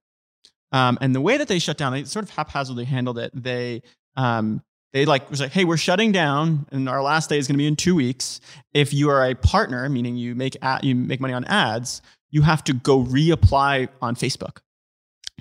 Um, 0.71 0.97
and 1.01 1.15
the 1.15 1.21
way 1.21 1.37
that 1.37 1.47
they 1.47 1.59
shut 1.59 1.77
down, 1.77 1.93
they 1.93 2.03
sort 2.03 2.25
of 2.25 2.31
haphazardly 2.31 2.85
handled 2.85 3.17
it. 3.17 3.31
They 3.33 3.81
um, 4.15 4.61
they 4.97 5.05
like 5.05 5.29
was 5.29 5.39
like, 5.39 5.51
hey, 5.51 5.63
we're 5.65 5.77
shutting 5.77 6.11
down, 6.11 6.65
and 6.71 6.89
our 6.89 7.01
last 7.03 7.29
day 7.29 7.37
is 7.37 7.47
going 7.47 7.53
to 7.53 7.57
be 7.59 7.67
in 7.67 7.75
two 7.75 7.93
weeks. 7.95 8.41
If 8.73 8.93
you 8.93 9.09
are 9.09 9.23
a 9.29 9.35
partner, 9.35 9.87
meaning 9.89 10.15
you 10.17 10.33
make 10.35 10.57
ad, 10.61 10.83
you 10.83 10.95
make 10.95 11.19
money 11.19 11.33
on 11.33 11.45
ads, 11.45 12.01
you 12.31 12.41
have 12.41 12.63
to 12.65 12.73
go 12.73 13.03
reapply 13.03 13.89
on 14.01 14.15
Facebook 14.15 14.57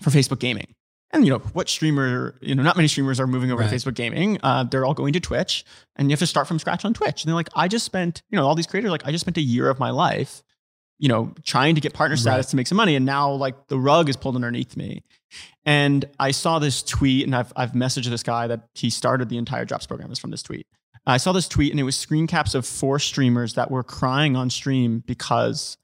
for 0.02 0.10
Facebook 0.10 0.38
Gaming. 0.38 0.74
And 1.12 1.24
you 1.24 1.32
know 1.32 1.38
what 1.38 1.68
streamer? 1.68 2.36
You 2.42 2.54
know, 2.54 2.62
not 2.62 2.76
many 2.76 2.88
streamers 2.88 3.18
are 3.20 3.26
moving 3.26 3.50
over 3.50 3.62
Right. 3.62 3.70
to 3.70 3.76
Facebook 3.76 3.94
Gaming. 3.94 4.38
Uh, 4.42 4.64
they're 4.64 4.84
all 4.84 4.92
going 4.94 5.12
to 5.14 5.20
Twitch, 5.20 5.64
and 5.96 6.10
you 6.10 6.12
have 6.12 6.18
to 6.20 6.26
start 6.26 6.46
from 6.48 6.58
scratch 6.58 6.84
on 6.84 6.92
Twitch. 6.92 7.22
And 7.24 7.28
they're 7.28 7.34
like, 7.36 7.48
I 7.54 7.68
just 7.68 7.84
spent, 7.86 8.22
you 8.30 8.36
know, 8.36 8.46
all 8.46 8.54
these 8.54 8.66
creators 8.66 8.90
like, 8.90 9.06
I 9.06 9.12
just 9.12 9.22
spent 9.22 9.36
a 9.38 9.40
year 9.42 9.70
of 9.70 9.78
my 9.78 9.90
life, 9.90 10.42
you 10.98 11.08
know, 11.08 11.32
trying 11.44 11.74
to 11.76 11.80
get 11.80 11.94
partner 11.94 12.16
status 12.16 12.46
Right. 12.46 12.50
to 12.50 12.56
make 12.56 12.66
some 12.66 12.76
money, 12.76 12.96
and 12.96 13.06
now 13.06 13.30
like 13.32 13.68
the 13.68 13.78
rug 13.78 14.08
is 14.08 14.16
pulled 14.16 14.34
underneath 14.34 14.76
me. 14.76 15.04
And 15.64 16.04
I 16.18 16.30
saw 16.30 16.58
this 16.58 16.82
tweet, 16.82 17.24
and 17.24 17.34
I've 17.34 17.52
I've 17.56 17.72
messaged 17.72 18.08
this 18.08 18.22
guy 18.22 18.46
that 18.46 18.68
he 18.74 18.90
started 18.90 19.28
the 19.28 19.38
entire 19.38 19.64
Drops 19.64 19.86
program 19.86 20.12
is 20.12 20.18
from 20.18 20.30
this 20.30 20.42
tweet. 20.42 20.66
I 21.06 21.18
saw 21.18 21.32
this 21.32 21.48
tweet, 21.48 21.70
and 21.70 21.78
it 21.78 21.84
was 21.84 21.96
screen 21.96 22.26
caps 22.26 22.54
of 22.54 22.66
four 22.66 22.98
streamers 22.98 23.54
that 23.54 23.70
were 23.70 23.84
crying 23.84 24.36
on 24.36 24.50
stream 24.50 25.04
because 25.06 25.76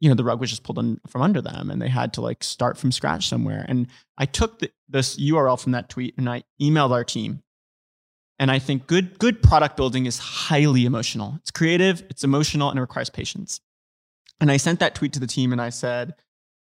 you 0.00 0.08
know 0.08 0.14
the 0.14 0.24
rug 0.24 0.40
was 0.40 0.50
just 0.50 0.64
pulled 0.64 0.78
un- 0.78 1.00
from 1.06 1.22
under 1.22 1.40
them, 1.40 1.70
and 1.70 1.80
they 1.80 1.88
had 1.88 2.12
to 2.14 2.20
like 2.20 2.42
start 2.42 2.76
from 2.76 2.92
scratch 2.92 3.28
somewhere. 3.28 3.64
And 3.68 3.88
I 4.16 4.26
took 4.26 4.58
the, 4.58 4.70
this 4.88 5.16
URL 5.16 5.60
from 5.60 5.72
that 5.72 5.88
tweet, 5.88 6.14
and 6.18 6.28
I 6.28 6.44
emailed 6.60 6.90
our 6.90 7.04
team. 7.04 7.42
And 8.40 8.52
I 8.52 8.60
think 8.60 8.86
good 8.86 9.18
good 9.18 9.42
product 9.42 9.76
building 9.76 10.06
is 10.06 10.18
highly 10.18 10.86
emotional. 10.86 11.34
It's 11.40 11.50
creative, 11.50 12.02
it's 12.08 12.24
emotional, 12.24 12.70
and 12.70 12.78
it 12.78 12.82
requires 12.82 13.10
patience. 13.10 13.60
And 14.40 14.50
I 14.50 14.56
sent 14.56 14.78
that 14.80 14.94
tweet 14.94 15.12
to 15.14 15.20
the 15.20 15.26
team, 15.26 15.52
and 15.52 15.60
I 15.60 15.70
said, 15.70 16.14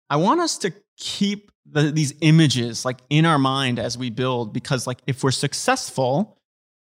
I 0.08 0.16
want 0.16 0.40
us 0.40 0.58
to 0.58 0.72
keep 0.96 1.50
the, 1.66 1.90
these 1.90 2.14
images 2.20 2.84
like 2.84 2.98
in 3.10 3.24
our 3.24 3.38
mind 3.38 3.78
as 3.78 3.96
we 3.96 4.10
build 4.10 4.52
because 4.52 4.86
like 4.86 5.00
if 5.06 5.24
we're 5.24 5.30
successful 5.30 6.38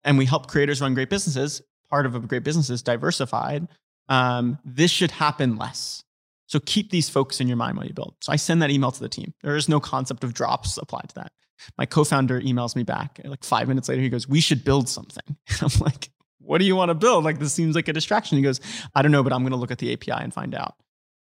and 0.05 0.19
we 0.19 0.27
help 0.27 0.49
creators 0.49 0.81
run 0.81 0.95
great 0.95 1.11
businesses 1.11 1.63
part 1.89 2.07
of 2.07 2.15
a 2.15 2.21
great 2.21 2.45
business 2.45 2.69
is 2.71 2.83
diversified 2.83 3.67
um, 4.09 4.59
this 4.65 4.91
should 4.91 5.11
happen 5.11 5.57
less. 5.57 6.05
So 6.47 6.61
keep 6.61 6.91
these 6.91 7.09
folks 7.09 7.41
in 7.41 7.49
your 7.49 7.57
mind 7.57 7.77
while 7.77 7.87
you 7.87 7.93
build. 7.93 8.15
So 8.21 8.33
i 8.33 8.37
send 8.37 8.63
that 8.63 8.71
email 8.71 8.93
to 8.93 9.01
the 9.01 9.09
team. 9.09 9.35
There 9.43 9.57
is 9.57 9.69
no 9.69 9.81
concept 9.81 10.23
of 10.23 10.33
drops 10.33 10.79
applied 10.79 11.09
to 11.09 11.15
that. 11.17 11.33
My 11.77 11.87
co-founder 11.87 12.41
emails 12.43 12.77
me 12.77 12.83
back 12.83 13.21
like 13.25 13.43
five 13.43 13.67
minutes 13.67 13.89
later 13.89 14.03
he 14.03 14.11
goes 14.11 14.29
we 14.29 14.41
should 14.41 14.65
build 14.65 14.89
something. 14.89 15.37
I'm 15.61 15.71
like 15.81 16.11
what 16.39 16.59
do 16.59 16.65
you 16.65 16.77
want 16.77 16.91
to 16.91 16.95
build? 16.95 17.25
Like 17.25 17.41
this 17.41 17.53
seems 17.53 17.75
like 17.75 17.89
a 17.89 17.93
distraction. 17.93 18.37
He 18.37 18.43
goes 18.45 18.61
i 18.95 19.03
don't 19.03 19.11
know 19.11 19.23
but 19.23 19.33
i'm 19.33 19.41
going 19.41 19.53
to 19.53 19.59
look 19.59 19.71
at 19.71 19.79
the 19.79 19.93
api 19.93 20.13
and 20.13 20.33
find 20.33 20.55
out 20.55 20.75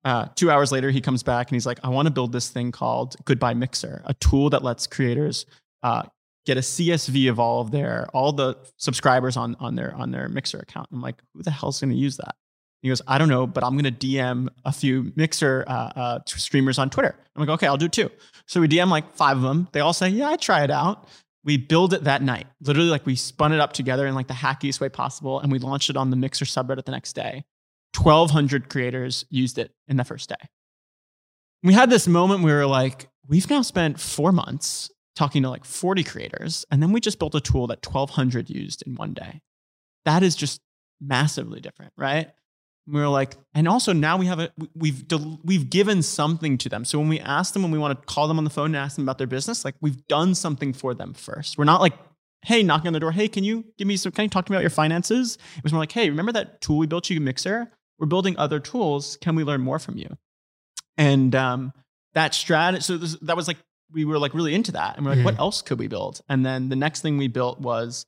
uh, 0.03 0.27
two 0.35 0.49
hours 0.49 0.71
later, 0.71 0.89
he 0.89 1.01
comes 1.01 1.23
back 1.23 1.49
and 1.49 1.55
he's 1.55 1.65
like, 1.65 1.79
I 1.83 1.89
want 1.89 2.07
to 2.07 2.11
build 2.11 2.31
this 2.31 2.49
thing 2.49 2.71
called 2.71 3.15
Goodbye 3.25 3.53
Mixer, 3.53 4.01
a 4.05 4.13
tool 4.15 4.49
that 4.49 4.63
lets 4.63 4.87
creators 4.87 5.45
uh, 5.83 6.03
get 6.45 6.57
a 6.57 6.61
CSV 6.61 7.29
of 7.29 7.39
all 7.39 7.61
of 7.61 7.71
their 7.71 8.07
all 8.13 8.31
the 8.31 8.57
subscribers 8.77 9.37
on 9.37 9.55
on 9.59 9.75
their 9.75 9.93
on 9.95 10.11
their 10.11 10.27
Mixer 10.27 10.59
account. 10.59 10.87
I'm 10.91 11.01
like, 11.01 11.21
who 11.33 11.43
the 11.43 11.51
hell's 11.51 11.79
going 11.79 11.91
to 11.91 11.97
use 11.97 12.17
that? 12.17 12.35
He 12.81 12.89
goes, 12.89 13.01
I 13.07 13.19
don't 13.19 13.29
know, 13.29 13.45
but 13.45 13.63
I'm 13.63 13.77
going 13.77 13.93
to 13.93 14.07
DM 14.07 14.47
a 14.65 14.71
few 14.71 15.11
Mixer 15.15 15.63
uh, 15.67 15.91
uh, 15.95 16.19
streamers 16.25 16.79
on 16.79 16.89
Twitter. 16.89 17.15
I'm 17.35 17.41
like, 17.41 17.49
okay, 17.49 17.67
I'll 17.67 17.77
do 17.77 17.87
too. 17.87 18.09
So 18.47 18.59
we 18.59 18.67
DM 18.67 18.89
like 18.89 19.13
five 19.13 19.37
of 19.37 19.43
them. 19.43 19.67
They 19.71 19.81
all 19.81 19.93
say, 19.93 20.09
yeah, 20.09 20.29
I 20.29 20.35
try 20.35 20.63
it 20.63 20.71
out. 20.71 21.07
We 21.43 21.57
build 21.57 21.93
it 21.93 22.05
that 22.05 22.23
night. 22.23 22.47
Literally, 22.59 22.89
like 22.89 23.05
we 23.05 23.15
spun 23.15 23.53
it 23.53 23.59
up 23.59 23.73
together 23.73 24.07
in 24.07 24.15
like 24.15 24.27
the 24.27 24.33
hackiest 24.33 24.79
way 24.79 24.89
possible, 24.89 25.39
and 25.39 25.51
we 25.51 25.59
launched 25.59 25.89
it 25.91 25.97
on 25.97 26.09
the 26.09 26.15
Mixer 26.15 26.45
subreddit 26.45 26.85
the 26.85 26.91
next 26.91 27.13
day. 27.13 27.43
1,200 27.95 28.69
creators 28.69 29.25
used 29.29 29.57
it 29.57 29.71
in 29.87 29.97
the 29.97 30.03
first 30.03 30.29
day. 30.29 30.35
We 31.63 31.73
had 31.73 31.89
this 31.89 32.07
moment 32.07 32.43
where 32.43 32.55
we 32.55 32.59
were 32.61 32.67
like, 32.67 33.07
we've 33.27 33.49
now 33.49 33.61
spent 33.61 33.99
four 33.99 34.31
months 34.31 34.89
talking 35.15 35.43
to 35.43 35.49
like 35.49 35.65
40 35.65 36.03
creators, 36.03 36.65
and 36.71 36.81
then 36.81 36.91
we 36.91 36.99
just 36.99 37.19
built 37.19 37.35
a 37.35 37.41
tool 37.41 37.67
that 37.67 37.85
1,200 37.85 38.49
used 38.49 38.83
in 38.87 38.95
one 38.95 39.13
day. 39.13 39.41
That 40.05 40.23
is 40.23 40.35
just 40.35 40.61
massively 40.99 41.59
different, 41.59 41.93
right? 41.97 42.31
We 42.87 42.99
were 42.99 43.07
like, 43.07 43.35
and 43.53 43.67
also 43.67 43.93
now 43.93 44.17
we 44.17 44.25
have 44.25 44.39
a 44.39 44.51
we- 44.57 44.69
we've 44.75 45.07
del- 45.07 45.39
we've 45.43 45.69
given 45.69 46.01
something 46.01 46.57
to 46.59 46.69
them. 46.69 46.83
So 46.83 46.97
when 46.97 47.09
we 47.09 47.19
ask 47.19 47.53
them, 47.53 47.61
when 47.61 47.71
we 47.71 47.77
want 47.77 47.99
to 47.99 48.05
call 48.07 48.27
them 48.27 48.39
on 48.39 48.43
the 48.43 48.49
phone 48.49 48.67
and 48.67 48.77
ask 48.77 48.95
them 48.95 49.05
about 49.05 49.19
their 49.19 49.27
business, 49.27 49.63
like 49.63 49.75
we've 49.81 50.05
done 50.07 50.33
something 50.33 50.73
for 50.73 50.95
them 50.95 51.13
first. 51.13 51.57
We're 51.59 51.65
not 51.65 51.79
like, 51.81 51.93
hey, 52.43 52.63
knocking 52.63 52.87
on 52.87 52.93
the 52.93 52.99
door, 52.99 53.11
hey, 53.11 53.27
can 53.27 53.43
you 53.43 53.65
give 53.77 53.87
me 53.87 53.97
some? 53.97 54.11
Can 54.11 54.23
you 54.23 54.29
talk 54.29 54.45
to 54.47 54.51
me 54.51 54.55
about 54.55 54.63
your 54.63 54.71
finances? 54.71 55.37
It 55.57 55.63
was 55.63 55.71
more 55.71 55.79
like, 55.81 55.91
hey, 55.91 56.09
remember 56.09 56.31
that 56.31 56.59
tool 56.61 56.79
we 56.79 56.87
built 56.87 57.07
you, 57.11 57.21
Mixer? 57.21 57.71
We're 58.01 58.07
building 58.07 58.35
other 58.37 58.59
tools. 58.59 59.17
Can 59.21 59.35
we 59.35 59.43
learn 59.45 59.61
more 59.61 59.79
from 59.79 59.95
you? 59.97 60.17
And 60.97 61.33
um, 61.35 61.71
that 62.15 62.33
strategy, 62.33 62.81
So 62.81 62.97
this, 62.97 63.15
that 63.21 63.37
was 63.37 63.47
like 63.47 63.57
we 63.93 64.05
were 64.05 64.17
like 64.19 64.33
really 64.33 64.55
into 64.55 64.71
that, 64.71 64.97
and 64.97 65.05
we're 65.05 65.11
like, 65.11 65.19
Mhm. 65.19 65.25
what 65.25 65.39
else 65.39 65.61
could 65.61 65.77
we 65.77 65.87
build? 65.87 66.21
And 66.29 66.45
then 66.45 66.69
the 66.69 66.75
next 66.75 67.01
thing 67.01 67.17
we 67.17 67.27
built 67.27 67.59
was, 67.61 68.05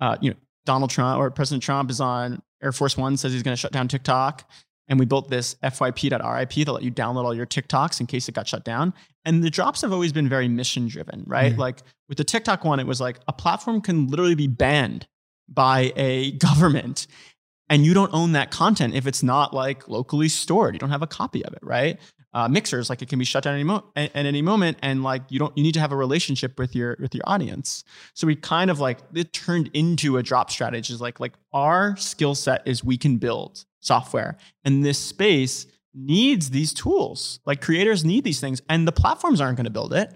uh, 0.00 0.16
you 0.20 0.30
know, 0.30 0.36
Donald 0.64 0.90
Trump 0.90 1.18
or 1.20 1.30
President 1.30 1.62
Trump 1.62 1.90
is 1.90 2.00
on 2.00 2.42
Air 2.62 2.72
Force 2.72 2.96
One 2.96 3.16
says 3.16 3.32
he's 3.32 3.42
going 3.42 3.54
to 3.54 3.60
shut 3.60 3.70
down 3.72 3.86
TikTok. 3.88 4.50
And 4.88 4.98
we 5.00 5.04
built 5.04 5.28
this 5.28 5.56
FYP.RIP 5.64 6.50
to 6.64 6.72
let 6.72 6.82
you 6.84 6.90
download 6.92 7.24
all 7.24 7.34
your 7.34 7.44
TikToks 7.46 8.00
in 8.00 8.06
case 8.06 8.28
it 8.28 8.34
got 8.36 8.46
shut 8.48 8.64
down. 8.64 8.94
And 9.24 9.42
the 9.44 9.50
drops 9.50 9.80
have 9.82 9.92
always 9.92 10.12
been 10.12 10.28
very 10.28 10.46
mission 10.48 10.86
driven, 10.88 11.24
right? 11.26 11.52
Mhm. 11.54 11.58
Like 11.58 11.82
with 12.08 12.18
the 12.18 12.24
TikTok 12.24 12.64
one, 12.64 12.78
it 12.80 12.86
was 12.86 13.00
like 13.00 13.18
a 13.28 13.32
platform 13.32 13.80
can 13.80 14.06
literally 14.08 14.36
be 14.36 14.46
banned 14.46 15.06
by 15.48 15.92
a 15.96 16.30
government 16.38 17.06
and 17.68 17.84
you 17.84 17.94
don't 17.94 18.12
own 18.14 18.32
that 18.32 18.50
content 18.50 18.94
if 18.94 19.06
it's 19.06 19.22
not 19.22 19.52
like 19.52 19.88
locally 19.88 20.28
stored. 20.28 20.74
You 20.74 20.78
don't 20.78 20.90
have 20.90 21.02
a 21.02 21.06
copy 21.06 21.44
of 21.44 21.52
it, 21.52 21.60
right? 21.62 21.98
Uh, 22.32 22.48
mixers, 22.48 22.90
like 22.90 23.00
it 23.00 23.08
can 23.08 23.18
be 23.18 23.24
shut 23.24 23.44
down 23.44 23.54
any 23.54 23.64
mo- 23.64 23.84
at, 23.96 24.14
at 24.14 24.26
any 24.26 24.42
moment, 24.42 24.76
and 24.82 25.02
like 25.02 25.22
you 25.30 25.38
don't, 25.38 25.56
you 25.56 25.62
need 25.62 25.72
to 25.72 25.80
have 25.80 25.92
a 25.92 25.96
relationship 25.96 26.58
with 26.58 26.76
your 26.76 26.96
with 27.00 27.14
your 27.14 27.24
audience. 27.26 27.82
So 28.14 28.26
we 28.26 28.36
kind 28.36 28.70
of 28.70 28.78
like 28.78 28.98
it 29.14 29.32
turned 29.32 29.70
into 29.72 30.18
a 30.18 30.22
drop 30.22 30.50
strategy. 30.50 30.92
Is 30.92 31.00
like 31.00 31.18
like 31.18 31.32
our 31.52 31.96
skill 31.96 32.34
set 32.34 32.62
is 32.66 32.84
we 32.84 32.98
can 32.98 33.16
build 33.16 33.64
software, 33.80 34.36
and 34.64 34.84
this 34.84 34.98
space 34.98 35.66
needs 35.94 36.50
these 36.50 36.74
tools. 36.74 37.40
Like 37.46 37.62
creators 37.62 38.04
need 38.04 38.22
these 38.22 38.40
things, 38.40 38.60
and 38.68 38.86
the 38.86 38.92
platforms 38.92 39.40
aren't 39.40 39.56
going 39.56 39.64
to 39.64 39.70
build 39.70 39.94
it. 39.94 40.12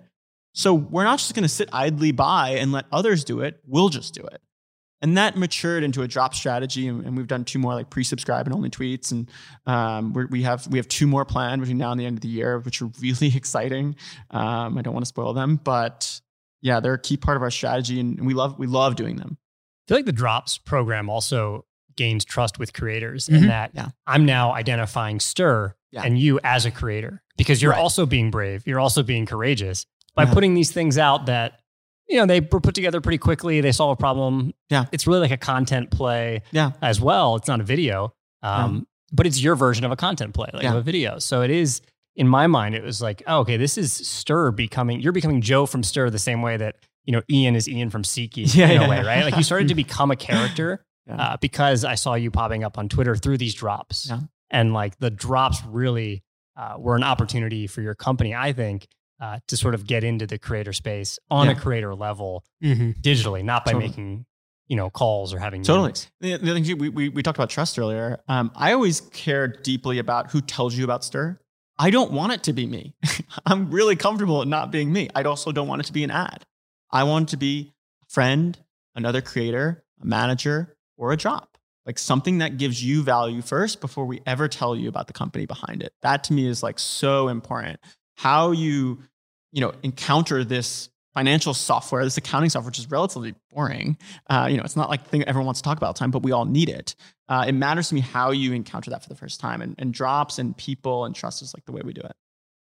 So 0.53 0.75
we're 0.75 1.05
not 1.05 1.21
just 1.21 1.35
going 1.35 1.45
to 1.45 1.49
sit 1.49 1.71
idly 1.73 2.13
by 2.13 2.51
and 2.51 2.71
let 2.71 2.85
others 2.93 3.25
do 3.25 3.41
it. 3.41 3.61
We'll 3.67 3.89
just 3.89 4.13
do 4.13 4.23
it 4.23 4.43
and 5.03 5.17
that 5.17 5.37
matured 5.37 5.83
into 5.83 6.03
a 6.03 6.09
drop 6.09 6.35
strategy 6.35 6.87
and, 6.89 7.05
and 7.07 7.17
we've 7.17 7.27
done 7.27 7.45
two 7.45 7.59
more 7.59 7.75
like 7.75 7.89
Presubscribe 7.91 8.47
and 8.47 8.55
OnlyTweets 8.55 9.13
and 9.13 9.31
um, 9.67 10.13
we're, 10.13 10.27
we 10.27 10.43
have 10.43 10.67
we 10.69 10.79
have 10.79 10.89
two 10.89 11.07
more 11.07 11.25
planned 11.25 11.61
between 11.63 11.79
now 11.79 11.91
and 11.93 12.01
the 12.01 12.07
end 12.07 12.17
of 12.19 12.21
the 12.23 12.29
year 12.29 12.59
which 12.61 12.83
are 12.83 12.91
really 13.01 13.29
exciting 13.37 13.97
um, 14.31 14.77
i 14.79 14.83
don't 14.83 14.93
want 14.95 15.05
to 15.05 15.09
spoil 15.09 15.33
them 15.33 15.57
but 15.63 16.21
yeah 16.63 16.81
they're 16.81 16.95
a 16.95 16.99
key 17.01 17.17
part 17.17 17.37
of 17.37 17.43
our 17.43 17.51
strategy 17.51 17.99
and 18.01 18.25
we 18.27 18.35
love 18.35 18.59
we 18.59 18.67
love 18.67 18.97
doing 18.97 19.17
them 19.17 19.37
I 19.39 19.83
feel 19.89 19.99
like 19.99 20.07
the 20.07 20.13
drops 20.13 20.57
program 20.59 21.09
also 21.11 21.65
gains 21.97 22.25
trust 22.25 22.59
with 22.59 22.73
creators 22.73 23.27
Mhm. 23.29 23.37
in 23.43 23.47
that 23.49 23.73
Yeah. 23.75 23.89
I'm 24.07 24.25
now 24.25 24.53
identifying 24.55 25.19
Stir 25.21 25.75
Yeah. 25.91 26.03
and 26.05 26.19
you 26.19 26.39
as 26.45 26.65
a 26.67 26.71
creator 26.71 27.23
because 27.37 27.61
you're 27.61 27.73
Right. 27.73 27.81
also 27.81 28.07
being 28.07 28.31
brave. 28.31 28.67
You're 28.67 28.79
also 28.79 29.03
being 29.03 29.27
courageous 29.27 29.87
by 30.15 30.25
Yeah. 30.25 30.33
putting 30.35 30.55
these 30.55 30.71
things 30.71 30.97
out 30.99 31.27
that, 31.27 31.60
you 32.11 32.17
know, 32.17 32.27
they 32.27 32.41
were 32.41 32.61
put 32.61 32.75
together 32.75 33.01
pretty 33.01 33.19
quickly. 33.19 33.61
They 33.61 33.73
solve 33.73 33.93
a 33.93 33.97
problem. 33.97 34.53
Yeah. 34.69 34.85
It's 34.93 35.07
really 35.07 35.21
like 35.21 35.31
a 35.31 35.37
content 35.39 35.91
play 35.91 36.43
Yeah. 36.51 36.73
as 36.83 37.01
well. 37.01 37.37
It's 37.37 37.49
not 37.49 37.61
a 37.61 37.65
video, 37.65 38.13
um, 38.43 38.87
but 39.13 39.27
it's 39.27 39.41
your 39.41 39.55
version 39.57 39.85
of 39.85 39.93
a 39.93 39.97
content 39.97 40.35
play, 40.35 40.51
like 40.53 40.65
Yeah. 40.65 40.73
of 40.73 40.77
a 40.79 40.83
video. 40.83 41.19
So 41.19 41.43
it 41.43 41.51
is, 41.51 41.81
in 42.17 42.27
my 42.29 42.47
mind, 42.47 42.75
it 42.75 42.83
was 42.83 43.01
like, 43.01 43.23
oh, 43.27 43.39
okay, 43.41 43.57
this 43.57 43.79
is 43.79 43.93
Stir 43.93 44.51
becoming, 44.51 45.01
you're 45.01 45.13
becoming 45.13 45.41
Joe 45.41 45.67
from 45.67 45.83
Stir 45.83 46.11
the 46.11 46.19
same 46.19 46.43
way 46.43 46.57
that, 46.57 46.77
you 47.05 47.13
know, 47.13 47.23
Ian 47.31 47.55
is 47.57 47.69
Ian 47.69 47.91
from 47.91 48.03
SeatGeek 48.03 48.55
Yeah, 48.57 48.69
in 48.71 48.83
a 48.83 48.89
way, 48.89 48.97
yeah. 48.97 49.07
right? 49.07 49.25
Like 49.25 49.37
you 49.37 49.43
started 49.45 49.69
to 49.69 49.75
become 49.87 50.11
a 50.11 50.17
character 50.17 50.85
Yeah. 51.07 51.17
uh, 51.23 51.37
because 51.41 51.85
I 51.85 51.95
saw 51.95 52.15
you 52.15 52.31
popping 52.31 52.65
up 52.65 52.77
on 52.77 52.89
Twitter 52.89 53.15
through 53.17 53.39
these 53.39 53.55
drops. 53.55 54.09
Yeah. 54.11 54.21
And 54.51 54.75
like 54.75 54.99
the 54.99 55.11
drops 55.11 55.63
really 55.65 56.23
uh, 56.57 56.75
were 56.77 56.97
an 56.97 57.05
opportunity 57.05 57.67
for 57.69 57.81
your 57.81 57.95
company, 57.95 58.35
I 58.35 58.53
think, 58.53 58.87
uh, 59.21 59.39
to 59.49 59.57
sort 59.57 59.75
of 59.75 59.87
get 59.87 60.03
into 60.05 60.27
the 60.27 60.39
creator 60.39 60.73
space 60.73 61.19
on 61.31 61.47
Yeah. 61.47 61.53
a 61.53 61.55
creator 61.57 61.95
level 61.95 62.45
Mm-hmm. 62.63 62.93
digitally, 63.01 63.45
not 63.45 63.65
by 63.65 63.73
Totally. 63.73 63.89
making 63.89 64.27
you 64.69 64.77
know 64.77 64.89
calls 64.91 65.35
or 65.35 65.39
having 65.39 65.63
Totally. 65.63 65.89
meetings. 65.89 66.11
The, 66.21 66.37
the 66.39 66.55
thing 66.55 66.79
we, 66.79 66.89
we, 66.89 67.09
we 67.09 67.23
talked 67.23 67.37
about 67.39 67.51
trust 67.51 67.79
earlier. 67.79 68.21
Um, 68.29 68.51
I 68.55 68.73
always 68.73 69.01
care 69.01 69.49
deeply 69.49 69.99
about 69.99 70.31
who 70.31 70.41
tells 70.41 70.77
you 70.77 70.85
about 70.85 71.05
Stir. 71.05 71.39
I 71.79 71.91
don't 71.91 72.13
want 72.13 72.33
it 72.33 72.43
to 72.45 72.53
be 72.53 72.67
me. 72.67 72.95
I'm 73.47 73.71
really 73.71 73.97
comfortable 73.97 74.43
at 74.43 74.49
not 74.49 74.71
being 74.71 74.93
me. 74.93 75.09
I 75.15 75.23
also 75.23 75.51
don't 75.51 75.67
want 75.67 75.81
it 75.81 75.87
to 75.87 75.93
be 75.93 76.05
an 76.05 76.11
ad. 76.11 76.45
I 76.93 77.05
want 77.05 77.29
it 77.29 77.31
to 77.33 77.37
be 77.39 77.73
a 78.03 78.07
friend, 78.13 78.59
another 78.95 79.21
creator, 79.23 79.85
a 80.01 80.07
manager, 80.07 80.77
or 80.97 81.13
a 81.13 81.17
job. 81.17 81.47
Like 81.87 81.99
something 81.99 82.39
that 82.39 82.59
gives 82.59 82.85
you 82.85 83.03
value 83.03 83.41
first 83.43 83.81
before 83.81 84.05
we 84.05 84.21
ever 84.27 84.47
tell 84.47 84.77
you 84.77 84.89
about 84.89 85.07
the 85.07 85.13
company 85.15 85.47
behind 85.47 85.83
it. 85.83 85.95
That 86.03 86.23
to 86.25 86.33
me 86.35 86.47
is 86.47 86.63
like 86.63 86.79
so 86.79 87.29
important. 87.29 87.81
How 88.19 88.51
you, 88.53 88.99
you 89.53 89.61
know, 89.61 89.73
encounter 89.83 90.45
this 90.45 90.89
financial 91.15 91.55
software, 91.55 92.05
this 92.05 92.17
accounting 92.17 92.51
software, 92.51 92.69
which 92.69 92.79
is 92.79 92.91
relatively 92.91 93.35
boring. 93.53 93.97
Uh, 94.29 94.49
you 94.51 94.57
know, 94.57 94.63
it's 94.63 94.77
not 94.77 94.89
like 94.89 95.03
the 95.03 95.11
thing 95.11 95.25
everyone 95.25 95.47
wants 95.47 95.61
to 95.61 95.65
talk 95.65 95.77
about 95.77 95.87
all 95.89 95.93
the 95.93 95.99
time, 95.99 96.11
but 96.11 96.23
we 96.23 96.33
all 96.33 96.45
need 96.45 96.69
it. 96.69 96.95
Uh, 97.29 97.45
it 97.49 97.53
matters 97.53 97.89
to 97.89 97.95
me 97.95 98.01
how 98.01 98.31
you 98.31 98.53
encounter 98.53 98.91
that 98.91 99.03
for 99.03 99.09
the 99.09 99.15
first 99.15 99.41
time, 99.41 99.61
and, 99.61 99.75
and 99.79 99.93
drops 99.93 100.39
and 100.39 100.57
people 100.57 101.05
and 101.05 101.15
trust 101.15 101.43
is 101.43 101.55
like 101.55 101.65
the 101.65 101.73
way 101.73 101.83
we 101.85 101.93
do 101.93 102.01
it. 102.03 102.13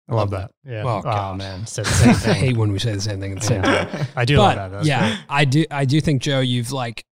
I 0.10 0.16
love 0.16 0.32
that. 0.32 0.52
Yeah. 0.66 0.84
Well, 0.84 1.00
oh 1.00 1.02
God. 1.04 1.38
man, 1.38 1.66
said 1.66 1.86
the 1.86 1.92
same 1.92 2.14
thing. 2.16 2.32
I 2.32 2.34
hate 2.34 2.58
when 2.58 2.72
we 2.72 2.80
say 2.80 2.94
the 2.94 3.02
same 3.02 3.20
thing 3.22 3.32
at 3.32 3.40
the 3.40 3.46
same 3.46 3.62
time. 3.62 4.08
I 4.16 4.26
do 4.26 4.38
but 4.38 4.42
love 4.42 4.56
that. 4.56 4.78
That's 4.78 4.88
yeah, 4.88 5.08
great. 5.08 5.20
I 5.30 5.46
do. 5.46 5.66
I 5.72 5.86
do 5.86 6.02
think 6.02 6.22
Joe, 6.22 6.42
you've 6.42 6.72
like, 6.72 7.06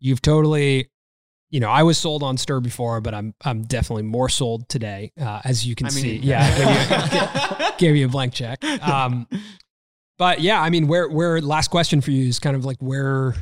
you've 0.00 0.20
totally, 0.20 0.90
you 1.50 1.60
know, 1.60 1.70
I 1.70 1.82
was 1.82 1.96
sold 1.96 2.22
on 2.22 2.36
Stir 2.36 2.60
before, 2.60 3.00
but 3.00 3.14
I'm 3.14 3.34
I'm 3.42 3.62
definitely 3.62 4.02
more 4.02 4.28
sold 4.28 4.68
today, 4.68 5.12
uh, 5.18 5.40
as 5.44 5.66
you 5.66 5.74
can 5.74 5.86
I 5.86 5.90
mean, 5.90 6.02
see. 6.02 6.16
Yeah, 6.16 6.40
I 6.42 7.71
gave 7.82 7.96
you, 7.96 8.06
a 8.06 8.08
blank 8.08 8.32
check. 8.34 8.62
Um, 8.82 9.26
but 10.18 10.40
yeah, 10.40 10.60
I 10.60 10.70
mean, 10.70 10.86
where 10.86 11.08
where 11.08 11.40
last 11.40 11.68
question 11.68 12.00
for 12.00 12.10
you 12.10 12.28
is 12.28 12.38
kind 12.38 12.54
of 12.54 12.64
like 12.64 12.76
where, 12.78 13.34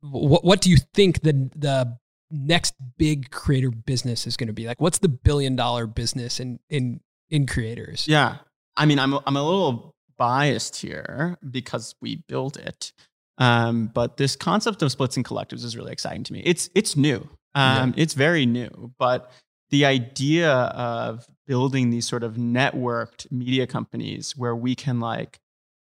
what 0.00 0.44
what 0.44 0.60
do 0.60 0.70
you 0.70 0.78
think 0.94 1.22
the 1.22 1.50
the 1.54 1.98
next 2.30 2.74
big 2.96 3.30
creator 3.30 3.70
business 3.70 4.26
is 4.26 4.36
going 4.36 4.46
to 4.48 4.52
be? 4.52 4.66
Like, 4.66 4.80
what's 4.80 4.98
the 4.98 5.08
billion 5.08 5.56
dollar 5.56 5.86
business 5.86 6.40
in 6.40 6.58
in 6.70 7.00
in 7.30 7.46
creators? 7.46 8.06
Yeah. 8.08 8.36
I 8.76 8.86
mean, 8.86 8.98
I'm, 8.98 9.14
I'm 9.26 9.36
a 9.36 9.42
little 9.42 9.94
biased 10.16 10.76
here 10.76 11.36
because 11.48 11.94
we 12.00 12.22
build 12.28 12.56
it. 12.56 12.92
Um, 13.38 13.90
but 13.92 14.16
this 14.16 14.36
concept 14.36 14.82
of 14.82 14.90
splits 14.92 15.16
and 15.16 15.24
collectives 15.24 15.64
is 15.64 15.76
really 15.76 15.92
exciting 15.92 16.24
to 16.24 16.32
me. 16.32 16.40
It's, 16.44 16.70
it's 16.74 16.96
new. 16.96 17.28
Um, 17.54 17.94
It's 17.96 18.14
very 18.14 18.46
new. 18.46 18.92
But 18.98 19.30
the 19.70 19.84
idea 19.84 20.50
of 20.52 21.26
building 21.46 21.90
these 21.90 22.06
sort 22.08 22.22
of 22.22 22.34
networked 22.34 23.30
media 23.30 23.66
companies 23.66 24.36
where 24.36 24.54
we 24.56 24.74
can 24.74 25.00
like, 25.00 25.38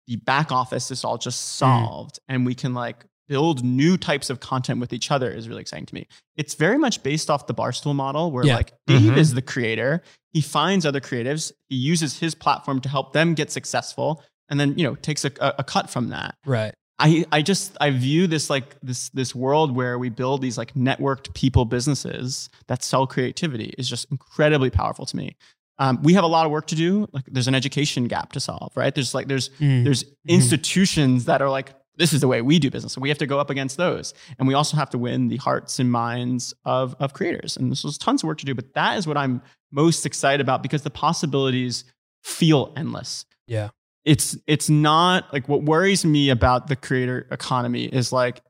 the 0.07 0.17
back 0.17 0.53
office 0.53 0.91
is 0.91 1.05
all 1.05 1.19
just 1.19 1.57
solved 1.57 2.19
and 2.29 2.47
we 2.47 2.55
can 2.55 2.75
like 2.75 3.05
build 3.29 3.65
new 3.65 3.97
types 3.97 4.31
of 4.31 4.39
content 4.39 4.79
with 4.79 4.93
each 4.93 5.11
other 5.11 5.29
is 5.31 5.49
really 5.49 5.61
exciting 5.61 5.85
to 5.87 5.95
me. 5.95 6.07
It's 6.37 6.55
very 6.55 6.79
much 6.79 7.03
based 7.03 7.29
off 7.29 7.49
the 7.49 7.55
Barstool 7.55 7.95
model 7.95 8.31
where 8.31 8.45
Yeah. 8.45 8.55
like 8.55 8.73
Dave 8.87 9.01
Mhm. 9.11 9.17
is 9.17 9.35
the 9.35 9.43
creator. 9.43 10.03
He 10.33 10.41
finds 10.41 10.87
other 10.87 11.01
creatives. 11.01 11.51
He 11.69 11.75
uses 11.77 12.21
his 12.21 12.37
platform 12.37 12.81
to 12.83 12.89
help 12.89 13.13
them 13.15 13.35
get 13.35 13.51
successful 13.51 14.23
and 14.49 14.61
then, 14.61 14.79
you 14.79 14.85
know, 14.85 14.95
takes 14.95 15.25
a, 15.25 15.33
a, 15.41 15.55
a 15.59 15.65
cut 15.65 15.91
from 15.91 16.11
that. 16.11 16.37
Right. 16.45 16.75
I, 16.99 17.27
I 17.31 17.43
just 17.43 17.77
I 17.81 17.91
view 17.91 18.27
this 18.27 18.49
like 18.49 18.77
this 18.83 19.11
this 19.11 19.35
world 19.35 19.77
where 19.77 19.99
we 19.99 20.09
build 20.09 20.41
these 20.41 20.57
like 20.57 20.73
networked 20.75 21.35
people 21.35 21.65
businesses 21.67 22.49
that 22.69 22.83
sell 22.83 23.07
creativity 23.07 23.75
is 23.77 23.89
just 23.89 24.11
incredibly 24.11 24.71
powerful 24.71 25.05
to 25.07 25.17
me. 25.17 25.37
Um, 25.79 26.03
we 26.03 26.15
have 26.15 26.25
a 26.25 26.27
lot 26.27 26.47
of 26.47 26.53
work 26.53 26.67
to 26.69 26.75
do. 26.75 27.07
Like 27.13 27.25
there's 27.27 27.49
an 27.49 27.55
education 27.55 28.05
gap 28.09 28.33
to 28.33 28.41
solve, 28.41 28.73
right? 28.75 28.95
There's 28.95 29.15
like 29.15 29.29
there's 29.29 29.51
Mm. 29.61 29.85
there's 29.85 30.05
institutions 30.27 31.27
that 31.27 31.43
are 31.43 31.51
like 31.51 31.75
this 31.99 32.13
is 32.13 32.21
the 32.21 32.29
way 32.29 32.43
we 32.43 32.59
do 32.59 32.71
business. 32.71 32.93
So 32.93 33.01
we 33.01 33.09
have 33.09 33.19
to 33.19 33.27
go 33.27 33.39
up 33.41 33.49
against 33.51 33.77
those, 33.79 34.13
and 34.39 34.47
we 34.47 34.53
also 34.55 34.77
have 34.77 34.91
to 34.91 34.99
win 34.99 35.29
the 35.29 35.37
hearts 35.39 35.79
and 35.79 35.91
minds 35.91 36.55
of 36.65 36.95
of 36.99 37.13
creators. 37.13 37.57
And 37.57 37.71
this 37.71 37.85
was 37.85 37.99
tons 37.99 38.23
of 38.23 38.27
work 38.29 38.39
to 38.39 38.47
do, 38.47 38.55
but 38.55 38.73
that 38.75 38.97
is 38.97 39.07
what 39.07 39.17
I'm 39.17 39.43
most 39.71 40.07
excited 40.07 40.41
about 40.41 40.63
because 40.63 40.83
the 40.83 40.91
possibilities 40.91 41.85
feel 42.23 42.73
endless 42.77 43.25
Yeah. 43.47 43.69
It's 44.07 44.39
it's 44.47 44.71
not 44.71 45.31
like 45.35 45.49
what 45.49 45.63
worries 45.65 46.05
me 46.07 46.31
about 46.31 46.69
the 46.69 46.77
creator 46.77 47.27
economy 47.31 47.85
is 47.85 48.13
like 48.13 48.41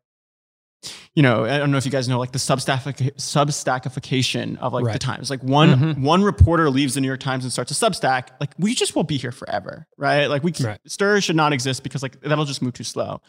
you 1.15 1.23
know 1.23 1.45
i 1.45 1.59
don't 1.59 1.71
know 1.73 1.79
if 1.79 1.85
you 1.85 1.91
guys 1.91 2.09
know 2.09 2.19
like 2.19 2.31
the 2.33 2.39
substack 2.39 2.83
substackification 3.17 4.59
of 4.59 4.73
like 4.73 4.93
the 4.93 4.99
times 4.99 5.31
like 5.31 5.43
one 5.43 5.71
Mhm. 5.71 5.99
one 6.03 6.23
reporter 6.23 6.71
leaves 6.71 6.95
the 6.95 7.01
new 7.01 7.09
york 7.09 7.21
times 7.21 7.45
and 7.45 7.53
starts 7.53 7.71
a 7.71 7.75
substack 7.75 8.29
like 8.41 8.51
we 8.59 8.75
just 8.75 8.95
won't 8.95 9.09
be 9.09 9.17
here 9.17 9.33
forever 9.33 9.87
right 9.97 10.27
like 10.27 10.45
we 10.45 10.53
Right. 10.61 10.79
stir 10.87 11.21
should 11.21 11.37
not 11.37 11.53
exist 11.53 11.83
because 11.83 12.03
like 12.03 12.21
that'll 12.21 12.45
just 12.45 12.63
move 12.63 12.75
too 12.75 12.85
slow 12.85 13.21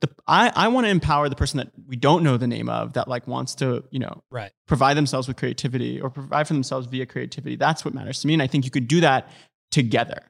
the, 0.00 0.08
I, 0.26 0.50
I 0.56 0.68
want 0.68 0.86
to 0.86 0.90
empower 0.90 1.28
the 1.28 1.36
person 1.36 1.58
that 1.58 1.70
we 1.86 1.94
don't 1.94 2.24
know 2.24 2.38
the 2.38 2.46
name 2.46 2.70
of 2.70 2.94
that 2.94 3.06
like 3.06 3.26
wants 3.28 3.54
to 3.56 3.84
you 3.90 3.98
know 4.00 4.22
Right. 4.30 4.50
provide 4.66 4.96
themselves 4.96 5.28
with 5.28 5.36
creativity 5.36 6.00
or 6.00 6.10
provide 6.10 6.46
for 6.48 6.54
themselves 6.54 6.86
via 6.86 7.06
creativity 7.06 7.56
that's 7.56 7.84
what 7.84 7.94
matters 7.94 8.20
to 8.20 8.26
me 8.26 8.34
and 8.34 8.42
i 8.42 8.46
think 8.46 8.64
you 8.64 8.70
could 8.70 8.88
do 8.88 9.00
that 9.02 9.28
together 9.70 10.22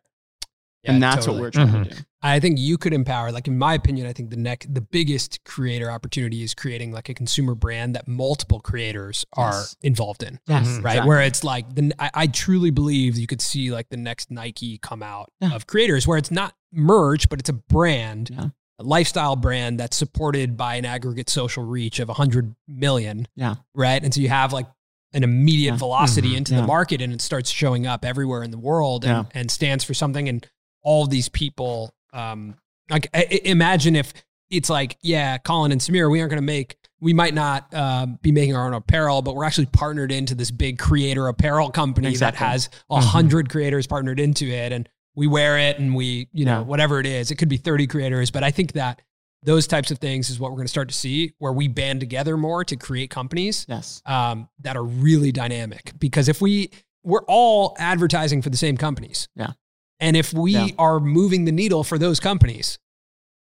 Yeah, 0.85 0.93
and 0.93 1.03
that's 1.03 1.27
totally. 1.27 1.37
what 1.43 1.57
we're 1.57 1.65
trying 1.67 1.85
to 1.85 1.91
do 1.91 1.97
I 2.23 2.39
think 2.39 2.59
you 2.59 2.77
could 2.77 2.93
empower, 2.93 3.33
like 3.33 3.49
in 3.49 3.57
my 3.57 3.73
opinion, 3.75 4.07
I 4.07 4.13
think 4.13 4.29
the 4.31 4.37
next, 4.37 4.75
the 4.75 4.83
biggest 4.83 5.43
creator 5.45 5.91
opportunity 5.91 6.43
is 6.43 6.53
creating 6.55 6.93
like 6.93 7.09
a 7.09 7.15
consumer 7.15 7.55
brand 7.55 7.95
that 7.97 8.07
multiple 8.07 8.61
creators 8.61 9.25
are 9.35 9.53
Yes. 9.53 9.77
involved 9.83 10.23
in. 10.23 10.39
Yes, 10.47 10.67
Mhm. 10.69 10.85
Right. 10.85 11.05
Where 11.05 11.23
it's 11.23 11.43
like 11.45 11.75
the, 11.75 11.93
I, 11.99 12.11
I 12.15 12.27
truly 12.27 12.71
believe 12.71 13.17
you 13.17 13.27
could 13.27 13.41
see 13.41 13.71
like 13.71 13.89
the 13.89 13.97
next 13.97 14.31
Nike 14.31 14.77
come 14.79 15.03
out 15.03 15.33
Yeah. 15.41 15.55
of 15.55 15.67
creators 15.67 16.07
where 16.07 16.19
it's 16.19 16.31
not 16.31 16.55
merged, 16.73 17.31
but 17.31 17.41
it's 17.41 17.49
a 17.49 17.55
brand, 17.55 18.29
Yeah. 18.31 18.49
a 18.79 18.83
lifestyle 18.85 19.35
brand 19.37 19.81
that's 19.81 19.97
supported 19.97 20.59
by 20.59 20.75
an 20.75 20.85
aggregate 20.85 21.31
social 21.31 21.65
reach 21.65 22.01
of 22.01 22.11
a 22.11 22.15
hundred 22.15 22.55
million. 22.69 23.29
Yeah. 23.35 23.55
Right. 23.75 24.03
And 24.05 24.13
so 24.13 24.21
you 24.21 24.29
have 24.29 24.53
like 24.53 24.67
an 25.15 25.25
immediate 25.25 25.73
Yeah. 25.73 25.79
velocity 25.79 26.33
Mhm. 26.33 26.37
into 26.37 26.55
Yeah. 26.55 26.61
the 26.61 26.67
market 26.67 27.01
and 27.01 27.15
it 27.15 27.23
starts 27.23 27.51
showing 27.51 27.87
up 27.87 28.05
everywhere 28.05 28.43
in 28.43 28.51
the 28.51 28.59
world 28.59 29.07
and, 29.07 29.25
Yeah. 29.27 29.41
and 29.41 29.51
stands 29.51 29.85
for 29.85 29.95
something. 29.95 30.29
And 30.29 30.47
all 30.83 31.07
these 31.07 31.29
people, 31.29 31.93
um, 32.13 32.57
like 32.89 33.09
I, 33.15 33.41
imagine 33.45 33.97
if 33.97 34.13
it's 34.51 34.69
like, 34.71 34.99
yeah, 35.03 35.39
Colin 35.39 35.73
and 35.73 35.81
Samir, 35.81 36.11
we 36.11 36.21
aren't 36.21 36.31
going 36.31 36.43
to 36.43 36.47
make, 36.47 36.77
we 37.01 37.13
might 37.13 37.35
not 37.35 37.73
um, 37.75 38.19
be 38.21 38.33
making 38.33 38.57
our 38.57 38.67
own 38.67 38.75
apparel, 38.75 39.23
but 39.23 39.35
we're 39.37 39.45
actually 39.45 39.67
partnered 39.67 40.11
into 40.11 40.35
this 40.35 40.51
big 40.51 40.79
creator 40.79 41.29
apparel 41.29 41.71
company 41.71 42.09
Exactly. 42.09 42.39
that 42.45 42.51
has 42.53 42.67
a 42.91 42.95
Mhm. 42.97 43.03
100 43.05 43.49
creators 43.51 43.87
partnered 43.87 44.19
into 44.19 44.47
it. 44.49 44.73
And 44.73 44.89
we 45.15 45.27
wear 45.29 45.57
it 45.59 45.79
and 45.79 45.95
we, 45.95 46.29
you 46.33 46.45
know, 46.45 46.59
Yeah. 46.59 46.63
whatever 46.63 46.99
it 46.99 47.07
is, 47.07 47.31
it 47.31 47.37
could 47.37 47.49
be 47.49 47.57
30 47.59 47.87
creators. 47.87 48.31
But 48.31 48.43
I 48.43 48.51
think 48.51 48.73
that 48.73 49.01
those 49.43 49.67
types 49.67 49.91
of 49.91 49.99
things 49.99 50.29
is 50.29 50.39
what 50.41 50.51
we're 50.51 50.57
going 50.57 50.67
to 50.67 50.71
start 50.71 50.89
to 50.89 50.95
see 50.95 51.33
where 51.39 51.53
we 51.53 51.67
band 51.69 52.01
together 52.01 52.37
more 52.37 52.65
to 52.65 52.77
create 52.77 53.09
companies 53.09 53.65
Yes. 53.69 54.03
um, 54.05 54.49
that 54.61 54.77
are 54.77 54.85
really 54.85 55.33
dynamic. 55.33 55.93
Because 55.99 56.29
if 56.29 56.41
we, 56.43 56.71
we're 57.05 57.25
all 57.27 57.75
advertising 57.79 58.43
for 58.43 58.51
the 58.51 58.57
same 58.59 58.77
companies. 58.77 59.29
Yeah. 59.37 59.53
And 60.01 60.17
if 60.17 60.33
we 60.33 60.53
Yeah. 60.53 60.69
are 60.79 60.99
moving 61.01 61.45
the 61.45 61.53
needle 61.53 61.85
for 61.85 61.99
those 61.99 62.21
companies, 62.21 62.79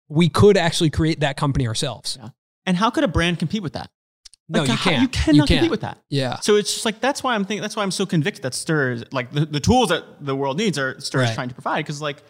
we 0.08 0.30
could 0.30 0.58
actually 0.58 0.90
create 0.90 1.20
that 1.22 1.38
company 1.38 1.68
ourselves. 1.68 2.18
Yeah. 2.22 2.30
And 2.66 2.78
how 2.78 2.90
could 2.90 3.04
a 3.04 3.08
brand 3.08 3.40
compete 3.40 3.64
with 3.64 3.74
that? 3.74 3.90
No, 4.48 4.60
Like, 4.62 4.70
you 4.70 4.78
can't. 4.78 5.02
You 5.02 5.08
cannot 5.08 5.48
can't. 5.48 5.60
compete 5.60 5.72
with 5.72 5.82
that. 5.82 5.98
Yeah. 6.10 6.40
So 6.42 6.56
it's 6.56 6.72
just 6.72 6.86
like 6.86 7.02
that's 7.02 7.24
why 7.24 7.34
I'm 7.34 7.46
thinking. 7.46 7.62
That's 7.64 7.76
why 7.76 7.82
I'm 7.82 7.90
so 7.92 8.06
convicted 8.06 8.44
that 8.44 8.54
Stir 8.54 8.92
is 8.92 9.04
like 9.12 9.32
the, 9.32 9.46
the 9.46 9.60
tools 9.60 9.90
that 9.90 10.04
the 10.24 10.36
world 10.36 10.58
needs 10.58 10.78
are 10.78 11.00
Stir 11.00 11.24
is 11.24 11.30
Right. 11.30 11.36
trying 11.36 11.50
to 11.50 11.56
provide 11.56 11.78
because 11.84 12.00
like 12.02 12.22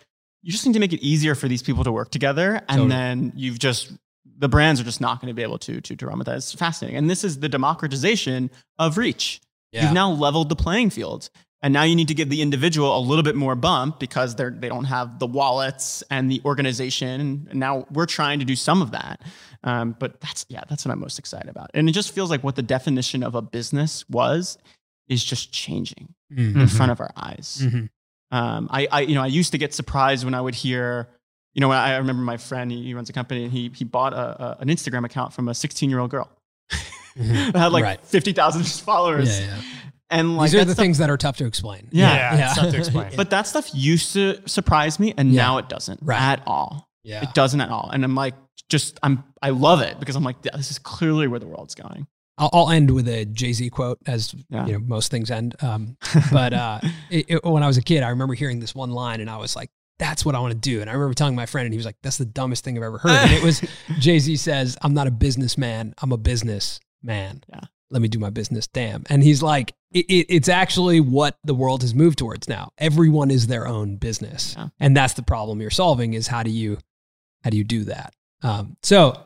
you 0.42 0.52
just 0.52 0.66
need 0.66 0.74
to 0.74 0.80
make 0.80 0.94
it 0.94 1.02
easier 1.02 1.36
for 1.36 1.48
these 1.50 1.62
people 1.62 1.84
to 1.84 1.92
work 1.92 2.12
together, 2.12 2.56
and 2.56 2.68
Totally. 2.70 2.90
then 2.90 3.34
you've 3.36 3.60
just 3.60 3.92
the 4.38 4.48
brands 4.48 4.80
are 4.80 4.84
just 4.86 5.02
not 5.02 5.20
going 5.20 5.28
to 5.28 5.34
be 5.34 5.42
able 5.42 5.58
to 5.60 5.82
to 5.82 5.96
to 5.98 6.08
run 6.08 6.18
with 6.18 6.28
that. 6.28 6.38
It's 6.38 6.54
fascinating, 6.54 6.98
and 6.98 7.10
this 7.10 7.26
is 7.26 7.40
the 7.40 7.50
democratization 7.50 8.50
of 8.80 8.98
reach. 8.98 9.42
Yeah. 9.74 9.84
You've 9.84 9.94
now 9.94 10.10
leveled 10.10 10.48
the 10.48 10.56
playing 10.56 10.92
field. 10.92 11.30
And 11.66 11.74
now 11.74 11.82
you 11.82 11.96
need 11.96 12.10
to 12.10 12.14
give 12.14 12.30
the 12.30 12.42
individual 12.44 12.96
a 12.96 13.02
little 13.10 13.24
bit 13.24 13.36
more 13.36 13.56
bump 13.56 14.00
because 14.00 14.36
they're 14.36 14.52
they 14.52 14.70
don't 14.70 14.86
have 14.86 15.18
the 15.18 15.26
wallets 15.26 16.04
and 16.12 16.30
the 16.30 16.40
organization. 16.46 17.48
And 17.50 17.60
now 17.60 17.88
we're 17.92 18.06
trying 18.06 18.38
to 18.40 18.46
do 18.46 18.56
some 18.56 18.84
of 18.84 18.92
that. 18.92 19.22
Um, 19.64 19.96
but 19.98 20.22
that's 20.22 20.46
yeah, 20.48 20.62
that's 20.70 20.86
what 20.86 20.92
I'm 20.92 21.00
most 21.00 21.18
excited 21.18 21.50
about. 21.50 21.72
And 21.74 21.90
it 21.90 21.94
just 21.94 22.14
feels 22.14 22.30
like 22.30 22.44
what 22.44 22.56
the 22.56 22.62
definition 22.62 23.24
of 23.24 23.34
a 23.34 23.42
business 23.42 24.08
was 24.10 24.60
is 25.08 25.24
just 25.24 25.52
changing 25.52 26.14
Mhm. 26.32 26.56
in 26.62 26.68
front 26.68 26.92
of 26.92 27.00
our 27.02 27.12
eyes. 27.18 27.60
Mhm. 27.64 27.90
Um, 28.32 28.68
I, 28.72 28.88
I, 28.92 29.02
you 29.02 29.16
know, 29.16 29.24
I 29.24 29.28
used 29.28 29.52
to 29.54 29.58
get 29.58 29.74
surprised 29.74 30.24
when 30.26 30.34
I 30.36 30.42
would 30.42 30.56
hear, 30.56 31.08
you 31.56 31.62
know, 31.62 31.72
I 31.72 31.96
remember 31.98 32.22
my 32.24 32.38
friend, 32.38 32.72
he, 32.72 32.84
he 32.84 32.94
runs 32.94 33.10
a 33.10 33.14
company 33.14 33.44
and 33.44 33.52
he, 33.52 33.72
he 33.74 33.86
bought 33.86 34.14
a, 34.14 34.18
a, 34.44 34.58
an 34.62 34.68
Instagram 34.68 35.04
account 35.06 35.34
from 35.34 35.48
a 35.48 35.54
16 35.56 35.90
year 35.90 36.00
old 36.00 36.12
girl 36.12 36.30
Mhm. 37.18 37.54
that 37.54 37.60
had 37.66 37.72
like 37.72 37.84
Right. 37.84 38.06
50,000 38.06 38.64
followers. 38.86 39.40
Yeah, 39.40 39.46
yeah. 39.48 39.62
And 40.10 40.38
like, 40.38 40.52
These 40.52 40.61
are 40.61 40.65
the 40.65 40.73
stuff- 40.73 40.84
things 40.84 40.98
that 40.99 41.10
are 41.10 41.18
tough 41.18 41.38
to 41.38 41.45
explain. 41.45 41.90
Yeah. 41.91 42.36
Yeah, 42.38 42.45
it's 42.52 42.60
tough 42.60 42.72
to 42.72 42.77
explain. 42.77 43.11
but 43.18 43.30
that 43.32 43.48
stuff 43.48 43.69
used 43.73 44.14
to 44.14 44.40
surprise 44.48 44.99
me 44.99 45.14
and 45.18 45.32
Yeah. 45.32 45.41
now 45.44 45.57
it 45.57 45.68
doesn't 45.69 45.99
Right. 46.03 46.19
at 46.22 46.44
all. 46.45 46.88
Yeah. 47.03 47.23
It 47.23 47.34
doesn't 47.34 47.60
at 47.61 47.69
all. 47.69 47.90
And 47.91 48.03
I'm 48.03 48.15
like, 48.15 48.36
just, 48.69 48.99
I'm, 49.03 49.23
I 49.41 49.49
love 49.49 49.82
it 49.82 49.99
because 49.99 50.15
I'm 50.15 50.23
like, 50.23 50.38
"Yeah, 50.44 50.56
this 50.57 50.72
is 50.72 50.80
clearly 50.80 51.27
where 51.27 51.40
the 51.40 51.45
world's 51.48 51.76
going. 51.76 52.07
I'll, 52.38 52.49
I'll 52.52 52.69
end 52.72 52.90
with 52.91 53.07
a 53.07 53.26
Jay 53.26 53.53
Z 53.53 53.69
quote, 53.69 53.99
as 54.07 54.34
Yeah. 54.49 54.65
you 54.65 54.73
know 54.73 54.80
most 54.80 55.11
things 55.11 55.30
end. 55.32 55.56
Um, 55.61 55.98
but 56.32 56.53
uh, 56.53 56.80
it, 57.11 57.26
it- 57.30 57.44
when 57.45 57.61
I 57.64 57.68
was 57.68 57.77
a 57.77 57.82
kid, 57.84 58.02
I 58.03 58.10
remember 58.10 58.34
hearing 58.34 58.60
this 58.60 58.73
one 58.76 58.90
line, 58.91 59.22
and 59.22 59.30
I 59.30 59.38
was 59.38 59.56
like, 59.56 59.69
that's 59.99 60.26
what 60.26 60.36
I 60.36 60.40
want 60.40 60.52
to 60.53 60.60
do. 60.60 60.82
And 60.82 60.90
I 60.90 60.94
remember 60.94 61.14
telling 61.14 61.36
my 61.36 61.45
friend, 61.45 61.65
and 61.65 61.73
he 61.73 61.77
was 61.77 61.86
like, 61.86 61.95
that's 62.03 62.18
the 62.18 62.26
dumbest 62.26 62.64
thing 62.64 62.76
I've 62.77 62.84
ever 62.84 62.98
heard. 62.98 63.11
And 63.11 63.32
it 63.32 63.44
was 63.44 63.61
Jay 63.99 64.18
Z 64.19 64.36
says, 64.38 64.77
I'm 64.82 64.94
not 64.94 65.07
a 65.07 65.11
businessman, 65.11 65.94
I'm 66.02 66.11
a 66.11 66.18
business 66.18 66.80
man. 67.03 67.44
Yeah. 67.49 67.61
Let 67.96 68.02
me 68.02 68.10
do 68.10 68.20
my 68.20 68.30
business, 68.30 68.68
damn. 68.68 69.06
And 69.10 69.24
he's 69.24 69.42
like, 69.42 69.74
it, 69.94 70.06
it, 70.10 70.26
it's 70.28 70.50
actually 70.50 71.00
what 71.00 71.38
the 71.46 71.56
world 71.56 71.82
has 71.82 71.96
moved 71.96 72.20
towards 72.20 72.50
now. 72.50 72.74
Everyone 72.78 73.32
is 73.32 73.48
their 73.48 73.66
own 73.66 73.96
business, 73.96 74.54
Yeah. 74.58 74.68
and 74.82 74.98
that's 74.98 75.14
the 75.14 75.24
problem 75.24 75.62
you're 75.62 75.70
solving. 75.70 76.14
Is 76.14 76.28
how 76.28 76.44
do 76.44 76.50
you, 76.52 76.78
how 77.46 77.52
do 77.52 77.58
you 77.58 77.64
do 77.64 77.86
that? 77.86 78.14
Um, 78.44 78.76
so, 78.84 79.18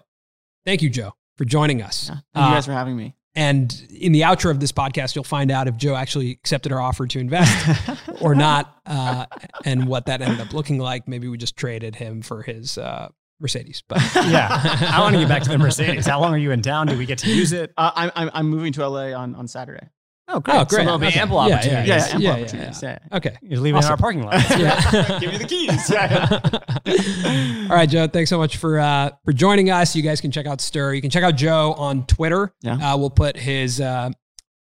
thank 0.67 0.83
you, 0.83 0.91
Joe, 0.91 1.15
for 1.35 1.45
joining 1.45 1.81
us. 1.81 2.09
Yeah. 2.09 2.15
Thank 2.15 2.23
you 2.35 2.41
Uh, 2.43 2.49
guys 2.51 2.65
for 2.67 2.73
having 2.73 2.95
me. 2.95 3.15
and 3.33 3.87
in 3.89 4.11
the 4.11 4.21
outro 4.21 4.51
of 4.51 4.59
this 4.59 4.71
podcast, 4.71 5.15
you'll 5.15 5.23
find 5.23 5.49
out 5.49 5.67
if 5.67 5.75
Joe 5.75 5.95
actually 5.95 6.29
accepted 6.29 6.71
our 6.71 6.79
offer 6.79 7.07
to 7.07 7.17
invest 7.19 7.97
or 8.21 8.35
not, 8.35 8.79
uh, 8.85 9.25
and 9.65 9.87
what 9.87 10.05
that 10.05 10.21
ended 10.21 10.39
up 10.41 10.53
looking 10.53 10.77
like. 10.77 11.07
Maybe 11.07 11.27
we 11.27 11.37
just 11.39 11.55
traded 11.57 11.95
him 11.95 12.21
for 12.21 12.43
his 12.43 12.77
uh, 12.77 13.09
Mercedes. 13.39 13.83
But 13.87 13.99
Yeah. 14.15 14.47
I 14.93 14.99
want 15.01 15.13
to 15.15 15.19
get 15.19 15.29
back 15.29 15.43
to 15.43 15.49
the 15.49 15.57
Mercedes. 15.65 16.05
How 16.05 16.19
long 16.19 16.33
are 16.33 16.37
you 16.37 16.51
in 16.51 16.61
town? 16.61 16.87
Do 16.87 16.97
we 16.97 17.05
get 17.05 17.19
to 17.19 17.29
use 17.29 17.51
it? 17.53 17.73
Uh, 17.77 17.91
I'm, 17.95 18.11
I'm 18.15 18.29
I'm 18.33 18.49
moving 18.49 18.73
to 18.73 18.87
LA 18.87 19.13
on 19.13 19.35
on 19.35 19.47
Saturday. 19.47 19.87
Oh, 20.31 20.43
Oh, 20.47 20.59
So 20.59 20.65
great. 20.65 20.83
there'll 20.83 20.99
be 20.99 21.07
Okay. 21.07 21.19
ample 21.19 21.37
Yeah, 21.37 21.47
yeah, 21.47 21.55
opportunities. 21.55 21.87
Yeah, 21.87 21.95
Yes. 21.95 22.05
ample 22.09 22.21
Yeah, 22.21 22.29
yeah, 22.29 22.41
opportunities. 22.43 22.83
Yeah. 22.83 22.99
okay. 23.13 23.37
You're 23.41 23.59
leaving 23.61 23.81
in 23.81 23.89
our 23.89 23.97
parking 23.97 24.23
lot. 24.23 24.33
Yeah. 24.59 25.19
Give 25.19 25.31
me 25.31 25.37
the 25.39 25.45
keys. 25.45 25.91
All 27.69 27.75
right, 27.75 27.89
Joe. 27.89 28.07
Thanks 28.07 28.29
so 28.29 28.37
much 28.37 28.57
for 28.57 28.79
uh, 28.79 29.09
for 29.25 29.33
joining 29.33 29.69
us. 29.71 29.95
You 29.95 30.03
guys 30.03 30.21
can 30.21 30.31
check 30.31 30.45
out 30.45 30.61
Stir. 30.61 30.93
You 30.93 31.01
can 31.01 31.09
check 31.09 31.23
out 31.23 31.35
Joe 31.35 31.73
on 31.77 32.05
Twitter. 32.05 32.53
Yeah. 32.61 32.93
Uh, 32.93 32.97
we'll 32.97 33.09
put 33.09 33.37
his 33.37 33.79
uh, 33.81 34.11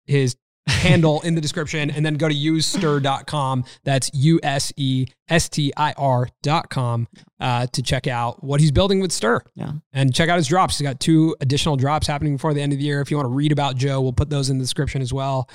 his 0.06 0.36
handle 0.66 1.20
in 1.22 1.34
the 1.34 1.40
description, 1.40 1.90
and 1.90 2.04
then 2.04 2.14
go 2.14 2.28
to 2.28 2.34
usestir.com. 2.34 3.64
That's 3.84 4.10
u 4.12 4.40
s 4.42 4.72
e 4.76 5.06
s 5.28 5.48
t 5.48 5.72
i 5.76 5.92
r 5.96 6.28
dot 6.42 6.70
com 6.70 7.08
uh, 7.40 7.66
to 7.68 7.82
check 7.82 8.06
out 8.06 8.42
what 8.42 8.60
he's 8.60 8.72
building 8.72 9.00
with 9.00 9.12
Stir. 9.12 9.40
Yeah. 9.54 9.72
And 9.92 10.14
check 10.14 10.28
out 10.28 10.36
his 10.36 10.48
drops. 10.48 10.78
He's 10.78 10.86
got 10.86 11.00
two 11.00 11.36
additional 11.40 11.76
drops 11.76 12.06
happening 12.06 12.36
before 12.36 12.54
the 12.54 12.62
end 12.62 12.72
of 12.72 12.78
the 12.78 12.84
year. 12.84 13.00
If 13.00 13.10
you 13.10 13.16
want 13.16 13.26
to 13.26 13.34
read 13.34 13.52
about 13.52 13.76
Joe, 13.76 14.00
we'll 14.00 14.12
put 14.12 14.30
those 14.30 14.50
in 14.50 14.58
the 14.58 14.64
description 14.64 15.02
as 15.02 15.12
well. 15.12 15.48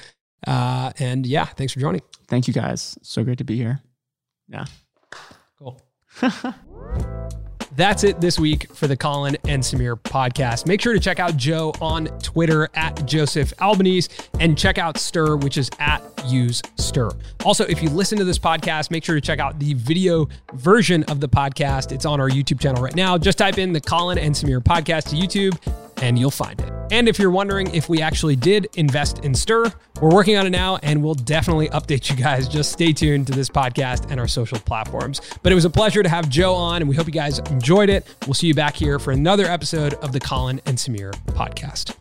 Uh, 0.47 0.91
and 0.99 1.25
yeah, 1.25 1.45
thanks 1.45 1.73
for 1.73 1.79
joining. 1.79 2.01
Thank 2.27 2.47
you 2.47 2.53
guys. 2.53 2.97
So 3.03 3.23
great 3.23 3.37
to 3.37 3.43
be 3.43 3.57
here. 3.57 3.81
Yeah. 4.47 4.65
Cool. 5.59 5.81
That's 7.75 8.03
it 8.03 8.19
this 8.19 8.37
week 8.37 8.73
for 8.73 8.87
the 8.87 8.97
Colin 8.97 9.37
and 9.47 9.63
Samir 9.63 9.95
podcast. 9.95 10.65
Make 10.65 10.81
sure 10.81 10.93
to 10.93 10.99
check 10.99 11.19
out 11.19 11.37
Joe 11.37 11.73
on 11.81 12.07
Twitter 12.19 12.69
at 12.73 13.05
Joseph 13.05 13.53
Albanese 13.61 14.09
and 14.39 14.57
check 14.57 14.77
out 14.77 14.97
Stir, 14.97 15.37
which 15.37 15.57
is 15.57 15.69
at 15.79 16.01
Use 16.27 16.61
Stir. 16.77 17.09
Also, 17.45 17.63
if 17.65 17.81
you 17.81 17.89
listen 17.89 18.17
to 18.17 18.23
this 18.23 18.37
podcast, 18.37 18.91
make 18.91 19.03
sure 19.03 19.15
to 19.15 19.21
check 19.21 19.39
out 19.39 19.57
the 19.59 19.73
video 19.75 20.27
version 20.53 21.03
of 21.05 21.19
the 21.21 21.29
podcast. 21.29 21.91
It's 21.91 22.05
on 22.05 22.19
our 22.19 22.29
YouTube 22.29 22.59
channel 22.59 22.83
right 22.83 22.95
now. 22.95 23.17
Just 23.17 23.37
type 23.37 23.57
in 23.57 23.71
the 23.71 23.81
Colin 23.81 24.17
and 24.17 24.35
Samir 24.35 24.61
podcast 24.61 25.09
to 25.09 25.15
YouTube 25.15 25.90
and 26.01 26.17
you'll 26.17 26.31
find 26.31 26.59
it. 26.59 26.71
And 26.91 27.07
if 27.07 27.17
you're 27.17 27.31
wondering 27.31 27.73
if 27.73 27.87
we 27.87 28.01
actually 28.01 28.35
did 28.35 28.67
invest 28.75 29.19
in 29.19 29.33
Stir, 29.33 29.71
we're 30.01 30.13
working 30.13 30.35
on 30.35 30.45
it 30.45 30.49
now 30.49 30.77
and 30.83 31.01
we'll 31.01 31.13
definitely 31.13 31.69
update 31.69 32.09
you 32.09 32.15
guys. 32.15 32.49
Just 32.49 32.73
stay 32.73 32.91
tuned 32.91 33.27
to 33.27 33.33
this 33.33 33.49
podcast 33.49 34.11
and 34.11 34.19
our 34.19 34.27
social 34.27 34.59
platforms. 34.59 35.21
But 35.41 35.51
it 35.51 35.55
was 35.55 35.65
a 35.65 35.69
pleasure 35.69 36.03
to 36.03 36.09
have 36.09 36.27
Joe 36.27 36.53
on 36.53 36.81
and 36.81 36.89
we 36.89 36.95
hope 36.95 37.07
you 37.07 37.13
guys 37.13 37.39
enjoyed 37.39 37.89
it. 37.89 38.05
We'll 38.27 38.33
see 38.33 38.47
you 38.47 38.55
back 38.55 38.75
here 38.75 38.99
for 38.99 39.11
another 39.11 39.45
episode 39.45 39.93
of 39.95 40.11
the 40.11 40.19
Colin 40.19 40.59
and 40.65 40.77
Samir 40.77 41.11
podcast. 41.27 41.95